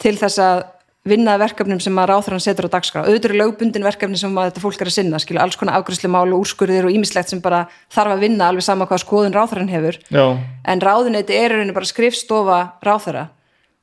til 0.00 0.16
þess 0.18 0.42
að 0.42 0.62
vinna 1.08 1.34
að 1.34 1.46
verkefnum 1.46 1.80
sem 1.80 1.96
að 1.96 2.10
ráþrann 2.10 2.42
setur 2.44 2.68
á 2.68 2.74
dagskrá. 2.76 3.02
Auðvitað 3.06 3.30
eru 3.30 3.38
lögbundin 3.40 3.86
verkefni 3.86 4.18
sem 4.20 4.34
að 4.36 4.50
þetta 4.50 4.62
fólk 4.64 4.82
er 4.82 4.90
að 4.90 4.96
sinna 4.98 5.20
skilu 5.22 5.40
alls 5.40 5.56
konar 5.56 5.78
afgræslu 5.78 6.10
mál 6.12 6.28
og 6.28 6.42
úrskurðir 6.42 6.88
og 6.88 6.92
ímislegt 6.92 7.32
sem 7.32 7.40
bara 7.40 7.62
þarf 7.92 8.16
að 8.16 8.24
vinna 8.26 8.50
alveg 8.50 8.66
sama 8.66 8.88
hvað 8.90 9.00
skoðun 9.06 9.36
ráþrann 9.36 9.72
hefur. 9.72 9.96
Já, 10.12 10.26
en 10.68 10.84
ráðuneyti 10.84 11.38
er 11.38 11.54
rauninni 11.54 11.76
bara 11.76 11.88
skrifstofa 11.88 12.60
ráþara 12.84 13.30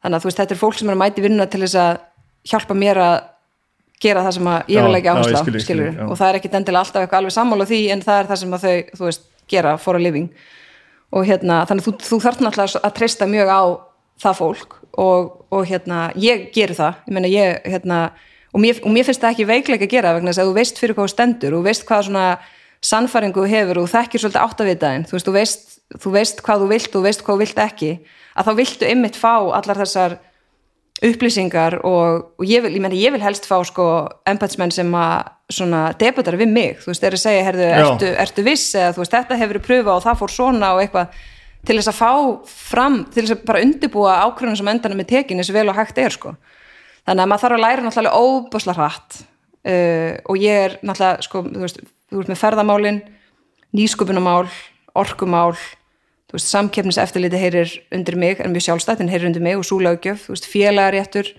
þannig 0.03 0.19
að 0.19 0.29
veist 0.29 0.43
þetta 0.43 0.55
er 0.55 0.61
fólk 0.61 0.77
sem 0.77 0.91
er 0.91 0.97
að 0.97 1.01
mæti 1.01 1.25
vinnuna 1.25 1.49
til 1.49 1.63
þess 1.65 1.79
að 1.81 1.97
hjálpa 2.51 2.77
mér 2.77 3.01
að 3.01 3.15
gera 4.03 4.23
það 4.27 4.35
sem 4.37 4.51
að 4.51 4.71
ég 4.75 4.85
vil 4.85 4.97
ekki 4.99 5.09
ég 5.09 5.17
á 5.17 5.61
skilur, 5.65 5.95
og 6.05 6.13
það 6.19 6.29
er 6.29 6.37
ekki 6.37 6.51
endilega 6.53 6.83
alltaf 6.83 7.01
eitthvað 7.01 7.21
alveg 7.23 7.33
sammála 7.33 7.65
því 7.67 7.79
en 7.95 8.03
það 8.05 8.19
er 8.21 8.29
það 8.29 8.41
sem 8.43 8.55
þau 8.61 9.05
veist, 9.07 9.25
gera 9.49 9.73
for 9.81 9.97
a 9.97 10.01
living. 10.01 10.27
Og 11.15 11.23
hérna, 11.25 11.61
þannig 11.65 11.81
að 11.81 11.87
þú, 11.87 11.93
þú 12.05 12.19
þarf 12.25 12.43
náttúrulega 12.43 12.81
að 12.83 12.95
treysta 12.99 13.27
mjög 13.31 13.49
á 13.49 13.61
það 14.21 14.39
fólk 14.41 14.77
og, 14.97 15.47
og 15.53 15.65
hérna, 15.69 16.07
ég 16.19 16.49
geri 16.55 16.75
það. 16.77 17.01
Ég 17.07 17.15
meina 17.17 17.31
ég, 17.31 17.61
hérna 17.67 18.01
og 18.53 18.61
mér, 18.63 18.79
og 18.83 18.93
mér 18.93 19.07
finnst 19.07 19.23
það 19.23 19.35
ekki 19.35 19.49
veikleik 19.49 19.85
að 19.85 19.93
gera 19.93 20.13
vegna 20.17 20.33
þess 20.33 20.43
að 20.43 20.51
þú 20.51 20.55
veist 20.57 20.79
fyrir 20.81 20.97
hvað 20.97 21.11
stendur, 21.13 21.57
þú 21.57 21.65
veist 21.67 21.87
hvað 21.87 22.05
svona 22.07 22.27
sannfæringu 22.87 23.43
þú 23.43 23.49
hefur 23.51 23.81
og 23.81 23.91
þekkir 23.91 24.23
svolítið 24.23 24.45
áttavitaðin, 24.45 25.05
þú 25.09 25.17
veist, 25.17 25.27
þú 25.27 25.35
veist, 25.35 25.67
þú 25.97 26.13
veist 26.13 26.41
hvað 26.45 26.63
þú 26.63 26.69
vilt 26.71 26.97
og 26.97 27.05
veist 27.05 27.23
hvað 27.25 27.35
þú 27.35 27.43
vilt 27.43 27.61
ekki. 27.67 27.91
Að 28.37 28.49
þá 28.49 28.53
viltu 28.61 28.89
ymmit 28.91 29.17
fá 29.17 29.33
allar 29.57 29.81
þessar 29.81 30.17
upplýsingar 31.05 31.77
og, 31.85 32.33
og 32.37 32.45
ég, 32.47 32.63
vil, 32.65 32.73
ég, 32.73 32.81
meni, 32.81 32.99
ég 33.03 33.13
vil 33.13 33.21
helst 33.21 33.45
fá 33.45 33.57
sko 33.65 33.87
embætsmenn 34.29 34.73
sem 34.73 34.93
að 34.97 35.97
debutar 36.01 36.37
við 36.39 36.53
mig, 36.53 36.79
þú 36.81 36.89
veist, 36.91 37.05
er 37.05 37.17
að 37.17 37.21
segja 37.21 37.43
herðu, 37.45 37.67
ertu, 37.81 38.13
ertu 38.25 38.45
viss 38.45 38.71
eða 38.73 38.95
þú 38.95 39.03
veist, 39.03 39.17
þetta 39.17 39.41
hefur 39.41 39.59
pröfa 39.67 39.93
og 39.93 40.05
það 40.05 40.21
fór 40.23 40.33
svona 40.33 40.71
og 40.73 40.81
eitthvað 40.81 41.19
til 41.65 41.77
þess 41.77 41.91
að 41.91 41.97
fá 41.97 42.11
fram, 42.51 42.99
til 43.11 43.23
þess 43.23 43.35
að 43.37 43.47
bara 43.47 43.63
undirbúa 43.65 44.19
ákvörðunum 44.27 44.59
sem 44.59 44.69
endanum 44.71 45.01
er 45.03 45.09
tekin 45.09 45.41
eins 45.41 45.49
og 45.51 45.57
vel 45.57 45.67
og 45.71 45.79
hægt 45.79 45.97
er 46.01 46.13
sko. 46.13 46.35
Þannig 47.07 47.23
að 47.23 47.31
maður 47.31 47.43
þarf 47.43 47.57
að 47.57 47.63
læra 47.63 47.85
náttúrulega 47.85 48.21
óbúsla 48.21 48.77
hratt 48.77 49.19
uh, 49.21 50.13
og 50.27 50.39
ég 50.43 50.63
er 50.67 50.77
náttúrulega, 50.81 51.25
sko, 51.25 51.43
þú 51.47 51.65
veist, 51.65 51.81
þú 52.11 52.21
veist 52.21 52.31
með 52.31 52.41
ferðamálin, 52.43 53.01
nýsköpunamál, 53.77 54.47
orkumál, 54.97 55.57
þú 56.27 56.37
veist, 56.37 56.51
samkeppnis 56.51 56.99
eftirliti 57.01 57.41
heyrir 57.41 57.73
undir 57.95 58.19
mig, 58.19 58.39
er 58.39 58.51
mjög 58.51 58.67
sjálfstætt 58.67 59.03
en 59.03 59.11
heyrir 59.11 59.29
undir 59.29 59.43
mig 59.43 59.59
og 59.59 59.67
súlaugjöf, 59.67 60.27
þú 60.27 60.35
veist, 60.35 60.49
félagaréttur 60.51 61.33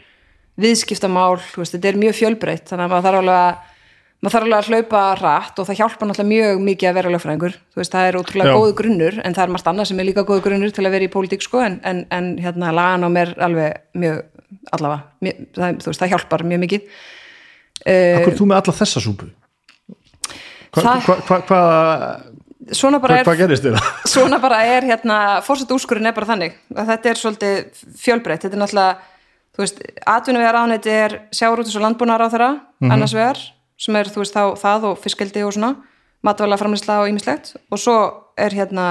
viðskiptamál, 0.58 1.38
þú 1.52 1.62
veist, 1.62 1.76
þetta 1.76 1.92
er 1.92 2.00
mjög 2.02 2.16
fjölbreytt, 2.18 2.66
þannig 2.70 2.88
að 2.88 2.94
maður 2.94 3.06
þarf 3.08 3.20
alveg 3.22 3.42
að 3.42 3.76
maður 4.18 4.34
þarf 4.34 4.46
alveg 4.48 4.58
að 4.58 4.68
hlaupa 4.72 5.02
rætt 5.20 5.60
og 5.62 5.66
það 5.68 5.78
hjálpa 5.78 6.06
náttúrulega 6.08 6.32
mjög 6.32 6.62
mikið 6.68 6.88
að 6.90 6.96
vera 6.98 7.12
lögfræðingur. 7.14 7.52
Þú 7.74 7.80
veist, 7.82 7.92
það 7.94 8.06
er 8.08 8.18
ótrúlega 8.18 8.54
góðu 8.58 8.72
grunnur 8.80 9.18
en 9.24 9.36
það 9.36 9.44
er 9.44 9.52
margt 9.54 9.68
annað 9.70 9.88
sem 9.92 10.00
er 10.02 10.08
líka 10.08 10.24
góðu 10.26 10.42
grunnur 10.48 10.72
til 10.74 10.86
að 10.88 10.94
vera 10.96 11.06
í 11.06 11.12
pólitík 11.12 11.44
sko, 11.46 11.60
en, 11.62 11.76
en, 11.86 12.00
en 12.10 12.30
hérna 12.42 12.72
lagan 12.74 13.06
á 13.06 13.08
mér 13.14 13.34
alveg 13.46 13.76
mjög 13.94 14.24
allavega, 14.72 15.04
mjög, 15.22 15.42
það, 15.58 15.76
þú 15.84 15.90
veist, 15.92 16.00
það 16.02 16.10
hjálpar 16.14 16.44
mjög 16.50 16.60
mikið. 16.64 16.88
Akkur 17.88 18.32
er 18.32 18.38
þú 18.40 18.46
með 18.50 18.58
alla 18.62 18.74
þessa 18.80 19.02
súpu? 19.04 19.28
Hva, 20.74 20.82
Það- 20.82 21.04
hva, 21.06 21.16
hva, 21.28 21.38
hva, 21.48 21.60
svona 22.76 22.98
bara 23.00 23.20
er 23.20 23.28
hvað 23.28 23.38
gerist 23.44 23.64
þér? 23.68 23.78
svona 24.14 24.40
bara 24.42 24.58
er 24.66 24.86
hérna 24.88 25.18
fórsett 25.46 25.70
úrskurinn 25.72 26.10
er 26.10 26.16
bara 26.16 26.28
þannig. 26.32 26.56
Að 26.74 26.90
þetta 26.94 27.12
er 27.12 27.20
svolítið 27.22 27.84
fjölbreytt. 28.02 28.42
Þetta 28.44 28.58
er 28.58 28.62
náttúrulega, 28.64 28.98
þú 29.56 29.64
veist, 29.64 29.80
atvinnuvegar 30.16 30.58
ánætti 30.64 30.92
er 30.96 31.16
sjáurútis 31.38 31.76
og 31.78 31.86
landbúnar 31.86 32.24
á 32.24 32.28
þeirra 32.32 32.50
annars 32.88 33.14
vegar, 33.16 33.40
sem 33.78 33.96
er 34.00 34.10
þú 34.10 34.24
veist 34.24 34.34
þá 34.36 34.42
það 34.58 34.88
og 34.92 34.98
fiskeldi 35.04 35.44
og 35.46 35.54
svona 35.56 35.72
matvæla 36.26 36.58
framlýsla 36.58 37.00
og 37.04 37.08
ýmislegt. 37.12 37.54
Og 37.70 37.78
svo 37.78 37.96
er 38.38 38.50
hérna 38.58 38.86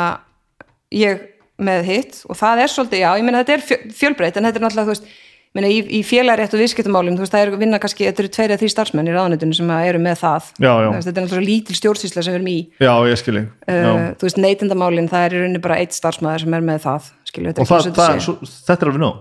ég 0.95 1.25
með 1.59 1.88
hitt 1.89 2.19
og 2.29 2.38
það 2.38 2.61
er 2.63 2.71
svolítið, 2.71 3.01
já, 3.03 3.09
ég 3.17 3.25
meina 3.25 3.41
þetta 3.43 3.55
er 3.57 3.63
fjö- 3.65 3.85
fjölbreytt 3.97 4.38
en 4.38 4.45
þetta 4.47 4.59
er 4.61 4.63
náttúrulega, 4.63 4.85
þú 4.88 4.93
veist, 4.93 5.07
ég 5.47 5.57
meina 5.57 5.69
í, 5.73 5.77
í 5.97 6.01
félagrétt 6.05 6.53
og 6.53 6.61
viðskiptumálum, 6.61 7.15
þú 7.17 7.23
veist, 7.25 7.33
það 7.33 7.43
er 7.47 7.51
vinna 7.63 7.79
kannski, 7.81 8.05
þetta 8.05 8.21
eru 8.23 8.31
tveir 8.35 8.51
eða 8.53 8.61
þrý 8.61 8.69
starfsmenn 8.75 9.09
í 9.09 9.15
ráðanetinu 9.15 9.57
sem 9.57 9.71
eru 9.73 10.01
með 10.05 10.19
það. 10.21 10.51
Já, 10.61 10.69
já. 10.85 10.89
Veist, 10.93 11.07
þetta 11.09 11.19
er 11.19 11.25
náttúrulega 11.25 11.49
lítil 11.49 11.77
stjórnsýsla 11.79 12.23
sem 12.27 12.35
við 12.35 12.38
erum 12.39 12.51
í. 12.53 12.57
Já, 12.85 12.93
ég 13.09 13.17
skil 13.23 13.35
ég 13.39 13.47
Já. 13.65 13.89
uh, 13.89 14.05
þú 14.21 14.29
veist, 14.29 14.39
neytindamálin, 14.45 15.09
það 15.09 15.25
er 15.25 15.33
í 15.33 15.41
rauninni 15.41 15.63
bara 15.65 15.79
eitt 15.81 15.97
starfsmæður 15.97 16.45
sem 16.45 16.53
er 16.59 16.67
með 16.69 16.79
það 16.85 17.09
skilju, 17.31 17.49
þetta 17.51 17.65
Og 17.65 17.71
það, 17.73 17.91
það, 17.97 18.21
svo, 18.27 18.38
þetta 18.69 18.77
er 18.85 18.91
alveg 18.93 19.03
nóg? 19.07 19.19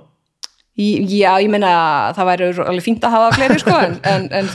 Já, 0.76 1.32
ég 1.40 1.48
meina, 1.56 1.72
það 2.12 2.28
væri 2.34 2.50
alveg 2.68 2.84
fínt 2.84 3.04
að 3.08 3.14
hafa 3.16 3.34
fleiri, 3.38 3.58
sko, 3.64 3.76
en, 3.80 3.96
en, 4.04 4.26
en 4.36 4.50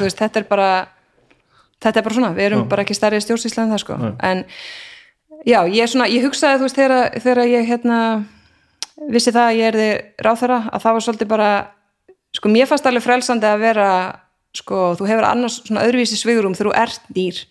þetta 1.82 2.00
er 2.00 2.06
bara 2.06 2.18
svona, 2.18 2.32
við 2.38 2.48
erum 2.50 2.68
bara 2.72 2.86
ekki 2.86 2.98
stærri 2.98 3.22
stjórnsýsla 3.24 3.66
en 3.66 3.74
það, 3.74 3.84
sko, 3.84 3.98
en 4.30 4.44
já, 5.48 5.60
ég 5.66 5.82
er 5.84 5.92
svona, 5.92 6.10
ég 6.12 6.26
hugsaði, 6.28 6.60
þú 6.60 6.68
veist, 6.68 6.80
þegar, 6.80 7.22
þegar 7.24 7.44
ég, 7.50 7.70
hérna 7.70 8.00
vissi 9.12 9.34
það 9.34 9.48
að 9.48 9.60
ég 9.60 9.72
erði 9.72 9.88
ráþara, 10.22 10.60
að 10.70 10.84
það 10.84 10.98
var 10.98 11.06
svolítið 11.08 11.32
bara, 11.32 11.50
sko, 12.38 12.54
mér 12.54 12.70
fannst 12.70 12.90
alveg 12.90 13.06
frelsandi 13.06 13.50
að 13.50 13.66
vera, 13.66 13.90
sko, 14.58 14.84
þú 15.00 15.10
hefur 15.10 15.30
annars 15.32 15.58
svona 15.64 15.88
öðruvísi 15.88 16.20
svigurum 16.20 16.56
þegar 16.58 16.72
þú 16.72 16.78
ert 16.84 17.12
nýr 17.16 17.42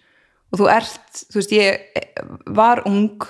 og 0.51 0.61
þú 0.61 0.70
ert, 0.70 1.22
þú 1.31 1.39
veist, 1.41 1.55
ég 1.55 2.01
var 2.51 2.83
ung 2.89 3.28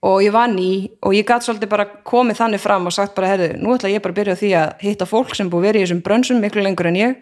og 0.00 0.22
ég 0.24 0.32
var 0.32 0.48
ný 0.48 0.88
og 1.04 1.12
ég 1.12 1.26
gat 1.28 1.44
svolítið 1.44 1.68
bara 1.68 1.84
komið 2.08 2.38
þannig 2.40 2.62
fram 2.62 2.88
og 2.88 2.94
sagt 2.96 3.14
bara, 3.16 3.34
herðu, 3.34 3.50
nú 3.60 3.74
ætla 3.76 3.92
ég 3.92 4.00
bara 4.00 4.14
að 4.14 4.20
byrja 4.20 4.36
á 4.36 4.40
því 4.40 4.52
að 4.56 4.84
hitta 4.86 5.08
fólk 5.08 5.34
sem 5.36 5.50
búið 5.52 5.66
verið 5.68 5.82
í 5.82 5.84
þessum 5.84 6.04
brönsum 6.06 6.40
miklu 6.40 6.64
lengur 6.64 6.88
en 6.88 6.96
ég 6.96 7.18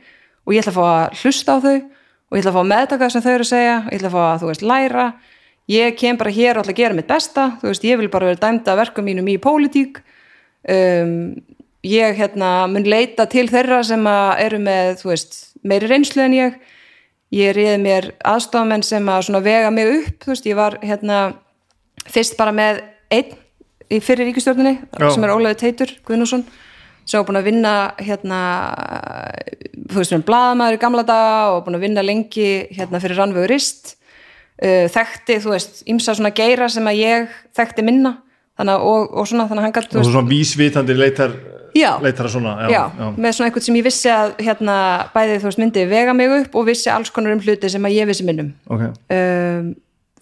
og 0.47 0.55
ég 0.55 0.63
ætla 0.63 0.75
að 0.75 0.79
fá 0.79 0.85
að 0.87 1.23
hlusta 1.23 1.57
á 1.59 1.63
þau 1.65 1.77
og 2.29 2.37
ég 2.37 2.43
ætla 2.43 2.53
að 2.53 2.57
fá 2.57 2.63
að 2.63 2.71
meðtaka 2.73 3.05
það 3.05 3.13
sem 3.15 3.25
þau 3.25 3.33
eru 3.33 3.47
að 3.47 3.51
segja. 3.51 3.75
Ég 3.89 3.99
ætla 3.99 4.09
að 4.09 4.17
fá 4.17 4.23
að, 4.25 4.39
þú 4.43 4.51
veist, 4.51 4.65
læra. 4.71 5.07
Ég 5.69 5.99
kem 6.01 6.19
bara 6.21 6.35
hér 6.39 6.59
og 6.59 6.65
ætla 6.65 6.75
að 6.75 6.81
gera 6.83 6.97
mitt 6.99 7.09
besta. 7.09 7.47
Þú 7.61 7.71
veist, 7.71 7.87
ég 7.89 8.01
vil 8.01 8.11
bara 8.13 8.31
vera 8.31 8.43
dæmda 8.43 8.75
af 8.75 8.81
verkum 8.83 9.09
mínum 9.09 9.31
í 9.33 9.39
pólitík. 9.41 10.03
Um, 10.69 11.13
ég 11.87 12.19
hérna 12.19 12.53
mun 12.69 12.89
leita 12.89 13.29
til 13.31 13.47
þeirra 13.49 13.81
sem 13.87 14.05
að 14.09 14.45
eru 14.45 14.63
með, 14.65 14.95
þú 15.03 15.13
veist, 15.13 15.41
meiri 15.65 15.89
reynslu 15.89 16.25
en 16.27 16.37
ég. 16.37 16.63
Ég 17.33 17.53
reyði 17.57 17.77
mér 17.83 18.13
aðstofamenn 18.25 18.85
sem 18.85 19.09
að 19.13 19.27
svona 19.27 19.45
vega 19.45 19.73
mig 19.73 19.91
upp, 19.93 20.25
þú 20.25 20.33
veist, 20.33 20.49
ég 20.49 20.57
var 20.57 20.79
hérna 20.81 21.19
fyrst 22.09 22.39
bara 22.39 22.55
með 22.57 22.81
einn 23.13 23.37
í 23.89 24.01
fyrir 24.05 24.29
ríkistjórninni 24.29 24.79
Já. 24.79 25.11
sem 25.13 25.25
er 25.25 25.33
Ólaður 25.33 25.61
Teitur 25.63 25.93
Guðnússon 26.07 26.45
sem 27.09 27.19
var 27.21 27.29
búin 27.29 27.41
að 27.41 27.49
vinna 27.49 27.75
hérna 27.97 28.41
þú 29.89 30.01
veist, 30.03 30.17
blaðamaður 30.29 30.77
í 30.77 30.81
gamla 30.83 31.05
daga 31.09 31.37
og 31.55 31.63
búin 31.67 31.79
að 31.79 31.87
vinna 31.87 32.05
lengi 32.05 32.49
hérna 32.77 33.01
fyrir 33.03 33.21
rannvegu 33.21 33.49
rist. 33.51 33.95
Uh, 34.59 34.89
þekkti, 34.91 35.39
þú 35.45 35.53
veist, 35.55 35.85
ymsa 35.89 36.17
svona 36.19 36.35
geira 36.35 36.67
sem 36.73 36.87
að 36.91 36.99
ég 37.01 37.37
þekkti 37.57 37.85
minna. 37.87 38.17
Þannig 38.59 38.89
og, 38.91 39.13
og 39.15 39.29
svona, 39.31 39.47
þannig 39.47 39.63
að 39.63 39.69
hann 39.69 39.77
gætt, 39.77 39.97
Og 40.01 40.09
svona 40.09 40.29
vísvitandi 40.33 40.97
leitar 40.99 41.37
Já. 41.77 41.93
leitar 42.03 42.27
að 42.27 42.33
svona 42.33 42.55
já, 42.73 42.81
með 43.15 43.35
svona 43.37 43.49
eitthvað 43.49 43.67
sem 43.67 43.77
ég 43.79 43.87
vissi 43.87 44.11
að 44.11 44.33
hérna, 44.43 44.77
bæði 45.15 45.37
þú 45.39 45.49
veist 45.49 45.61
myndi 45.63 45.85
vega 45.91 46.15
mig 46.17 46.33
upp 46.41 46.57
og 46.59 46.67
vissi 46.69 46.91
alls 46.91 47.13
konar 47.15 47.37
um 47.37 47.43
hluti 47.45 47.71
sem 47.71 47.87
að 47.87 47.95
ég 47.95 48.09
vissi 48.09 48.27
minnum. 48.27 48.51
Ok, 48.73 48.85
um, 49.15 49.69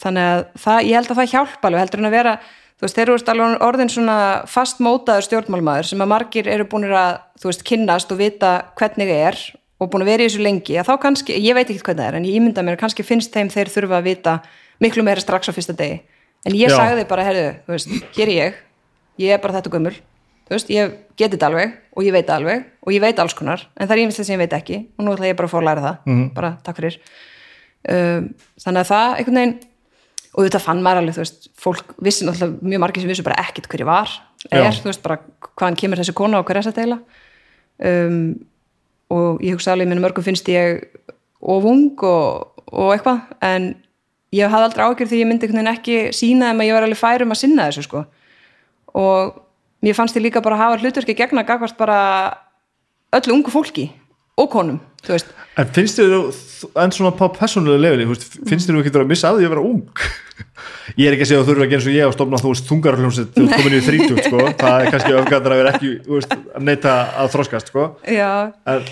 þannig 0.02 0.30
að 0.32 0.42
það, 0.64 0.80
ég 0.90 0.98
held 0.98 1.12
að 1.12 1.20
það 1.20 1.32
hjálpa 1.32 1.70
alveg 1.70 1.84
heldur 1.84 2.02
en 2.02 2.10
að 2.10 2.16
vera, 2.18 2.34
þú 2.76 2.86
veist, 2.86 2.96
þeir 2.96 3.12
eru 3.12 3.30
alveg 3.32 3.62
orðin 3.66 3.92
svona 3.92 4.16
fast 4.50 4.82
mótaður 4.84 5.26
stjórnmálmaður 5.26 5.90
sem 5.90 6.02
að 6.04 6.10
margir 6.12 6.50
eru 6.52 6.66
búin 6.68 6.88
að, 6.90 7.22
þú 7.40 7.50
veist, 7.50 7.64
kynnast 7.68 8.12
og 8.12 8.20
vita 8.20 8.52
hvernig 8.76 9.12
er 9.12 9.40
og 9.80 9.90
búin 9.92 10.04
að 10.04 10.12
vera 10.12 10.24
í 10.24 10.28
þessu 10.30 10.44
lengi, 10.44 10.76
að 10.80 10.90
þá 10.90 10.94
kannski, 11.04 11.36
ég 11.40 11.56
veit 11.56 11.68
ekki 11.68 11.82
hvernig 11.84 12.02
það 12.02 12.10
er 12.10 12.18
en 12.20 12.28
ég 12.28 12.38
ímynda 12.38 12.64
mér 12.64 12.78
að 12.78 12.82
kannski 12.84 13.04
finnst 13.04 13.34
þeim 13.34 13.50
þeir 13.52 13.72
þurfa 13.72 13.98
að 13.98 14.06
vita 14.08 14.36
miklu 14.80 15.04
meira 15.04 15.20
strax 15.20 15.48
á 15.48 15.56
fyrsta 15.56 15.76
degi. 15.76 16.00
En 16.46 16.56
ég 16.56 16.70
Já. 16.70 16.76
sagði 16.78 17.04
bara, 17.10 17.24
herðu, 17.26 17.46
þú 17.66 17.74
veist, 17.74 17.94
hér 18.16 18.28
er 18.28 18.32
ég. 18.36 18.58
Ég 19.20 19.34
er 19.34 19.40
bara 19.42 19.58
þetta 19.58 19.72
gömul. 19.72 19.92
Þú 20.46 20.54
veist, 20.54 20.68
ég 20.70 20.92
geti 21.18 21.34
þetta 21.34 21.48
alveg 21.50 21.72
og 21.96 22.04
ég 22.06 22.14
veit 22.14 22.26
það 22.28 22.36
alveg 22.40 22.66
og 22.86 22.92
ég 22.94 23.02
veit 23.02 23.22
alls 23.22 23.34
konar, 23.34 23.64
en 23.74 23.88
það 23.88 23.96
er 23.96 24.02
ímyndst 24.04 24.22
sem 24.22 24.36
ég 24.36 24.42
veit 24.44 24.52
ekki 24.54 24.76
og 24.94 25.04
nú 25.04 25.14
ætla 25.16 25.30
ég 25.32 25.38
bara 25.38 25.48
að 25.48 25.54
fá 25.54 25.58
að 25.58 25.66
læra 25.66 25.86
það. 25.86 25.96
Bara 26.36 26.50
takk 26.62 26.78
fyrir. 26.78 26.98
Um, 27.86 28.28
þannig 28.62 28.84
að 28.84 28.90
það 28.92 29.16
einhvern 29.16 29.40
veginn 29.40 29.56
og 30.36 30.44
þetta 30.44 30.60
fann 30.60 30.82
maður 30.84 31.02
alveg, 31.02 31.16
þú 31.16 31.22
veist, 31.22 31.48
fólk 31.56 31.94
vissi 32.04 32.26
náttúrulega 32.26 32.68
mjög 32.68 32.82
margir 32.82 33.04
sem 33.04 33.10
vissu 33.10 33.24
bara 33.24 33.40
ekkit 33.46 33.70
hverju 33.72 33.88
var 33.88 34.10
er, 34.50 34.66
Já. 34.66 34.68
þú 34.82 34.90
veist, 34.90 35.02
bara 35.04 35.18
hvaðan 35.56 35.78
kemur 35.80 36.02
þessi 36.02 36.14
kona 36.16 36.42
og 36.42 36.46
hver 36.48 36.60
er 36.60 36.68
að 36.68 36.76
deila. 36.76 36.98
Um, 37.76 38.20
og 39.12 39.42
ég 39.44 39.56
hugsa 39.56 39.72
alveg, 39.72 39.88
minnum 39.88 40.04
mörgum 40.04 40.26
finnst 40.26 40.48
ég 40.52 40.84
ofung 41.40 41.96
og, 42.04 42.62
og 42.68 42.92
eitthvað 42.94 43.24
en 43.46 43.72
ég 44.34 44.52
hafði 44.52 44.68
aldrei 44.68 44.84
ágjörð 44.84 45.12
því 45.12 45.20
ég 45.22 45.28
myndi 45.30 45.46
einhvern 45.46 45.62
veginn 45.62 45.72
ekki 45.72 45.98
sína 46.16 46.50
þeim 46.50 46.62
að 46.62 46.68
ég 46.68 46.76
var 46.76 46.86
alveg 46.86 47.00
fær 47.00 47.24
um 47.24 47.34
að 47.34 47.40
sinna 47.42 47.68
þessu 47.70 47.86
sko. 47.86 48.02
Og 48.96 49.36
mér 49.86 49.96
fannst 49.96 50.18
ég 50.18 50.26
líka 50.26 50.42
bara 50.44 50.58
að 50.58 50.64
hafa 50.64 50.80
hlutverki 50.82 51.16
gegna 51.16 51.46
gagvart 51.46 51.78
bara 51.78 52.00
öllu 53.16 53.38
ungu 53.38 53.52
fólki 53.54 53.88
og 54.36 54.50
konum, 54.52 54.80
En 55.56 55.68
finnst 55.72 55.96
þér 56.00 56.10
þú, 56.12 56.70
en 56.82 56.92
svona 56.92 57.12
på 57.16 57.28
persónulega 57.36 57.78
lefili, 57.84 58.06
finnst 58.48 58.66
þér 58.68 58.76
þú 58.76 58.80
ekki 58.82 58.92
að 58.98 59.10
missa 59.12 59.30
að 59.30 59.38
því 59.38 59.46
að 59.46 59.52
vera 59.54 59.62
ung? 59.64 60.02
Ég 61.00 61.08
er 61.08 61.14
ekki 61.14 61.24
að 61.24 61.28
segja 61.30 61.40
að 61.40 61.46
þú 61.46 61.50
þurfa 61.52 61.64
að 61.64 61.70
gera 61.70 61.80
eins 61.80 61.86
og 61.88 61.94
ég 61.96 62.08
og 62.10 62.14
stofna 62.16 62.40
þú 62.42 62.50
veist 62.52 62.68
þungarhljómsett 62.70 63.30
þú 63.36 63.44
ert 63.46 63.54
komin 63.56 63.76
í 63.76 63.80
30, 63.86 64.20
sko, 64.26 64.42
það 64.60 64.76
er 64.76 64.90
kannski 64.92 65.14
öfgæðar 65.20 65.54
að 65.54 65.60
vera 65.62 65.72
ekki, 65.76 65.92
veist, 66.10 66.34
að 66.36 66.66
neita 66.68 66.94
að 67.22 67.30
þroskast, 67.36 67.72
sko. 67.72 67.86
En, 68.66 68.90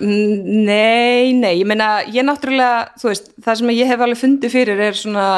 Nei, 0.00 1.32
nei, 1.36 1.52
ég 1.60 1.66
meina, 1.68 1.90
ég 2.12 2.26
náttúrulega, 2.26 2.92
þú 3.00 3.10
veist, 3.10 3.30
það 3.44 3.60
sem 3.60 3.74
ég 3.76 3.90
hef 3.90 4.04
alveg 4.06 4.20
fundið 4.22 4.54
fyrir 4.54 4.82
er 4.86 4.98
svona, 4.98 5.28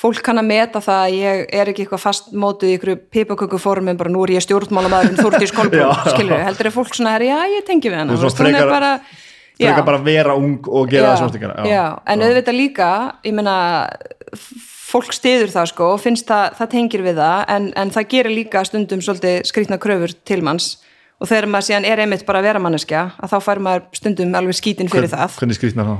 fólk 0.00 0.20
kann 0.24 0.40
að 0.40 0.48
meta 0.48 0.80
það 0.84 1.00
að 1.04 1.16
ég 1.18 1.42
er 1.60 1.70
ekki 1.70 1.84
eitthvað 1.84 2.02
fastmótuð 2.04 2.70
í 2.70 2.76
ykkur 2.78 2.92
pipakökuformin, 3.12 3.98
bara 4.00 4.12
nú 4.12 4.22
er 4.24 4.34
ég 4.38 4.44
stjórnmálamæður 4.46 5.12
um 5.12 5.18
Þúrdís 5.20 5.52
Kolbrún, 5.58 5.92
skilur 6.14 6.44
heldur 6.46 6.70
er 6.70 6.74
fólk 6.74 6.96
svona, 6.96 7.16
herri, 7.16 7.28
já, 7.28 7.40
ég 7.56 7.66
tengi 7.68 7.92
við 7.92 8.00
hana, 8.00 8.16
Þú 8.16 8.32
frekar- 8.38 8.72
bara, 8.72 8.92
bara 9.84 10.00
að 10.00 10.08
vera 10.08 10.36
ung 10.40 10.68
og 10.68 10.90
gera 10.92 11.14
það 11.20 11.68
já, 11.68 11.84
en 12.14 12.26
auðvitað 12.26 12.56
líka, 12.56 12.90
ég 13.28 13.36
meina, 13.36 13.56
fólk 14.90 15.12
stiður 15.14 15.52
það 15.52 15.68
sko 15.70 15.90
og 15.94 16.00
finnst 16.02 16.30
það, 16.30 16.56
það 16.58 16.70
tengir 16.74 17.04
við 17.04 17.20
það, 17.20 17.42
en, 17.56 17.66
en 17.82 17.92
það 17.94 18.08
gerir 18.14 18.34
líka 18.34 18.64
stundum 18.66 19.02
svolítið 19.04 19.42
skrýtna 19.50 19.78
kröfur 19.82 20.14
til 20.26 20.40
manns. 20.46 20.78
Og 21.20 21.28
þegar 21.28 21.50
maður 21.52 21.66
síðan 21.68 21.84
er 21.84 22.00
einmitt 22.00 22.24
bara 22.24 22.40
að 22.40 22.46
vera 22.48 22.62
manneskja 22.64 23.02
að 23.20 23.34
þá 23.34 23.38
fær 23.44 23.60
maður 23.60 23.82
stundum 23.98 24.32
alveg 24.38 24.56
skítin 24.56 24.88
fyrir 24.88 25.10
skrýtnar 25.12 25.90
það? 25.90 25.98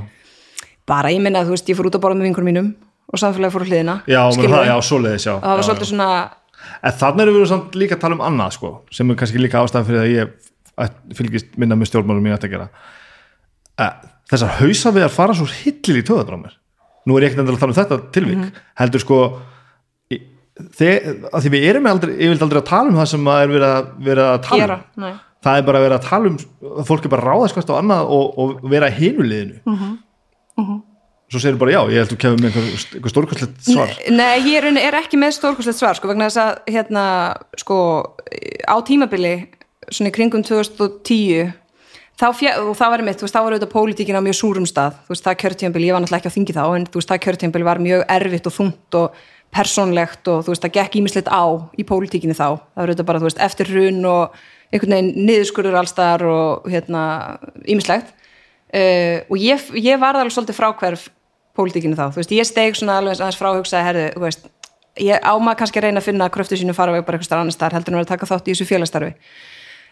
bara 0.89 1.11
ég 1.13 1.21
minna 1.21 1.43
að 1.43 1.51
þú 1.51 1.55
veist, 1.55 1.69
ég 1.69 1.77
fór 1.77 1.91
út 1.91 1.97
að 1.99 2.03
borða 2.03 2.17
með 2.17 2.27
vingur 2.31 2.47
mínum 2.47 2.71
og 3.11 3.19
samfélagi 3.21 3.53
fór 3.55 3.65
hliðina 3.67 3.95
Já, 4.07 4.21
það, 4.31 4.65
já, 4.69 4.75
svoleiðis, 4.87 5.25
já. 5.27 5.33
það 5.41 5.51
var 5.51 5.61
já, 5.61 5.67
svolítið 5.69 5.91
svona 5.91 6.09
En 6.85 6.91
þannig 6.93 7.21
erum 7.25 7.35
við 7.35 7.41
líka 7.75 7.95
að 7.97 8.01
tala 8.01 8.15
um 8.15 8.21
annað, 8.25 8.51
sko, 8.55 8.69
sem 8.93 9.09
er 9.11 9.15
kannski 9.19 9.41
líka 9.41 9.61
ástæðan 9.61 9.85
fyrir 9.87 10.01
að 10.01 10.11
ég 10.13 10.33
fylgist 11.17 11.57
minna 11.57 11.75
með 11.75 11.89
stjórnmálum 11.91 12.25
ætti 12.37 12.47
að 12.47 12.53
gera. 12.55 12.67
Eh, 13.81 13.91
Þessar 14.31 14.53
hausaviðar 14.61 15.11
fara 15.11 15.33
svo 15.35 15.45
hillir 15.49 15.99
í 15.99 16.03
töðadrá 16.07 16.37
mér. 16.39 16.53
Nú 17.09 17.17
er 17.17 17.25
ég 17.25 17.31
ekkert 17.33 17.41
endilega 17.43 17.57
að 17.57 17.63
tala 17.65 17.73
um 17.73 17.79
þetta 17.81 18.11
tilvík, 18.15 18.37
Mhm. 18.37 18.61
heldur 18.79 19.01
sko, 19.03 19.17
í- 20.13 20.21
þe- 20.77 21.01
að 21.33 21.41
því 21.41 21.49
við 21.55 21.65
erum 21.69 21.85
aldrei, 21.91 22.13
ég 22.15 22.29
vil 22.29 22.39
aldrei 22.45 22.61
að 22.61 22.69
tala 22.69 22.89
um 22.89 22.95
það 23.01 23.07
sem 23.07 23.25
að 23.25 23.41
er 23.43 23.47
verið 23.55 23.67
að, 23.71 23.91
verið 24.07 24.25
að 24.29 24.41
tala 24.47 24.61
gera 24.61 24.73
um. 24.77 24.83
nei. 25.03 25.13
Það 25.43 25.57
er 25.57 25.61
bara 25.67 25.77
að 25.79 25.85
vera 25.89 25.97
að 25.99 26.07
tala 26.07 26.27
um, 26.27 26.37
að 26.77 26.85
fólk 26.87 27.05
er 27.05 27.09
bara 27.09 27.21
að 27.21 27.27
hvert 27.57 27.73
á 27.73 27.75
annað 27.81 28.05
og, 28.05 28.39
og 28.39 28.69
vera 28.69 28.87
í 28.89 28.97
hinuliðinu. 29.01 29.59
Uh 29.65 29.97
Mhm. 30.61 30.83
Svo 31.31 31.39
segir 31.39 31.55
bara 31.61 31.71
já, 31.71 31.79
ég 31.87 32.01
held 32.01 32.09
að 32.09 32.11
þú 32.11 32.19
kemur 32.19 32.41
með 32.41 32.57
einhver, 32.59 33.11
stórkostlegt 33.13 33.63
svar. 33.63 33.91
Nei, 34.11 34.41
ég 34.51 34.65
er, 34.67 34.97
ekki 34.99 35.19
með 35.19 35.37
stórkostlegt 35.37 35.79
svar 35.79 35.95
sko, 35.95 36.09
vegna 36.11 36.27
þess 36.27 36.41
að 36.43 36.73
hérna, 36.75 37.03
sko, 37.61 37.77
á 38.67 38.75
tímabili 38.83 39.35
svona 39.87 40.11
í 40.11 40.15
kringum 40.15 40.43
2010 40.43 41.53
þá 42.19 42.27
og 42.27 42.73
það 42.77 42.91
var 42.93 43.03
mitt, 43.07 43.19
þú 43.19 43.25
veist, 43.25 43.35
þá 43.35 43.41
var 43.41 43.55
auðvitað 43.55 43.71
pólitíkin 43.71 44.19
á 44.19 44.25
mjög 44.27 44.37
súrum 44.37 44.67
stað, 44.67 44.97
þú 45.05 45.15
veist, 45.15 45.25
það 45.25 45.39
kjörtímabili, 45.43 45.87
ég 45.87 45.95
var 45.95 46.03
náttúrulega 46.03 46.21
ekki 46.21 46.31
á 46.31 46.35
þingi 46.37 46.55
þá 46.57 46.63
en 46.67 46.87
þú 46.87 46.99
veist, 46.99 47.11
það 47.11 47.23
kjörtímabili 47.25 47.67
var 47.67 47.81
mjög 47.81 48.03
erfitt 48.15 48.49
og 48.49 48.55
þungt 48.57 48.97
og 48.99 49.21
persónlegt 49.55 50.31
og 50.31 50.43
þú 50.45 50.53
veist, 50.53 50.65
það 50.67 50.75
gekk 50.77 50.97
ímislegt 50.99 51.31
á 51.31 51.43
í 51.73 51.85
pólitíkinni 51.87 52.35
þá, 52.37 52.47
það 52.59 52.83
var 52.83 52.93
þetta 52.93 53.07
bara, 53.07 53.21
þú 53.23 53.29
veist, 53.29 53.41
eftir 53.47 53.71
hrun 53.71 54.03
og 54.11 54.37
einhvern 54.71 54.95
veginn 54.95 55.25
niðurskurður 55.27 55.79
allstar 55.81 56.23
og 56.27 56.69
hérna 56.71 57.03
ímislegt 57.65 58.13
uh, 58.13 59.17
og 59.27 59.41
ég, 59.41 59.65
ég 59.81 59.99
var 59.99 60.19
alveg 60.19 60.35
svolítið 60.35 60.59
frákverf 60.61 61.09
pólitíkinni 61.57 61.97
þá, 61.99 62.09
þú 62.13 62.21
veist, 62.21 62.33
ég 62.35 62.47
steg 62.47 62.77
svona 62.79 62.97
alveg 63.01 63.19
aðeins 63.19 63.39
frá 63.39 63.49
að 63.51 63.61
hugsa, 63.61 63.83
herðu, 63.85 64.07
þú 64.15 64.25
veist 64.25 64.49
ég 65.01 65.23
áma 65.23 65.55
kannski 65.55 65.79
að 65.79 65.87
reyna 65.87 66.01
að 66.01 66.07
finna 66.09 66.29
kröftu 66.31 66.59
sínu 66.59 66.75
fara 66.75 66.95
bara 67.01 67.19
eitthvað 67.19 67.39
annar 67.39 67.55
starf, 67.55 67.75
heldur 67.75 67.93
en 67.93 67.99
að 67.99 68.03
vera 68.03 68.09
að 68.09 68.13
taka 68.15 68.29
þátt 68.31 68.47
í 68.47 68.55
þessu 68.55 68.67
félagstarfi 68.69 69.13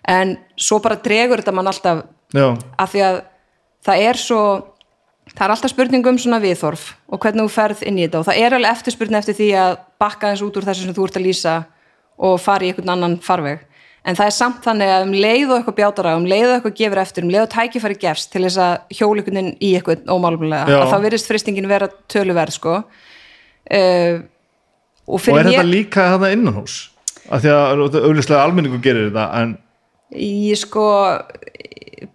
en 0.07 0.35
svo 0.59 0.79
bara 0.83 0.99
dregur 1.03 1.41
þetta 1.41 1.55
mann 1.55 1.69
alltaf 1.71 2.03
já, 2.35 2.47
af 2.77 2.91
því 2.91 3.05
að 3.05 3.21
það 3.85 4.03
er 4.09 4.19
svo 4.19 4.41
það 5.33 5.43
er 5.45 5.53
alltaf 5.55 5.73
spurning 5.73 6.09
um 6.09 6.19
svona 6.19 6.41
viðþorf 6.43 6.85
og 7.07 7.21
hvernig 7.23 7.45
þú 7.47 7.53
ferð 7.53 7.83
inn 7.87 7.99
í 7.99 8.05
þetta 8.05 8.21
og 8.21 8.29
það 8.29 8.41
er 8.43 8.57
alveg 8.57 8.77
eftirspurning 8.77 9.19
eftir 9.19 9.37
því 9.39 9.49
að 9.63 9.73
bakka 10.01 10.31
eins 10.31 10.43
út 10.45 10.57
úr 10.59 10.67
þessu 10.67 10.87
sem 10.87 10.97
þú 10.97 11.07
ert 11.07 11.19
að 11.19 11.27
lýsa 11.27 11.55
og 12.19 12.39
fara 12.43 12.65
í 12.65 12.71
einhvern 12.71 12.93
annan 12.95 13.17
farveg 13.23 13.65
en 14.07 14.17
það 14.17 14.29
er 14.29 14.35
samt 14.35 14.63
þannig 14.65 14.91
að 14.93 15.05
um 15.05 15.13
leið 15.13 15.45
og 15.49 15.55
eitthvað 15.57 15.77
bjátara 15.79 16.15
um 16.17 16.27
leið 16.29 16.47
og 16.47 16.55
eitthvað 16.55 16.77
gefur 16.79 17.01
eftir, 17.03 17.25
um 17.25 17.33
leið 17.33 17.45
og 17.45 17.51
tækifæri 17.55 17.99
gefst 17.99 18.31
til 18.33 18.43
þess 18.45 18.61
að 18.63 18.99
hjólikuninn 18.99 19.49
í 19.57 19.73
eitthvað 19.77 20.05
ómálumlega, 20.09 20.69
Já. 20.71 20.79
að 20.81 20.93
þá 20.93 21.05
virðist 21.07 21.31
fristingin 21.31 21.69
vera 21.69 21.89
töluverð 22.11 22.55
sko. 22.55 22.77
Uh, 23.69 24.21
og 25.09 25.19
og 25.19 25.39
er 25.41 25.49
þetta 25.49 25.67
líka 25.67 26.05
þetta 26.15 26.31
innan 26.33 26.55
hús 26.57 26.77
af 27.29 27.43
því 27.43 27.51
að 27.53 27.83
auðvitað 27.99 28.39
almenningu 28.39 28.79
gerir 28.81 29.09
þetta 29.09 29.25
en 29.41 29.57
ég 30.15 30.57
sko 30.57 30.85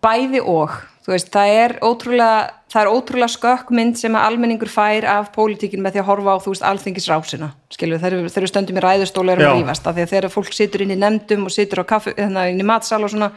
bæði 0.02 0.42
og. 0.42 0.74
Þú 1.04 1.12
veist, 1.12 1.28
það 1.34 1.54
er 1.60 1.74
ótrúlega 1.84 2.36
það 2.74 2.80
er 2.82 2.90
ótrúlega 2.90 3.30
skökk 3.30 3.68
mynd 3.74 3.98
sem 4.00 4.16
að 4.18 4.24
almenningur 4.28 4.70
fær 4.72 5.06
af 5.06 5.28
pólitíkin 5.34 5.82
með 5.84 5.94
því 5.94 6.00
að 6.02 6.08
horfa 6.08 6.32
á 6.34 6.38
þú 6.42 6.54
veist 6.54 6.64
alþingisrásina, 6.66 7.50
skilur, 7.70 8.00
þeir, 8.02 8.16
eru 8.26 8.48
stöndum 8.50 8.80
í 8.80 8.82
ræðustólu 8.82 9.30
og 9.30 9.36
erum 9.36 9.50
að 9.52 9.60
rífast, 9.60 9.86
af 9.86 9.94
því 9.94 10.06
að 10.06 10.14
þegar 10.14 10.32
fólk 10.34 10.56
situr 10.56 10.82
inn 10.82 10.94
í 10.94 10.98
nefndum 10.98 11.46
og 11.46 11.54
situr 11.54 11.84
á 11.86 11.90
kaffi, 11.92 12.16
hérna, 12.18 12.48
inn 12.50 12.58
í 12.58 12.66
matsal 12.66 12.98
og 13.06 13.12
svona, 13.12 13.30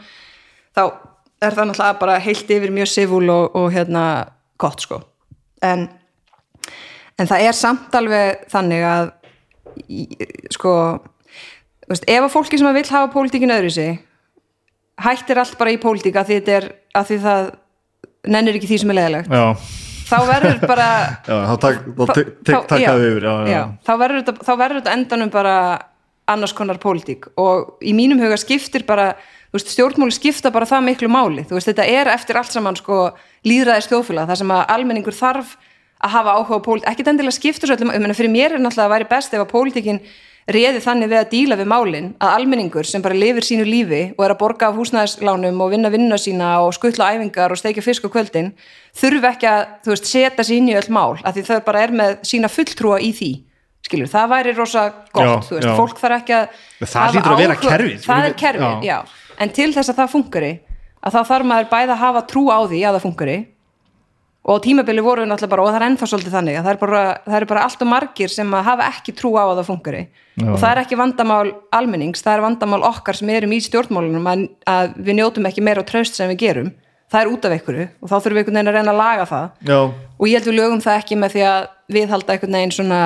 þá 0.74 0.82
er 1.38 1.54
það 1.54 1.70
náttúrulega 1.70 2.00
bara 2.00 2.16
heilt 2.24 2.50
yfir 2.56 2.74
mjög 2.74 2.90
sivúl 2.90 3.30
og, 3.30 3.54
og 3.60 3.70
hérna 3.76 4.02
gott 4.58 4.82
sko. 4.82 4.98
En, 5.62 5.86
en 7.14 7.30
það 7.30 7.46
er 7.46 7.58
samt 7.60 7.94
alveg 7.94 8.42
þannig 8.50 8.88
að 8.90 9.14
sko 10.50 10.74
veist, 11.86 12.10
ef 12.10 12.26
að 12.26 12.34
fólki 12.34 12.58
sem 12.58 12.66
að 12.66 12.80
vill 12.80 12.90
hafa 12.90 13.12
pólitíkin 13.14 13.54
öðru 13.54 13.70
sig 13.70 13.96
hættir 14.98 15.38
allt 15.38 15.54
bara 15.60 15.70
í 15.70 15.78
pólitíka 15.78 16.24
því 16.26 16.42
því 16.98 17.18
það 17.22 17.50
nennir 18.28 18.58
ekki 18.58 18.70
því 18.70 18.80
sem 18.84 18.92
er 18.94 18.98
leðilegt 19.00 19.32
já, 19.32 19.44
þá 20.08 20.16
verður 20.28 20.58
bara 20.68 20.88
já 21.28 21.36
þá 21.48 21.54
tak- 21.64 21.84
þá 21.88 22.04
tek- 22.14 22.32
tek- 22.44 22.54
þá- 22.54 22.68
takaðu 22.74 23.06
já, 23.06 23.12
yfir 23.12 23.28
já, 23.28 23.34
já. 23.34 23.52
já, 23.54 23.62
þá 23.88 23.92
verður 24.04 24.22
þetta, 24.22 24.46
þá 24.48 24.52
verður 24.62 24.80
þetta 24.82 24.96
endanum 24.98 25.32
bara 25.34 25.54
annars 26.28 26.52
konar 26.52 26.76
pólitík. 26.76 27.30
Og 27.40 27.78
í 27.80 27.94
mínum 27.96 28.20
huga 28.20 28.36
skiptir 28.36 28.82
bara 28.84 29.14
þú 29.48 29.56
veist, 29.56 29.70
stjórnmáli 29.72 30.12
skipta 30.12 30.50
bara 30.52 30.66
það 30.68 30.82
miklu 30.90 31.08
máli. 31.08 31.44
Þú 31.48 31.56
veist, 31.56 31.70
þetta 31.70 31.86
er 31.88 32.10
eftir 32.12 32.36
allt 32.36 32.52
saman 32.52 32.76
sko 32.76 32.98
líðræðis 33.48 33.88
þjóðfélag, 33.88 34.28
það 34.28 34.40
sem 34.42 34.52
að 34.52 34.64
almenningur 34.74 35.16
þarf 35.16 35.54
að 36.04 36.12
hafa 36.12 36.34
áhuga 36.36 36.58
á 36.60 36.66
pólitík, 36.66 36.88
ekkert 36.92 37.08
endilega 37.14 37.32
skiptur 37.38 37.72
svo 37.72 37.78
fyrir 38.14 38.30
mér 38.30 38.52
er 38.58 38.60
náttúrulega 38.60 38.86
að 38.86 38.92
væri 38.92 39.08
best 39.08 39.32
ef 39.34 39.40
að 39.40 39.48
pólitíkin 39.54 40.00
reði 40.48 40.80
þannig 40.80 41.10
við 41.12 41.18
að 41.20 41.30
díla 41.32 41.56
við 41.60 41.68
málin 41.68 42.06
að 42.24 42.34
almenningur 42.38 42.86
sem 42.88 43.02
bara 43.04 43.16
lifir 43.18 43.44
sínu 43.44 43.66
lífi 43.68 43.98
og 44.16 44.22
er 44.24 44.32
að 44.32 44.38
borga 44.40 44.70
af 44.70 44.78
húsnæðislánum 44.78 45.58
og 45.60 45.72
vinna 45.74 45.90
vinnuna 45.92 46.16
sína 46.20 46.52
og 46.64 46.72
skuttla 46.76 47.10
æfingar 47.12 47.52
og 47.52 47.60
steikja 47.60 47.84
fisk 47.84 48.06
á 48.06 48.10
kvöldin 48.14 48.48
þurfi 48.96 49.28
ekki 49.28 49.50
að, 49.50 49.66
þú 49.84 49.92
veist, 49.92 50.08
setja 50.08 50.46
sér 50.48 50.56
inn 50.62 50.70
í 50.72 50.76
öll 50.78 50.88
mál 50.94 51.18
af 51.20 51.36
því 51.36 51.44
þau 51.50 51.58
bara 51.68 51.82
er 51.84 51.92
með 52.00 52.16
sína 52.30 52.48
fulltrúa 52.48 52.96
í 53.04 53.12
því 53.12 53.30
skilur, 53.88 54.08
það 54.08 54.32
væri 54.32 54.54
rosa 54.56 54.86
gott, 55.12 55.20
Já, 55.20 55.34
þú 55.48 55.54
veist, 55.58 55.68
já. 55.68 55.74
fólk 55.76 56.00
þarf 56.00 56.16
ekki 56.22 56.34
að 56.38 56.48
Það 56.88 57.12
hlýtur 57.12 57.34
að 57.34 57.42
vera 57.44 57.58
kerfið. 57.62 58.00
það 58.08 58.24
er 58.30 58.34
kerfið, 58.42 58.88
já. 58.88 58.96
já. 58.96 58.98
en 59.44 59.52
til 59.60 59.68
þess 59.76 59.92
að 59.92 60.00
það 60.00 60.10
funkari 60.16 60.50
að 60.98 61.14
þá 61.14 61.20
þarf 61.28 61.46
maður 61.52 61.68
bæði 61.76 61.92
að 61.94 62.02
hafa 62.02 62.24
trú 62.32 62.42
á 62.48 62.58
því 62.64 62.80
að 62.88 62.96
það 62.98 63.04
funkari 63.06 63.36
og 64.48 64.62
tímabili 64.64 65.02
voru 65.04 65.24
við 65.24 65.28
náttúrulega 65.28 65.52
bara, 65.52 65.64
og 65.64 65.70
það 65.74 65.78
er 65.78 65.86
ennþá 65.88 66.08
svolítið 66.08 66.34
þannig 66.38 66.56
að 66.56 66.66
það 66.66 66.72
er 66.72 66.80
bara, 66.80 67.02
það 67.26 67.38
er 67.38 67.46
bara 67.50 67.64
allt 67.66 67.82
og 67.84 67.88
margir 67.90 68.32
sem 68.32 68.54
að 68.56 68.66
hafa 68.70 68.88
ekki 68.94 69.14
trú 69.18 69.32
á 69.36 69.44
að 69.44 69.58
það 69.58 69.68
funkari. 69.68 70.02
Og 70.40 70.56
það 70.56 70.68
er 70.70 70.80
ekki 70.84 70.98
vandamál 70.98 71.48
almennings, 71.74 72.22
það 72.24 72.34
er 72.34 72.44
vandamál 72.46 72.82
okkar 72.88 73.18
sem 73.18 73.32
erum 73.34 73.52
í 73.52 73.58
stjórnmálunum 73.66 74.30
að, 74.32 74.44
að 74.70 74.94
við 75.04 75.18
njótum 75.18 75.48
ekki 75.50 75.64
meira 75.66 75.84
á 75.84 75.88
traust 75.88 76.16
sem 76.16 76.30
við 76.32 76.40
gerum. 76.46 76.70
Það 77.08 77.20
er 77.24 77.32
út 77.32 77.48
af 77.48 77.54
einhverju 77.56 77.84
og 77.88 78.08
þá 78.08 78.14
þurfum 78.16 78.36
við 78.36 78.40
einhvern 78.42 78.58
veginn 78.58 78.70
að 78.70 78.78
reyna 78.78 78.94
að 78.94 79.02
laga 79.02 79.28
það. 79.28 79.46
Já, 79.68 79.78
og 80.18 80.28
ég 80.28 80.38
held 80.38 80.48
við 80.48 80.58
lögum 80.58 80.82
það 80.84 80.98
ekki 81.02 81.18
með 81.18 81.34
því 81.34 81.44
að 81.48 81.68
viðhalda 81.96 82.34
einhvern 82.34 82.58
veginn 82.58 82.74
svona 82.76 83.02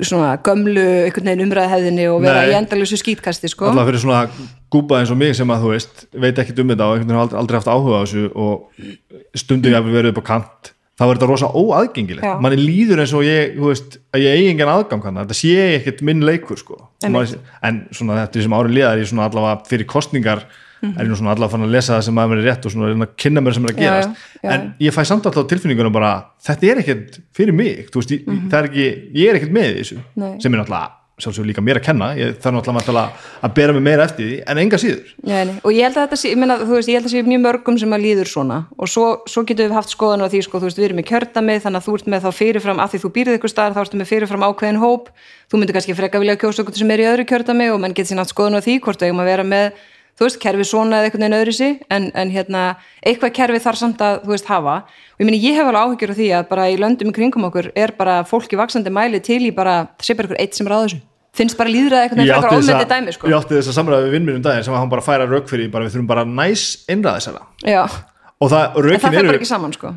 svona 0.00 0.34
gömlu 0.44 0.84
einhvern 1.06 1.30
veginn 1.30 1.46
umræðahæðinni 1.46 2.06
og 2.10 2.20
vera 2.24 2.42
Nei. 2.44 2.52
í 2.52 2.58
endalösu 2.58 2.98
skítkasti 3.00 3.50
sko. 3.52 3.68
alltaf 3.70 3.86
fyrir 3.90 4.02
svona 4.02 4.22
gúba 4.74 5.00
eins 5.00 5.10
og 5.14 5.18
mig 5.20 5.34
sem 5.38 5.48
að 5.54 5.62
þú 5.66 5.72
veist, 5.74 6.06
veit 6.12 6.38
ekkit 6.42 6.62
um 6.64 6.72
þetta 6.72 6.88
og 6.88 6.96
einhvern 6.98 7.10
veginn 7.12 7.22
aldrei, 7.24 7.38
aldrei 7.42 7.58
haft 7.60 7.70
áhuga 7.70 8.00
á 8.00 8.02
þessu 8.04 8.24
og 8.34 9.38
stundum 9.38 9.72
ég 9.72 9.78
að 9.78 9.92
verið 9.94 10.12
upp 10.14 10.22
á 10.22 10.30
kant 10.32 10.72
þá 10.94 11.02
er 11.08 11.16
þetta 11.16 11.28
rosa 11.30 11.48
óaðgengilegt 11.58 12.40
manni 12.42 12.58
líður 12.60 13.00
eins 13.02 13.14
og 13.18 13.24
ég, 13.26 13.56
þú 13.58 13.70
veist 13.72 13.96
að 14.14 14.22
ég 14.24 14.36
eigi 14.38 14.50
engan 14.52 14.70
aðgang 14.76 15.02
hann, 15.08 15.16
þetta 15.24 15.38
sé 15.38 15.54
ekkit 15.80 16.02
minn 16.06 16.22
leikur 16.22 16.58
sko. 16.60 16.76
Maður- 17.02 17.40
en 17.66 17.80
svona 17.90 18.20
þetta 18.24 18.44
sem 18.46 18.54
árið 18.54 18.76
liðar 18.78 19.00
ég 19.02 19.10
svona 19.10 19.26
allavega 19.26 19.64
fyrir 19.66 19.88
kostningar 19.90 20.44
Mhm. 20.84 20.98
er 21.00 21.04
ég 21.06 21.10
nú 21.12 21.16
svona 21.18 21.34
allavega 21.34 21.50
fann 21.56 21.66
að 21.68 21.74
lesa 21.76 21.96
það 21.98 22.02
sem 22.08 22.18
að 22.22 22.28
mér 22.34 22.42
er 22.42 22.48
rétt 22.50 22.66
og 22.66 22.72
svona 22.72 22.92
að 23.06 23.14
kynna 23.16 23.40
mér 23.44 23.54
sem 23.54 23.64
er 23.64 23.70
að 23.72 23.78
Já, 23.78 23.84
gerast 23.84 24.10
já, 24.10 24.42
já. 24.44 24.50
en 24.54 24.74
ég 24.80 24.92
fæ 24.94 25.04
samt 25.04 25.24
alltaf 25.26 25.46
tilfinningunum 25.48 25.92
bara 25.92 26.12
þetta 26.44 26.70
er 26.72 26.82
ekkit 26.84 27.20
fyrir 27.34 27.54
mig, 27.54 27.88
veist, 27.94 28.10
ég, 28.10 28.26
það 28.50 28.58
er 28.60 28.68
ekki 28.70 28.86
ég 29.14 29.30
er 29.30 29.40
ekkit 29.40 29.52
með 29.56 29.72
þessu. 29.80 29.98
Nei. 30.16 30.36
sem 30.40 30.52
er 30.54 30.58
náttúrulega 30.62 30.90
sjálfsögur 31.14 31.46
líka 31.46 31.62
mér 31.62 31.78
að 31.78 31.84
kenna, 31.86 32.06
ég 32.18 32.32
þarf 32.42 32.56
náttúrulega 32.56 33.02
að 33.46 33.52
bera 33.54 33.72
mig 33.72 33.82
meira 33.86 34.02
eftir 34.02 34.26
því, 34.26 34.38
en 34.50 34.58
enga 34.58 34.78
síður 34.82 35.12
Já, 35.22 35.44
nei. 35.46 35.52
og 35.62 35.70
ég 35.70 35.84
held 35.86 35.94
að 35.94 36.08
þetta 36.08 36.16
sé, 36.18 36.32
þú 36.34 36.74
veist, 36.74 36.88
held 36.90 37.06
að 37.06 37.12
sé 37.12 37.22
mjög 37.22 37.42
mörgum 37.44 37.78
sem 37.78 37.94
að 37.94 38.02
líður 38.02 38.26
svona 38.32 38.56
og 38.76 38.88
svo, 38.90 39.04
svo 39.30 39.44
getum 39.46 39.68
við 39.70 39.76
haft 39.78 39.94
skoðan 39.94 40.26
á 40.26 40.28
því, 40.32 40.40
sko, 40.42 40.58
veist, 40.58 40.76
við 40.76 40.88
erum 40.88 40.98
í 40.98 41.06
kjördami 41.06 41.54
þannig 41.62 41.78
að 41.78 41.86
þú 41.86 41.94
ert 41.94 42.06
með 42.10 42.26
þá 42.26 42.30
fyrirfram, 42.34 42.80
að 42.82 42.90
því 42.90 42.98
þú 43.04 43.12
býrð 43.14 43.36
ykkur 43.38 43.52
staðar 43.54 43.74
þá 43.78 43.82
ertu 43.86 43.96
með 44.02 44.10
fyrirfram 44.10 44.42
ákveðin 44.50 44.82
hóp 44.82 45.08
þú 45.46 45.54
myndir 45.62 45.74
kannski 45.78 45.94
freka 45.94 46.18
vilja 46.18 46.34
kjósa 46.42 46.62
okkur 46.66 46.74
sem 46.82 46.90
er 46.90 46.98
í 46.98 47.06
öðru 47.14 47.24
kjördami 47.30 47.70
og 47.70 47.78
menn 47.78 47.94
getur 47.94 48.10
síðan 48.10 48.24
haft 48.26 48.34
skoðan 48.34 48.58
á 48.58 48.66
því 48.66 48.80
hvort 48.82 48.98
við 48.98 49.06
eigum 49.14 49.22
að 49.22 49.30
vera 49.30 49.44
með, 49.46 49.70
þú 50.14 50.26
veist, 50.26 50.38
kerfi 50.42 50.66
svona 50.68 51.00
eða 51.00 51.08
einhvern 51.08 51.24
veginn 51.24 51.38
öðru 51.40 51.54
sí, 51.56 51.70
en, 51.90 52.10
en 52.14 52.30
hérna 52.34 52.62
eitthvað 53.04 53.32
kerfi 53.38 53.62
þarf 53.64 53.80
samt 53.80 54.04
að, 54.04 54.20
þú 54.24 54.34
veist, 54.34 54.50
hafa. 54.50 54.76
Og 55.14 55.24
ég 55.24 55.28
meina, 55.28 55.40
ég 55.42 55.58
hef 55.58 55.66
alveg 55.70 55.82
áhyggjur 55.88 56.12
af 56.14 56.20
því 56.20 56.28
að 56.38 56.46
bara 56.52 56.68
í 56.70 56.78
löndum 56.78 57.10
í 57.10 57.16
kringum 57.16 57.48
okkur 57.50 57.70
er 57.74 57.94
bara 57.98 58.20
fólki 58.28 58.58
vaksandi 58.60 58.92
mæli 58.94 59.20
til 59.24 59.42
í 59.48 59.50
bara, 59.54 59.80
sé 60.02 60.14
bara 60.14 60.30
ykkur 60.30 60.40
eitt 60.44 60.54
sem 60.58 60.70
ráða 60.70 60.86
þessu. 60.88 61.00
Finnst 61.34 61.58
bara 61.58 61.70
veginn 61.74 62.30
átti 62.38 62.46
frekar 62.46 62.54
þessa- 62.54 62.74
ofmyndi 62.78 62.90
dæmi, 62.94 63.12
sko. 63.16 63.26
ég 63.26 63.34
átti 63.40 63.56
þess 63.58 63.70
að 63.72 63.78
samræða 63.80 64.04
við 64.06 64.12
vinnminn 64.14 64.36
um 64.38 64.42
daginn 64.46 64.64
sem 64.64 64.74
að 64.74 64.78
hann 64.84 64.92
bara 64.92 65.02
færa 65.02 65.26
rauk 65.26 65.48
fyrir 65.50 65.70
bara 65.72 65.84
við 65.88 65.96
þurfum 65.96 66.06
bara 66.12 66.24
næs 66.24 66.62
innræðisæla 66.94 67.42
og 68.38 68.50
það, 68.52 68.76
eru 69.18 69.32
sko. 69.74 69.90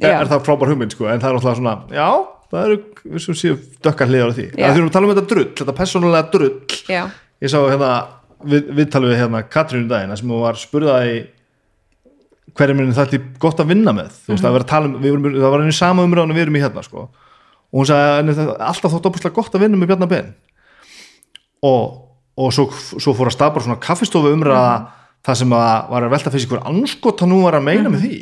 Er, 0.00 0.08
er 0.22 0.30
það 0.32 0.44
frábær 0.46 0.72
hugmynd 0.72 0.92
sko, 0.96 1.04
en 1.10 1.20
það 1.20 1.28
er 1.28 1.36
náttúrulega 1.36 1.58
svona 1.60 1.76
já, 1.92 2.08
það 2.52 2.64
eru, 2.64 2.76
við 3.12 3.24
sem 3.24 3.38
séu 3.42 3.56
dökkar 3.84 4.08
hliðar 4.12 4.32
á 4.32 4.36
því, 4.38 4.46
Já. 4.56 4.64
en 4.68 4.76
þurfum 4.76 4.88
að 4.88 4.94
tala 4.96 5.08
um 5.08 5.12
þetta 5.14 5.28
drull 5.32 5.48
þetta 5.60 5.74
persónulega 5.82 6.30
drull. 6.32 6.52
Já, 6.88 7.02
ég 7.44 7.52
sá 7.52 7.58
hérna, 7.60 7.90
við, 8.44 8.70
við 8.78 8.90
talum 8.92 9.12
við 9.12 9.20
hérna 9.22 9.42
Katrínu 9.46 9.86
um 9.86 9.92
daginn, 9.92 10.12
þar 10.14 10.20
sem 10.22 10.32
hún 10.34 10.44
var 10.44 10.60
spurðað 10.60 11.12
í 11.12 11.16
hverju 12.58 12.74
minni 12.74 12.96
þetta 12.96 13.18
er 13.18 13.24
gott 13.42 13.62
að 13.62 13.72
vinna 13.72 13.94
með. 13.94 14.10
Þú 14.24 14.34
veist, 14.34 14.44
það, 14.44 14.54
var 14.56 14.64
að 14.64 14.70
tala 14.72 14.90
um, 14.90 14.98
vorum, 15.04 15.30
það 15.36 15.54
var 15.54 15.64
einu 15.64 15.76
sama 15.76 16.04
umræðan 16.08 16.34
og 16.34 16.38
við 16.38 16.46
erum 16.46 16.58
í 16.58 16.62
hérna 16.64 16.84
sko. 16.86 17.06
og 17.68 17.78
hún 17.78 17.88
sagði 17.88 18.34
að 18.34 18.42
er 18.42 18.52
alltaf 18.70 18.94
þótt 18.94 19.08
opuslega 19.10 19.36
gott 19.36 19.54
að 19.54 19.64
vinna 19.66 19.78
með 19.78 19.92
Bjarnar 19.92 20.10
Ben. 20.10 20.30
Og, 21.68 21.84
og 22.38 22.54
svo, 22.54 22.68
svo 22.96 23.14
fór 23.18 23.30
að 23.30 23.36
stapra 23.36 23.62
svona 23.64 23.80
kaffistofu 23.82 24.32
umræða 24.34 24.72
það 25.26 25.40
sem 25.42 25.54
að 25.58 25.70
var 25.92 26.06
að 26.06 26.12
velta 26.14 26.32
fyrir 26.32 26.44
sig 26.44 26.52
hver 26.52 26.68
anskot 26.70 27.22
hann 27.22 27.32
nú 27.34 27.42
var 27.44 27.58
að 27.58 27.66
meina 27.66 27.92
með 27.92 28.06
því 28.06 28.20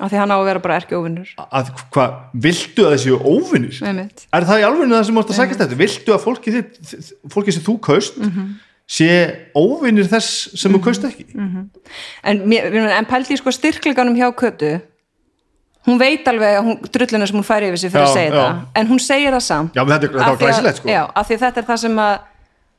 af 0.00 0.08
því 0.10 0.16
hann 0.22 0.32
á 0.32 0.36
að 0.40 0.44
vera 0.48 0.62
bara 0.64 0.76
erki 0.80 0.96
óvinnur 0.96 1.28
að 1.52 1.70
hvað, 1.92 2.12
viltu 2.46 2.84
að 2.86 2.94
þessi 2.96 3.12
Einmitt. 3.84 4.26
er 4.32 4.46
það 4.48 4.62
í 4.62 4.66
alveg 4.68 4.88
það 4.94 5.04
sem 5.08 5.14
mást 5.18 5.32
að 5.34 5.40
sækast 5.40 5.60
þetta 5.64 5.80
viltu 5.82 6.14
að 6.16 6.22
fólki, 6.24 6.54
þitt, 6.54 7.10
fólki 7.34 7.52
sem 7.52 7.62
þú 7.66 7.74
kaust 7.88 8.14
sé 8.92 9.08
óvinnir 9.56 10.08
þess 10.10 10.56
sem 10.58 10.72
þú 10.72 10.80
kaust 10.84 11.04
ekki? 11.04 11.26
En, 11.36 12.40
mér- 12.48 12.70
mér- 12.72 12.96
en 12.98 13.06
pældi 13.08 13.36
sko 13.38 13.52
styrkleganum 13.54 14.16
hjá 14.18 14.32
Kötu. 14.36 14.80
Hún 15.86 15.98
veit 15.98 16.26
alveg 16.30 16.58
að 16.58 16.64
hún, 16.66 16.76
drulluna 16.94 17.26
sem 17.26 17.36
hún 17.40 17.46
færi 17.46 17.66
yfir 17.70 17.80
sig 17.82 17.90
fyrir 17.90 18.04
Já, 18.04 18.10
að 18.10 18.14
segja 18.14 18.30
já. 18.30 18.36
það. 18.42 18.58
En 18.78 18.86
hún 18.90 19.00
segir 19.02 19.32
það 19.34 19.40
samt. 19.46 19.74
Já, 19.74 19.82
þetta 19.84 20.04
er- 20.08 20.36
glæsilegt, 20.42 20.76
sko. 20.78 20.88
Já, 20.88 21.00
af 21.14 21.26
því 21.28 21.38
þetta 21.42 21.58
er 21.62 21.66
það 21.70 21.80
sem 21.82 21.96
að 21.98 22.18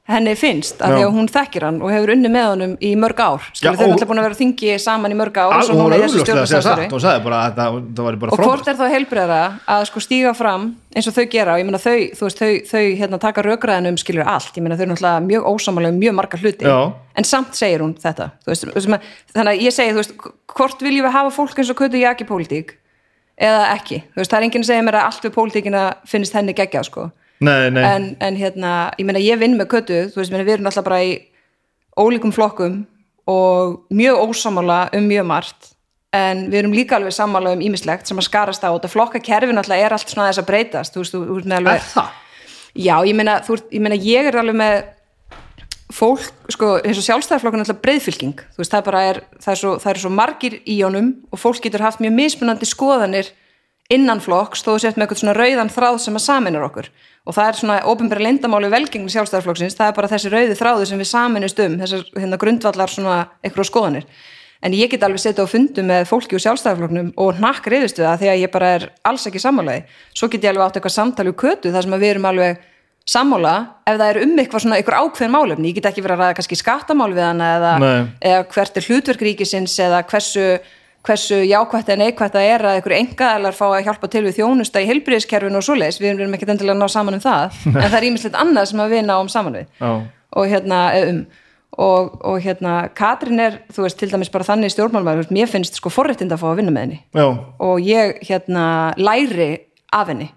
henni 0.03 0.33
finnst, 0.35 0.81
af 0.83 0.91
því 0.91 0.99
Já. 0.99 1.07
að 1.07 1.13
hún 1.15 1.27
þekkir 1.31 1.63
hann 1.63 1.77
og 1.79 1.91
hefur 1.93 2.11
unni 2.11 2.27
með 2.27 2.45
honum 2.49 2.71
í 2.83 2.89
mörg 2.99 3.19
ár. 3.23 3.39
Já, 3.39 3.53
Skilur, 3.55 3.77
þau 3.77 3.83
er 3.83 3.87
og- 3.87 3.93
alltaf 3.93 4.09
búin 4.09 4.19
að 4.19 4.25
vera 4.27 4.35
þingi 4.35 4.71
saman 4.83 5.13
í 5.13 5.15
mörg 5.15 5.37
ár 5.39 5.53
Al- 5.53 5.59
og 5.59 5.63
svo 5.63 5.71
og 5.73 5.79
hún 5.79 5.83
núna 5.85 5.89
var 5.89 5.95
í 5.95 6.03
þessu 6.03 6.19
augljóslega 6.19 6.41
að 6.43 6.43
segja 6.43 6.59
stjórnarsamstarfi. 6.59 6.83
satt 6.83 6.91
hún 6.91 7.03
sagði 7.05 7.23
bara 7.23 7.37
að 7.39 7.55
það, 7.55 7.77
það 7.95 8.03
var 8.03 8.15
bara 8.19 8.31
og 8.33 8.39
hvort 8.43 8.67
er 8.67 8.75
þá 8.75 8.85
heilbreyðara 8.93 9.59
að 9.65 9.85
sko 9.87 9.99
stíga 10.03 10.33
fram 10.35 10.75
eins 10.93 11.07
og 11.07 11.13
þau 11.15 11.25
gera? 11.31 11.53
Og 11.53 11.59
ég 11.59 11.65
meina 11.69 11.79
þau, 11.79 11.99
þú 12.19 12.23
veist, 12.27 12.39
þau, 12.43 12.51
þau 12.67 12.83
hérna, 12.99 13.19
taka 13.23 13.41
rökræðin 13.47 13.87
um 13.87 13.95
skilur 14.03 14.27
allt, 14.27 14.51
ég 14.57 14.61
meina 14.61 14.75
þau 14.75 14.81
eru 14.83 14.91
náttúrulega 14.91 15.23
mjög 15.23 15.43
ósamalega 15.53 15.93
um 15.95 15.99
mjög 16.03 16.13
marga 16.19 16.37
hluti, 16.43 16.65
Já. 16.67 16.93
en 17.15 17.23
samt 17.23 17.55
segir 17.55 17.79
hún 17.79 17.95
þetta, 17.95 18.31
þú 18.43 18.47
veist, 18.51 18.83
sem 18.83 18.93
að, 18.93 19.01
þannig 19.33 19.51
að 19.55 19.61
ég 19.63 19.71
segi, 19.71 19.91
þú 19.95 19.99
veist, 20.03 20.13
hvort 20.51 20.79
viljum 20.83 21.05
við 21.07 21.11
hafa 21.15 21.31
fólk 21.31 21.55
eins 21.63 21.69
og 21.71 21.77
kötu 21.79 21.95
jaki 22.03 22.25
pólitík 22.27 22.75
eða 23.39 23.71
ekki, 23.71 24.03
þú 24.11 24.19
veist, 24.19 24.31
það 24.31 24.37
er 24.37 24.43
enginn 24.51 24.63
að 24.63 24.67
segja 24.67 24.83
mér 24.83 24.99
að 24.99 25.07
allt 25.07 25.21
við 25.23 25.31
pólitíkina 25.39 25.93
finnst 26.05 26.33
henni 26.35 26.53
geggjað 26.53 26.85
sko 26.91 27.11
nei, 27.43 27.69
nei, 27.73 27.83
en, 27.83 28.07
en 28.23 28.39
hérna, 28.39 28.71
ég 28.99 29.07
meina 29.07 29.21
ég 29.21 29.39
vinn 29.41 29.57
með 29.59 29.69
kötu 29.75 29.99
þú 30.13 30.21
veist, 30.21 30.33
meina, 30.33 30.47
við 30.47 30.57
erum 30.57 30.71
alltaf 30.71 30.87
bara 30.87 31.03
í 31.03 31.13
ólíkum 31.99 32.33
flokkum 32.35 32.81
og 33.29 33.83
mjög 33.93 34.25
ósamála 34.27 34.79
um 34.97 35.07
mjög 35.07 35.29
margt 35.29 35.73
en 36.13 36.47
við 36.51 36.61
erum 36.61 36.75
líka 36.75 36.97
alveg 36.97 37.15
sammála 37.15 37.55
um 37.55 37.61
ímislegt 37.65 38.09
sem 38.09 38.19
að 38.19 38.27
skarast 38.27 38.65
á 38.65 38.69
þetta 38.69 38.91
flokkakerfin 38.91 39.59
alltaf 39.59 39.79
er 39.79 39.95
allt 39.95 40.11
svona 40.11 40.29
þess 40.29 40.43
að 40.43 40.49
breytast 40.49 40.95
þú 40.95 41.03
veist, 41.03 41.15
þú, 41.15 41.37
ert 41.37 41.47
með 41.49 41.61
alveg? 41.61 41.87
Já, 42.73 42.95
ég 43.05 43.15
meina, 43.17 43.37
þú, 43.45 43.57
ég 43.73 43.85
meina 43.85 43.97
ég 44.01 44.29
er 44.29 44.37
alveg 44.41 44.57
með 44.57 44.75
fólk, 45.93 46.25
sko, 46.53 46.71
eins 46.81 46.97
og 46.97 47.05
sjálfstæðarflokkun 47.05 47.61
er 47.61 47.67
alltaf 47.67 47.81
breyðfylking, 47.83 48.39
þú 48.55 48.61
veist, 48.63 48.73
það 48.73 48.85
bara 48.87 49.01
er, 49.11 49.19
það 49.37 49.51
er, 49.53 49.59
svo, 49.61 49.73
það 49.83 49.91
er 49.91 50.01
svo 50.01 50.11
margir 50.13 50.55
í 50.65 50.77
honum 50.81 51.11
og 51.29 51.41
fólk 51.41 51.61
getur 51.65 51.85
haft 51.85 52.01
mjög 52.01 52.15
mismunandi 52.17 52.69
skoðanir 52.69 53.29
innan 53.93 54.21
flokks, 54.23 54.63
þó 54.65 54.73
þú 54.73 54.77
sért 54.83 54.99
með 54.99 55.05
eitthvað 55.05 55.21
svona 55.21 55.35
rauðan 55.37 55.73
þráð 55.73 55.97
sem 56.03 56.19
að 56.19 56.25
saminar 56.25 56.67
okkur. 56.67 56.89
Og 57.23 57.37
það 57.37 57.49
er 57.49 57.59
svona 57.59 57.79
ópenbæra 57.87 58.25
lindamáli 58.25 58.71
velgengni 58.73 59.13
sjálfstæðarflokksins, 59.13 59.77
það 59.79 59.89
er 59.89 59.97
bara 59.99 60.11
þessi 60.11 60.31
rauði 60.33 60.57
þráðu 60.59 60.87
sem 60.89 61.03
við 61.03 61.09
saminust 61.11 61.61
um, 61.63 61.77
þessar 61.79 62.03
hérna, 62.17 62.39
grundvallar 62.41 62.91
svona 62.91 63.19
eitthvað 63.45 63.69
skoðanir. 63.69 64.09
En 64.63 64.75
ég 64.75 64.91
get 64.91 65.03
alveg 65.03 65.19
setja 65.19 65.43
á 65.43 65.47
fundu 65.47 65.83
með 65.83 66.05
fólki 66.07 66.37
úr 66.37 66.43
sjálfstæðarflokknum 66.43 67.09
og 67.19 67.39
hnakk 67.39 67.65
reyðust 67.67 67.97
við 67.99 68.07
það 68.07 68.21
því 68.21 68.29
að 68.31 68.43
ég 68.43 68.51
bara 68.53 68.69
er 68.77 68.85
alls 69.09 69.25
ekki 69.27 69.41
sammálaði 69.43 69.81
svo 70.15 70.29
get 70.31 70.45
ég 70.45 70.53
alveg 70.53 70.63
átt 70.69 70.77
eitthvað 70.79 70.95
samtali 70.95 71.33
úr 71.33 71.39
kötu 71.41 71.73
þar 71.73 71.83
sem 71.83 71.95
við 71.97 72.13
erum 72.13 72.27
alveg 72.29 72.61
sammála 73.03 73.53
ef 73.83 73.97
það 73.97 74.05
er 74.07 74.19
um 74.23 74.37
eitthvað 74.39 74.63
svona 74.63 74.77
eitthvað 74.79 75.03
ákveðin 75.03 75.33
málefni. 75.33 75.71
Ég 75.71 75.79
get 75.79 75.89
ekki 75.89 76.03
verið 76.05 76.15
að 76.15 76.23
ræða 76.23 76.37
kannski 76.39 76.59
skattamál 76.59 77.09
við 77.11 77.25
hana 77.25 77.49
eða, 77.57 77.73
eða 78.23 78.45
hvert 78.53 78.79
er 78.79 78.87
hlutverk 78.87 79.25
ríkisins 79.27 79.75
eða 79.83 79.99
hversu, 80.07 80.45
hversu 81.03 81.41
jákvætt 81.43 81.93
en 81.93 82.03
neikvætt 82.03 82.35
það 82.35 82.49
er 82.49 82.65
að 82.65 82.77
einhverju 82.77 82.99
engaðalar 83.03 83.55
fá 83.57 83.63
að 83.67 83.85
hjálpa 83.89 84.09
til 84.11 84.23
við 84.23 84.37
þjónusta 84.39 84.83
í 84.83 84.89
heilbriðiskerfinu 84.89 85.59
og 85.59 85.65
svoleiðis, 85.67 85.99
við 85.99 86.13
erum 86.13 86.35
ekki 86.37 86.47
endilega 86.47 86.77
að 86.77 86.83
ná 86.83 86.93
saman 86.93 87.17
um 87.19 87.23
það 87.23 87.57
en 87.73 87.87
það 87.89 87.97
er 87.99 88.09
ímislegt 88.09 88.37
annað 88.39 88.69
sem 88.71 88.83
við 88.93 89.07
náum 89.07 89.31
saman 89.31 89.57
við. 89.59 89.79
Og 90.33 90.47
hérna 90.49 90.83
eða 90.97 91.15
um 91.15 91.23
og, 91.77 92.19
og 92.25 92.41
hérna 92.43 92.73
Katrin 92.95 93.41
er, 93.41 93.61
þú 93.73 93.87
veist, 93.87 93.97
til 93.99 94.11
dæmis 94.11 94.31
bara 94.33 94.45
þannig 94.47 94.73
stjórnmálmaður, 94.73 95.31
mér 95.33 95.49
finnst 95.49 95.79
sko 95.79 95.91
forréttind 95.93 96.33
að 96.33 96.43
fá 96.43 96.51
að 96.51 96.59
vinna 96.61 96.73
með 96.75 96.85
henni. 96.85 96.99
Já, 97.17 97.25
og 97.65 97.81
ég 97.87 98.19
hérna 98.27 98.65
læri 98.99 99.49
af 99.93 100.11
henni. 100.11 100.29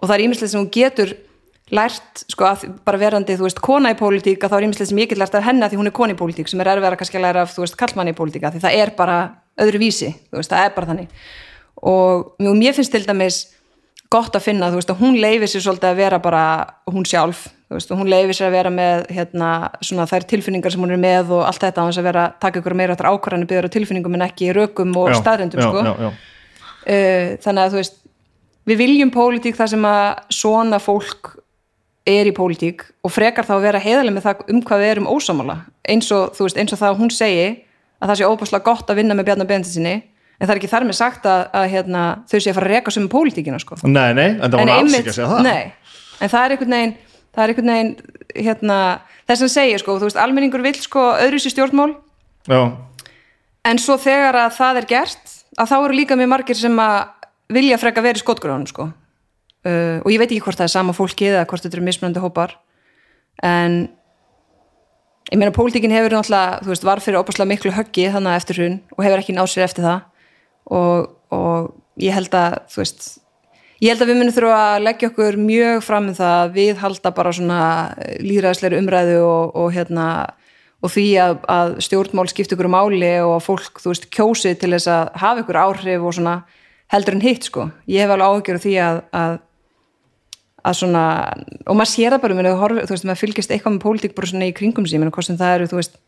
Og 0.00 0.06
það 0.06 0.16
er 0.16 0.24
ímislegt 0.26 0.52
sem 0.52 0.62
hún 0.62 0.70
getur 0.74 1.16
lært, 1.70 2.24
sko, 2.30 2.48
að, 2.48 2.64
bara 2.86 2.98
verandi 2.98 3.36
þú 3.38 3.46
veist, 3.46 3.60
kona 3.62 3.92
í 3.94 3.98
pólitík, 3.98 4.42
að 4.42 4.54
þá 4.54 4.56
er 4.58 4.66
ímislegt 4.68 4.90
sem 4.90 5.02
ég 5.02 5.10
get 5.10 5.20
lært 5.20 5.36
af 5.38 5.46
henni 5.46 5.62
að 5.62 5.74
því 5.74 5.82
hún 5.82 5.90
er 5.90 5.96
kona 6.00 6.16
í 6.16 6.18
pólitík, 6.18 6.50
sem 6.50 6.62
er 6.62 6.72
erfið 6.72 6.88
að 6.88 6.96
kannski 7.02 7.22
læra 7.22 7.44
af, 7.46 7.52
þú 7.54 7.62
veist, 7.62 7.78
kallmanni 7.78 8.14
í 8.14 8.18
pólitík, 8.18 8.46
að 8.46 8.56
því 8.56 8.64
það 8.64 8.78
er 8.80 8.92
bara 8.98 9.18
öðru 9.60 9.80
vísi, 9.82 10.10
þú 10.30 10.40
veist, 10.40 10.52
það 10.52 10.66
er 10.66 10.74
bara 10.76 10.90
þannig. 10.90 11.14
Og 11.90 12.34
mjög, 12.42 12.58
mér 12.60 12.76
finnst 12.76 12.94
til 12.94 13.06
dæmis 13.06 13.40
gott 14.10 14.34
að 14.34 14.46
finna, 14.48 14.72
þú 14.72 14.80
veist, 14.80 14.92
að 14.92 15.02
hún 15.04 15.20
leifir 15.22 15.50
sér 15.50 15.64
svolítið 15.64 15.92
að 15.92 16.00
vera 16.02 16.20
bara 16.22 16.44
hún 16.90 17.06
sjálf 17.06 17.46
þú 17.70 17.78
veist, 17.78 17.90
og 17.94 18.00
hún 18.00 18.08
leifir 18.10 18.34
sér 18.34 18.48
að 18.48 18.56
vera 18.56 18.70
með 18.74 19.04
hérna, 19.14 19.48
svona 19.86 20.06
þær 20.10 20.24
tilfinningar 20.32 20.74
sem 20.74 20.82
hún 20.82 20.90
er 20.96 20.98
með 20.98 21.28
og 21.36 21.44
allt 21.46 21.62
þetta 21.62 21.84
á 21.84 21.86
þess 21.86 22.00
að 22.00 22.08
vera, 22.08 22.24
taka 22.42 22.58
ykkur 22.58 22.74
meira 22.80 22.96
áttar 22.96 23.08
ákvarðanir 23.12 23.46
byggður 23.46 23.68
á 23.70 23.74
tilfinningum 23.76 24.16
en 24.18 24.24
ekki 24.26 24.48
rökum 24.56 24.96
og 24.98 25.12
staðrendum, 25.14 25.62
já, 25.62 25.68
sko. 25.68 25.84
já, 25.86 25.92
já. 26.02 26.08
uh, 26.96 27.28
þannig 27.44 27.62
að 27.62 27.70
þú 27.70 27.78
veist 27.78 28.00
við 28.66 28.82
viljum 28.82 29.14
pólitík 29.14 29.60
þar 29.60 29.70
sem 29.70 29.86
að 29.86 30.08
svona 30.34 30.82
fólk 30.82 31.30
er 32.10 32.26
í 32.26 32.34
pólitík 32.34 32.82
og 33.06 33.14
frekar 33.14 33.46
þá 33.46 33.54
að 33.60 33.66
vera 33.68 33.84
heiðaleg 33.86 34.16
með 34.16 34.26
það 34.26 34.44
um 34.50 34.62
hvað 34.66 34.82
við 34.82 34.92
erum 34.96 35.10
ósamála 35.14 35.60
eins 35.86 36.10
og, 36.16 36.34
þú 36.34 36.48
veist, 36.48 36.58
eins 36.58 36.74
og 36.74 36.82
það 36.82 36.90
að 36.90 37.02
hún 37.04 37.14
segi 37.14 37.48
að 38.00 38.10
það 38.12 38.18
sé 38.20 38.30
óbúslega 38.30 38.66
gott 38.66 38.90
að 38.90 39.00
vinna 39.00 39.16
með 39.16 39.28
Bjarnar 39.28 39.48
Benediktssyni 39.50 39.94
en 40.40 40.48
það 40.48 40.54
er 40.54 40.60
ekki 40.60 40.72
þar 40.72 40.86
með 40.88 40.96
sagt 40.96 41.28
að, 41.28 41.42
að 41.60 41.66
hérna, 41.74 42.02
þau 42.30 42.36
sé 42.38 42.50
að 42.50 42.56
fara 42.56 42.68
að 42.70 42.74
reka 42.74 42.94
sem 42.94 43.08
pólitíkina 43.12 43.60
sko. 43.60 43.76
Nei, 43.84 44.10
nei, 44.16 44.28
en 44.38 44.46
það 44.46 44.56
var 44.56 44.72
alls 44.78 44.96
ekki 44.96 45.12
að 45.12 45.18
segja 45.18 45.30
það 45.30 45.42
nei, 45.44 45.96
en 46.16 46.32
það 46.32 46.44
er 46.44 46.54
einhvern 46.54 46.76
veginn 46.76 46.94
það 47.30 47.42
er 47.42 47.52
einhvern 47.52 47.72
veginn 47.74 47.92
hérna, 48.46 48.78
þess 49.28 49.44
að 49.46 49.52
segja, 49.54 49.82
sko, 49.82 49.98
þú 50.00 50.08
veist, 50.08 50.20
almenningur 50.22 50.64
vill 50.64 50.78
sko 50.80 51.04
öðru 51.20 51.42
sér 51.42 51.54
stjórnmál 51.54 51.90
Já, 52.48 52.62
en 53.68 53.82
svo 53.82 53.98
þegar 54.00 54.38
að 54.46 54.56
það 54.56 54.80
er 54.80 54.88
gert 54.94 55.36
að 55.60 55.70
þá 55.72 55.76
eru 55.76 55.98
líka 55.98 56.16
mjög 56.16 56.32
margir 56.32 56.58
sem 56.58 56.80
að 56.80 56.98
vilja 57.52 57.78
freka 57.82 58.04
verið 58.04 58.24
skotgrunum 58.24 58.66
sko. 58.70 58.88
uh, 58.88 59.98
og 60.00 60.10
ég 60.12 60.20
veit 60.22 60.30
ekki 60.30 60.42
hvort 60.46 60.60
það 60.60 60.68
er 60.70 60.74
sama 60.78 60.96
fólki 60.96 61.28
eða 61.28 61.46
hvort 61.50 61.64
þetta 61.66 61.76
eru 61.76 61.86
mismunandi 61.86 62.22
hópar 62.22 62.56
en 63.44 63.82
ég 65.30 65.38
meina 65.38 65.54
pólitíkin 65.54 65.94
hefur 65.94 66.16
náttúrulega 66.16 66.60
þú 66.64 66.72
veist, 66.72 66.86
var 66.86 67.02
fyrir 67.04 67.20
opaslega 67.20 67.50
miklu 67.52 67.74
höggi 67.74 68.10
þannig 68.10 68.32
að 68.32 68.40
eftir 68.40 68.60
hrun 68.60 68.78
og 68.96 69.04
hefur 69.06 69.22
ekki 69.22 69.36
náð 69.36 69.50
sér 69.52 69.66
eftir 69.68 69.86
það 69.86 70.00
og, 70.80 71.10
og 71.34 71.70
ég 72.02 72.16
held 72.16 72.34
að 72.34 72.58
þú 72.72 72.82
veist 72.82 73.08
ég 73.80 73.92
held 73.92 74.04
að 74.04 74.10
við 74.10 74.20
munum 74.20 74.36
þurfa 74.36 74.58
að 74.64 74.84
leggja 74.88 75.10
okkur 75.12 75.40
mjög 75.40 75.86
fram 75.86 76.10
um 76.10 76.18
það 76.18 76.36
að 76.40 76.52
við 76.58 76.82
halda 76.82 77.14
bara 77.16 77.34
svona 77.36 77.62
líðræðsleiri 78.20 78.82
umræðu 78.82 79.22
og, 79.24 79.56
og 79.62 79.72
hérna 79.76 80.10
og 80.80 80.92
því 80.94 81.06
að, 81.20 81.34
að 81.52 81.74
stjórnmál 81.84 82.26
skipta 82.30 82.56
ykkur 82.56 82.70
máli 82.72 83.12
og 83.20 83.34
að 83.36 83.46
fólk, 83.46 83.82
þú 83.82 83.92
veist, 83.92 84.08
kjósi 84.14 84.54
til 84.56 84.72
þess 84.72 84.88
að 84.90 85.10
hafa 85.20 85.44
ykkur 85.44 85.60
áhrif 85.60 86.06
og 86.08 86.16
svona 86.16 86.36
heldur 86.90 87.16
en 87.16 87.24
hitt, 87.24 87.46
sko. 87.46 87.68
Ég 87.90 88.04
hef 88.04 88.14
alveg 88.14 88.30
áhyggjur 88.32 88.58
af 88.58 88.64
því 88.64 88.74
að, 88.86 89.00
að 89.20 89.34
að 90.66 90.76
svona, 90.82 91.04
og 91.64 91.78
maður 91.78 91.92
sér 91.92 92.14
það 92.14 92.22
bara 92.24 92.36
meni, 92.38 92.52
horf, 92.60 92.82
þú 92.84 92.94
veist, 92.94 93.06
maður 93.08 93.22
fylgist 93.22 93.54
eitthvað 93.54 93.76
með 93.76 93.84
pólitík 93.86 94.16
bara 94.16 94.30
svona 94.30 94.50
í 94.50 94.56
kringum 94.56 94.88
sín, 94.88 95.06
hvort 95.08 95.28
sem 95.28 95.38
það 95.40 95.56
eru, 95.58 95.70
þú 95.70 95.80
veist 95.80 95.98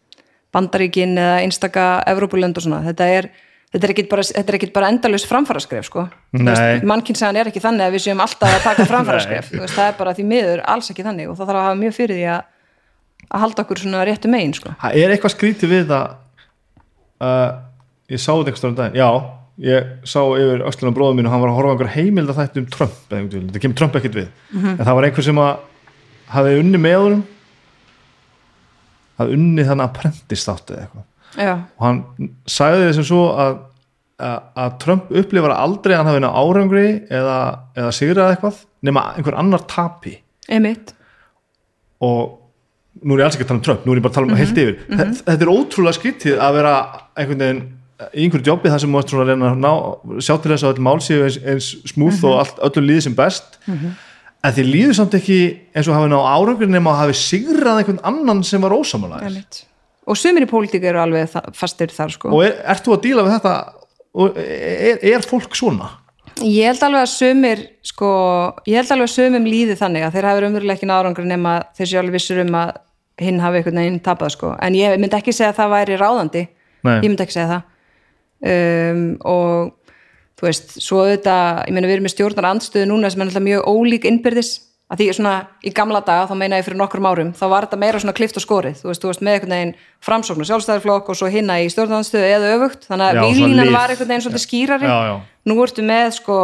Bandaríkin 0.53 1.17
eða 1.17 1.41
einstaka 1.41 1.87
Evrópulönd 2.13 2.59
og 2.61 2.67
svona, 2.67 2.83
þetta 2.85 3.09
er 3.09 3.31
þetta 3.73 3.87
er 3.89 3.93
ekkit 3.95 4.11
bara, 4.11 4.25
bara 4.75 4.89
endalaus 4.93 5.25
framfaraskref 5.25 5.87
sko, 5.89 6.03
Nei. 6.37 6.83
mannkynnsagan 6.85 7.39
er 7.41 7.49
ekki 7.49 7.63
þannig 7.65 7.87
að 7.87 7.95
við 7.97 8.05
séum 8.05 8.21
alltaf 8.21 8.53
að 8.53 8.67
taka 8.67 8.85
þú 9.49 9.63
veist, 9.63 9.73
það 9.73 9.87
er 9.87 9.97
bara 9.97 10.13
því 10.19 10.27
miður 10.29 10.65
alls 10.69 10.93
ekki 10.93 11.07
þannig 11.07 11.31
og 11.33 11.39
það 11.39 11.49
þarf 11.49 11.61
að 11.63 11.69
hafa 11.71 11.79
mjög 11.81 11.97
fyrir 11.97 12.21
því 12.21 12.27
að 12.35 12.43
að 13.33 13.45
halda 13.45 13.65
okkur 13.65 13.83
svona 13.83 14.05
réttu 14.07 14.31
megin 14.31 14.55
sko. 14.57 14.75
það 14.81 14.99
er 14.99 15.15
eitthvað 15.15 15.35
skrítið 15.37 15.73
við 15.73 15.87
það? 15.93 16.17
Uh, 17.23 17.49
ég 18.11 18.21
sá 18.21 18.33
þetta 18.33 18.51
einhvers 18.51 18.67
um 18.67 18.77
daginn. 18.79 18.99
Já, 18.99 19.09
ég 19.61 19.91
sá 20.09 20.21
yfir 20.23 20.65
öxlunum 20.69 20.95
bróðum 20.97 21.21
mín 21.21 21.29
og 21.29 21.35
hann 21.35 21.43
var 21.43 21.53
að 21.53 21.59
horfa 21.59 21.75
einhver 21.75 21.93
heimild 21.93 22.33
að 22.33 22.41
þætti 22.41 22.63
um 22.63 22.71
Trump 22.73 22.97
þetta 23.13 23.63
kemur 23.63 23.77
Trump 23.77 23.99
ekkert 23.99 24.17
við. 24.17 24.29
Mhm. 24.53 24.79
en 24.79 24.87
það 24.87 24.95
var 24.95 25.09
einhver 25.09 25.27
sem 25.27 25.43
að 25.43 25.53
hafði 26.33 26.61
unni 26.63 26.81
með 26.81 26.99
honum 27.03 27.25
hafði 29.21 29.37
unni 29.37 29.67
þannig 29.69 29.85
að 29.89 29.99
prentist 29.99 30.49
þátt 30.49 30.73
eða 30.73 30.87
eitthvað. 30.87 31.07
Og 31.79 31.87
hann 31.87 32.03
sagði 32.51 32.89
þessum 32.89 33.09
svo 33.09 33.23
að, 33.45 33.57
að, 34.21 34.39
að 34.65 34.77
Trump 34.85 35.13
upplifar 35.23 35.55
aldrei 35.57 35.95
að 35.95 36.01
hann 36.01 36.11
hafi 36.13 36.25
ná 36.25 36.31
árangri 36.33 36.87
eða, 37.13 37.39
eða 37.77 37.95
sigrað 37.97 38.35
eitthvað 38.35 38.63
nema 38.89 39.05
einhver 39.17 39.39
annar 39.39 39.67
tapi. 39.71 40.17
Einmitt. 40.49 40.95
Og 42.03 42.39
nú 43.03 43.15
er 43.17 43.23
ég 43.23 43.29
alls 43.29 43.37
ekki 43.39 43.47
að 43.47 43.53
tala 43.53 43.61
um 43.61 43.67
Trump 43.69 43.87
nú 43.87 43.93
er 43.95 44.01
ég 44.01 44.05
bara 44.05 44.13
að 44.13 44.19
tala 44.19 44.33
um 44.33 44.41
heilt 44.41 44.59
yfir. 44.65 44.75
Mm 44.89 45.15
þetta 45.23 45.39
er 45.39 45.53
ótrúlega 45.53 45.99
skrítið 45.99 46.43
að 46.43 46.59
vera 46.59 46.75
einhvern 47.17 47.45
veginn 47.45 47.63
í 48.13 48.25
einhverju 48.27 48.49
jobbi 48.51 48.71
þar 48.73 48.83
sem 48.83 48.95
þú 48.95 49.01
ert 49.03 49.13
svona 49.13 49.25
að 49.25 49.31
reyna 49.33 49.51
að 49.51 49.61
ná, 49.63 49.73
sjá 50.25 50.35
til 50.37 50.53
þess 50.53 50.67
að 50.67 50.73
öll 50.73 50.87
mál 50.87 50.97
séu 51.05 51.27
eins, 51.27 51.39
eins 51.53 51.69
smúð 51.93 52.25
og 52.31 52.41
allt, 52.41 52.63
öllum 52.69 52.89
líði 52.89 53.05
sem 53.07 53.17
best 53.19 53.59
en 54.43 54.57
þið 54.57 54.71
líður 54.71 54.99
samt 54.99 55.17
ekki 55.19 55.39
eins 55.77 55.89
og 55.91 55.99
hafi 55.99 56.11
ná 56.11 56.19
árangur 56.19 56.71
nema 56.71 56.95
að 56.95 57.03
hafi 57.05 57.19
sigrað 57.21 57.83
einhvern 57.83 58.03
annan 58.11 58.43
sem 58.47 58.63
var 58.65 58.75
ósamalæðis 58.75 59.29
Einmitt. 59.31 59.63
og 60.07 60.19
sumir 60.19 60.47
í 60.47 60.51
pólitík 60.51 60.87
eru 60.91 61.03
alveg 61.03 61.35
fastir 61.59 61.95
þar 61.95 62.15
sko. 62.17 62.33
og 62.35 62.45
er, 62.47 62.59
ert 62.75 62.87
þú 62.87 62.97
að 62.97 63.03
díla 63.07 63.27
við 63.27 63.37
þetta 63.37 63.57
og 64.13 64.39
er, 64.43 65.03
er 65.15 65.27
fólk 65.27 65.59
svona? 65.59 65.91
ég 66.43 66.71
held 66.73 66.83
alveg 66.89 67.05
að 67.05 67.13
sumir 67.13 67.67
sko, 67.87 68.09
ég 68.67 68.81
held 68.81 68.95
alveg 68.97 69.11
að 69.11 69.15
sumum 69.15 69.47
líði 69.47 69.77
þannig 69.79 70.07
að 70.07 70.17
þeir 70.17 70.31
hafi 70.31 70.49
umverulega 70.49 70.81
ekki 70.81 70.91
nárangur 70.91 71.29
nema 71.29 71.59
þeir 71.77 71.91
séu 71.93 72.01
alveg 72.03 72.19
vissur 72.19 72.43
um 72.43 72.57
að 72.59 72.73
hinn 73.23 73.43
hafi 73.43 73.61
einhvern 73.61 73.79
veginn 73.83 74.01
tapað 74.03 74.35
sko. 74.35 74.57
en 74.59 74.75
ég 74.75 74.99
myndi 74.99 75.19
ekki 75.19 75.35
segja 75.37 75.53
að 75.53 75.61
það 75.61 75.75
væri 75.77 76.01
ráðandi 76.01 76.43
Nei. 76.83 76.97
ég 76.99 77.11
myndi 77.11 77.23
ekki 77.27 77.37
segja 77.37 77.51
það 77.53 77.69
um, 78.43 79.07
og 79.29 79.73
þú 80.41 80.49
veist, 80.49 80.77
svo 80.83 81.05
auðvitað 81.05 81.63
ég 81.69 81.77
meina 81.77 81.89
við 81.89 81.97
erum 81.97 82.07
með 82.09 82.15
stjórnar 82.17 82.51
andstöðu 82.51 82.91
núna 82.91 83.11
sem 83.13 83.23
er 83.23 83.29
náttúrulega 83.29 83.49
mjög 83.49 83.73
ólík 83.73 84.07
innbyrðis. 84.11 84.53
Að 84.93 85.01
því 85.01 85.05
svona 85.17 85.35
í 85.65 85.71
gamla 85.73 86.03
daga, 86.05 86.27
þá 86.29 86.35
meina 86.37 86.59
ég 86.59 86.67
fyrir 86.67 86.77
nokkrum 86.77 87.07
árum 87.09 87.31
þá 87.33 87.45
var 87.49 87.65
þetta 87.65 87.79
meira 87.81 88.01
svona 88.03 88.13
klift 88.13 88.37
og 88.37 88.45
skorið. 88.45 88.83
Þú 88.83 88.91
veist, 88.91 89.01
þú 89.01 89.09
veist 89.09 89.23
með 89.25 89.37
einhvern 89.39 89.55
veginn 89.55 89.71
framsókn 90.05 90.45
og 90.45 90.49
sjálfstæðarflokk 90.51 91.09
og 91.09 91.17
svo 91.17 91.31
hinna 91.33 91.57
í 91.63 91.71
stjórnarandstöðu 91.73 92.27
eða 92.29 92.51
öfugt. 92.59 92.85
Þannig 92.91 93.09
að 93.09 93.21
výlínan 93.23 93.73
var 93.73 93.95
einhvern 93.95 94.11
veginn 94.11 94.27
svolítið 94.27 94.45
skýrari. 94.45 94.91
Já, 94.91 94.99
já. 95.09 95.15
nú 95.49 95.57
ertu 95.65 95.87
með 95.89 96.11
sko, 96.19 96.37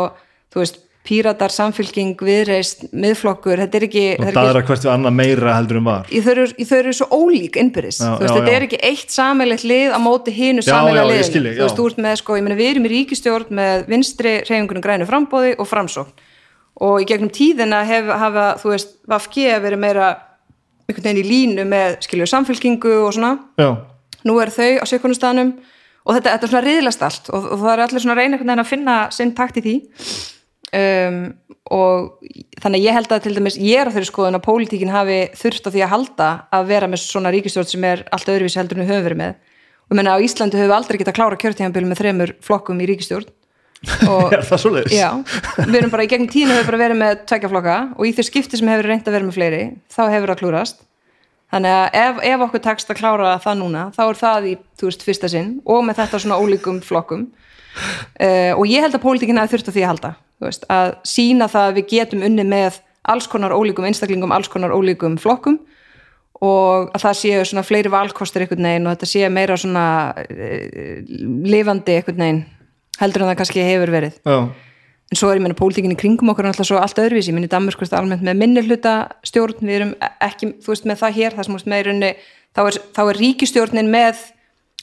þú 0.55 0.63
veist 0.63 0.81
píratar, 1.09 1.53
samfylking, 1.55 2.21
viðreist, 2.21 2.85
miðflokkur 2.93 3.63
þetta 3.63 3.79
er 3.79 3.87
ekki, 3.87 4.05
og 4.19 4.27
er 4.29 4.37
daðra 4.37 4.63
hvert 4.69 4.85
við 4.85 4.93
annað 4.93 5.17
meira 5.17 5.55
heldur 5.57 5.81
en 5.81 5.87
var. 5.89 6.13
Í 6.13 6.21
þau 6.25 6.31
eru, 6.35 6.47
í 6.53 6.67
þau 6.69 6.77
eru 6.79 6.95
svo 6.99 7.09
ólík 7.17 7.59
innbyrðis, 7.63 7.99
þú 8.03 8.11
veist, 8.13 8.29
já, 8.29 8.35
þetta 8.37 8.53
já. 8.53 8.59
er 8.59 8.67
ekki 8.69 8.81
eitt 8.91 9.17
sammeilegt 9.17 9.67
lið 9.73 9.97
á 9.97 9.99
móti 10.05 10.35
hinu 10.37 10.65
Já, 10.65 10.71
sammeilegt 10.71 11.01
já, 11.01 11.09
ég 11.09 11.13
liðinu, 11.13 11.29
skil 11.31 11.45
þig, 11.47 11.59
þú 11.59 11.67
veist, 11.67 11.83
ert 11.89 12.03
með 12.07 12.17
sko, 12.23 12.39
ég 12.39 12.47
meina 12.47 12.59
við 12.61 12.73
erum 12.75 12.89
í 12.89 12.93
ríkistjórn 12.95 13.59
með 13.59 13.85
vinstri 13.89 14.35
reyfingunum 14.45 14.85
grænu 14.85 15.09
frambóði 15.09 15.55
og 15.57 15.71
framsókn. 15.73 16.25
Og 16.89 17.03
í 17.03 17.07
gegnum 17.11 17.33
tíðina 17.35 17.83
hef, 17.89 18.13
hafa, 18.21 18.49
þú 18.61 18.75
veist, 18.75 18.93
VFG 19.09 19.57
verið 19.65 19.83
meira 19.83 20.11
einhvern 20.87 21.09
veginn 21.09 21.25
í 21.25 21.27
línu 21.27 21.65
með 21.69 21.99
skilju 22.07 22.29
samfylkingu 22.31 23.01
og 23.03 23.17
svona. 23.17 23.33
Já, 23.59 23.73
nú 24.27 24.39
er 24.43 24.53
þau 24.53 24.83
á 24.83 24.85
sjökunustanum 24.89 25.53
og 26.09 26.17
þetta, 26.17 26.35
þetta 26.35 26.47
er 26.47 26.53
svona 26.53 26.65
riðlast 26.65 27.05
allt 27.07 27.31
og, 27.31 27.47
og 27.55 27.63
það 27.63 27.73
er 27.73 27.83
allir 27.85 28.05
svona 28.05 28.17
að 28.17 28.21
veginn 28.23 28.55
að 28.55 28.69
finna 28.69 28.97
sinn 29.15 29.35
takt 29.37 29.61
í 29.61 29.65
því 29.65 29.75
um, 30.77 31.21
og 31.69 32.25
þannig 32.63 32.81
að 32.81 32.87
ég 32.87 32.97
held 32.97 33.13
að 33.13 33.25
til 33.25 33.35
dæmis 33.37 33.59
ég 33.61 33.83
er 33.83 33.91
á 33.91 33.95
þeirri 33.95 34.09
skoðun 34.09 34.39
að 34.39 34.47
pólitíkin 34.47 34.93
hafi 34.93 35.19
þurft 35.37 35.69
á 35.69 35.71
því 35.75 35.85
að 35.85 35.93
halda 35.95 36.29
að 36.59 36.71
vera 36.73 36.89
með 36.89 37.03
svona 37.05 37.33
ríkistjórn 37.35 37.71
sem 37.73 37.89
er 37.89 38.05
allt 38.13 38.31
öðruvísi 38.33 38.61
heldur 38.61 38.79
en 38.79 38.87
við 38.87 38.93
höfum 38.95 39.09
verið 39.09 39.23
með. 39.23 39.35
Og 39.89 39.93
ég 39.93 40.01
menna 40.01 40.17
á 40.17 40.25
Íslandi 40.25 40.59
höfum 40.59 40.71
við 40.71 40.79
aldrei 40.79 41.01
getað 41.01 41.13
að 41.13 41.19
klára 41.21 41.41
kjörtíðanbíl 41.43 41.85
með 41.89 42.01
þremur 42.03 42.35
flokkum 42.45 42.81
í 42.81 42.89
ríkistjórn 42.89 43.29
og? 44.09 44.33
Já, 44.91 45.09
við 45.69 45.79
erum 45.79 45.93
bara 45.93 46.05
í 46.05 46.11
gegnum 46.11 46.33
tíðinu 46.33 46.57
hefur 46.57 46.73
bara 46.73 46.83
verið 46.83 46.99
með 46.99 47.21
tveggja 47.31 47.51
flokka 47.53 47.79
og 47.95 48.09
í 48.09 48.15
þau 48.17 48.25
skipti 48.27 48.59
sem 48.59 48.71
hefur 48.73 48.89
reynd 48.91 49.07
að 49.07 49.15
vera 49.15 49.29
með 49.29 49.39
fleiri 49.39 49.61
þá 49.93 50.03
hefur 50.11 50.33
það 50.33 50.41
klúrast 50.41 50.81
þannig 51.53 51.75
að 51.75 51.99
ef, 52.01 52.23
ef 52.31 52.45
okkur 52.47 52.65
tekst 52.65 52.91
að 52.93 53.01
klára 53.01 53.35
það 53.43 53.61
núna 53.63 53.85
þá 53.97 54.03
er 54.07 54.21
það 54.21 54.49
í, 54.49 54.55
þú 54.79 54.91
veist, 54.91 55.05
fyrsta 55.07 55.31
sinn 55.33 55.53
og 55.65 55.85
með 55.87 56.03
þetta 56.03 56.23
svona 56.25 56.41
ólíkum 56.43 56.81
flokkum. 56.85 57.29
Uh, 58.19 58.53
og 58.59 58.65
ég 58.67 58.83
held 58.83 58.97
að 58.97 59.05
pólitíkina 59.05 59.47
þurft 59.49 59.71
að 59.71 59.77
því 59.77 59.85
að 59.85 59.93
halda, 59.93 60.11
veist, 60.45 60.67
að 60.71 60.93
sína 61.09 61.49
það 61.51 61.71
að 61.71 61.81
við 61.81 61.89
getum 61.95 62.23
unni 62.27 62.45
með 62.47 62.79
alls 63.09 63.27
konar 63.31 63.55
ólíkum 63.57 63.89
einstaklingum, 63.89 64.33
alls 64.35 64.51
konar 64.53 64.75
ólíkum 64.77 65.17
flokkum 65.21 65.59
og 66.45 66.93
að 66.95 67.03
það 67.03 67.19
séu 67.19 67.43
svona 67.49 67.67
fleiri 67.67 67.91
valkostir 67.91 68.45
einhvern 68.45 68.69
veginn 68.69 68.87
og 68.87 68.95
þetta 68.95 69.11
séu 69.11 69.31
meira 69.35 69.57
svona 69.59 69.85
uh, 70.15 70.97
lifandi 71.49 71.99
einhvern 71.99 72.23
veginn 72.23 72.41
heldur 73.01 73.25
en 73.25 73.31
það 73.33 73.39
kannski 73.41 73.67
hefur 73.67 73.95
verið. 73.95 74.19
Já, 74.27 74.39
en 75.09 75.19
svo 75.19 75.31
er 75.31 75.39
ég 75.39 75.45
meina 75.45 75.57
pólitíkin 75.59 75.95
í 75.95 75.99
kringum 75.99 76.31
okkur 76.33 76.51
alltaf 76.51 76.69
svo 76.69 76.81
allt 76.83 76.99
öðruvísi, 77.01 77.33
ég 77.33 77.37
minni 77.37 77.51
Danmörk 77.51 77.81
veist, 77.83 77.95
almennt 77.97 78.25
með 78.27 78.41
minni 78.43 78.65
hluta 78.67 78.97
stjórn, 79.27 79.63
við 79.63 79.79
erum 79.79 79.95
ekki 80.25 80.53
þú 80.63 80.75
veist 80.75 80.89
með 80.91 81.01
það 81.03 81.17
hér, 81.19 81.37
það 81.37 81.49
sem 81.49 81.59
veist 81.59 81.71
með 81.71 81.81
í 81.81 81.87
rauninni 81.89 82.11
þá 82.55 82.63
er, 82.65 82.81
þá 82.97 83.03
er 83.05 83.21
ríkistjórnin 83.23 83.91
með 83.93 84.27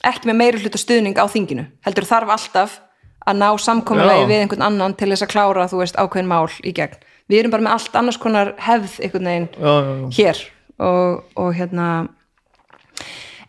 ekki 0.06 0.30
með 0.30 0.38
meiri 0.40 0.62
hluta 0.64 0.80
stuðning 0.80 1.20
á 1.20 1.24
þinginu 1.30 1.66
heldur 1.86 2.08
þarf 2.08 2.34
alltaf 2.36 2.80
að 3.26 3.40
ná 3.42 3.48
samkomulegi 3.58 4.24
Já. 4.24 4.28
við 4.30 4.42
einhvern 4.42 4.66
annan 4.68 4.96
til 4.98 5.10
þess 5.12 5.26
að 5.26 5.32
klára 5.34 5.68
þú 5.70 5.82
veist 5.82 5.98
ákveðin 5.98 6.30
mál 6.30 6.46
í 6.62 6.74
gegn 6.76 6.98
við 7.26 7.40
erum 7.40 7.54
bara 7.54 7.66
með 7.66 7.76
allt 7.76 7.96
annars 7.98 8.20
konar 8.22 8.52
hefð 8.62 9.00
einhvern 9.02 9.30
veginn 9.30 9.48
já, 9.56 9.72
já, 9.72 9.94
já. 10.02 10.06
hér 10.18 10.42
og, 10.86 11.24
og 11.34 11.50
hérna 11.56 11.88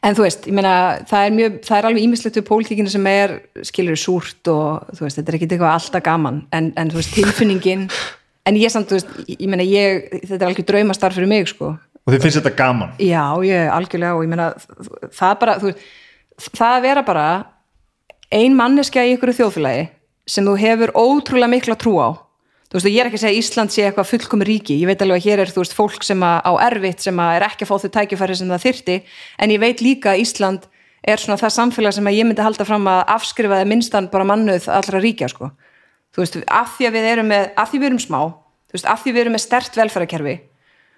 en 0.06 0.16
þú 0.18 0.26
veist, 0.26 0.45
ég 0.48 0.56
meina 0.56 0.74
það 1.10 1.26
er, 1.26 1.36
mjög, 1.38 1.58
það 1.68 1.80
er 1.80 1.90
alveg 1.90 2.06
ímislegt 2.06 2.40
við 2.40 2.48
pólitíkinu 2.48 2.94
sem 2.94 3.10
er 3.12 3.36
skilur 3.68 3.99
súrt 3.99 4.52
og 4.52 4.88
þú 4.94 5.06
veist, 5.06 5.20
þetta 5.20 5.34
er 5.34 5.40
ekki 5.40 5.49
eitthvað 5.49 5.74
alltaf 5.74 6.06
gaman 6.06 6.40
en, 6.56 6.72
en 6.78 6.94
þú 6.94 7.02
veist, 7.02 7.14
tilfinningin 7.18 7.88
en 8.48 8.60
ég 8.60 8.74
samt, 8.74 8.90
þú 8.90 8.99
veist, 8.99 9.14
ég 9.34 9.49
meina 9.52 9.66
ég 9.68 10.08
þetta 10.24 10.40
er 10.40 10.48
alveg 10.49 10.70
draumastarf 10.70 11.20
fyrir 11.20 11.32
mig, 11.32 11.49
sko 11.52 11.74
og 11.76 12.14
þið 12.14 12.24
finnst 12.24 12.40
þetta 12.40 12.56
gaman 12.58 12.98
já, 13.04 13.24
ég 13.45 13.72
algjörlega 13.74 14.18
og 14.18 14.26
ég 14.26 14.32
meina 14.32 14.49
það 15.18 15.38
bara, 15.44 15.58
þú 15.62 15.72
veist, 15.72 15.88
það 16.54 16.78
að 16.78 16.86
vera 16.88 17.06
bara 17.08 17.28
ein 18.34 18.56
manneskja 18.58 19.06
í 19.08 19.16
ykkur 19.16 19.32
þjóðfélagi 19.38 19.84
sem 20.28 20.48
þú 20.48 20.56
hefur 20.60 20.91
ótrúlega 20.99 21.52
mikla 21.52 21.78
trú 21.80 21.95
á. 22.04 22.10
Þú 22.68 22.76
veist, 22.76 22.88
og 22.88 22.91
ég 22.91 22.99
er 22.99 23.08
ekki 23.08 23.16
að 23.16 23.22
segja 23.24 23.32
að 23.32 23.40
Ísland 23.40 23.72
sé 23.72 23.84
eitthvað 23.88 24.10
fullkomi 24.10 24.48
ríki, 24.48 24.76
ég 24.76 24.90
veit 24.90 25.04
alveg 25.04 25.22
að 25.22 25.28
hér 25.30 25.41
er 25.45 25.52
þú 25.54 25.62
veist 25.64 25.76
fólk 25.78 26.04
sem 26.04 26.24
að, 26.28 26.41
á 26.44 26.52
erfitt 26.68 27.06
sem 27.06 27.22
að 27.24 27.36
er 27.38 27.45
ekki 27.48 27.64
að 27.64 27.70
fá 27.70 27.76
þau 27.80 27.91
tækifæri 27.95 28.36
sem 28.36 28.52
það 28.52 28.66
þyrti, 28.66 28.98
en 29.40 29.54
ég 29.56 29.62
veit 29.64 29.84
líka 29.86 30.12
að 30.12 30.24
Ísland 30.26 30.68
er 31.08 31.24
svona 31.24 31.40
það 31.40 31.54
samfélag 31.56 31.95
sem 31.95 32.10
að 32.12 32.18
ég 32.18 32.28
myndi 32.28 32.44
halda 32.44 32.68
fram 32.68 32.90
að 32.91 33.06
afskrifaði 33.16 33.70
minnstan 33.72 34.10
bara 34.12 34.28
mannuð 34.28 34.68
allra 34.68 34.99
ríkja, 34.99 35.32
sko. 35.32 35.54
Þú 36.12 36.26
veist, 36.26 36.38
af 36.52 36.76
því 36.76 36.90
að 36.90 36.98
við 36.98 37.10
erum 37.14 37.32
með, 37.32 37.48
af 37.56 37.72
því 37.72 37.80
við 37.80 37.90
erum 37.94 38.04
smá 38.04 38.20
þú 38.68 38.76
veist, 38.76 38.90
af 38.91 39.04
því 39.04 39.14
við 39.16 39.24
erum 39.24 39.38
með 39.38 39.44
stert 39.45 39.80
velferðarkerfi 39.80 40.36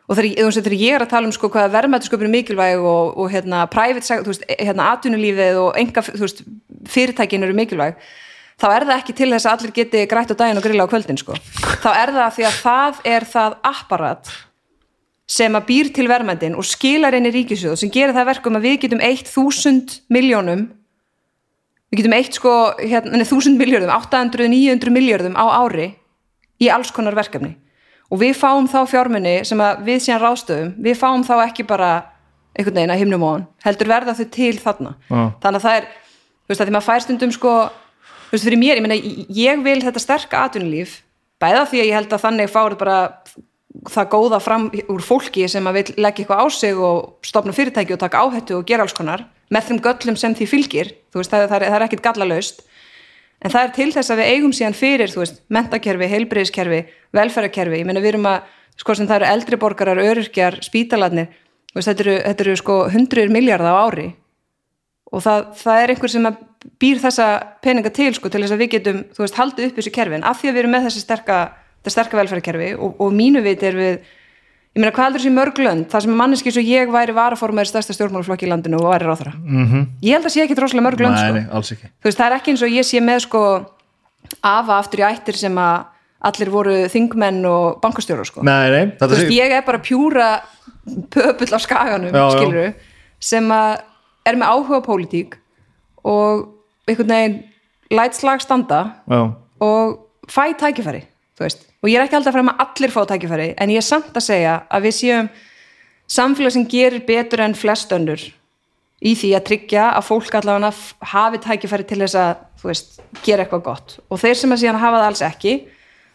og 0.10 0.18
þegar, 0.18 0.74
ég 0.74 0.96
er 0.98 1.04
að 1.06 1.12
tala 1.12 1.30
um 1.30 1.34
sko 1.36 1.52
hvaða 1.54 1.70
verðmættasköpun 1.76 2.26
er 2.26 2.34
mikilvæg 2.34 2.82
og, 2.82 3.12
og 3.22 3.30
hérna 3.30 3.62
private, 3.70 4.06
sec- 4.08 4.24
þú 4.26 4.32
veist, 4.34 4.48
hérna 4.58 4.88
atvinnulífið 4.96 5.60
og 5.62 5.78
enga, 5.78 6.02
þú 6.08 6.24
veist, 6.26 6.42
fyrirtækin 6.90 7.46
eru 7.46 7.54
mikilvæg 7.58 8.00
þá 8.60 8.66
er 8.74 8.86
það 8.90 8.96
ekki 8.98 9.14
til 9.16 9.30
þess 9.32 9.46
að 9.48 9.54
allir 9.60 9.76
geti 9.78 10.02
grætt 10.10 10.34
á 10.34 10.40
daginn 10.42 10.58
og 10.60 10.66
grilla 10.66 10.84
á 10.90 10.92
kvöldin 10.92 11.20
sko. 11.22 11.38
þá 11.80 11.90
er 11.94 12.12
það 12.18 12.34
því 12.40 12.48
að 12.50 12.58
það 12.66 12.98
er 13.14 13.28
það 13.36 13.58
apparat 13.70 14.32
sem 15.30 15.56
að 15.56 15.68
býr 15.70 15.92
til 15.94 16.08
verðmændin 16.10 16.58
og 16.58 16.66
skilar 16.66 17.14
inn 17.16 17.30
í 17.30 17.36
ríkisjóð 17.38 17.78
sem 17.78 17.92
gerir 17.94 18.16
það 18.18 18.24
að 18.26 18.30
verkum 18.34 18.58
að 18.58 18.66
við 18.66 18.78
getum 18.88 19.04
eitt 19.06 19.30
þúsund 19.30 20.00
miljónum 20.10 20.66
við 21.94 22.02
getum 22.02 22.18
eitt 22.18 22.34
sko 22.42 22.54
hérna, 22.82 23.14
nei, 23.14 23.28
þúsund 23.30 23.62
miljörðum, 23.62 23.94
800, 23.94 24.50
900 24.50 24.94
miljörðum 24.98 25.38
á 25.38 25.46
ári 25.62 25.92
í 26.60 26.68
alls 26.74 26.90
konar 26.92 27.16
verkefni 27.18 27.54
og 28.10 28.22
við 28.22 28.38
fáum 28.38 28.70
þá 28.70 28.80
fjármunni 28.90 29.36
sem 29.48 29.62
við 29.86 30.02
síðan 30.06 30.24
ráðstöfum 30.24 30.72
við 30.86 30.98
fáum 31.00 31.26
þá 31.28 31.36
ekki 31.46 31.66
bara 31.70 31.92
einhvern 32.58 32.80
veginn 32.80 32.94
að 32.94 33.04
himnum 33.04 33.26
á 33.26 33.30
hann, 33.30 33.46
heldur 33.64 33.92
verða 33.92 34.16
þau 34.18 34.26
til 34.34 34.56
þarna. 34.60 34.96
Já. 35.10 35.22
þannig 35.44 35.60
að 35.60 35.68
það 35.68 35.78
er, 35.78 35.92
þú 36.40 36.52
veist 36.52 36.62
að 36.64 36.66
því 36.70 36.76
maður 36.76 36.88
fær 36.88 37.06
stundum 37.06 37.36
sko, 37.36 37.54
þú 38.26 38.34
veist 38.34 38.48
fyrir 38.48 38.62
mér, 38.64 38.80
ég 38.80 38.86
meina 38.86 38.98
ég 39.38 39.62
vil 39.68 39.78
þetta 39.86 40.04
sterka 40.04 40.42
atvinnulíf 40.48 40.98
bæða 41.40 41.68
því 41.70 41.84
að 41.84 41.90
ég 41.90 41.98
held 42.00 42.16
að 42.16 42.26
þannig 42.26 42.52
fárið 42.52 42.82
bara 42.82 42.98
það 43.90 44.10
góða 44.12 44.40
fram 44.42 44.66
úr 44.90 45.04
fólki 45.06 45.46
sem 45.52 45.68
að 45.70 45.78
vil 45.78 45.86
leggja 46.02 46.26
eitthvað 46.26 46.42
á 46.42 46.46
sig 46.52 46.80
og 46.82 47.26
stopna 47.26 47.54
fyrirtæki 47.56 47.96
og 47.96 48.02
taka 48.02 48.24
áhættu 48.26 48.58
og 48.58 48.66
gera 48.68 48.84
alls 48.84 48.98
konar 48.98 49.24
með 49.54 49.70
þeim 49.70 49.80
göllum 49.86 50.18
sem 50.20 50.36
því 50.38 50.48
fylgir. 50.50 50.90
Þú 51.14 51.22
veist, 51.22 51.32
það, 51.32 51.46
það, 51.50 51.56
er, 51.62 51.70
það 51.70 51.78
er 51.78 51.86
ekkit 51.86 52.04
gallalaust 52.06 52.66
en 53.40 53.54
það 53.54 53.66
er 53.66 53.76
til 53.76 53.92
þess 53.96 54.14
að 54.14 54.22
við 54.22 54.32
eigum 54.34 54.56
síðan 54.56 54.78
fyrir 54.78 55.12
þú 55.12 55.24
veist, 55.24 55.44
mentakerfi, 55.50 56.10
heilbreyðiskerfi 56.14 56.82
velferðarkerfi, 57.16 57.82
ég 57.82 57.88
meina 57.88 58.04
við 58.04 58.16
erum 58.16 58.32
að 58.32 58.50
sko 58.80 58.96
sem 58.96 59.08
það 59.08 59.22
eru 59.22 59.30
eldri 59.34 59.60
borgarar, 59.60 60.02
öryrkjar, 60.04 60.60
spítalarnir 60.64 61.30
veist, 61.76 61.90
þetta 61.90 62.06
eru, 62.06 62.18
þetta 62.26 62.46
eru 62.46 62.58
sko 62.60 62.78
hundruður 62.94 63.34
miljardar 63.34 63.76
á 63.76 63.82
ári. 63.86 64.08
Og 65.10 65.24
það, 65.26 65.50
það 65.58 65.82
er 65.82 65.94
einhver 65.94 66.14
sem 66.14 66.30
býr 66.82 67.02
þessa 67.02 67.28
peninga 67.64 67.92
til 67.96 68.12
sko 68.18 68.30
til 68.30 68.44
þess 68.44 68.56
að 68.56 68.64
við 68.64 68.72
getum, 68.76 69.02
þú 69.16 69.26
veist, 69.26 69.40
haldið 69.40 69.70
upp 69.70 69.80
þessu 69.80 69.94
kerfi. 69.96 70.18
En 70.20 70.28
af 70.28 70.40
því 70.40 70.52
að 70.52 70.56
við 70.56 70.64
erum 70.64 70.76
með 70.76 70.88
þessi 70.88 71.04
sterka, 71.06 71.40
sterka 71.88 72.20
velferðarkerfi 72.20 72.72
og, 72.78 73.00
og 73.02 73.16
mínu 73.16 73.44
vit 73.46 73.66
er 73.66 73.80
við 73.80 74.00
ég 74.76 74.82
meina 74.82 74.94
hvað 74.94 75.06
heldur 75.08 75.24
þessi 75.24 75.34
mörg 75.34 75.62
lönd 75.66 75.88
það 75.92 76.06
sem 76.06 76.18
manneski 76.22 76.54
svo 76.54 76.64
ég 76.64 76.92
væri 76.94 77.16
varaformaður 77.18 77.72
stærsta 77.72 77.96
stjórnmálaflokki 77.98 78.46
í 78.46 78.52
landinu 78.52 78.80
og 78.82 78.92
væri 78.94 79.08
ráþara 79.10 79.34
mm 79.36 79.66
-hmm. 79.66 79.86
ég 80.04 80.14
held 80.14 80.26
að 80.26 80.34
sé 80.36 80.44
ekki 80.44 80.56
droslega 80.56 80.86
mörg 80.86 81.00
lönd 81.00 81.16
Nei, 81.16 81.46
sko 82.02 82.16
það 82.16 82.26
er 82.26 82.36
ekki 82.38 82.52
eins 82.52 82.62
og 82.62 82.70
ég 82.70 82.86
sé 82.86 83.02
með 83.02 83.20
sko 83.26 83.42
afa 84.44 84.78
aftur 84.78 85.00
í 85.00 85.08
ættir 85.10 85.36
sem 85.36 85.58
að 85.58 85.86
allir 86.20 86.52
voru 86.52 86.76
þingmenn 86.92 87.46
og 87.48 87.80
bankastjóra 87.84 88.26
sko. 88.28 88.44
Sé 88.44 89.28
ég 89.32 89.52
er 89.56 89.64
bara 89.66 89.80
pjúra 89.80 90.42
pöpull 91.14 91.56
á 91.56 91.60
skaganum, 91.60 92.12
Já, 92.12 92.24
já. 92.26 92.32
skiluru 92.36 92.74
sem 93.20 93.52
að 93.52 93.82
er 94.26 94.36
með 94.36 94.52
áhuga 94.52 94.80
á 94.84 94.88
pólitík 94.88 95.38
og 96.04 96.50
einhvern 96.88 97.14
veginn 97.14 97.38
læt 97.92 98.16
slag 98.16 98.42
standa 98.44 98.82
Já, 99.08 99.22
og 99.60 100.00
fæ 100.28 100.54
tækifæri 100.60 101.06
veist, 101.46 101.64
og 101.80 101.92
ég 101.92 102.00
er 102.00 102.06
ekki 102.06 102.18
alltaf 102.20 102.34
að 102.34 102.38
frema 102.40 102.56
að 102.56 102.66
allir 102.66 102.94
fá 102.94 103.00
tækifæri 103.10 103.48
en 103.56 103.72
ég 103.74 103.82
er 103.82 103.88
samt 103.88 104.12
að 104.16 104.26
segja 104.26 104.58
að 104.68 104.86
við 104.88 104.96
séum 104.98 105.32
samfélag 106.10 106.56
sem 106.56 106.68
gerir 106.70 107.06
betur 107.08 107.44
en 107.46 107.58
flest 107.58 107.92
önnur 107.96 108.24
í 109.00 109.16
því 109.16 109.34
að 109.38 109.46
tryggja 109.48 109.90
að 109.96 110.08
fólk 110.10 110.40
allavega 110.40 110.72
hafi 111.14 111.42
tækifæri 111.46 111.88
til 111.88 112.02
þess 112.04 112.20
að 112.20 112.32
þú 112.60 112.72
veist, 112.72 112.96
gera 113.24 113.46
eitthvað 113.46 113.66
gott 113.68 114.00
og 114.10 114.22
þeir 114.22 114.40
sem 114.40 114.56
að 114.56 114.64
síðan 114.64 114.82
hafa 114.82 115.02
það 115.02 115.10
alls 115.12 115.26
ekki 115.30 115.54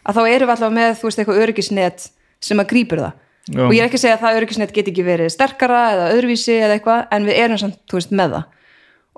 að 0.05 0.17
þá 0.17 0.23
erum 0.29 0.49
við 0.49 0.55
allavega 0.55 0.75
með 0.79 0.97
þú 0.99 1.07
veist, 1.09 1.21
eitthvað 1.21 1.45
öryggisnet 1.45 2.09
sem 2.45 2.61
að 2.61 2.69
grípur 2.73 3.01
það 3.01 3.13
Já. 3.45 3.61
og 3.61 3.73
ég 3.73 3.81
er 3.81 3.87
ekki 3.87 3.99
að 3.99 4.03
segja 4.03 4.17
að 4.17 4.25
það 4.25 4.39
öryggisnet 4.39 4.75
get 4.75 4.91
ekki 4.91 5.05
verið 5.05 5.31
sterkara 5.33 5.81
eða 5.93 6.11
öðruvísi 6.15 6.59
eða 6.59 6.77
eitthvað 6.77 7.15
en 7.15 7.27
við 7.29 7.41
erum 7.43 7.61
samt, 7.61 7.81
þú 7.89 7.99
veist, 7.99 8.13
með 8.13 8.37
það 8.37 8.51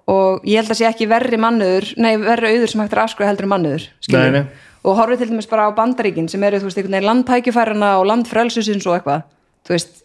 og 0.08 0.48
ég 0.48 0.62
held 0.62 0.72
að 0.72 0.80
sé 0.80 0.88
ekki 0.88 1.08
verri 1.12 1.40
mannuður 1.42 1.90
nei, 2.00 2.14
verri 2.22 2.54
auður 2.56 2.72
sem 2.72 2.84
hægt 2.84 2.96
er 2.96 3.04
afskrifa 3.04 3.32
heldur 3.32 3.50
mannuður 3.52 3.88
skilurðu. 4.04 4.44
Og 4.88 4.96
horfið 4.96 5.20
til 5.26 5.30
dæmis 5.34 5.50
bara 5.52 5.68
á 5.68 5.72
bandaríkin 5.76 6.30
sem 6.32 6.44
eru, 6.48 6.62
þú 6.62 6.70
veist, 6.70 6.78
einhvern 6.80 6.96
veginn 6.96 7.10
landtækifærana 7.10 7.90
og 8.00 8.06
landfrelsusins 8.08 8.86
og 8.88 8.96
eitthvað 9.00 9.26
þú 9.68 9.74
veist, 9.76 9.98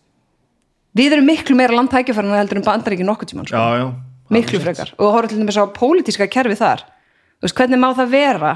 við 0.99 1.15
erum 1.17 1.29
miklu 1.31 1.55
meira 1.59 1.77
landtækifærana 1.79 2.41
heldur 2.41 2.59
en 2.59 2.67
bandaríkin 2.67 3.07
nokkuð 3.07 3.31
tímann 3.33 3.47
sko. 3.47 3.57
já, 3.57 3.79
já 3.79 3.87
miklu 4.33 4.59
frekar 4.65 4.91
og 4.99 5.13
horfið 5.15 5.35
til 5.35 5.39
dæmis 5.43 5.61
á 5.61 5.65
pólitíska 5.77 6.27
kerfi 6.33 6.57
þar 6.59 6.83
þú 6.83 7.47
veist, 7.47 7.57
hvernig 7.61 7.79
má 7.83 7.89
það 7.95 8.11
vera 8.17 8.53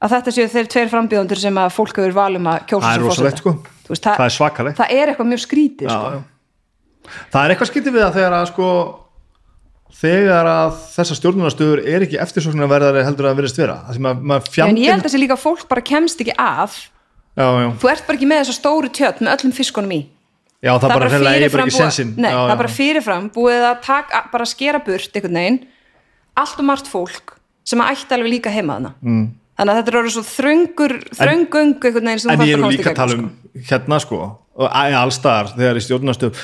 að 0.00 0.14
þetta 0.14 0.32
séu 0.32 0.48
þeir 0.48 0.68
tveir 0.72 0.88
frambíðundur 0.94 1.40
sem 1.42 1.58
að 1.60 1.74
fólk 1.76 1.98
hefur 2.00 2.14
valum 2.16 2.46
að 2.48 2.62
kjósa 2.70 2.86
Það 2.86 2.96
er 2.96 3.04
rosalegt, 3.04 3.42
sko. 3.42 3.52
Veist, 3.90 4.04
það, 4.06 4.16
Það 4.16 4.24
er 4.30 4.34
svakalegt. 4.38 4.76
það 4.80 4.94
er 4.96 5.10
eitthvað 5.12 5.28
mjög 5.34 5.42
skrítið 5.44 5.90
sko. 5.92 6.22
það 7.34 7.42
er 7.44 7.52
eitthvað 7.52 7.70
skytið 7.74 7.92
við 7.98 8.04
það 8.06 8.14
þegar 8.16 8.36
að 8.38 8.46
sko 8.54 8.68
þegar 10.00 10.48
að 10.50 10.78
þessar 10.94 11.18
stjórnunastöður 11.18 11.82
er 11.88 12.06
ekki 12.06 12.20
eftirsóknarverðari 12.22 13.04
heldur 13.06 13.28
að 13.30 13.40
verðist 13.40 13.60
vera. 13.60 13.76
Það 13.88 13.98
að 14.10 14.22
maður 14.30 14.62
en 14.66 14.80
ég 14.80 14.94
held 14.94 15.02
að 15.02 15.08
þessi 15.08 15.20
líka 15.22 15.38
fólk 15.40 15.66
bara 15.70 15.84
kemst 15.90 16.22
ekki 16.24 16.36
að. 16.36 16.78
Já, 17.38 17.46
já, 17.46 17.68
þú 17.80 17.90
ert 17.92 18.06
bara 18.06 18.18
ekki 18.18 18.28
með 18.30 18.40
þessa 18.42 18.56
stóru 18.58 18.90
tjöt 18.90 19.20
með 19.22 19.34
öllum 19.36 19.54
fiskunum 19.56 19.92
í. 19.96 20.00
Já, 20.60 20.74
það, 20.76 20.88
bara 20.92 21.10
hreinlega 21.10 21.44
er 21.46 21.52
bara 21.54 21.66
ekki 21.66 21.76
búið- 21.80 22.24
það 22.28 22.56
bara 22.60 22.72
fyrirfram 22.76 23.28
búið 23.32 23.66
að 23.70 23.76
taka, 23.86 24.24
bara 24.32 24.48
skera 24.48 24.80
burt 24.84 25.14
einhvern 25.16 25.38
veginn 25.40 25.60
allt 26.36 26.58
og 26.60 26.66
margt 26.68 26.90
fólk 26.90 27.36
sem 27.64 27.80
að 27.80 27.94
ætti 27.94 28.16
alveg 28.16 28.34
líka 28.34 28.52
heima 28.52 28.76
þarna. 28.76 28.92
Mm. 29.00 29.24
þannig 29.60 29.72
að 29.74 29.78
þetta 29.80 29.98
eru 30.00 30.10
svo 30.14 30.22
þröngur 30.24 30.94
þröngung 31.16 31.72
einhvern 31.84 32.10
veginn 32.10 32.32
en 32.32 32.44
ég 32.46 32.54
er 32.56 32.64
í 32.64 32.70
líka 32.76 32.92
að 32.92 33.00
tala 33.00 33.16
um 33.18 33.26
hérna 33.68 33.98
sko 34.00 34.20
og 34.60 34.70
allstaðar 34.72 35.52
þegar 35.56 35.80
í 35.80 35.84
stjórnunastöð 35.84 36.40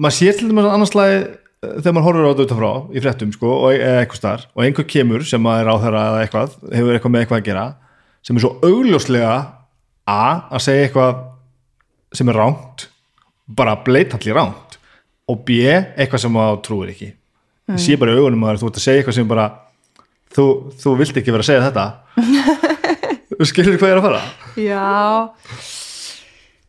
maður 0.00 0.16
sér 0.16 0.38
til 0.38 0.48
dæmis 0.50 0.68
annars 0.70 0.94
lagi 0.96 1.18
þegar 1.60 1.92
maður 1.92 2.06
horfir 2.06 2.24
á 2.24 2.30
þetta 2.30 2.44
út 2.44 2.52
af 2.54 2.60
frá 2.60 2.70
í 2.96 3.02
fréttum 3.04 3.32
sko, 3.34 3.50
og, 3.66 3.74
eitthvað 3.76 4.20
starf 4.20 4.46
og 4.54 4.64
einhver 4.64 4.86
kemur 4.88 5.24
sem 5.28 5.48
að 5.50 5.62
er 5.62 5.68
á 5.68 5.74
þeirra 5.82 6.04
eða 6.08 6.22
eitthvað 6.24 6.54
hefur 6.78 6.96
eitthvað 6.96 7.12
með 7.14 7.24
eitthvað 7.24 7.40
að 7.40 7.48
gera 7.50 7.64
sem 8.24 8.36
er 8.36 8.44
svo 8.44 8.52
augljóslega 8.64 9.34
a, 10.08 10.22
að 10.48 10.64
segja 10.64 10.86
eitthvað 10.86 11.20
sem 12.16 12.32
er 12.32 12.40
ránt 12.40 12.86
bara 13.60 13.76
bleitalli 13.84 14.34
ránt 14.34 14.78
og 15.30 15.44
b, 15.46 15.60
eitthvað 15.68 16.24
sem 16.24 16.32
maður 16.34 16.62
trúir 16.66 16.94
ekki. 16.94 17.12
Mm. 17.68 17.76
ég 17.76 17.82
sé 17.84 17.98
bara 18.00 18.14
í 18.16 18.18
augunum 18.18 18.48
að 18.48 18.62
þú 18.62 18.70
ert 18.70 18.80
að 18.80 18.86
segja 18.86 19.02
eitthvað 19.02 19.18
sem 19.20 19.28
bara 19.30 19.46
þú, 20.34 20.46
þú 20.80 20.94
vilt 20.98 21.20
ekki 21.20 21.34
vera 21.34 21.44
að 21.44 21.50
segja 21.50 21.66
þetta. 21.68 21.86
Þú 23.40 23.46
skilur 23.48 23.76
hvað 23.80 23.88
ég 23.88 23.94
er 23.94 23.98
að 24.00 24.04
fara? 24.04 24.18
Já, 24.60 24.88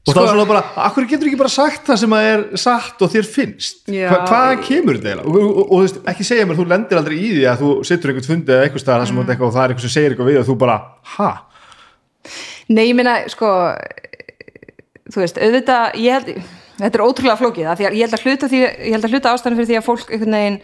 og 0.02 0.16
þá 0.16 0.20
er 0.22 0.32
svona 0.32 0.48
bara, 0.50 0.62
akkur 0.88 1.06
getur 1.10 1.30
ekki 1.30 1.38
bara 1.38 1.54
sagt 1.54 1.86
það 1.92 2.00
sem 2.02 2.16
að 2.18 2.28
er 2.32 2.44
satt 2.58 3.04
og 3.06 3.12
þér 3.14 3.28
finnst. 3.30 3.84
Hva, 3.86 4.18
hvað 4.26 4.64
kemur 4.66 4.98
þetta 4.98 5.28
og, 5.28 5.38
og, 5.38 5.62
og, 5.68 5.76
veist, 5.84 6.02
ekki 6.10 6.26
segja 6.26 6.48
mér, 6.50 6.58
þú 6.58 6.66
lendir 6.72 7.02
aldrei 7.02 7.20
í 7.20 7.30
því 7.36 7.46
að 7.52 7.62
þú 7.62 7.70
sittur 7.86 8.14
einhvern 8.14 8.30
fundið 8.32 8.56
eða 8.56 8.66
eitthvað 8.66 8.86
staðar 8.86 9.14
mm. 9.14 9.22
og 9.22 9.54
það 9.54 9.62
er 9.62 9.76
eitthvað 9.76 9.86
sem 9.86 9.94
segir 9.94 10.16
eitthvað 10.16 10.32
við 10.32 10.42
og 10.42 10.48
þú 10.50 10.58
bara, 10.64 10.80
ha 11.18 11.32
nei 12.72 12.88
ég 12.88 12.98
meina 12.98 13.16
sko 13.32 13.52
þú 15.12 15.24
veist, 15.24 15.40
auðvitað 15.42 15.98
ég 16.02 16.18
held, 16.18 16.52
þetta 16.80 17.00
er 17.00 17.06
ótrúlega 17.06 17.40
flókið 17.40 17.72
af 17.72 17.80
því 17.80 17.88
að 17.90 17.98
ég 17.98 18.06
held 18.06 18.18
að 18.18 18.26
hluta, 18.28 19.12
hluta 19.12 19.34
ástæðan 19.34 19.58
fyrir 19.60 19.70
því 19.72 19.80
að 19.80 19.88
fólk 19.88 20.14
einhvern 20.14 20.38
veginn 20.38 20.62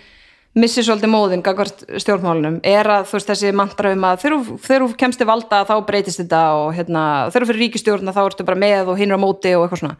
missi 0.57 0.83
svolítið 0.83 1.11
móðin 1.13 1.43
gagvart 1.45 1.83
stjórnmálunum 2.01 2.59
er 2.65 2.87
að 2.89 3.07
þú 3.09 3.17
veist 3.17 3.29
þessi 3.31 3.51
mantra 3.55 3.91
um 3.93 4.05
að 4.09 4.21
þegar 4.23 4.85
þú- 4.85 4.95
kemst 4.97 5.21
til 5.21 5.27
valda 5.29 5.63
þá 5.69 5.73
breytist 5.85 6.21
þetta 6.23 6.41
og 6.57 6.71
hérna, 6.77 7.03
þegar 7.31 7.43
þú 7.45 7.49
fyrir 7.51 7.63
ríkistjórna 7.65 8.13
þá 8.15 8.21
ertu 8.25 8.45
bara 8.47 8.61
með 8.63 8.89
og 8.93 8.97
hinur 8.97 9.21
á 9.21 9.25
móti 9.25 9.53
og 9.53 9.67
eitthvað 9.67 9.83
svona. 9.83 9.97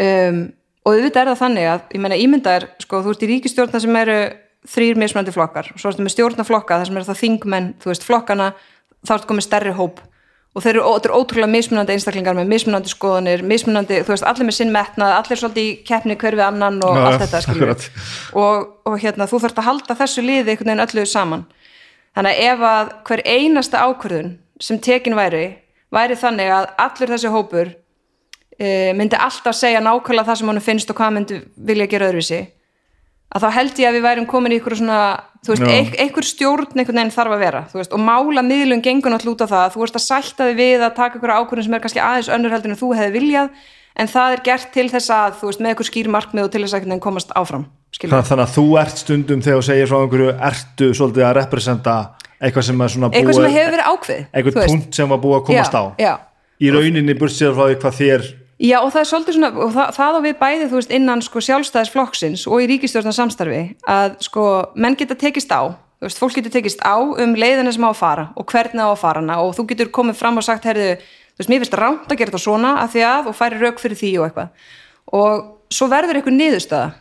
Um, 0.00 0.40
og 0.84 0.94
auðvitað 0.94 1.20
er 1.22 1.30
það 1.32 1.42
þannig 1.42 1.68
að 1.70 1.80
ég 1.94 2.00
meina 2.04 2.20
ímyndar, 2.20 2.68
sko, 2.82 3.02
þú 3.04 3.12
ert 3.14 3.22
í 3.24 3.30
ríkistjórna 3.30 3.80
sem 3.80 3.96
eru 4.00 4.18
þrýr 4.74 4.98
mismunandi 5.00 5.32
flokkar. 5.36 5.70
Og 5.74 5.80
svo 5.80 5.92
ertu 5.92 6.04
með 6.04 6.14
stjórnaflokka 6.16 6.80
þar 6.80 6.88
sem 6.88 6.96
eru 6.96 7.08
það 7.10 7.22
þingmenn 7.22 7.70
þú 7.80 7.92
veist 7.92 8.04
flokkana, 8.08 8.50
þá 9.04 9.14
ertu 9.18 9.30
komið 9.30 9.46
stærri 9.48 9.76
hóp 9.76 10.00
og 10.54 10.62
þeir 10.62 10.76
eru, 10.76 10.84
þetta 10.94 11.08
eru 11.10 11.18
ótrúlega 11.18 11.50
mismunandi 11.50 11.94
einstaklingar 11.96 12.36
með 12.38 12.50
mismunandi 12.52 12.92
skoðanir, 12.92 13.42
mismunandi 13.46 14.00
þú 14.06 14.14
veist, 14.14 14.26
allir 14.30 14.48
með 14.48 14.56
sinn 14.60 14.72
metnað, 14.74 15.14
allir 15.18 15.40
svolítið 15.40 15.66
í 15.66 15.74
keppni 15.88 16.16
hver 16.20 16.38
við 16.38 16.46
annan 16.46 16.78
og 16.86 16.94
Já, 16.94 17.02
allt 17.08 17.24
þetta 17.24 17.42
skilur 17.42 17.72
akkurat. 17.74 17.88
og, 18.44 18.70
og 18.86 18.96
hérna, 19.02 19.28
þú 19.30 19.42
þarft 19.44 19.60
að 19.62 19.68
halda 19.68 19.98
þessu 19.98 20.24
liði 20.24 20.54
einhvern 20.54 20.70
veginn 20.70 20.84
öllu 20.86 21.06
saman 21.10 21.44
þannig 22.14 22.30
að 22.30 22.50
ef 22.52 22.66
að 22.70 22.92
hver 23.08 23.24
einasta 23.26 23.82
ákvörðun 23.88 24.34
sem 24.62 24.78
tekin 24.78 25.18
væri 25.18 25.44
væri 25.94 26.18
þannig 26.18 26.52
að 26.54 26.68
allur 26.86 27.14
þessi 27.14 27.32
hópur 27.34 27.72
e, 28.58 28.68
myndi 28.94 29.18
alltaf 29.18 29.58
segja 29.58 29.82
nákvæmlega 29.82 30.28
það 30.30 30.40
sem 30.40 30.52
honum 30.52 30.66
finnst 30.68 30.92
og 30.94 31.00
hvað 31.00 31.16
myndi 31.18 31.40
vilja 31.56 31.90
gera 31.90 32.12
öðruvísi 32.12 32.44
að 33.34 33.44
þá 33.44 33.48
held 33.58 33.78
ég 33.80 33.88
að 33.88 33.96
við 33.96 34.04
værum 34.04 34.26
komin 34.30 34.54
í 34.54 34.58
ykkur 34.60 34.76
svona, 34.78 34.98
þú 35.44 35.54
veist, 35.54 35.64
eik, 35.74 35.94
einhver 36.02 36.26
stjórn 36.28 36.74
einhvern 36.74 37.00
veginn 37.00 37.14
þarf 37.14 37.36
að 37.36 37.44
vera, 37.44 37.62
veist, 37.72 37.94
og 37.94 38.02
mála 38.02 38.44
miðlun 38.46 38.84
gengur 38.84 39.14
náttúrulega 39.14 39.34
út 39.34 39.46
á 39.46 39.52
það, 39.54 39.72
þú 39.74 39.84
veist 39.84 39.98
að 39.98 40.04
sætta 40.04 40.50
þig 40.50 40.58
við 40.60 40.84
að 40.84 40.98
taka 40.98 41.18
ykkur 41.18 41.34
ákvörðun 41.34 41.66
sem 41.66 41.78
er 41.78 41.82
kannski 41.84 42.04
aðeins 42.04 42.30
önnur 42.36 42.54
heldur 42.54 42.74
en 42.74 42.80
þú 42.80 42.90
hefði 42.98 43.16
viljað, 43.18 43.64
en 43.94 44.10
það 44.10 44.36
er 44.36 44.44
gert 44.50 44.70
til 44.74 44.86
þess 44.92 45.14
að, 45.14 45.38
þú 45.40 45.50
veist, 45.50 45.64
með 45.64 45.74
ykkur 45.74 45.90
skýr 45.90 46.12
markmið 46.14 46.46
og 46.46 46.52
til 46.54 46.62
þess 46.62 46.74
að 46.74 46.78
einhvern 46.78 46.94
veginn 46.94 47.06
komast 47.08 47.34
áfram, 47.34 47.66
skilur 47.94 48.14
Þannig, 48.20 48.44
að 48.44 48.54
þú 48.54 48.66
ert 48.84 49.02
stundum 49.02 49.42
þegar 49.42 49.60
þú 49.60 49.66
segir 49.70 49.90
frá 49.90 49.98
einhverju 49.98 50.36
ertu 50.50 50.90
svolítið 50.94 51.26
að 51.26 51.36
representa 51.40 51.96
eitthvað 52.44 52.66
sem 52.68 52.84
er 52.84 52.94
svona 52.94 53.10
eitthvað 53.12 53.38
sem 53.38 53.54
hefur 53.54 53.74
verið 53.74 53.90
ákveð 53.90 54.22
eitthvað 54.24 54.58
veist. 54.58 54.72
punkt 54.72 54.98
sem 54.98 55.12
var 55.12 55.20
búið 55.22 55.36
að 55.38 55.44
komast 55.48 55.76
já, 55.76 55.80
á 55.80 55.84
já. 56.02 56.14
í 56.60 56.72
rauninni 56.74 57.16
burt 57.18 57.34
sér 57.34 57.54
frá 57.56 57.68
því 57.68 57.78
hvað 57.82 58.00
þér 58.00 58.26
já 58.64 58.76
og 58.80 58.90
það 58.92 59.00
er 59.00 59.08
svolítið 59.10 59.36
svona 59.38 59.50
og 59.54 59.72
það, 59.74 59.90
það 59.98 60.18
á 60.18 60.20
við 60.24 60.36
bæði 60.40 60.68
þú 60.70 60.78
veist 60.80 60.94
innan 60.98 61.24
sko 61.24 61.42
sjálfstæðisflokksins 61.44 62.46
og 62.48 62.64
í 62.64 62.68
ríkistjórnar 62.70 63.16
samstarfi 63.16 63.62
að 63.90 64.16
sko 64.24 64.46
menn 64.74 64.96
geta 64.98 65.18
tekist 65.20 65.52
á 65.52 65.62
þú 65.70 66.08
veist, 66.08 66.20
fólk 66.20 66.38
getur 66.38 66.54
tekist 66.54 66.82
á 66.84 66.96
um 67.00 67.36
leiðina 67.36 67.72
sem 67.74 67.84
á 67.84 67.90
að 67.90 68.00
fara 68.00 68.26
og 68.36 68.48
hvernig 68.50 68.84
á 68.84 68.90
að 68.90 69.00
fara 69.02 69.22
hana 69.22 69.40
og 69.44 69.54
þú 69.56 69.66
getur 69.72 69.92
komið 69.94 70.18
fram 70.20 70.40
og 70.40 70.46
sagt 70.46 70.66
herðu, 70.68 70.96
þú 70.98 71.42
veist, 71.42 71.52
mér 71.52 71.64
finnst 71.64 71.78
rámt 71.80 72.10
að 72.10 72.20
gera 72.20 72.32
þetta 72.32 72.44
svona 72.44 72.74
að 72.82 72.94
því 72.94 73.06
að 73.08 73.30
og 73.30 73.38
færi 73.38 73.60
rauk 73.62 73.82
fyrir 73.82 74.00
því 74.00 74.12
og 74.18 74.28
eitthvað 74.28 74.70
og 75.14 75.48
svo 75.72 75.90
verður 75.92 76.20
eitthvað 76.20 76.38
niðurstaða 76.38 76.92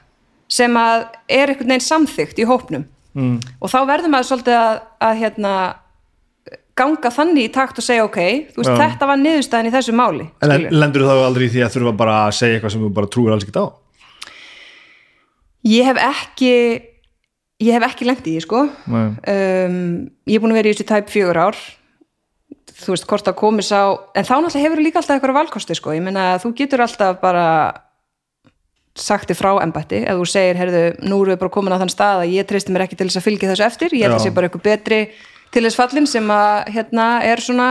sem 0.53 0.77
að 0.77 1.05
er 1.31 1.51
einhvern 1.51 1.73
veginn 1.73 1.87
samþygt 1.87 2.41
í 2.43 2.47
hópnum 2.47 2.85
mm. 3.17 3.37
og 3.59 3.71
þá 3.71 3.79
verður 3.89 4.13
maður 4.13 4.29
svolítið 4.29 4.59
að, 4.59 4.81
að 5.07 5.21
hérna, 5.21 5.53
ganga 6.77 7.11
þannig 7.13 7.49
í 7.49 7.51
takt 7.53 7.77
og 7.77 7.85
segja 7.85 8.05
ok, 8.07 8.19
þú 8.53 8.63
veist, 8.63 8.71
Já. 8.71 8.79
þetta 8.81 9.09
var 9.11 9.19
niðurstaðan 9.21 9.69
í 9.69 9.73
þessu 9.75 9.93
máli 9.97 10.23
en 10.25 10.49
skilurðu. 10.53 10.79
lendur 10.81 11.05
þá 11.05 11.13
aldrei 11.27 11.45
því 11.53 11.61
að 11.65 11.75
þurfa 11.75 11.93
bara 11.99 12.15
að 12.23 12.33
segja 12.39 12.57
eitthvað 12.57 12.73
sem 12.75 12.85
þú 12.85 12.89
bara 12.97 13.11
trúir 13.13 13.35
alls 13.35 13.45
ekki 13.45 13.61
á? 13.61 13.65
Ég 15.63 15.87
hef 15.87 16.01
ekki 16.03 16.53
ég 17.63 17.77
hef 17.77 17.85
ekki 17.87 18.07
lent 18.09 18.25
í 18.27 18.33
því 18.35 18.41
sko. 18.43 18.65
Um, 18.89 19.77
ég 20.27 20.35
er 20.35 20.43
búin 20.43 20.51
að 20.51 20.59
vera 20.59 20.71
í 20.71 20.73
þessu 20.73 20.87
tæp 20.89 21.13
fjögur 21.13 21.39
ár. 21.39 21.61
Þú 22.73 22.95
veist 22.95 23.07
hvort 23.07 23.27
það 23.29 23.37
komis 23.39 23.69
á 23.71 23.95
en 24.17 24.27
þá 24.27 24.33
náttúrulega 24.33 24.65
hefur 24.65 24.83
líka 24.83 24.99
alltaf 24.99 25.15
eitthvað 25.15 25.37
valkosti 25.37 25.77
sko. 25.77 25.93
Ég 25.95 26.03
meina 26.03 26.33
þú 26.43 26.51
getur 26.57 26.83
alltaf 26.83 27.21
bara 27.21 27.45
sagt 28.99 29.29
þið 29.31 29.39
frá 29.39 29.51
embætti. 29.63 30.01
Ef 30.03 30.19
þú 30.19 30.25
segir, 30.29 30.59
heyrðu, 30.59 30.81
nú 31.07 31.21
erum 31.21 31.33
við 31.33 31.39
bara 31.45 31.53
komin 31.53 31.73
á 31.73 31.81
þann 31.81 31.93
stað 31.93 32.25
að 32.25 32.33
ég 32.35 32.49
treysti 32.49 32.73
mér 32.73 32.85
ekki 32.85 32.99
til 32.99 33.07
þess 33.07 33.21
að 33.21 33.27
fylgja 33.29 33.53
þessu 33.53 33.65
eftir 33.69 33.95
ég 33.95 34.03
held 34.05 34.17
að 34.17 34.19
Já. 34.19 34.25
sé 34.27 34.35
bara 34.35 34.49
eitthvað 34.49 34.67
betri 34.67 34.99
til 35.53 35.65
þess 35.67 35.79
fallin 35.79 36.09
sem 36.09 36.33
að 36.33 36.73
hérna 36.73 37.11
er 37.25 37.43
svona 37.43 37.69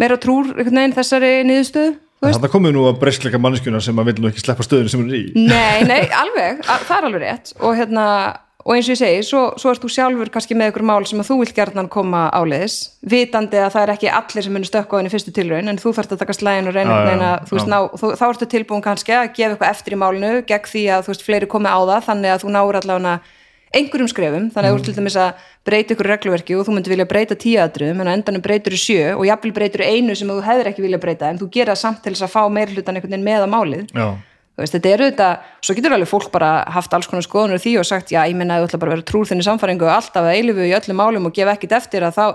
meira 0.00 0.16
trúr 0.20 0.54
veginn 0.56 0.96
þessari 0.96 1.40
niðurstöðu 1.48 1.98
Þannig 2.20 2.52
komið 2.52 2.76
nú 2.76 2.84
að 2.84 3.00
breyskleika 3.00 3.40
manneskjuna 3.40 3.80
sem 3.80 3.96
að 3.96 4.10
vil 4.10 4.20
nú 4.20 4.28
ekki 4.28 4.42
sleppa 4.42 4.64
stöðinu 4.66 4.92
sem 4.92 5.00
hún 5.00 5.08
er 5.08 5.16
í. 5.16 5.24
Nei, 5.40 5.86
nei, 5.88 6.02
alveg, 6.22 6.60
það 6.68 6.96
er 6.98 7.06
alveg 7.08 7.22
rétt. 7.22 7.52
Og, 7.56 7.72
hérna, 7.78 8.04
og 8.60 8.74
eins 8.74 8.90
og 8.90 8.92
ég 8.92 9.00
segi, 9.00 9.22
svo, 9.24 9.40
svo 9.60 9.72
ert 9.72 9.80
þú 9.80 9.90
sjálfur 9.94 10.32
kannski 10.34 10.58
með 10.58 10.74
ykkur 10.74 10.84
mál 10.90 11.06
sem 11.08 11.22
að 11.22 11.30
þú 11.30 11.38
vilt 11.40 11.54
gerðan 11.56 11.88
koma 11.92 12.26
áleiðis, 12.36 12.76
vitandi 13.08 13.62
að 13.62 13.72
það 13.72 13.86
er 13.86 13.94
ekki 13.94 14.12
allir 14.18 14.46
sem 14.46 14.56
munu 14.58 14.68
stökka 14.68 14.92
á 14.92 14.98
henni 15.00 15.14
fyrstu 15.14 15.32
tilraun 15.38 15.72
en 15.72 15.80
þú 15.80 15.94
þarft 15.96 16.12
að 16.12 16.22
taka 16.26 16.36
slægin 16.36 16.68
og 16.68 16.76
reyna 16.76 17.00
ná, 17.72 17.78
þú, 17.96 18.12
þá 18.20 18.24
ertu 18.28 18.52
tilbúin 18.52 18.84
kannski 18.84 19.16
að 19.16 19.32
gefa 19.38 19.54
eitthvað 19.54 19.72
eftir 19.72 19.96
í 19.96 20.02
málinu 20.04 20.32
gegn 20.44 20.72
því 20.74 20.86
að 20.92 21.06
þú 21.06 21.14
veist, 21.14 21.24
fleiri 21.24 21.48
komi 21.56 21.72
á 21.72 21.80
það 21.80 22.08
þannig 22.10 22.34
að 22.34 22.44
þú 22.44 22.52
náur 22.58 22.80
allavega 22.82 23.16
einhverjum 23.70 24.08
skrefum, 24.10 24.48
þannig 24.50 24.66
að 24.66 24.74
þú 24.74 24.78
ert 24.80 24.88
til 24.88 24.96
dæmis 24.96 25.16
að 25.20 25.44
breyta 25.68 25.94
ykkur 25.94 26.08
regluverki 26.10 26.56
og 26.58 26.64
þú 26.66 26.74
myndir 26.74 26.94
vilja 26.94 27.06
breyta 27.10 27.36
tíu 27.38 27.60
aðdröðum 27.62 28.00
en 28.02 28.10
á 28.10 28.16
endanum 28.16 28.42
breytur 28.42 28.74
í 28.74 28.80
sjö 28.80 29.12
og 29.14 29.22
jafnvel 29.28 29.52
breytur 29.54 29.84
einu 29.86 30.16
sem 30.18 30.30
þú 30.30 30.40
hefur 30.42 30.70
ekki 30.72 30.82
vilja 30.82 30.98
breyta 31.02 31.30
en 31.30 31.38
þú 31.38 31.46
gera 31.54 31.76
samt 31.78 32.02
til 32.02 32.16
þess 32.16 32.26
að 32.26 32.34
fá 32.34 32.42
meir 32.50 32.72
hlutan 32.74 32.98
einhvern 32.98 33.14
veginn 33.14 33.28
með 33.28 33.46
á 33.46 33.48
málið 33.54 33.86
Þú 34.60 34.64
veist, 34.66 34.74
þetta 34.74 34.90
eru 34.92 35.04
þetta, 35.08 35.26
svo 35.64 35.74
getur 35.78 35.92
alveg 35.94 36.08
fólk 36.10 36.30
bara 36.34 36.48
haft 36.74 36.92
alls 36.92 37.06
konar 37.08 37.24
skoðunur 37.24 37.60
því 37.62 37.70
og 37.80 37.86
sagt, 37.88 38.10
já, 38.12 38.18
ég 38.28 38.36
menna 38.36 38.58
að 38.58 38.66
þú 38.66 38.68
ætla 38.68 38.80
bara 38.82 38.90
að 38.90 38.96
vera 38.98 39.06
trúr 39.08 39.28
þinni 39.30 39.44
samfæringu 39.46 39.86
og 39.86 39.92
alltaf 39.94 40.26
að 40.26 40.34
eilifu 40.36 40.66
í 40.66 40.74
öllum 40.76 40.98
málum 41.00 41.28
og 41.30 41.32
gefa 41.38 41.54
ekkit 41.54 41.72
eftir 41.78 42.04
að 42.04 42.18
þá, 42.18 42.26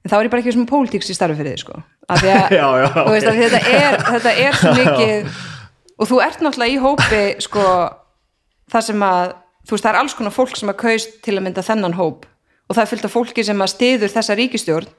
en 0.00 0.08
þá 0.08 0.16
er 0.16 0.24
ég 0.24 0.32
bara 0.32 0.40
ekki 0.40 0.54
sem 0.56 0.68
pólitíks 0.70 1.10
í 1.12 1.16
starfi 1.18 1.36
fyrir 1.36 1.52
þið, 1.52 1.60
sko. 1.66 1.82
Af 2.08 2.22
því 2.22 2.30
að, 2.32 2.54
Já, 2.60 2.66
já, 2.80 2.86
þú 2.96 3.12
veist, 3.12 3.28
ok. 3.28 3.34
að 3.34 3.42
þetta 3.42 3.60
er, 3.82 3.98
þetta 4.14 4.32
er 4.46 4.56
svo 4.62 4.72
mikið, 4.78 5.28
og 5.98 6.08
þú 9.66 9.74
veist, 9.74 9.84
það 9.84 9.92
er 9.92 10.00
alls 10.00 10.16
konar 10.16 10.34
fólk 10.34 10.58
sem 10.58 10.72
að 10.72 10.80
kaust 10.82 11.16
til 11.26 11.36
að 11.36 11.44
mynda 11.46 11.64
þennan 11.66 11.96
hóp 11.98 12.26
og 12.66 12.74
það 12.74 12.82
er 12.82 12.90
fyllt 12.92 13.08
af 13.08 13.14
fólki 13.14 13.44
sem 13.46 13.62
að 13.62 13.72
stiður 13.74 14.14
þessa 14.14 14.36
ríkistjórn 14.38 14.92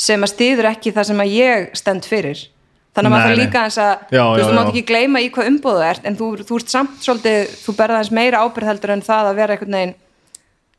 sem 0.00 0.24
að 0.24 0.32
stiður 0.32 0.70
ekki 0.70 0.92
það 0.96 1.08
sem 1.10 1.22
að 1.22 1.32
ég 1.36 1.70
stend 1.76 2.06
fyrir. 2.08 2.42
Þannig 2.90 3.06
að 3.06 3.12
maður 3.14 3.28
þarf 3.28 3.38
líka 3.38 3.64
eins 3.66 3.76
að, 3.78 3.90
Já, 4.10 4.22
þú 4.24 4.36
veist, 4.36 4.48
þú 4.48 4.54
mátt 4.56 4.70
ekki 4.72 4.82
gleyma 4.88 5.20
í 5.22 5.28
hvað 5.30 5.50
umbúðu 5.50 5.78
þú 5.78 5.86
ert 5.86 6.06
en 6.08 6.16
þú, 6.18 6.28
þú 6.48 6.56
ert 6.58 6.72
samt 6.72 7.04
svolítið, 7.04 7.52
þú 7.62 7.74
berða 7.78 7.98
þess 8.00 8.14
meira 8.18 8.40
ábyrð 8.42 8.70
heldur 8.70 8.92
en 8.96 9.04
það 9.06 9.28
að 9.30 9.38
vera 9.38 9.54
einhvern 9.54 9.76
veginn 9.76 9.92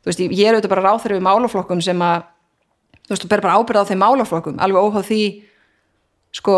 þú 0.02 0.10
veist, 0.10 0.22
ég 0.26 0.42
er 0.42 0.56
auðvitað 0.56 0.74
bara 0.74 0.84
ráþur 0.84 1.14
við 1.16 1.24
málaflokkum 1.24 1.80
sem 1.86 2.04
að, 2.04 2.26
þú 3.06 3.14
veist, 3.14 3.24
þú 3.24 3.30
ber 3.32 3.44
bara 3.46 3.56
ábyrð 3.56 3.80
á 3.80 3.88
þeim 3.88 4.02
málaflokkum, 4.02 4.58
alveg 4.66 4.88
óháð 4.90 5.08
því 5.08 5.22
sko, 6.36 6.56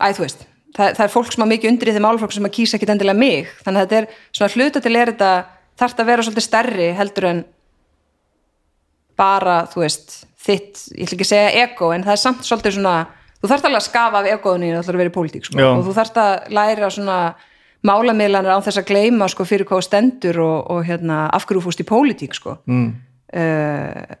æ, 0.00 0.06
þú 0.16 0.24
veist 0.24 0.46
það, 0.76 0.96
það 0.96 1.04
er 1.04 1.12
fólk 1.12 1.34
sem 1.34 1.44
að 1.44 1.52
mikið 1.52 1.72
undir 1.72 1.90
í 1.90 1.96
þeim 1.96 2.06
málaflokkum 2.06 2.38
sem 2.38 2.48
að 2.48 2.56
kýsa 2.56 2.78
ekkit 2.78 2.94
endilega 2.94 3.20
mig, 3.20 3.52
þannig 3.66 3.82
að 3.82 3.86
þetta 3.86 4.00
er 4.00 4.08
svona 4.38 4.54
hluta 4.56 4.82
til 4.84 4.94
er 4.96 5.12
þetta, 5.12 5.30
þarf 5.80 6.00
að 6.00 6.10
vera 6.10 6.24
svolítið 6.24 6.46
stærri 6.46 6.88
heldur 6.96 7.28
en 7.30 7.44
bara, 9.16 9.62
þú 9.72 9.82
veist, 9.84 10.18
þitt 10.46 10.82
ég 10.92 11.06
ætla 11.06 11.16
ekki 11.16 11.26
að 11.26 11.32
segja 11.32 11.64
ego, 11.64 11.90
en 11.94 12.04
það 12.06 12.14
er 12.14 12.22
samt 12.22 12.46
svolítið 12.46 12.76
svona, 12.76 12.96
þú 13.40 13.50
þarft 13.52 13.68
alveg 13.68 13.80
að 13.80 13.86
skafa 13.88 14.20
af 14.20 14.30
egoðinu 14.34 14.72
það 14.74 14.82
ætlar 14.82 14.98
að 14.98 15.02
vera 15.02 15.12
í 15.12 15.16
pólitík, 15.16 15.48
sko, 15.48 15.60
Já. 15.60 15.70
og 15.72 15.86
þú 15.86 15.96
þarft 15.96 16.20
að 16.22 16.34
læra 16.58 16.90
svona 16.92 17.18
málamiðlanir 17.86 18.56
án 18.56 18.66
þess 18.66 18.82
að 18.82 18.88
gleyma 18.90 19.28
sko 19.30 19.46
fyrir 19.46 19.68
hvað 19.68 19.84
stendur 19.86 20.40
og, 20.44 20.58
og 20.74 20.86
hérna, 20.86 21.26
af 21.32 21.46
hverju 21.48 21.64
fúst 21.64 21.82
í 21.82 21.88
pólitík, 21.88 22.36
sko 22.36 22.58
mm. 22.66 22.86
uh, 23.40 24.16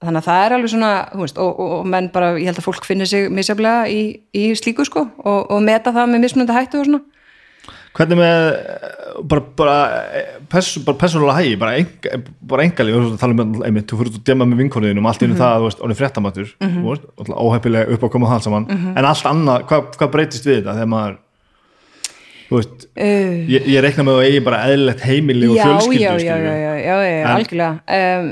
þannig 0.00 0.22
að 0.22 0.28
það 0.28 0.42
er 0.44 0.56
alveg 0.56 0.72
svona 0.74 0.92
þú 1.12 1.22
veist, 1.26 1.40
og, 1.42 1.50
og, 1.52 1.72
og 1.78 1.88
menn 1.94 2.10
bara, 2.14 2.32
ég 2.40 2.50
held 2.50 2.62
að 2.62 2.66
fólk 2.66 2.86
finnir 2.88 3.10
sig 3.10 3.28
misjaflega 3.32 3.86
í, 3.92 4.02
í 4.34 4.44
slíku, 4.58 4.86
sko 4.88 5.06
og, 5.20 5.40
og 5.52 5.62
meta 5.64 5.94
það 5.94 6.14
með 6.14 6.24
mismunandi 6.26 6.56
hættu 6.56 6.80
og 6.80 6.88
svona 6.88 7.02
Hvernig 7.96 8.20
með 8.20 8.42
bara, 9.28 9.42
bara, 9.56 9.76
eh, 10.14 10.36
pers, 10.48 10.78
bara 10.84 10.98
persónulega 11.00 11.38
hægi, 11.40 11.56
bara, 11.58 11.72
enga, 11.80 12.20
bara 12.52 12.64
engali, 12.64 12.94
um 12.94 13.16
þú 13.16 13.98
út 14.04 14.12
að 14.14 14.24
dema 14.24 14.46
með 14.48 14.62
vinkonuðinum, 14.64 15.08
allt 15.10 15.24
inn 15.26 15.34
í 15.34 15.38
það, 15.38 15.56
þú 15.58 15.66
veist, 15.68 15.82
ánum 15.84 15.98
fréttamatur, 15.98 16.52
veist, 16.60 17.08
alltaf 17.18 17.42
óheppilega 17.46 17.90
upp 17.96 18.04
á 18.04 18.06
að 18.06 18.14
koma 18.14 18.30
það 18.30 18.46
saman, 18.46 18.68
en 18.96 19.04
allt 19.10 19.26
annað, 19.32 19.66
hvað, 19.70 19.90
hvað 19.98 20.12
breytist 20.14 20.46
við 20.46 20.60
þetta 20.60 20.76
þegar 20.78 20.92
maður, 20.94 21.18
veist, 22.58 22.86
uh, 22.98 23.34
ég, 23.50 23.66
ég 23.70 23.82
reikna 23.84 24.04
með 24.06 24.18
að 24.18 24.26
eigi 24.26 24.42
bara 24.46 24.60
eðlilegt 24.66 25.04
heimili 25.06 25.48
og 25.50 25.56
já, 25.58 25.62
fjölskyldu 25.64 26.02
já, 26.02 26.12
já, 26.18 26.36
já, 26.42 26.72
já, 26.80 26.96
já, 27.06 27.18
algjörlega. 27.34 27.70
Um, 27.96 28.28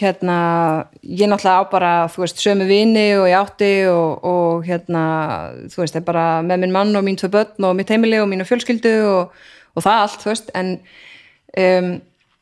hérna, 0.00 0.36
ég 1.04 1.30
náttúrulega 1.30 1.60
á 1.60 1.72
bara 1.74 1.92
þú 2.14 2.24
veist, 2.24 2.40
sömu 2.40 2.68
vini 2.70 3.06
og 3.18 3.28
ég 3.28 3.38
átti 3.38 3.72
og, 3.92 4.28
og 4.30 4.68
hérna, 4.68 5.04
þú 5.72 5.84
veist, 5.84 5.98
ég 6.00 6.06
bara 6.08 6.26
með 6.46 6.64
minn 6.64 6.76
mann 6.78 6.96
og 6.96 7.04
mín 7.06 7.20
tvö 7.20 7.32
börn 7.36 7.68
og 7.68 7.76
mitt 7.76 7.92
heimili 7.92 8.22
og 8.22 8.30
mínu 8.30 8.48
fjölskyldu 8.48 8.94
og, 9.10 9.42
og 9.76 9.86
það 9.86 10.04
allt, 10.06 10.24
þú 10.24 10.32
veist, 10.32 10.54
en 10.56 10.76
um, 11.60 11.92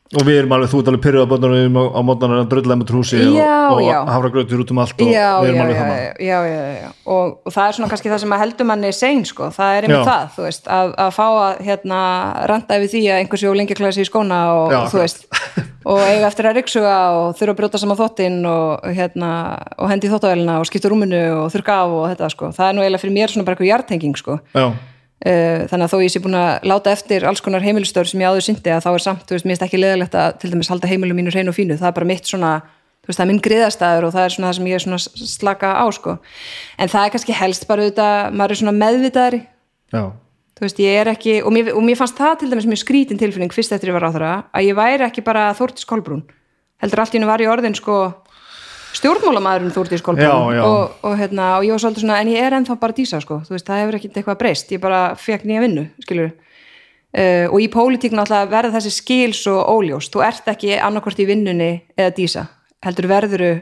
og 0.09 0.25
við 0.25 0.39
erum 0.39 0.53
alveg, 0.55 0.71
þú 0.71 0.79
ert 0.81 0.87
alveg 0.89 1.01
pyrruð 1.03 1.25
á 1.25 1.29
bóttanum 1.29 1.75
á, 1.77 2.01
móttanum 2.01 2.39
að 2.41 2.47
drölla 2.49 2.77
með 2.79 2.87
trúsi 2.89 3.19
Já, 3.21 3.69
og, 3.69 3.81
og 3.85 4.09
hafragrautur 4.09 4.63
út 4.63 4.73
um 4.73 4.81
allt 4.81 5.03
og 5.05 5.11
já, 5.11 5.27
við 5.43 5.51
erum 5.51 5.59
já, 5.59 5.63
alveg 5.65 5.77
þannig 5.79 6.01
já, 6.25 6.37
já, 6.49 6.63
já. 6.79 6.89
Og, 7.13 7.35
og 7.45 7.53
það 7.53 7.65
er 7.67 7.77
svona 7.77 7.89
kannski 7.91 8.11
það 8.13 8.21
sem 8.23 8.33
að 8.33 8.43
heldur 8.43 8.69
manni 8.71 8.91
sein 8.97 9.21
sko, 9.29 9.51
það 9.53 9.75
er 9.75 9.87
einmitt 9.87 10.09
það, 10.09 10.25
þú 10.33 10.47
veist 10.47 10.71
að, 10.79 10.95
að 11.05 11.13
fá 11.19 11.25
að 11.29 11.63
hérna 11.69 12.01
randa 12.49 12.81
yfir 12.81 12.93
því 12.95 13.03
að 13.05 13.21
einhversi 13.21 13.49
og 13.51 13.57
lengi 13.61 13.77
klæða 13.77 13.95
sig 13.99 14.07
í 14.07 14.09
skóna 14.09 14.43
og, 14.57 14.75
þú 14.89 15.01
veist, 15.03 15.25
og 15.93 16.03
eiga 16.07 16.29
eftir 16.31 16.49
að 16.49 16.57
ryksuga 16.57 16.99
og 17.21 17.25
þurfa 17.37 17.53
að 17.53 17.59
brjóta 17.61 17.83
saman 17.83 18.01
þottinn 18.01 18.39
og 18.49 18.93
hérna, 18.97 19.33
og 19.77 19.93
hendi 19.93 20.09
þóttavælina 20.09 20.57
og 20.57 20.69
skipta 20.71 20.89
rúminu 20.89 21.25
og 21.43 21.51
þurrka 21.53 21.83
af 21.83 21.97
og 21.99 22.07
þetta 22.15 22.33
sko, 22.33 22.49
það 22.57 22.71
er 22.71 22.77
nú 22.77 22.87
eiginlega 22.87 23.05
fyrir 23.05 23.19
mér 23.19 23.35
svona 23.35 23.45
bara 23.45 23.59
eitthvað 23.59 23.75
Uh, 25.19 25.65
þannig 25.67 25.83
að 25.83 25.91
þó 25.91 25.99
ég 25.99 26.11
sé 26.13 26.19
búin 26.23 26.35
að 26.39 26.67
láta 26.71 26.91
eftir 26.95 27.25
alls 27.27 27.41
konar 27.43 27.63
heimilstör 27.65 28.07
sem 28.07 28.21
ég 28.23 28.31
áður 28.31 28.45
syndi 28.45 28.71
að 28.71 28.85
þá 28.85 28.91
er 28.93 29.03
samt, 29.03 29.25
þú 29.27 29.35
veist, 29.35 29.45
mér 29.45 29.57
finnst 29.57 29.65
ekki 29.65 29.81
leðalegt 29.81 30.13
að 30.15 30.37
til 30.39 30.51
dæmis 30.53 30.69
halda 30.71 30.87
heimilum 30.87 31.19
mínu 31.19 31.33
hreinu 31.33 31.51
og 31.51 31.57
fínu, 31.57 31.75
það 31.75 31.89
er 31.89 31.97
bara 31.97 32.07
mitt 32.07 32.29
svona 32.29 32.51
þú 32.63 33.11
veist, 33.11 33.17
það 33.17 33.25
er 33.25 33.29
minn 33.33 33.41
griðastæður 33.49 34.07
og 34.07 34.13
það 34.15 34.23
er 34.23 34.35
svona 34.35 34.47
það 34.47 34.55
sem 34.55 34.69
ég 34.69 34.77
er 34.77 34.85
svona 34.85 35.01
slaka 35.33 35.73
á, 35.75 35.85
sko. 35.97 36.15
En 36.79 36.93
það 36.93 37.03
er 37.03 37.13
kannski 37.17 37.35
helst 37.35 37.67
bara 37.67 37.83
auðvitað, 37.83 38.15
maður 38.39 38.55
er 38.55 38.61
svona 38.61 38.75
meðvitaðri, 38.79 39.41
já, 39.91 40.03
þú 40.55 40.67
veist, 40.69 40.81
ég 40.85 41.01
er 41.01 41.11
ekki 41.11 41.35
og 41.43 41.55
mér, 41.57 41.73
og 41.75 41.83
mér 41.83 41.99
fannst 41.99 42.19
það 42.23 42.39
til 42.39 42.51
dæmis 42.53 42.69
mjög 42.71 42.83
skrítin 42.85 43.19
tilfinning 43.19 43.51
fyrst 43.51 43.75
eftir 43.75 43.91
ég 43.91 43.99
var 43.99 44.07
á 44.07 44.15
þeirra, 44.15 44.33
að 44.55 44.69
ég 44.69 44.79
væri 44.79 45.07
ekki 45.09 45.25
bara 45.27 45.49
Þórtis 45.59 45.89
Kolbrún, 45.89 46.23
heldur 46.79 47.03
allt 47.03 47.19
í 47.19 47.23
stjórnmálamæðurinn 48.97 49.73
Já, 50.25 50.57
já. 50.57 50.61
Og, 50.65 50.99
og, 51.05 51.15
hérna, 51.19 51.49
og 51.57 51.65
ég 51.67 51.75
var 51.75 51.81
svolítið 51.83 52.05
svona, 52.05 52.19
en 52.23 52.31
ég 52.33 52.45
er 52.45 52.55
ennþá 52.57 52.77
bara 52.81 52.95
dísa 52.97 53.21
sko, 53.23 53.41
veist, 53.49 53.67
það 53.67 53.81
hefur 53.83 53.97
ekkert 53.99 54.19
eitthvað 54.19 54.39
breyst. 54.41 54.71
Ég 54.73 54.83
bara 54.83 55.01
fekk 55.19 55.45
nýja 55.47 55.63
vinnu, 55.65 55.85
uh, 56.29 57.45
og 57.49 57.57
í 57.61 57.69
pólitík 57.73 58.15
náttúrulega 58.17 58.51
verða 58.51 58.75
þessi 58.77 58.93
skil 58.97 59.35
svo 59.37 59.59
óljós, 59.77 60.09
þú 60.13 60.25
ert 60.25 60.49
ekki 60.53 60.75
annarkvort 60.77 61.21
í 61.21 61.29
vinnunni 61.29 61.71
eða 61.97 62.15
dísa. 62.17 62.47
Heldur 62.85 63.09
verðuru 63.11 63.53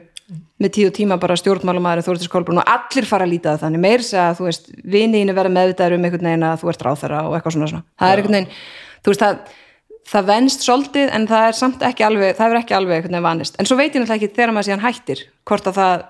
með 0.59 0.73
tíð 0.73 0.89
og 0.89 0.95
tíma 0.97 1.17
bara 1.21 1.37
stjórnmálamæður 1.39 2.07
Þórtis 2.07 2.31
Kolbrún 2.31 2.59
og 2.59 2.67
allir 2.71 3.05
fara 3.07 3.27
að 3.27 3.35
líta 3.35 3.53
það 3.53 3.63
þannig. 3.63 3.83
Meir 3.83 4.03
segja 4.03 4.25
að 4.31 4.39
þú 4.39 4.47
veist, 4.49 4.67
viniðinu 4.83 5.35
verða 5.37 5.53
meðvitaður 5.55 5.95
um 5.95 6.07
einhvern 6.07 6.29
veginn 6.31 6.47
að 6.47 6.63
þú 6.63 6.71
ert 6.73 6.83
ráþara 6.87 7.21
og 7.27 7.37
eitthvað 7.37 7.55
svona, 7.55 7.69
svona. 7.71 7.85
það 8.01 8.11
er 8.11 8.21
einhvern 8.21 8.37
veginn, 8.37 8.57
þú 9.05 9.13
veist 9.13 9.23
það 9.23 9.37
það 10.07 10.29
venst 10.31 10.63
svolítið 10.63 11.13
en 11.15 11.27
það 11.27 11.47
er 11.49 11.57
samt 11.57 11.83
ekki 11.83 12.05
alveg 12.07 12.37
það 12.37 12.53
er 12.53 12.61
ekki 12.61 12.77
alveg 12.77 12.97
einhvern 12.97 13.17
veginn 13.17 13.27
vanist. 13.27 13.59
En 13.59 13.67
svo 13.67 13.77
veit 13.79 13.91
ég 13.91 14.01
náttúrulega 14.01 14.21
ekki 14.21 14.35
þegar 14.37 14.55
maður 14.55 14.69
síðan 14.69 14.85
hættir 14.85 15.23
hvort 15.47 15.69
að 15.69 15.79
það 15.81 16.03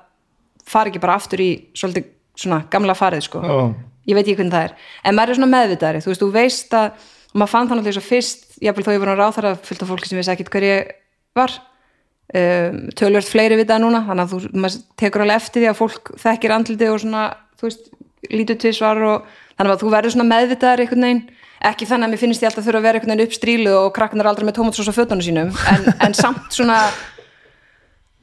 fari 0.68 0.92
ekki 0.92 1.04
bara 1.04 1.18
aftur 1.18 1.44
í 1.44 1.52
svolítið 1.78 2.10
svona 2.38 2.64
gamla 2.72 2.98
farið 2.98 3.26
sko. 3.26 3.42
Já, 3.42 3.56
ég 4.12 4.18
veit 4.18 4.26
ekki 4.26 4.40
hvernig 4.42 4.54
það 4.54 4.68
er. 4.68 4.76
En 5.04 5.18
maður 5.18 5.34
er 5.34 5.40
svona 5.40 5.54
meðvitaðri, 5.54 6.04
þú 6.04 6.12
veist, 6.12 6.24
þú 6.24 6.34
veist 6.36 6.76
að 6.78 7.06
og 7.38 7.42
maður 7.42 7.54
fann 7.54 7.68
það 7.70 7.78
náttúrulega 7.78 7.98
svo 7.98 8.08
fyrst 8.08 8.46
jáfnvel 8.64 8.86
þó 8.86 8.94
ég 8.94 9.02
var 9.04 9.12
á 9.14 9.22
ráþara 9.22 9.56
fullt 9.62 9.84
af 9.84 9.90
fólki 9.92 10.10
sem 10.10 10.18
vissi 10.18 10.32
ekkit 10.34 10.52
hver 10.54 10.66
ég 10.66 10.94
var. 11.38 11.54
Um, 12.28 12.80
tölvört 12.98 13.30
fleiri 13.30 13.56
við 13.60 13.70
það 13.70 13.84
núna 13.86 14.04
þannig 14.08 14.24
að 14.26 14.32
þú 14.34 14.62
maður 14.64 14.80
tekur 15.00 15.24
alveg 15.24 15.42
eftir 15.42 15.64
því 15.64 15.70
að 15.70 15.78
fólk 15.78 16.10
þekkir 16.24 16.54
andliti 16.56 16.90
og 16.92 16.98
svona, 17.04 17.26
þú 17.56 17.70
veist 17.70 17.86
lítur 18.34 18.58
tvisvar 18.60 19.04
og 19.08 19.30
þannig 19.54 19.74
að 19.74 19.84
þú 19.84 19.92
verður 19.94 20.16
svona 20.16 20.32
meðvitaðar 20.32 20.84
einhvern 20.84 21.06
veginn, 21.08 21.22
ekki 21.66 21.88
þannig 21.90 22.08
að 22.08 22.14
mér 22.14 22.22
finnst 22.22 22.44
ég 22.44 22.50
alltaf 22.52 22.66
þurfa 22.68 22.82
að 22.82 22.88
vera 22.88 23.00
einhvern 23.00 23.14
veginn 23.14 23.28
uppstrílu 23.28 23.74
og 23.80 23.90
krakkanar 23.96 24.30
aldrei 24.32 24.46
með 24.48 24.58
tómatsós 24.60 24.92
á 24.92 24.98
fötunum 24.98 25.26
sínum 25.26 25.50
en, 25.74 25.88
en 26.06 26.18
samt 26.18 26.54
svona 26.54 26.78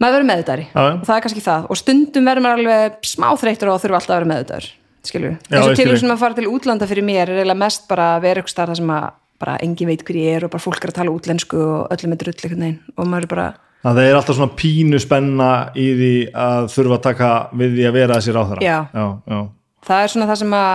maður 0.03 0.27
verður 0.29 0.65
já. 0.69 0.85
og 0.85 1.05
það 1.07 1.17
er 1.17 1.27
kannski 1.27 1.45
það. 1.45 1.67
Og 1.71 1.81
stundum 1.81 2.31
verður 2.31 2.47
maður 2.47 2.63
alveg 2.63 3.11
smá 3.11 3.29
þreytur 3.41 3.73
og 3.73 3.83
þurfa 3.83 4.01
alltaf 4.01 4.15
að 4.15 4.19
vera 4.21 4.31
meðvitaður 4.33 4.71
skilur, 5.05 5.35
Já, 5.37 5.59
eins 5.59 5.67
og 5.69 5.77
til 5.77 5.99
sem 6.01 6.15
að 6.15 6.23
fara 6.23 6.37
til 6.39 6.49
útlanda 6.49 6.89
fyrir 6.89 7.05
mér 7.05 7.29
er 7.29 7.43
eiginlega 7.43 7.61
mest 7.61 7.85
bara 7.91 8.15
að 8.15 8.25
vera 8.25 8.41
eitthvað 8.41 8.55
starf 8.55 8.79
sem 8.79 8.93
að 8.95 9.11
bara 9.45 9.59
engin 9.61 9.91
veit 9.91 10.05
hver 10.07 10.17
ég 10.17 10.39
er 10.39 10.47
og 10.47 10.53
bara 10.55 10.65
fólk 10.65 10.87
er 10.87 10.93
að 10.93 10.99
tala 11.01 11.13
útlensku 11.13 11.59
og 11.61 11.93
öllum 11.93 12.15
er 12.15 12.21
drull 12.23 12.35
einhvern 12.39 12.65
veginn. 12.65 12.79
Og 12.97 13.11
maður 13.11 13.27
er 13.27 13.33
bara 13.35 13.49
það 13.85 14.01
er 14.05 14.17
alltaf 14.17 14.39
svona 14.39 14.57
pínu 14.57 15.01
spenna 15.03 15.51
í 15.77 15.87
því 15.99 16.15
að 16.45 16.71
þurfa 16.73 16.99
að 16.99 17.05
taka 17.05 17.31
við 17.61 17.77
því 17.77 17.87
að 17.89 17.97
vera 17.99 18.19
þessi 18.19 18.35
ráþara 18.35 18.65
Já. 18.65 18.77
já, 18.89 19.07
já, 19.29 19.41
það 19.89 20.05
er 20.05 20.13
svona 20.15 20.29
það 20.31 20.41
sem 20.41 20.57
að 20.61 20.75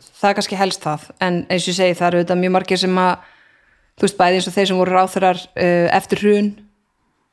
það 0.00 0.28
er 0.30 0.36
kannski 0.38 0.58
helst 0.60 0.84
það 0.84 1.06
en 1.20 1.38
eins 1.48 1.64
og 1.64 1.72
ég 1.72 1.78
segi 1.78 1.96
það 1.98 2.08
eru 2.08 2.20
auðvitað 2.22 2.42
mjög 2.42 2.54
margir 2.56 2.82
sem 2.82 3.00
að 3.02 3.30
þú 3.92 4.06
veist 4.06 4.20
bæði 4.20 4.38
eins 4.38 4.50
og 4.50 4.56
þeir 4.56 4.68
sem 4.70 4.82
voru 4.82 4.96
ráþurar 4.96 5.40
uh, 5.42 5.88
eftir 5.98 6.22
hrun 6.24 6.52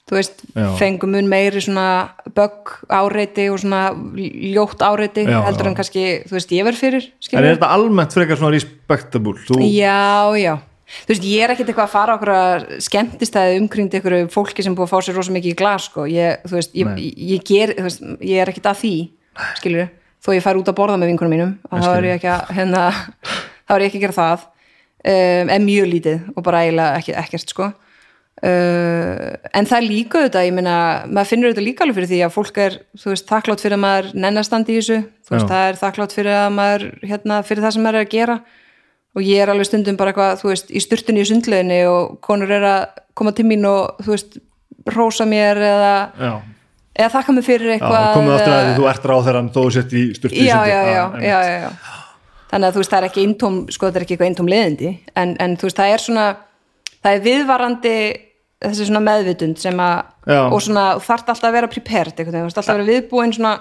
þú 0.10 0.18
veist, 0.18 0.40
Já. 0.58 0.66
fengum 0.80 1.12
mun 1.14 1.30
meiri 1.30 1.62
svona 1.62 2.16
bögg 2.34 2.72
áreiti 2.90 3.46
og 3.54 3.60
svona 3.62 3.92
ljótt 4.18 4.82
áreiti 4.82 5.28
Já, 5.28 5.38
heldur 5.46 5.68
já. 5.68 5.70
en 5.70 5.78
kannski, 5.78 6.06
þú 6.26 6.38
veist, 6.40 6.56
ég 6.58 6.66
verð 6.66 6.82
fyrir 6.82 7.06
en 7.06 7.28
skilur 7.28 7.46
er 7.46 7.60
þetta 7.60 7.70
almennt 7.76 8.18
frekar 8.18 8.42
svona 8.42 8.56
respectable 8.56 9.38
þú, 9.46 9.62
Já, 9.70 10.34
já. 10.42 10.56
Þú 11.06 11.14
veist, 11.14 11.26
ég 11.30 11.46
er 11.46 11.54
ekkert 11.54 11.70
eitthvað 11.70 11.86
að 11.86 11.94
fara 11.94 12.16
okkur 12.18 12.32
að 12.34 12.64
skemmtistæði 12.82 13.60
umkringd 13.62 13.98
ykkur 14.00 14.16
fólki 14.34 14.66
sem 14.66 14.74
búið 14.74 14.88
að 14.88 14.94
fá 14.96 15.06
sér 15.06 15.20
rosa 15.20 15.36
mikið 15.36 15.52
í 15.54 15.58
glas, 15.60 15.86
sko. 15.86 16.08
Ég, 16.10 16.40
þú 16.50 16.56
veist, 16.58 16.72
ég, 16.74 16.90
ég, 16.98 17.20
ég 17.36 17.44
ger, 17.46 17.76
þú 17.78 17.86
veist, 17.86 18.02
ég 18.26 18.42
er 18.42 18.50
ekkert 18.50 18.72
að 18.72 18.80
því, 18.82 18.94
skilur 19.60 19.84
þó 20.24 20.32
ég 20.36 20.46
fær 20.46 20.60
út 20.60 20.72
að 20.72 20.78
borða 20.80 20.98
með 21.00 21.14
vinkunum 21.14 21.36
mínum 21.36 21.52
og 21.70 21.84
þá 21.84 21.92
er 21.92 22.08
ég 22.10 22.18
ekki 22.20 22.32
að, 22.34 22.56
hérna, 22.58 22.86
þá 23.68 23.76
er 23.76 23.84
ég 23.84 23.92
ekki 23.92 24.00
að 24.00 24.06
gera 24.06 24.18
það, 24.18 24.48
um, 25.14 25.54
en 25.56 25.68
mjög 25.68 25.94
lítið 25.94 26.26
og 26.34 26.46
bara 26.48 26.64
eiginlega 26.66 27.00
ekki, 27.00 27.16
ekkert, 27.24 27.54
sko. 27.56 27.70
Uh, 28.40 29.36
en 29.52 29.68
það 29.68 29.78
er 29.82 29.84
líka 29.84 30.22
auðvitað, 30.22 30.46
ég 30.48 30.56
meina, 30.56 30.76
maður 31.12 31.32
finnur 31.34 31.50
auðvitað 31.50 31.66
líka 31.66 31.84
alveg 31.84 31.98
fyrir 31.98 32.12
því 32.12 32.20
að 32.24 32.36
fólk 32.38 32.60
er, 32.64 32.78
þú 33.02 33.12
veist, 33.12 33.26
þakklátt 33.28 33.64
fyrir 33.66 33.76
að 33.76 33.82
maður 33.84 34.08
nennastandi 34.16 34.72
í 34.72 34.78
þessu, 34.80 35.00
þú 35.28 35.36
veist, 35.36 35.44
Já. 35.44 35.50
það 35.52 35.64
er 35.66 35.80
þakklátt 35.82 36.16
fyrir 36.16 36.38
að 36.38 36.54
maður, 36.56 36.86
hérna, 37.10 37.40
fyrir 37.50 37.66
það 37.66 37.74
sem 37.76 37.84
maður 37.84 38.00
er 38.00 38.08
að 38.08 38.14
gera. 38.14 38.38
Og 39.18 39.26
ég 39.26 39.42
er 39.44 39.52
alveg 39.52 39.68
stundum 39.68 39.98
bara 40.00 40.14
eitthvað, 40.14 40.40
þú 40.40 40.52
veist, 40.54 40.72
í 40.72 40.84
sturtunni 40.86 41.26
í 41.26 41.28
sundleginni 41.28 41.82
og 41.90 42.16
konur 42.24 42.54
er 42.56 42.68
að 42.70 43.02
koma 43.20 43.34
til 43.36 43.48
mín 43.50 43.68
og, 43.68 44.00
þú 44.06 44.14
veist, 44.14 44.40
rósa 44.96 45.28
mér 45.28 45.60
eða, 45.60 45.94
já, 46.16 46.32
eða 47.00 47.10
þakka 47.16 47.36
mig 47.36 47.48
fyrir 47.48 47.74
eitthvað 47.78 48.08
komið 48.18 48.36
aftur 48.36 48.56
að 48.58 48.70
þú 48.76 48.88
ert 48.92 49.10
ráþarann 49.12 49.50
þó 49.56 49.60
þú 49.62 49.72
sett 49.78 49.96
í 49.96 50.04
styrtu 50.18 50.46
já, 50.46 50.60
já, 50.68 50.80
já, 50.90 51.04
já, 51.24 51.40
já, 51.48 51.58
já. 51.64 51.70
þannig 52.52 52.70
að 52.70 52.76
þú 52.76 52.84
veist, 52.84 52.94
það 52.94 53.00
er 53.00 53.10
ekki 53.10 53.26
eintóm, 53.26 53.60
sko, 53.72 53.90
það 53.90 54.00
er 54.00 54.06
ekki 54.06 54.18
eitthvað 54.18 54.32
eintóm 54.32 54.54
leðindi 54.54 54.94
en, 55.24 55.36
en 55.40 55.58
þú 55.60 55.70
veist, 55.70 55.80
það 55.80 55.96
er 55.96 56.06
svona 56.06 56.28
það 57.00 57.12
er 57.16 57.26
viðvarandi 57.30 57.98
þessi 58.60 58.90
svona 58.90 59.04
meðvitund 59.06 59.60
sem 59.62 59.84
að 59.84 60.40
og 60.50 60.62
svona, 60.62 60.86
þú 61.00 61.06
þarft 61.08 61.34
alltaf 61.34 61.50
að 61.50 61.58
vera 61.60 61.72
prepared 61.72 62.18
þarft 62.20 62.50
alltaf 62.50 62.74
að 62.74 62.82
vera 62.82 62.90
viðbúin 62.94 63.36
svona 63.38 63.58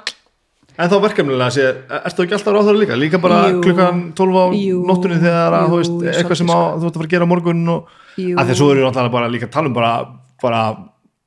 En 0.78 0.86
þá 0.86 1.00
verkefnilega 1.02 1.50
sé, 1.50 1.64
ertu 1.90 2.22
ekki 2.22 2.36
alltaf 2.36 2.54
ráþara 2.54 2.78
líka? 2.78 2.94
Líka 2.94 3.18
bara 3.18 3.48
Jú. 3.50 3.56
klukkan 3.64 4.02
12 4.14 4.36
á 4.38 4.46
Jú. 4.54 4.82
nóttunni 4.86 5.16
þegar 5.18 5.56
að, 5.58 5.64
þú 5.72 5.80
veist, 5.80 5.96
eitthvað 6.12 6.38
sem 6.38 6.52
á, 6.54 6.58
þú 6.78 6.84
ert 6.86 6.92
að 6.92 7.00
fara 7.00 7.08
að 7.08 7.14
gera 7.16 7.26
morgun 7.26 7.64
og 7.72 7.88
að 8.14 8.52
svo 8.54 8.68
eru 8.70 8.84
náttúrulega 8.84 9.14
bara 9.16 9.30
líka 9.32 9.48
að 9.48 9.54
tala 9.56 9.72
um 9.72 9.74
bara, 9.74 9.90
bara 10.38 10.60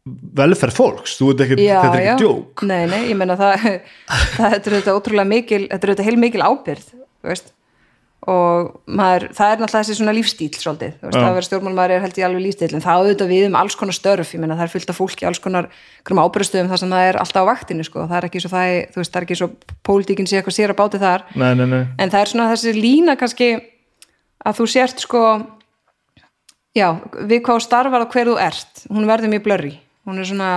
velferð 0.10 0.74
fólks, 0.74 1.16
þú 1.20 1.32
ert 1.36 1.44
ekki, 1.46 1.58
þetta 1.62 1.94
er 1.94 2.04
ekki 2.04 2.24
djók. 2.24 2.64
nei, 2.66 2.84
nei, 2.90 3.02
ég 3.12 3.18
menna 3.20 3.36
það, 3.38 3.66
þetta 4.40 4.56
er 4.58 4.78
þetta 4.80 4.96
ótrúlega 4.98 5.30
mikil 5.30 5.66
þetta 5.68 5.86
er 5.86 5.92
þetta 5.94 6.06
heil 6.08 6.22
mikil 6.22 6.46
ábyrð 6.46 6.88
þú 6.96 7.30
veist 7.30 7.52
og 8.30 8.68
maður, 8.86 9.24
það 9.34 9.52
er 9.52 9.62
náttúrulega 9.62 9.82
þessi 9.82 9.98
svona 9.98 10.14
lífstíl 10.14 10.50
svolítið, 10.54 10.92
þú 11.00 11.08
veist, 11.08 11.18
Já. 11.18 11.24
að 11.26 11.38
vera 11.38 11.48
stjórnmálmaður 11.48 11.94
er 11.96 12.04
held 12.04 12.20
ég 12.20 12.26
alveg 12.28 12.44
lífstíl, 12.46 12.68
en 12.78 12.84
það 12.84 13.00
auðvitað 13.02 13.32
við 13.34 13.46
um 13.48 13.56
alls 13.58 13.78
konar 13.80 13.98
störf, 13.98 14.34
ég 14.36 14.44
menna 14.44 14.58
það 14.60 14.68
er 14.68 14.74
fullt 14.76 14.92
af 14.94 15.00
fólki 15.00 15.26
alls 15.26 15.42
konar 15.42 15.70
ábyrðstöðum 16.06 16.70
þar 16.70 16.82
sem 16.84 16.94
það 16.94 17.06
er 17.08 17.18
alltaf 17.24 17.42
á 17.42 17.50
vaktinu 17.50 17.86
sko, 17.88 18.06
það 18.06 18.18
er 18.20 18.28
ekki 18.30 18.44
svo 18.44 18.52
það, 18.54 18.74
þú 18.94 19.02
veist, 19.02 19.16
það 19.16 19.20
er 19.22 19.26
ekki 19.26 19.40
svo 19.40 19.50
pólitíkin 19.90 20.30
sé 20.30 20.38
eitthvað 20.38 20.58
sér 20.60 20.74
að 20.76 20.80
báti 20.84 21.02
þar 21.02 21.26
Nei, 21.34 21.50
nei, 21.58 21.66
nei. 21.66 21.82
en 21.98 22.14
það 22.14 22.22
er 22.22 22.34
svona 22.36 22.50
þessi 22.54 22.76
lína 22.78 23.18
kannski 23.18 23.50
að 24.46 24.62
þú 24.62 24.70
sért 24.70 25.02
sko 25.02 25.24
já, 26.78 26.88
við 27.26 27.42
hvað 27.42 27.66
starfar 27.66 28.06
og 28.06 28.14
hver 28.14 28.30
þú 28.30 28.38
ert 28.46 28.86
hún 28.94 29.10
verður 29.10 29.34
mjög 29.34 29.48
blurry 29.50 29.74
hún 30.08 30.22
er 30.22 30.30
svona 30.30 30.52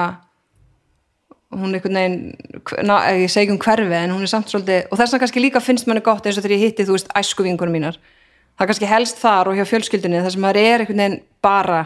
hún 1.55 1.71
er 1.71 1.79
einhvern 1.79 1.99
veginn 1.99 2.87
ná, 2.89 2.95
ég 3.15 3.31
segi 3.31 3.47
ekki 3.47 3.55
um 3.55 3.63
hverfi 3.63 3.99
en 3.99 4.15
hún 4.15 4.25
er 4.27 4.31
samt 4.31 4.51
svolítið 4.51 4.89
og 4.91 4.99
þess 4.99 5.13
vegna 5.13 5.23
kannski 5.25 5.43
líka 5.43 5.63
finnst 5.63 5.89
manni 5.91 6.03
gott 6.05 6.27
eins 6.27 6.39
og 6.39 6.47
þegar 6.47 6.57
ég 6.57 6.65
hitti 6.69 6.87
þú 6.87 6.97
veist 6.97 7.13
æsku 7.15 7.47
vingunum 7.47 7.77
mínar. 7.77 7.99
Það 8.55 8.65
er 8.65 8.71
kannski 8.71 8.91
helst 8.91 9.21
þar 9.23 9.51
og 9.51 9.59
hjá 9.59 9.67
fjölskyldunni 9.67 10.23
þar 10.23 10.35
sem 10.35 10.43
maður 10.45 10.63
er 10.63 10.85
einhvern 10.85 11.03
veginn 11.05 11.21
bara 11.43 11.85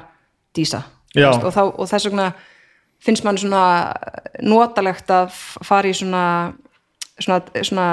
dísa 0.56 0.82
veist, 1.14 1.44
og, 1.44 1.52
þá, 1.52 1.62
og 1.72 1.90
þess 1.90 2.08
vegna 2.08 2.30
finnst 3.04 3.24
manni 3.24 3.42
svona 3.42 3.62
notalegt 4.44 5.12
að 5.12 5.36
fara 5.64 5.88
í 5.88 5.96
svona 5.96 6.24
svona, 7.18 7.40
svona 7.62 7.86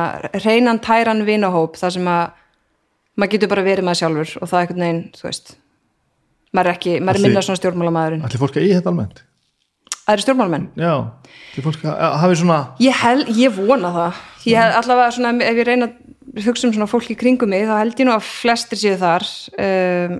reynan 0.43 0.81
tæran 0.83 1.25
vinahóp 1.27 1.79
þar 1.79 1.95
sem 1.97 2.09
að 2.09 2.25
maður 3.15 3.35
getur 3.35 3.51
bara 3.53 3.65
verið 3.65 3.87
með 3.87 4.01
sjálfur 4.01 4.33
og 4.41 4.49
það 4.51 4.57
er 4.57 4.65
einhvern 4.65 4.85
veginn, 4.85 5.05
þú 5.15 5.29
veist 5.29 5.55
maður 6.55 6.71
er 6.71 6.89
er 6.95 7.21
minna 7.23 7.43
svona 7.43 7.59
stjórnmálamæðurinn. 7.59 8.25
Ætli 8.27 8.41
fólk 8.41 8.59
að 8.59 8.67
í 8.67 8.75
þetta 8.75 8.91
almennt? 8.91 9.23
Það 10.05 10.13
eru 10.15 10.25
stjórnmálamenn. 10.25 10.67
Já, 10.79 10.93
ætli 11.51 11.63
fólk 11.65 11.85
að 11.89 12.17
hafi 12.21 12.37
svona, 12.41 12.59
ég, 12.83 12.99
hel, 13.01 13.25
ég 13.39 13.55
vona 13.57 13.91
það. 13.95 14.21
Ég 14.45 14.59
hef 14.61 14.77
allavega 14.81 15.15
svona, 15.15 15.33
ef 15.41 15.59
ég 15.61 15.67
reyna 15.69 15.89
að 15.89 16.45
hugsa 16.45 16.67
um 16.67 16.73
svona 16.75 16.89
fólk 16.91 17.09
í 17.13 17.17
kringum 17.17 17.49
mig 17.49 17.65
þá 17.65 17.75
held 17.79 17.99
ég 18.01 18.07
nú 18.09 18.13
að 18.15 18.27
flestir 18.27 18.81
séu 18.81 18.95
þar. 19.01 19.25
Um, 19.57 20.19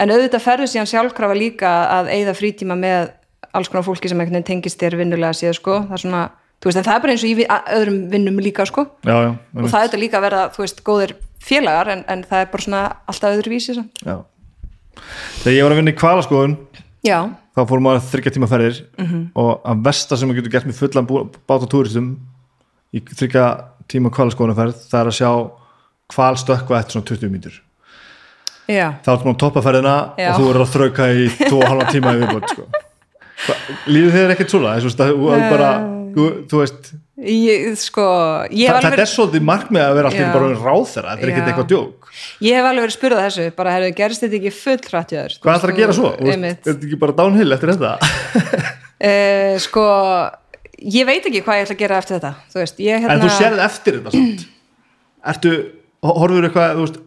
en 0.00 0.12
auðvitað 0.12 0.44
ferður 0.44 0.70
síðan 0.72 0.90
sjálfkrafa 0.90 1.36
líka 1.36 1.72
að 1.98 2.10
eigða 2.14 2.34
frítíma 2.36 2.76
með 2.78 3.12
alls 3.56 3.70
konar 3.72 3.86
fólki 3.86 4.10
sem 4.10 4.18
einhvern 4.20 4.36
veginn 4.36 4.48
tengist 4.50 4.80
þér 4.82 4.98
vinnulega 5.00 5.36
séð 5.36 5.56
sko, 5.56 5.78
það 5.88 5.96
er 5.96 6.02
svona, 6.02 6.22
þú 6.60 6.68
veist 6.68 6.80
en 6.80 6.86
það 6.86 6.96
er 6.98 7.04
bara 7.04 7.14
eins 7.14 7.24
og 7.26 7.42
a- 7.54 7.76
öðrum 7.78 7.98
vinnum 8.12 8.40
líka 8.44 8.66
sko. 8.68 8.84
Já, 9.06 9.16
já, 9.24 9.30
og 9.56 9.70
það 9.72 9.86
þetta 9.86 10.00
líka 10.02 10.18
að 10.20 10.26
verða, 10.26 10.42
þú 10.52 10.64
veist, 10.64 10.82
góðir 10.84 11.14
félagar 11.46 11.92
en, 11.94 12.04
en 12.12 12.24
það 12.28 12.42
er 12.42 12.50
bara 12.52 12.66
svona 12.66 12.82
alltaf 13.08 13.36
öðru 13.38 13.54
vísi 13.54 13.76
samt. 13.76 14.02
já. 14.04 14.16
þegar 15.42 15.56
ég 15.56 15.64
var 15.66 15.74
að 15.74 15.80
vinna 15.80 15.94
í 15.94 15.98
Já, 17.06 17.18
þá 17.56 17.60
fórum 17.70 17.86
maður 17.88 18.04
þryggja 18.10 18.32
tíma 18.36 18.48
ferðir 18.50 18.80
Mhm. 19.00 19.20
og 19.34 19.62
að 19.64 19.82
versta 19.86 20.16
sem 20.16 20.28
maður 20.28 20.40
getur 20.42 20.52
gert 20.56 20.66
með 20.68 20.80
fullan 20.80 21.06
bú- 21.08 21.26
bát 21.48 21.62
og 21.62 21.70
túristum 21.72 22.16
í 22.94 23.00
þryggja 23.00 23.46
tíma 23.88 24.10
kvalaskoðunarferð 24.10 24.82
það 24.90 25.00
er 25.00 25.06
að 25.12 25.18
sjá 25.20 25.30
kval 26.12 26.34
stökkva 26.36 26.80
eftir 26.80 26.92
svona 27.00 27.06
20 27.10 27.30
mínútur 27.32 27.56
já, 28.68 28.92
þá 29.02 29.08
ertu 29.14 29.24
maður 29.26 29.34
að 29.36 29.42
toppa 29.44 29.62
ferðina 29.62 29.94
Já. 30.18 30.28
og 30.32 30.40
þú 30.40 30.46
verður 30.50 30.64
að 30.66 30.74
þrauka 30.74 31.08
í 31.14 31.26
2,5 31.50 31.90
tíma 31.94 32.12
í 32.14 32.20
viðbót 32.22 32.48
sko. 32.50 32.66
Hva- 33.46 33.60
líður 33.86 34.14
þér 34.16 34.30
ekkert 34.34 34.50
svona 34.50 34.72
þú 36.48 36.60
veist, 36.62 36.92
ég, 37.20 37.76
sko 37.76 38.04
ég 38.50 38.66
þa 38.70 38.72
hef, 38.72 38.80
þetta 38.80 38.90
alveg, 38.90 39.02
er 39.04 39.10
svolítið 39.12 39.44
markmið 39.50 39.82
að 39.84 39.94
vera 39.98 40.08
alltaf 40.10 40.32
bara 40.32 40.48
ráð 40.56 40.86
þeirra, 40.94 41.10
þetta 41.16 41.22
er 41.26 41.32
ekkert 41.32 41.50
eitthvað 41.52 41.68
djók 41.72 42.05
ég 42.44 42.58
hef 42.58 42.68
alveg 42.68 42.86
verið 42.86 42.96
spurðað 42.96 43.22
þessu 43.26 43.46
bara 43.58 43.76
hefur 43.76 43.94
gerist 44.00 44.24
þetta 44.24 44.38
ekki 44.40 44.52
full 44.56 44.90
hrættjöður 44.90 45.38
hvað 45.44 45.58
ætlar 45.58 45.74
að 45.74 45.80
gera 45.82 45.96
svo? 45.96 46.12
Er 46.16 46.44
þetta 46.46 46.76
ekki 46.76 47.00
bara 47.00 47.16
downhill 47.20 47.56
eftir 47.56 47.72
þetta? 47.74 47.94
Uh, 48.96 49.56
sko 49.66 49.86
ég 50.82 51.08
veit 51.08 51.24
ekki 51.24 51.42
hvað 51.46 51.60
ég 51.60 51.66
ætla 51.66 51.76
að 51.76 51.82
gera 51.82 51.98
eftir 52.02 52.18
þetta 52.18 52.34
þú 52.52 52.62
veist, 52.62 52.84
ég 52.84 53.02
hérna 53.02 53.16
en 53.16 53.24
þú 53.24 53.32
sérð 53.38 53.64
eftir 53.66 53.98
þetta 53.98 54.14
samt? 54.14 54.46
Ertu, 55.26 55.52
horfur 56.06 56.46
eitthvað 56.46 56.76
þú 56.76 56.84
veist, 56.84 56.98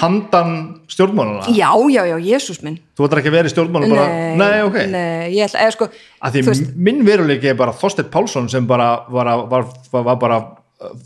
handan 0.00 0.54
stjórnmálana 0.90 1.52
já, 1.54 1.70
já, 1.92 2.02
já, 2.08 2.16
jésús 2.18 2.58
minn. 2.64 2.80
Þú 2.98 3.06
ætlar 3.06 3.20
ekki 3.20 3.30
að 3.30 3.36
vera 3.36 3.50
í 3.50 3.52
stjórnmálana 3.52 3.94
bara, 3.94 4.06
nei, 4.40 4.56
ok. 4.66 4.78
nei, 4.90 5.36
ég 5.36 5.46
ætla, 5.46 5.62
eða 5.62 5.74
sko 5.76 5.88
að 5.92 6.34
því 6.34 6.44
veist, 6.48 6.72
minn 6.88 7.04
veruleiki 7.06 7.52
er 7.52 7.58
bara 7.58 7.76
Þorsteinn 7.78 8.10
Pálsson 8.10 8.50
sem 8.50 8.66
bara 8.66 8.88
var, 9.12 9.30
var, 9.52 9.68
var, 9.92 10.08
var 10.10 10.18
bara 10.24 10.40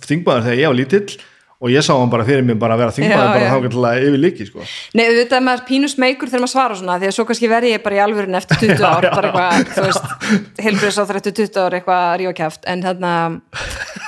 þingmaður 0.06 0.47
þegar 0.48 0.62
ég 0.62 0.73
var 0.73 0.78
lítill 0.78 1.19
og 1.59 1.72
ég 1.72 1.82
sá 1.82 1.90
hann 1.97 2.10
bara 2.10 2.22
fyrir 2.26 2.44
mig 2.47 2.59
bara 2.59 2.76
að 2.76 2.85
vera 2.85 2.94
þingmaður 2.94 3.30
bara 3.35 3.47
þá 3.51 3.89
að 3.90 4.05
yfir 4.06 4.20
líki 4.22 4.47
sko. 4.47 4.66
nei, 4.94 5.05
auðvitað 5.09 5.39
er 5.40 5.44
maður 5.48 5.64
pínus 5.66 5.97
meikur 5.98 6.30
þegar 6.30 6.44
maður 6.44 6.52
svara 6.52 6.78
svona 6.78 6.98
því 7.02 7.09
að 7.09 7.14
svo 7.16 7.26
kannski 7.26 7.51
verði 7.51 7.72
ég 7.72 7.82
bara 7.82 7.98
í 7.98 8.02
alvörin 8.05 8.39
eftir 8.39 8.60
20 8.62 8.86
ár 8.86 9.09
bara 9.10 9.32
eitthvað, 9.32 9.72
þú 9.74 9.86
veist 9.89 10.62
heilbrið 10.62 10.94
sá 10.94 11.02
30 11.10 11.60
ár 11.64 11.78
eitthvað 11.80 12.06
ríokæft 12.22 12.68
en 12.70 12.85
þarna, 12.86 13.12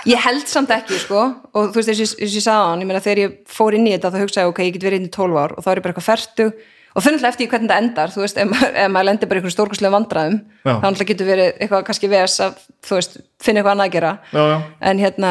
ég 0.06 0.27
held 0.28 0.51
samt 0.51 0.74
ekki 0.78 1.01
sko, 1.02 1.24
og 1.51 1.72
þú 1.74 1.81
veist, 1.82 1.90
eins 1.90 2.14
og 2.14 2.27
ég 2.28 2.36
sagði 2.39 2.59
á 2.62 2.70
hann 2.70 2.85
ég 2.85 2.93
meina 2.93 3.02
þegar 3.02 3.24
ég 3.24 3.39
fór 3.51 3.78
inn 3.78 3.89
í 3.90 3.97
þetta 3.97 4.14
þá 4.14 4.20
hugsaði 4.22 4.52
ok, 4.52 4.66
ég 4.68 4.77
get 4.78 4.86
verið 4.86 5.02
inn 5.02 5.10
í 5.10 5.16
12 5.18 5.40
ár 5.43 5.56
og 5.56 5.66
þá 5.66 5.72
er 5.72 5.81
ég 5.81 5.89
bara 5.89 5.97
eitthvað 5.97 6.12
fertug 6.12 6.60
og 6.90 7.05
náttúrulega 7.05 7.31
eftir 7.31 7.47
því 7.47 7.51
hvernig 7.52 7.68
þetta 7.70 7.82
endar 7.85 8.10
þú 8.10 8.22
veist, 8.24 8.39
ef, 8.40 8.62
ef 8.66 8.89
maður 8.90 9.06
lendir 9.06 9.31
bara 9.31 9.39
í 9.39 9.40
einhverjum 9.40 9.55
stórkurslega 9.55 9.94
vandræðum 9.94 10.39
Já. 10.40 10.72
þá 10.72 10.86
náttúrulega 10.86 11.10
getur 11.12 11.28
verið 11.28 11.51
eitthvað 11.52 11.85
kannski 11.86 12.10
ves 12.10 12.35
að, 12.43 12.56
þú 12.86 12.97
veist, 12.98 13.18
finna 13.39 13.60
eitthvað 13.60 13.77
annað 13.77 13.90
að 13.90 13.94
gera 13.94 14.12
já, 14.35 14.40
já. 14.51 14.56
en 14.90 15.02
hérna 15.05 15.31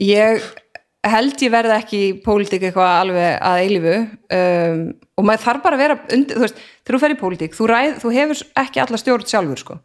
ég 0.00 0.46
held 1.12 1.42
ég 1.44 1.52
verði 1.52 1.74
ekki 1.76 1.98
í 2.02 2.14
pólitík 2.24 2.68
eitthvað 2.68 2.94
alveg 3.00 3.34
að 3.44 3.64
eilífu 3.64 3.96
um, 4.36 4.80
og 5.16 5.26
maður 5.26 5.44
þarf 5.46 5.66
bara 5.66 5.76
að 5.78 5.82
vera 5.84 5.98
undir, 6.16 6.38
þú 6.38 6.46
veist, 6.46 6.64
þegar 6.82 6.96
þú 6.96 7.02
fer 7.02 7.14
í 7.14 7.20
pólitík 7.20 7.56
þú, 7.56 7.68
þú 8.02 8.16
hefur 8.16 8.42
ekki 8.62 8.82
alla 8.82 9.00
stjórn 9.00 9.30
sjálfur 9.30 9.62
sko. 9.62 9.78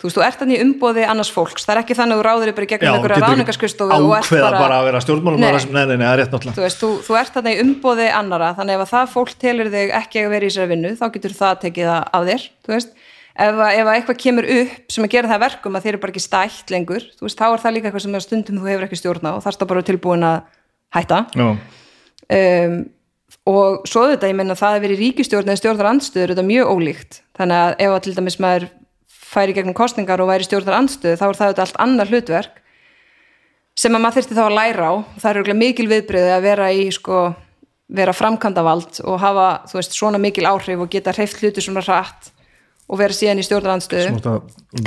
þú 0.00 0.08
veist, 0.08 0.16
þú 0.16 0.24
ert 0.26 0.40
þannig 0.42 0.58
í 0.58 0.64
umboði 0.66 1.06
annars 1.06 1.32
fólks 1.34 1.66
það 1.66 1.74
er 1.74 1.82
ekki 1.82 1.98
þannig 1.98 2.16
að 2.16 2.22
þú 2.22 2.26
ráður 2.28 2.52
bara 2.56 2.66
Já, 2.66 2.72
gegnum 2.72 2.98
einhverja 2.98 3.22
ráningaskristofu 3.26 3.98
ákveða 4.18 4.50
bara, 4.56 4.80
að 4.80 4.88
vera 4.90 5.04
stjórnmálum 5.04 5.40
Nei. 5.42 5.52
nei. 5.52 5.86
nei, 5.86 5.96
það 6.02 6.12
er 6.12 6.20
rétt 6.22 6.34
náttúrulega 6.36 6.58
þú 6.58 6.66
veist, 6.66 6.82
þú, 6.82 6.92
þú 7.06 7.18
ert 7.20 7.38
þannig 7.38 7.56
í 7.56 7.64
umboði 7.66 8.10
annara 8.22 8.52
þannig 8.58 8.78
ef 8.78 8.84
að 8.86 8.92
það 8.96 9.14
fólk 9.16 9.34
telur 9.44 9.72
þig 9.72 9.96
ekki 10.00 10.24
að 10.24 10.34
vera 10.34 10.46
í 10.46 10.52
þessari 10.52 10.72
vinnu 10.74 10.94
þá 10.98 11.06
getur 11.16 11.36
það 11.38 11.64
tekið 11.66 11.92
af 11.92 12.30
þér 12.30 12.48
ef, 13.32 13.54
ef 13.56 13.86
að 13.86 13.94
eitthvað 13.94 14.20
kemur 14.20 14.48
upp 14.56 14.92
sem 14.92 15.06
að 15.06 15.14
gera 15.14 15.30
það 15.30 15.38
að 15.38 15.44
verkum 15.46 15.76
að 15.76 15.84
þeir 15.84 15.92
eru 15.92 16.02
bara 16.02 16.12
ekki 16.12 16.24
stætt 16.24 16.72
lengur, 16.72 17.06
þú 17.16 17.26
veist, 17.26 17.38
þá 17.38 17.46
er 17.48 17.62
það 17.62 17.76
líka 17.76 17.88
eitthvað 17.88 18.04
sem 18.04 18.18
stundum 18.26 18.60
þú 18.60 18.68
hefur 18.68 18.86
ekki 18.88 19.00
stjórna 19.00 19.34
og 19.36 19.44
þarst 19.46 19.64
að 19.64 19.70
bara 19.72 19.86
tilbúin 19.86 20.26
að 20.28 20.42
hætta. 20.96 21.24
Um, 22.32 22.76
og 23.48 23.86
svo 23.90 24.06
þetta, 24.12 24.30
ég 24.30 24.38
meina 24.38 24.56
það 24.58 24.76
að 24.76 24.84
vera 24.84 24.94
í 24.94 25.00
ríkistjórn 25.00 25.50
eða 25.50 25.60
stjórnar 25.60 25.90
andstöður, 25.90 26.32
þetta 26.32 26.44
er 26.44 26.50
mjög 26.50 26.72
ólíkt. 26.72 27.20
Þannig 27.38 27.62
að 27.62 27.72
ef 27.86 27.94
að 27.94 28.02
til 28.06 28.16
dæmis 28.18 28.38
maður 28.42 28.66
færi 29.32 29.54
gegnum 29.56 29.76
kostningar 29.76 30.22
og 30.22 30.28
væri 30.30 30.46
stjórnar 30.46 30.78
andstöðu 30.78 31.18
þá 31.18 31.24
er 31.26 31.38
það 31.38 31.46
auðvitað 31.48 31.64
allt 31.64 31.80
annar 31.82 32.12
hlutverk 32.12 32.58
sem 33.78 33.96
að 33.96 34.02
maður 34.04 34.18
þyrfti 34.18 34.36
þá 34.36 34.42
að 34.44 34.56
læra 34.58 34.90
á. 34.92 34.94
Það 35.16 35.30
er 35.30 35.40
örugglega 35.40 35.62
mikil 35.62 35.88
viðbröði 35.88 36.32
að 36.34 36.44
vera 36.44 36.68
í 36.76 36.84
sko, 36.92 37.20
vera 37.92 38.14
framkvæmdavald 38.16 39.00
og 39.08 39.20
hafa, 39.22 39.48
þú 39.70 39.78
veist, 39.78 39.96
svona 39.96 40.20
mikil 40.20 40.46
áhrif 40.50 40.84
og 40.84 40.92
geta 40.92 41.14
hreift 41.16 41.40
hluti 41.40 41.64
svona 41.64 41.84
rætt 41.86 42.31
og 42.92 43.00
vera 43.00 43.16
síðan 43.16 43.40
í 43.40 43.44
stjórnar 43.46 43.72
andstöðu 43.72 44.08
svona 44.10 44.32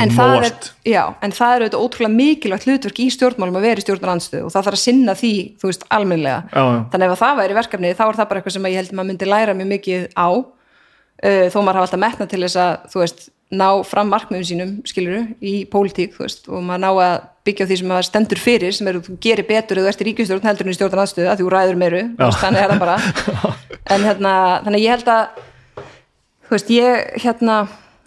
en 0.01 0.11
það, 0.13 0.35
er, 0.45 0.67
já, 0.85 1.01
en 1.25 1.33
það 1.33 1.53
er 1.55 1.63
auðvitað 1.63 1.85
ótrúlega 1.85 2.13
mikilvægt 2.13 2.67
hlutverk 2.67 2.99
í 3.01 3.07
stjórnmálum 3.13 3.57
að 3.57 3.65
vera 3.65 3.81
í 3.81 3.85
stjórnarandstöðu 3.85 4.45
og 4.45 4.53
það 4.53 4.67
þarf 4.67 4.77
að 4.77 4.83
sinna 4.83 5.15
því, 5.17 5.31
þú 5.61 5.69
veist, 5.71 5.85
almennlega 5.97 6.39
Já, 6.51 6.61
já. 6.61 6.79
þannig 6.93 7.05
ef 7.07 7.15
að 7.15 7.21
það 7.23 7.39
væri 7.41 7.57
verkefni 7.57 7.93
þá 7.95 8.03
er 8.05 8.19
það 8.19 8.29
bara 8.29 8.41
eitthvað 8.41 8.55
sem 8.57 8.67
ég 8.69 8.77
held 8.79 8.91
að 8.91 8.97
maður 8.99 9.09
myndi 9.11 9.29
læra 9.31 9.55
mjög 9.57 9.71
mikið 9.71 10.01
á 10.13 10.29
uh, 10.29 11.47
þó 11.49 11.57
maður 11.61 11.79
hafa 11.79 11.85
alltaf 11.87 12.03
metna 12.05 12.29
til 12.29 12.41
þess 12.45 12.59
að 12.61 12.73
þú 12.93 13.01
veist, 13.01 13.25
ná 13.55 13.69
fram 13.85 14.09
markmiðum 14.09 14.47
sínum 14.49 14.71
skiluru, 14.89 15.23
í 15.41 15.55
pólitík, 15.69 16.13
þú 16.17 16.25
veist 16.25 16.49
og 16.49 16.65
maður 16.65 16.81
ná 16.85 16.89
að 16.91 17.15
byggja 17.45 17.65
á 17.65 17.69
því 17.69 17.77
sem 17.77 17.89
maður 17.89 18.07
stendur 18.09 18.41
fyrir 18.41 18.73
sem 18.73 18.89
er 18.89 18.97
að 18.97 19.05
þú 19.05 19.17
gerir 19.21 19.45
betur 19.45 19.77
eða 19.77 19.85
þú 19.85 19.91
ert 19.93 20.01
í 20.01 20.07
ríkistjórn 20.09 20.47
heldur 20.49 20.65
en 20.65 20.73
í 20.73 20.77
stjórnarandstöðu 20.79 21.29
að 21.31 21.39
þú 21.43 21.45
þú 23.85 24.01
hérna, 24.01 24.33
að 24.65 24.79
að 25.13 25.27
þú 26.45 26.55
veist, 26.55 26.73
ég 26.73 27.21
hérna 27.21 27.59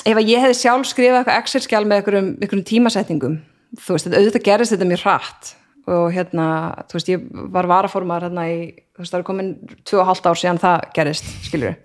ef 0.08 0.18
að 0.18 0.32
ég 0.32 0.42
hefði 0.42 0.58
sjálf 0.58 0.88
skrifað 0.88 1.20
eitthvað 1.20 1.40
Excel-skjál 1.42 1.84
með 1.84 2.00
einhverjum, 2.00 2.28
einhverjum 2.40 2.66
tímasetningum 2.72 3.38
þú 3.76 3.96
veist, 3.96 4.08
auðvitað 4.08 4.46
gerist 4.46 4.74
þetta 4.74 4.88
mjög 4.88 5.04
hratt. 5.04 5.52
Og 5.88 6.10
hérna, 6.12 6.46
þú 6.88 6.98
veist, 6.98 7.10
ég 7.12 7.28
var 7.54 7.68
varaformar 7.68 8.26
hérna 8.26 8.44
í, 8.50 8.56
þú 8.92 9.02
veist, 9.02 9.12
það 9.12 9.20
er 9.20 9.28
komin 9.28 9.52
tvö 9.88 10.02
og 10.02 10.10
hálft 10.10 10.28
ár 10.28 10.40
síðan 10.40 10.60
það 10.60 10.88
gerist, 10.96 11.30
skilur 11.46 11.78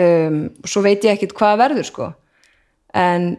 um, 0.00 0.38
og 0.62 0.70
svo 0.72 0.80
veit 0.86 1.04
ég 1.04 1.16
ekkit 1.16 1.34
hvað 1.36 1.58
verður, 1.60 1.88
sko. 1.90 2.06
En 2.96 3.34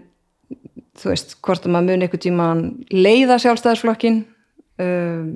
þú 1.01 1.11
veist, 1.13 1.37
hvort 1.45 1.65
að 1.65 1.73
maður 1.73 1.87
muni 1.87 2.05
einhvern 2.05 2.23
tímann 2.27 2.63
leiða 2.93 3.39
sjálfstæðisflokkin 3.41 4.19
um, 4.85 5.31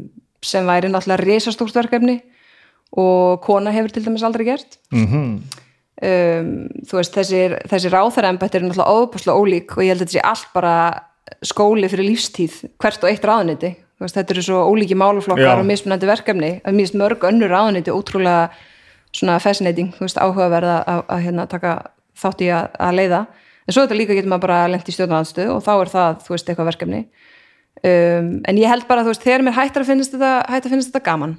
sem 0.45 0.69
væri 0.69 0.91
náttúrulega 0.91 1.25
risastórt 1.25 1.77
verkefni 1.77 2.19
og 3.01 3.41
kona 3.45 3.73
hefur 3.73 3.93
til 3.95 4.05
dæmis 4.05 4.25
aldrei 4.27 4.45
gert. 4.45 4.77
Mhm. 4.93 5.41
Um, 6.01 6.49
þú 6.87 6.99
veist, 6.99 7.15
þessir, 7.15 7.59
þessir 7.69 7.95
ráþæraembætt 7.95 8.57
eru 8.57 8.69
náttúrulega 8.69 8.97
óbúslega 8.97 9.37
ólík 9.37 9.77
og 9.77 9.85
ég 9.85 9.93
held 9.93 10.01
að 10.01 10.07
þetta 10.07 10.17
sé 10.17 10.25
allt 10.31 10.51
bara 10.55 10.75
skóli 11.45 11.87
fyrir 11.91 12.09
lífstíð, 12.09 12.57
hvert 12.81 13.05
og 13.05 13.11
eitt 13.11 13.25
ráðuniti 13.27 13.75
þú 14.01 14.07
veist, 14.07 14.17
þetta 14.17 14.33
eru 14.33 14.41
svo 14.47 14.59
ólíki 14.65 14.95
máluflokkar 14.97 15.45
Já. 15.45 15.59
og 15.61 15.67
mismunandi 15.69 16.07
verkefni, 16.09 16.51
að 16.65 16.77
mjög 16.79 16.95
mörg 16.97 17.25
önnur 17.29 17.51
ráðuniti 17.53 17.93
ótrúlega 17.93 18.49
svona 19.13 19.35
fascinating, 19.43 19.91
þú 19.93 20.07
veist, 20.07 20.17
áhugaverða 20.17 20.79
að, 20.89 21.01
að 21.05 21.21
hérna 21.27 21.45
taka 21.51 21.73
þátt 22.17 22.41
í 22.41 22.47
að, 22.49 22.71
að 22.81 22.97
leiða. 22.97 23.19
En 23.67 23.75
svo 23.75 23.83
þetta 23.83 23.99
líka 23.99 24.17
getur 24.17 24.31
maður 24.31 24.45
bara 24.47 24.71
lent 24.73 24.89
í 24.89 24.95
stjórnarandstöð 24.95 25.51
og 25.53 25.61
þá 25.67 25.71
er 25.75 25.91
það, 25.93 26.17
þú 26.25 26.33
veist, 26.33 26.49
eitthvað 26.49 26.69
verkefni. 26.71 27.03
Um, 27.81 28.31
en 28.49 28.57
ég 28.57 28.73
held 28.73 28.87
bara, 28.89 29.05
þú 29.05 29.13
veist, 29.13 29.25
þegar 29.27 29.45
mér 29.45 29.57
hættar 29.59 29.85
að 29.85 29.91
finnast 29.91 30.15
þetta, 30.15 30.33
hættar 30.49 30.71
að 30.71 30.73
finnast 30.73 30.89
þetta 30.89 31.05
gaman. 31.05 31.37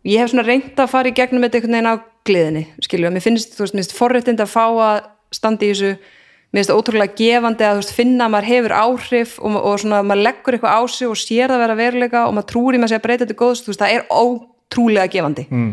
Og 0.00 0.12
ég 0.12 0.22
hef 0.22 0.30
svona 0.30 0.46
reynd 0.46 0.78
að 0.78 0.92
fara 0.94 1.10
í 1.10 1.16
gegnum 1.16 1.42
þetta 1.42 1.58
einhvern 1.58 1.76
veginn 1.80 1.90
á 1.90 1.94
gleðinni, 2.28 2.64
skilju, 2.84 3.10
mér 3.12 3.24
finnst 3.24 3.54
þú 3.56 3.64
veist, 3.64 3.76
mér 3.76 3.84
finnst 3.84 3.96
forréttind 3.96 4.42
að 4.42 4.52
fá 4.52 4.64
að 4.68 5.04
standa 5.34 5.66
í 5.66 5.70
þessu 5.72 5.92
mér 6.50 6.60
finnst 6.60 6.72
það 6.72 6.80
ótrúlega 6.80 7.18
gefandi 7.18 7.66
að 7.66 7.76
þú 7.76 7.82
veist, 7.82 7.94
finna 7.94 8.26
að 8.26 8.32
maður 8.34 8.50
hefur 8.50 8.74
áhrif 8.74 9.36
og, 9.38 9.58
og 9.60 9.76
svona 9.82 10.00
maður 10.06 10.24
leggur 10.26 10.56
eitthvað 10.56 10.74
á 10.74 10.80
sig 10.90 11.10
og 11.10 11.20
sér 11.20 11.52
það 11.52 11.62
vera 11.64 11.78
veruleika 11.78 12.24
og 12.26 12.34
maður 12.36 12.50
trúir 12.50 12.74
í 12.74 12.80
maður 12.82 12.92
sé 12.92 12.98
að 12.98 13.06
breyta 13.06 13.24
þetta 13.26 13.38
góðs, 13.44 13.62
þú 13.62 13.70
veist, 13.70 13.84
það 13.84 13.94
er 13.94 14.02
ótrúlega 14.10 15.12
gefandi. 15.14 15.46
Mm. 15.50 15.70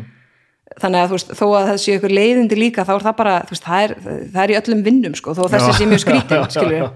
þannig 0.78 0.99
að 0.99 1.07
þú 1.07 1.15
veist, 1.15 1.30
þó 1.40 1.45
að 1.48 1.68
það 1.72 1.78
sé 1.82 1.94
ykkur 1.98 2.14
leiðindi 2.14 2.57
líka, 2.60 2.84
þá 2.86 2.91
er 2.94 3.03
það 3.07 3.15
bara 3.18 3.36
þú 3.48 3.53
veist, 3.56 3.65
það 3.65 3.84
er, 3.86 3.94
það 4.36 4.41
er 4.44 4.52
í 4.52 4.57
öllum 4.60 4.82
vinnum, 4.86 5.15
sko, 5.18 5.34
þó 5.34 5.44
þessi 5.53 5.72
sé 5.74 5.88
mjög 5.90 6.02
skrítin, 6.03 6.44
skilju 6.53 6.90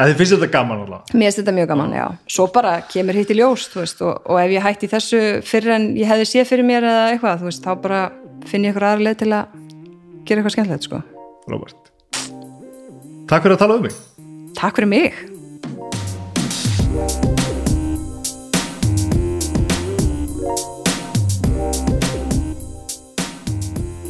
þið 0.00 0.14
finnst 0.16 0.34
þetta 0.34 0.48
gaman 0.54 0.80
alltaf 0.86 1.12
Mér 1.12 1.28
finnst 1.28 1.40
þetta 1.42 1.54
mjög 1.58 1.68
gaman, 1.70 1.92
já. 1.94 2.06
Svo 2.32 2.46
bara 2.50 2.72
kemur 2.90 3.18
hitt 3.20 3.30
í 3.30 3.36
ljós, 3.38 3.68
ég 8.40 8.46
eitthvað, 8.46 8.48
finn 8.48 8.64
ég 8.64 8.70
ykkur 8.72 8.84
aðra 8.86 9.04
leið 9.04 9.18
til 9.20 9.32
að 9.32 9.44
gera 10.24 10.40
eitthvað 10.40 10.54
skemmtilegt, 10.54 10.84
sko. 10.84 11.02
Robert 11.50 11.76
Takk 13.28 13.42
fyrir 13.44 13.54
að 13.54 13.60
tala 13.60 13.76
um 13.76 13.82
mig 13.84 13.94
Takk 14.56 14.76
fyrir 14.76 14.88
mig. 14.90 15.14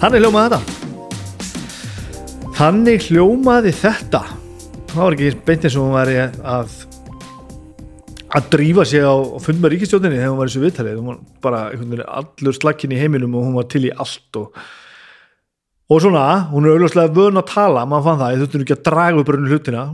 Þannig 0.00 0.20
hljómaði 0.24 0.48
þetta 0.50 0.60
Þannig 2.56 3.08
hljómaði 3.10 3.72
þetta 3.76 4.22
Það 4.90 5.02
var 5.04 5.12
ekki 5.18 5.34
beint 5.46 5.64
eins 5.64 5.76
og 5.76 5.84
hún 5.84 5.98
væri 5.98 6.16
að 6.40 6.89
að 8.30 8.50
drífa 8.54 8.84
sig 8.86 9.02
á, 9.02 9.14
fund 9.42 9.62
með 9.62 9.74
ríkistjóninni 9.74 10.20
þegar 10.20 10.30
hún 10.30 10.38
var 10.38 10.50
í 10.50 10.52
þessu 10.52 10.62
viðtalið 10.64 11.00
hún 11.00 11.10
var 11.10 11.18
bara 11.42 11.62
veginn 11.72 12.04
allur 12.06 12.56
slakkin 12.56 12.94
í 12.94 13.00
heiminum 13.00 13.34
og 13.34 13.48
hún 13.48 13.56
var 13.58 13.66
til 13.72 13.82
í 13.88 13.90
allt 13.90 14.38
og, 14.38 14.60
og 15.90 16.02
svona, 16.04 16.26
hún 16.52 16.68
er 16.68 16.76
auðvitað 16.76 17.16
vön 17.16 17.40
að 17.40 17.48
tala, 17.50 17.86
maður 17.90 18.06
fann 18.06 18.20
það, 18.22 18.34
ég 18.34 18.42
þurfti 18.44 18.62
ekki 18.64 18.76
að 18.76 18.84
draga 18.90 19.22
upp 19.22 19.32
rauninu 19.34 19.54
hlutina. 19.56 19.84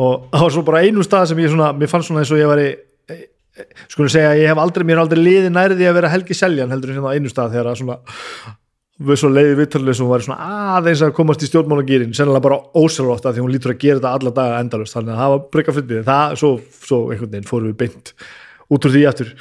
Og 0.00 0.30
það 0.30 0.44
var 0.46 0.54
svo 0.54 0.62
bara 0.66 0.80
einu 0.86 1.04
stað 1.06 1.28
sem 1.30 1.42
ég 1.42 1.50
svona, 1.50 1.70
mér 1.74 1.90
fann 1.90 2.04
svona 2.06 2.22
eins 2.22 2.30
og 2.34 2.38
ég 2.38 2.50
væri 2.50 2.68
skulum 3.90 4.10
segja, 4.10 4.34
ég 4.38 4.50
hef 4.50 4.60
aldrei, 4.62 4.84
mér 4.86 4.98
er 4.98 5.04
aldrei 5.04 5.20
liði 5.20 5.52
nærði 5.52 5.88
að 5.88 5.96
vera 5.98 6.10
Helgi 6.12 6.36
Seljan 6.36 6.70
heldur 6.72 6.92
en 6.92 6.98
hérna 7.00 7.12
á 7.12 7.16
einu 7.16 7.30
stað 7.32 7.54
þegar 7.56 7.70
að 7.72 7.80
svona 7.80 7.96
við 9.00 9.16
svo 9.16 9.30
leiði 9.32 9.56
viðtalið 9.56 9.96
sem 9.96 10.08
var 10.10 10.24
svona 10.24 10.56
aðeins 10.76 11.02
að 11.04 11.14
komast 11.16 11.44
í 11.44 11.48
stjórnmálagýrin 11.48 12.12
sennilega 12.16 12.44
bara 12.44 12.58
ósælótt 12.76 13.24
að 13.24 13.38
því 13.38 13.44
hún 13.44 13.54
lítur 13.54 13.72
að 13.72 13.80
gera 13.80 14.00
þetta 14.00 14.12
alla 14.18 14.32
daga 14.36 14.58
endalust, 14.60 14.96
þannig 14.96 15.14
að 15.14 15.22
það 15.22 15.32
var 15.32 15.46
breyka 15.54 15.74
fyndið 15.76 16.02
það, 16.08 16.34
svo, 16.42 16.50
svo 16.84 16.98
einhvern 17.06 17.32
veginn 17.32 17.48
fórum 17.48 17.70
við 17.70 17.78
beint 17.80 18.12
út 18.70 18.86
úr 18.86 18.94
því 18.94 19.06
aftur. 19.08 19.32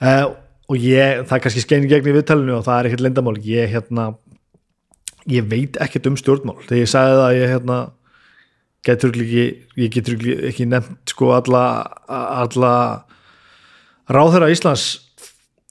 Uh, 0.00 0.24
og 0.72 0.80
ég, 0.80 1.20
það 1.28 1.36
er 1.36 1.44
kannski 1.44 1.64
skein 1.64 1.88
gegn 1.90 2.08
í 2.08 2.16
viðtalinu 2.16 2.56
og 2.56 2.64
það 2.64 2.78
er 2.78 2.88
ekkert 2.88 3.04
lendamál 3.04 3.36
ég 3.44 3.74
hérna 3.74 4.08
ég 5.28 5.48
veit 5.50 5.76
ekkert 5.84 6.08
um 6.08 6.16
stjórnmál. 6.20 6.58
Þegar 6.64 6.80
ég 6.80 6.92
sagði 6.92 7.20
það 7.20 7.36
ég 7.36 7.52
hérna 7.52 7.78
getur 8.84 9.12
ekki, 9.12 9.46
ég 9.80 9.92
getur 9.92 10.16
ekki, 10.16 10.38
ekki 10.50 10.70
nefnt 10.72 11.12
sko 11.12 11.34
alla 11.36 11.64
alla 12.08 12.74
ráðherra 14.08 14.48
Íslands. 14.52 14.88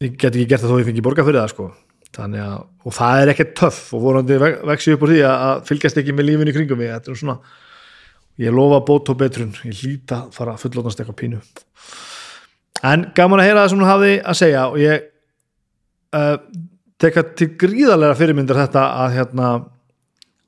Ég 0.03 0.13
get 0.13 0.35
ekki 0.35 0.51
gert 0.51 0.61
það 0.61 0.75
þó 0.75 0.83
ég 0.83 0.91
fengi 0.91 1.05
borga 1.05 1.25
fyrir 1.25 1.41
það 1.41 1.55
sko 1.55 1.73
þannig 2.14 2.44
að, 2.44 2.57
og 2.85 2.95
það 2.98 3.22
er 3.22 3.31
ekkert 3.34 3.53
töff 3.57 3.81
og 3.95 4.03
vorandi 4.03 4.40
vexi 4.41 4.94
upp 4.94 5.06
úr 5.06 5.14
því 5.14 5.22
að 5.30 5.61
fylgjast 5.69 6.02
ekki 6.02 6.15
með 6.15 6.30
lífinu 6.30 6.56
kringum 6.56 6.81
mig, 6.81 6.91
þetta 6.94 7.14
er 7.14 7.22
svona 7.22 7.38
ég 8.41 8.53
lofa 8.53 8.81
bót 8.85 9.11
og 9.14 9.19
betrun. 9.19 9.53
Ég 9.65 9.80
hlýta 9.84 10.23
að 10.23 10.35
fara 10.38 10.56
að 10.56 10.65
fullotnast 10.65 11.02
eitthvað 11.02 11.19
pínu. 11.22 11.41
En 12.84 13.07
gaman 13.15 13.41
að 13.41 13.49
heyra 13.49 13.64
það 13.64 13.72
sem 13.72 13.81
hún 13.81 13.90
hafi 13.90 14.14
að 14.19 14.40
segja 14.40 14.64
og 14.69 14.80
ég 14.81 15.06
uh, 16.18 16.38
teka 17.02 17.23
til 17.38 17.53
gríðarlega 17.60 18.18
fyrirmyndar 18.19 18.61
þetta 18.65 18.85
að 19.03 19.18
hérna 19.18 19.49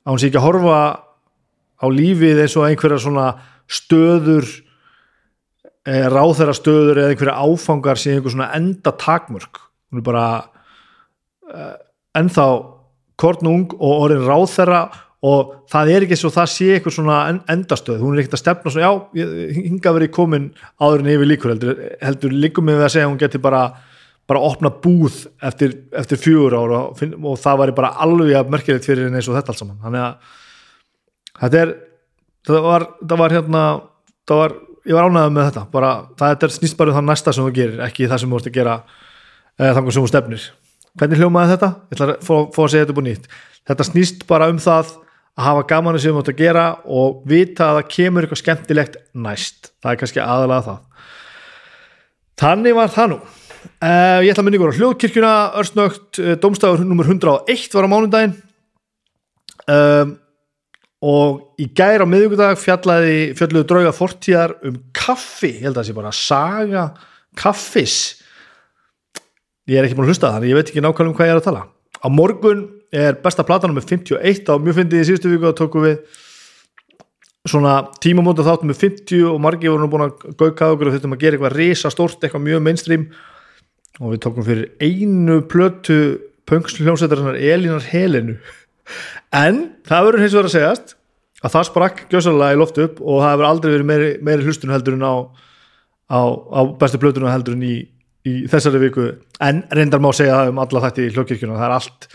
að 0.06 0.12
hún 0.12 0.22
sé 0.22 0.30
ekki 0.30 0.40
að 0.40 0.46
horfa 0.46 0.80
á 1.76 1.86
lífið 1.92 2.42
eins 2.44 2.56
og 2.56 2.66
einhverja 2.68 3.02
svona 3.02 3.26
stöður 3.66 4.46
eh, 5.86 6.06
ráþæra 6.12 6.54
stöður 6.56 7.02
eða 7.02 7.12
einhverja 7.12 7.40
áfangar 7.42 8.00
sem 8.00 8.14
einhver 8.14 8.32
svona 8.32 8.52
enda 8.56 8.92
takmörk 8.96 9.60
hún 9.90 10.00
er 10.00 10.06
bara 10.06 10.26
ennþá 12.16 12.46
kornung 13.20 13.72
og 13.76 14.06
orðin 14.06 14.26
ráþæra 14.26 14.80
og 15.26 15.52
það 15.72 15.90
er 15.94 16.04
ekki 16.06 16.18
svo 16.20 16.30
það 16.34 16.48
sé 16.52 16.68
eitthvað 16.74 16.94
svona 16.98 17.18
endastöð, 17.50 18.02
hún 18.02 18.14
er 18.14 18.22
ekkert 18.22 18.36
að 18.36 18.42
stefna 18.42 18.72
svona, 18.72 18.88
já, 18.88 19.24
hinga 19.56 19.92
verið 19.96 20.12
komin 20.14 20.48
áður 20.82 21.02
en 21.02 21.12
yfir 21.14 21.30
líkur. 21.30 21.52
Heldur, 21.54 21.80
heldur 22.04 22.36
líkum 22.36 22.68
með 22.68 22.84
að 22.84 22.92
segja 22.94 23.08
hún 23.08 23.20
geti 23.20 23.40
bara 23.42 23.62
bara 24.26 24.42
opna 24.42 24.72
búð 24.82 25.20
eftir, 25.46 25.76
eftir 25.94 26.18
fjögur 26.18 26.56
ára 26.58 26.80
og, 26.88 26.98
og 26.98 27.36
það 27.38 27.60
var 27.60 27.72
bara 27.76 27.92
alveg 28.02 28.48
merkilegt 28.50 28.88
fyrir 28.88 29.06
henni 29.06 29.20
eins 29.20 29.28
og 29.30 29.36
þetta 29.38 29.52
allt 29.52 29.62
saman. 29.62 29.78
Þannig 29.84 30.02
að 30.02 30.32
þetta 31.40 31.60
er 31.60 31.74
það 32.50 32.66
var, 32.66 32.86
það 33.02 33.22
var 33.22 33.36
hérna 33.36 33.64
það 34.26 34.42
var, 34.42 34.56
ég 34.82 34.98
var 34.98 35.08
ánægðað 35.08 35.36
með 35.36 35.48
þetta. 35.48 35.64
Bara, 35.76 35.92
það 36.18 36.46
er 36.48 36.56
snýst 36.58 36.78
bara 36.80 36.92
um 36.92 36.98
það 36.98 37.08
næsta 37.12 37.36
sem 37.36 37.46
þú 37.46 37.54
gerir 37.60 37.84
ekki 37.86 38.10
það 38.10 38.22
sem 38.22 38.28
þú 38.28 38.38
vorust 38.38 38.50
að 38.50 38.58
gera 38.58 38.76
eða 39.56 39.76
þannig 39.78 39.96
sem 39.96 40.06
þú 40.06 40.12
stefnir 40.12 40.48
hvernig 40.98 41.20
hljómaði 41.20 41.52
þetta? 41.54 41.70
ég 41.86 41.96
ætla 41.96 42.08
að 42.08 42.26
fá, 42.26 42.34
að 42.62 42.70
segja 42.72 42.84
þetta 42.84 42.96
búið 42.96 43.08
nýtt. 43.08 43.28
Þetta 43.66 43.86
snýst 43.90 44.26
bara 44.28 44.50
um 44.52 44.60
það 44.62 44.92
að 45.36 45.46
hafa 45.46 45.64
gaman 45.70 45.98
sem 46.00 46.12
þú 46.12 46.18
vorust 46.18 46.32
að 46.32 46.42
gera 46.42 46.66
og 46.98 47.22
vita 47.28 47.70
að 47.70 47.78
það 47.80 47.88
kemur 47.96 48.26
eitthvað 48.26 48.42
skemmtilegt 48.42 49.00
næst. 49.14 49.72
Það 49.82 49.92
er 49.92 50.02
kannski 50.02 50.22
aðalega 50.24 50.66
það. 50.68 51.08
Þannig 52.40 52.76
var 52.76 52.92
það 52.92 53.10
nú. 53.12 53.18
Uh, 53.76 54.20
ég 54.22 54.30
ætla 54.30 54.42
að 54.42 54.46
minna 54.46 54.58
ykkur 54.60 54.72
á 54.72 54.78
hljóðkirkjuna 54.78 55.32
örstnögt, 55.60 56.20
domstafur 56.40 56.84
nr. 56.86 57.08
101 57.10 57.74
var 57.74 57.88
á 57.88 57.92
mánundaginn 57.92 58.38
um 59.66 60.14
og 61.06 61.60
í 61.60 61.68
gær 61.76 62.02
á 62.02 62.06
miðugudag 62.08 62.56
fjalluðu 62.58 63.64
drauga 63.68 63.92
fortíðar 63.94 64.56
um 64.64 64.78
kaffi, 64.96 65.52
ég 65.58 65.66
held 65.66 65.76
að 65.76 65.82
það 65.82 65.88
sé 65.88 65.96
bara 65.96 66.12
saga 66.16 66.84
kaffis 67.36 67.96
ég 69.66 69.78
er 69.78 69.86
ekki 69.86 69.98
búin 69.98 70.06
að 70.06 70.14
hlusta 70.14 70.32
þannig 70.34 70.52
ég 70.52 70.58
veit 70.60 70.70
ekki 70.70 70.84
nákvæmlega 70.84 71.12
um 71.12 71.16
hvað 71.18 71.28
ég 71.30 71.34
er 71.34 71.40
að 71.40 71.48
tala. 71.48 71.64
Á 71.96 72.08
morgun 72.12 72.62
er 72.94 73.18
besta 73.22 73.44
platanum 73.46 73.76
með 73.78 73.88
51 73.92 74.50
á 74.52 74.54
mjög 74.62 74.78
fyndið 74.80 75.02
í 75.02 75.06
síðustu 75.10 75.32
viku 75.32 75.50
að 75.50 75.58
tóku 75.60 75.82
við 75.84 75.96
svona 77.46 77.76
tímamóta 78.02 78.44
þáttum 78.46 78.70
með 78.72 78.80
50 78.82 79.24
og 79.30 79.40
margi 79.42 79.70
voru 79.70 79.84
nú 79.84 79.90
búin 79.90 80.06
að 80.08 80.36
gauka 80.38 80.70
okkur 80.74 80.90
og 80.90 80.96
þurftum 80.96 81.16
að 81.16 81.22
gera 81.22 81.38
eitthvað 81.38 81.56
risa 81.56 81.92
stórt, 81.94 82.18
eitthvað 82.20 82.46
mjög 82.46 82.62
mainstream. 82.66 83.08
Og 84.02 84.12
við 84.12 84.22
tókum 84.26 84.46
fyrir 84.46 84.70
einu 84.82 85.40
plötu 85.50 85.98
pöngsljómsættarinnar 86.50 87.38
Elinar 87.38 87.86
Helenu. 87.90 88.36
En 89.34 89.62
það 89.86 90.08
verður 90.08 90.24
hins 90.24 90.36
vegar 90.36 90.50
að 90.50 90.56
segjast 90.56 90.96
að 91.42 91.54
það 91.54 91.68
sprakk 91.70 92.02
gjössalega 92.12 92.56
í 92.56 92.60
loft 92.60 92.78
upp 92.82 93.00
og 93.02 93.22
það 93.22 93.32
hefur 93.32 93.48
aldrei 93.48 93.72
verið 93.72 93.88
meiri, 93.90 94.10
meiri 94.24 94.46
hlustun 94.46 94.72
heldur 94.72 94.96
en 94.96 95.06
á, 95.06 95.14
á, 96.10 96.20
á 96.26 96.60
bestu 96.80 97.00
plötunum 97.02 97.30
heldur 97.30 97.56
en 97.58 97.66
í, 97.66 97.76
í 98.26 98.34
þessari 98.50 98.82
viku. 98.82 99.06
En 99.44 99.62
reyndar 99.74 100.02
má 100.02 100.10
segja 100.16 100.40
það 100.40 100.52
um 100.52 100.60
alla 100.64 100.82
þætti 100.86 101.06
í 101.06 101.12
hljókirkjuna 101.14 101.60
það 101.60 101.68
er 101.68 101.76
allt 101.76 102.08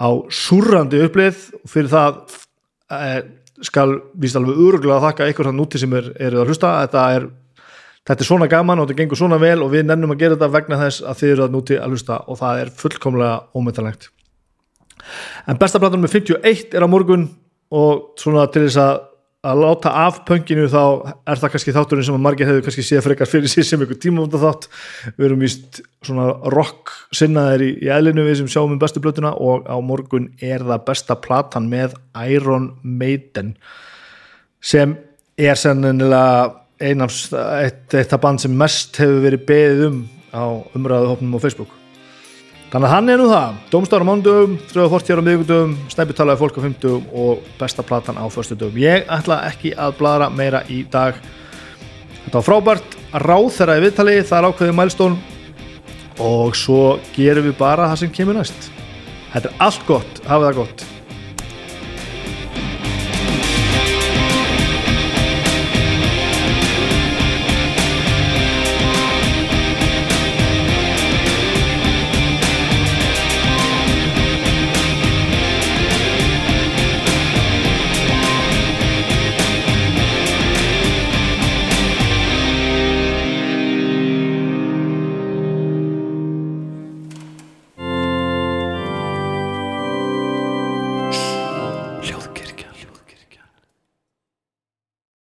á 0.00 0.08
súrandi 0.32 1.02
upplið. 1.06 1.44
Fyrir 1.68 1.92
það 1.92 2.18
e, 2.96 3.12
skal 3.68 3.98
víst 4.18 4.40
alveg 4.40 4.64
öruglega 4.66 4.98
að 4.98 5.06
þakka 5.10 5.30
ykkur 5.32 5.50
þann 5.50 5.62
úti 5.66 5.82
sem 5.82 6.00
er, 6.00 6.10
er 6.16 6.38
að 6.38 6.50
hlusta. 6.52 6.72
Þetta 6.86 7.04
er, 7.18 7.28
þetta 8.08 8.24
er 8.24 8.30
svona 8.30 8.50
gaman 8.50 8.82
og 8.82 8.88
þetta 8.88 9.02
gengur 9.02 9.20
svona 9.20 9.42
vel 9.42 9.58
og 9.60 9.70
við 9.74 9.86
nennum 9.90 10.16
að 10.16 10.24
gera 10.24 10.38
þetta 10.38 10.54
vegna 10.56 10.80
þess 10.86 11.04
að 11.04 11.22
þið 11.22 11.36
eru 11.36 11.46
að 11.46 11.54
núti 11.58 11.78
að 11.78 11.94
hlusta 11.94 12.24
og 12.26 12.42
það 12.42 12.64
er 12.64 12.74
fullkomlega 12.82 13.38
ómetalegt 13.58 14.12
en 15.46 15.58
besta 15.60 15.80
platunum 15.82 16.06
með 16.06 16.18
51 16.20 16.76
er 16.76 16.86
á 16.86 16.88
morgun 16.90 17.26
og 17.72 18.12
svona 18.20 18.46
til 18.52 18.66
þess 18.66 18.80
að 18.82 19.00
að 19.42 19.58
láta 19.58 19.90
af 20.04 20.20
pönginu 20.28 20.68
þá 20.70 20.82
er 21.26 21.40
það 21.40 21.52
kannski 21.54 21.74
þátturinn 21.74 22.06
sem 22.06 22.14
að 22.14 22.22
margir 22.22 22.46
hefur 22.46 22.62
kannski 22.62 22.84
séð 22.86 23.02
frekar 23.08 23.26
fyrir 23.30 23.50
sér 23.50 23.66
sem 23.66 23.82
einhver 23.82 23.98
tímafönda 23.98 24.38
þátt. 24.38 24.68
Við 25.16 25.26
erum 25.26 25.42
víst 25.42 25.80
svona 26.06 26.28
rock 26.54 26.94
sinnaðir 27.10 27.66
í, 27.66 27.70
í 27.82 27.90
eðlinu 27.90 28.28
við 28.28 28.38
sem 28.38 28.52
sjáum 28.54 28.76
um 28.76 28.78
bestu 28.82 29.02
blötuna 29.02 29.34
og 29.34 29.66
á 29.66 29.74
morgun 29.82 30.30
er 30.38 30.62
það 30.62 30.86
besta 30.92 31.18
platan 31.18 31.66
með 31.72 31.98
Iron 32.30 32.70
Maiden 32.86 33.56
sem 34.62 34.94
er 35.34 35.58
sennilega 35.58 36.62
eitt, 36.78 37.98
af 37.98 38.18
band 38.22 38.46
sem 38.46 38.54
mest 38.54 39.02
hefur 39.02 39.24
verið 39.26 39.46
beðið 39.50 39.86
um 39.90 40.02
á 40.30 40.44
umræðu 40.78 41.16
hópnum 41.16 41.38
á 41.38 41.42
Facebook 41.42 41.81
Þannig 42.72 42.88
að 42.88 42.92
hann 42.94 43.12
er 43.12 43.20
nú 43.20 43.24
það, 43.28 43.56
Dómstáður 43.68 44.00
á 44.00 44.08
mándugum, 44.08 44.52
340 44.70 45.18
á 45.20 45.24
miðugundum, 45.26 45.72
Snæpi 45.92 46.14
talaði 46.16 46.40
fólk 46.40 46.54
á 46.56 46.64
50 46.64 47.10
og 47.20 47.42
besta 47.58 47.82
platan 47.84 48.16
á 48.16 48.24
förstu 48.32 48.56
dögum. 48.56 48.78
Ég 48.80 49.04
ætla 49.12 49.42
ekki 49.50 49.74
að 49.76 49.98
bladra 49.98 50.30
meira 50.32 50.62
í 50.72 50.78
dag. 50.88 51.18
Þetta 52.22 52.38
var 52.38 52.46
frábært, 52.46 52.96
ráð 53.12 53.50
þeirra 53.58 53.76
í 53.76 53.84
viðtali, 53.84 54.16
það 54.24 54.38
er 54.38 54.48
ákveðið 54.48 54.78
mælstón 54.78 55.18
og 56.24 56.56
svo 56.56 56.80
gerum 57.12 57.50
við 57.50 57.58
bara 57.60 57.90
það 57.92 58.00
sem 58.06 58.16
kemur 58.16 58.40
næst. 58.40 58.70
Þetta 59.34 59.52
er 59.52 59.62
allt 59.68 59.86
gott, 59.92 60.24
hafa 60.24 60.48
það 60.48 60.60
gott. 60.62 60.88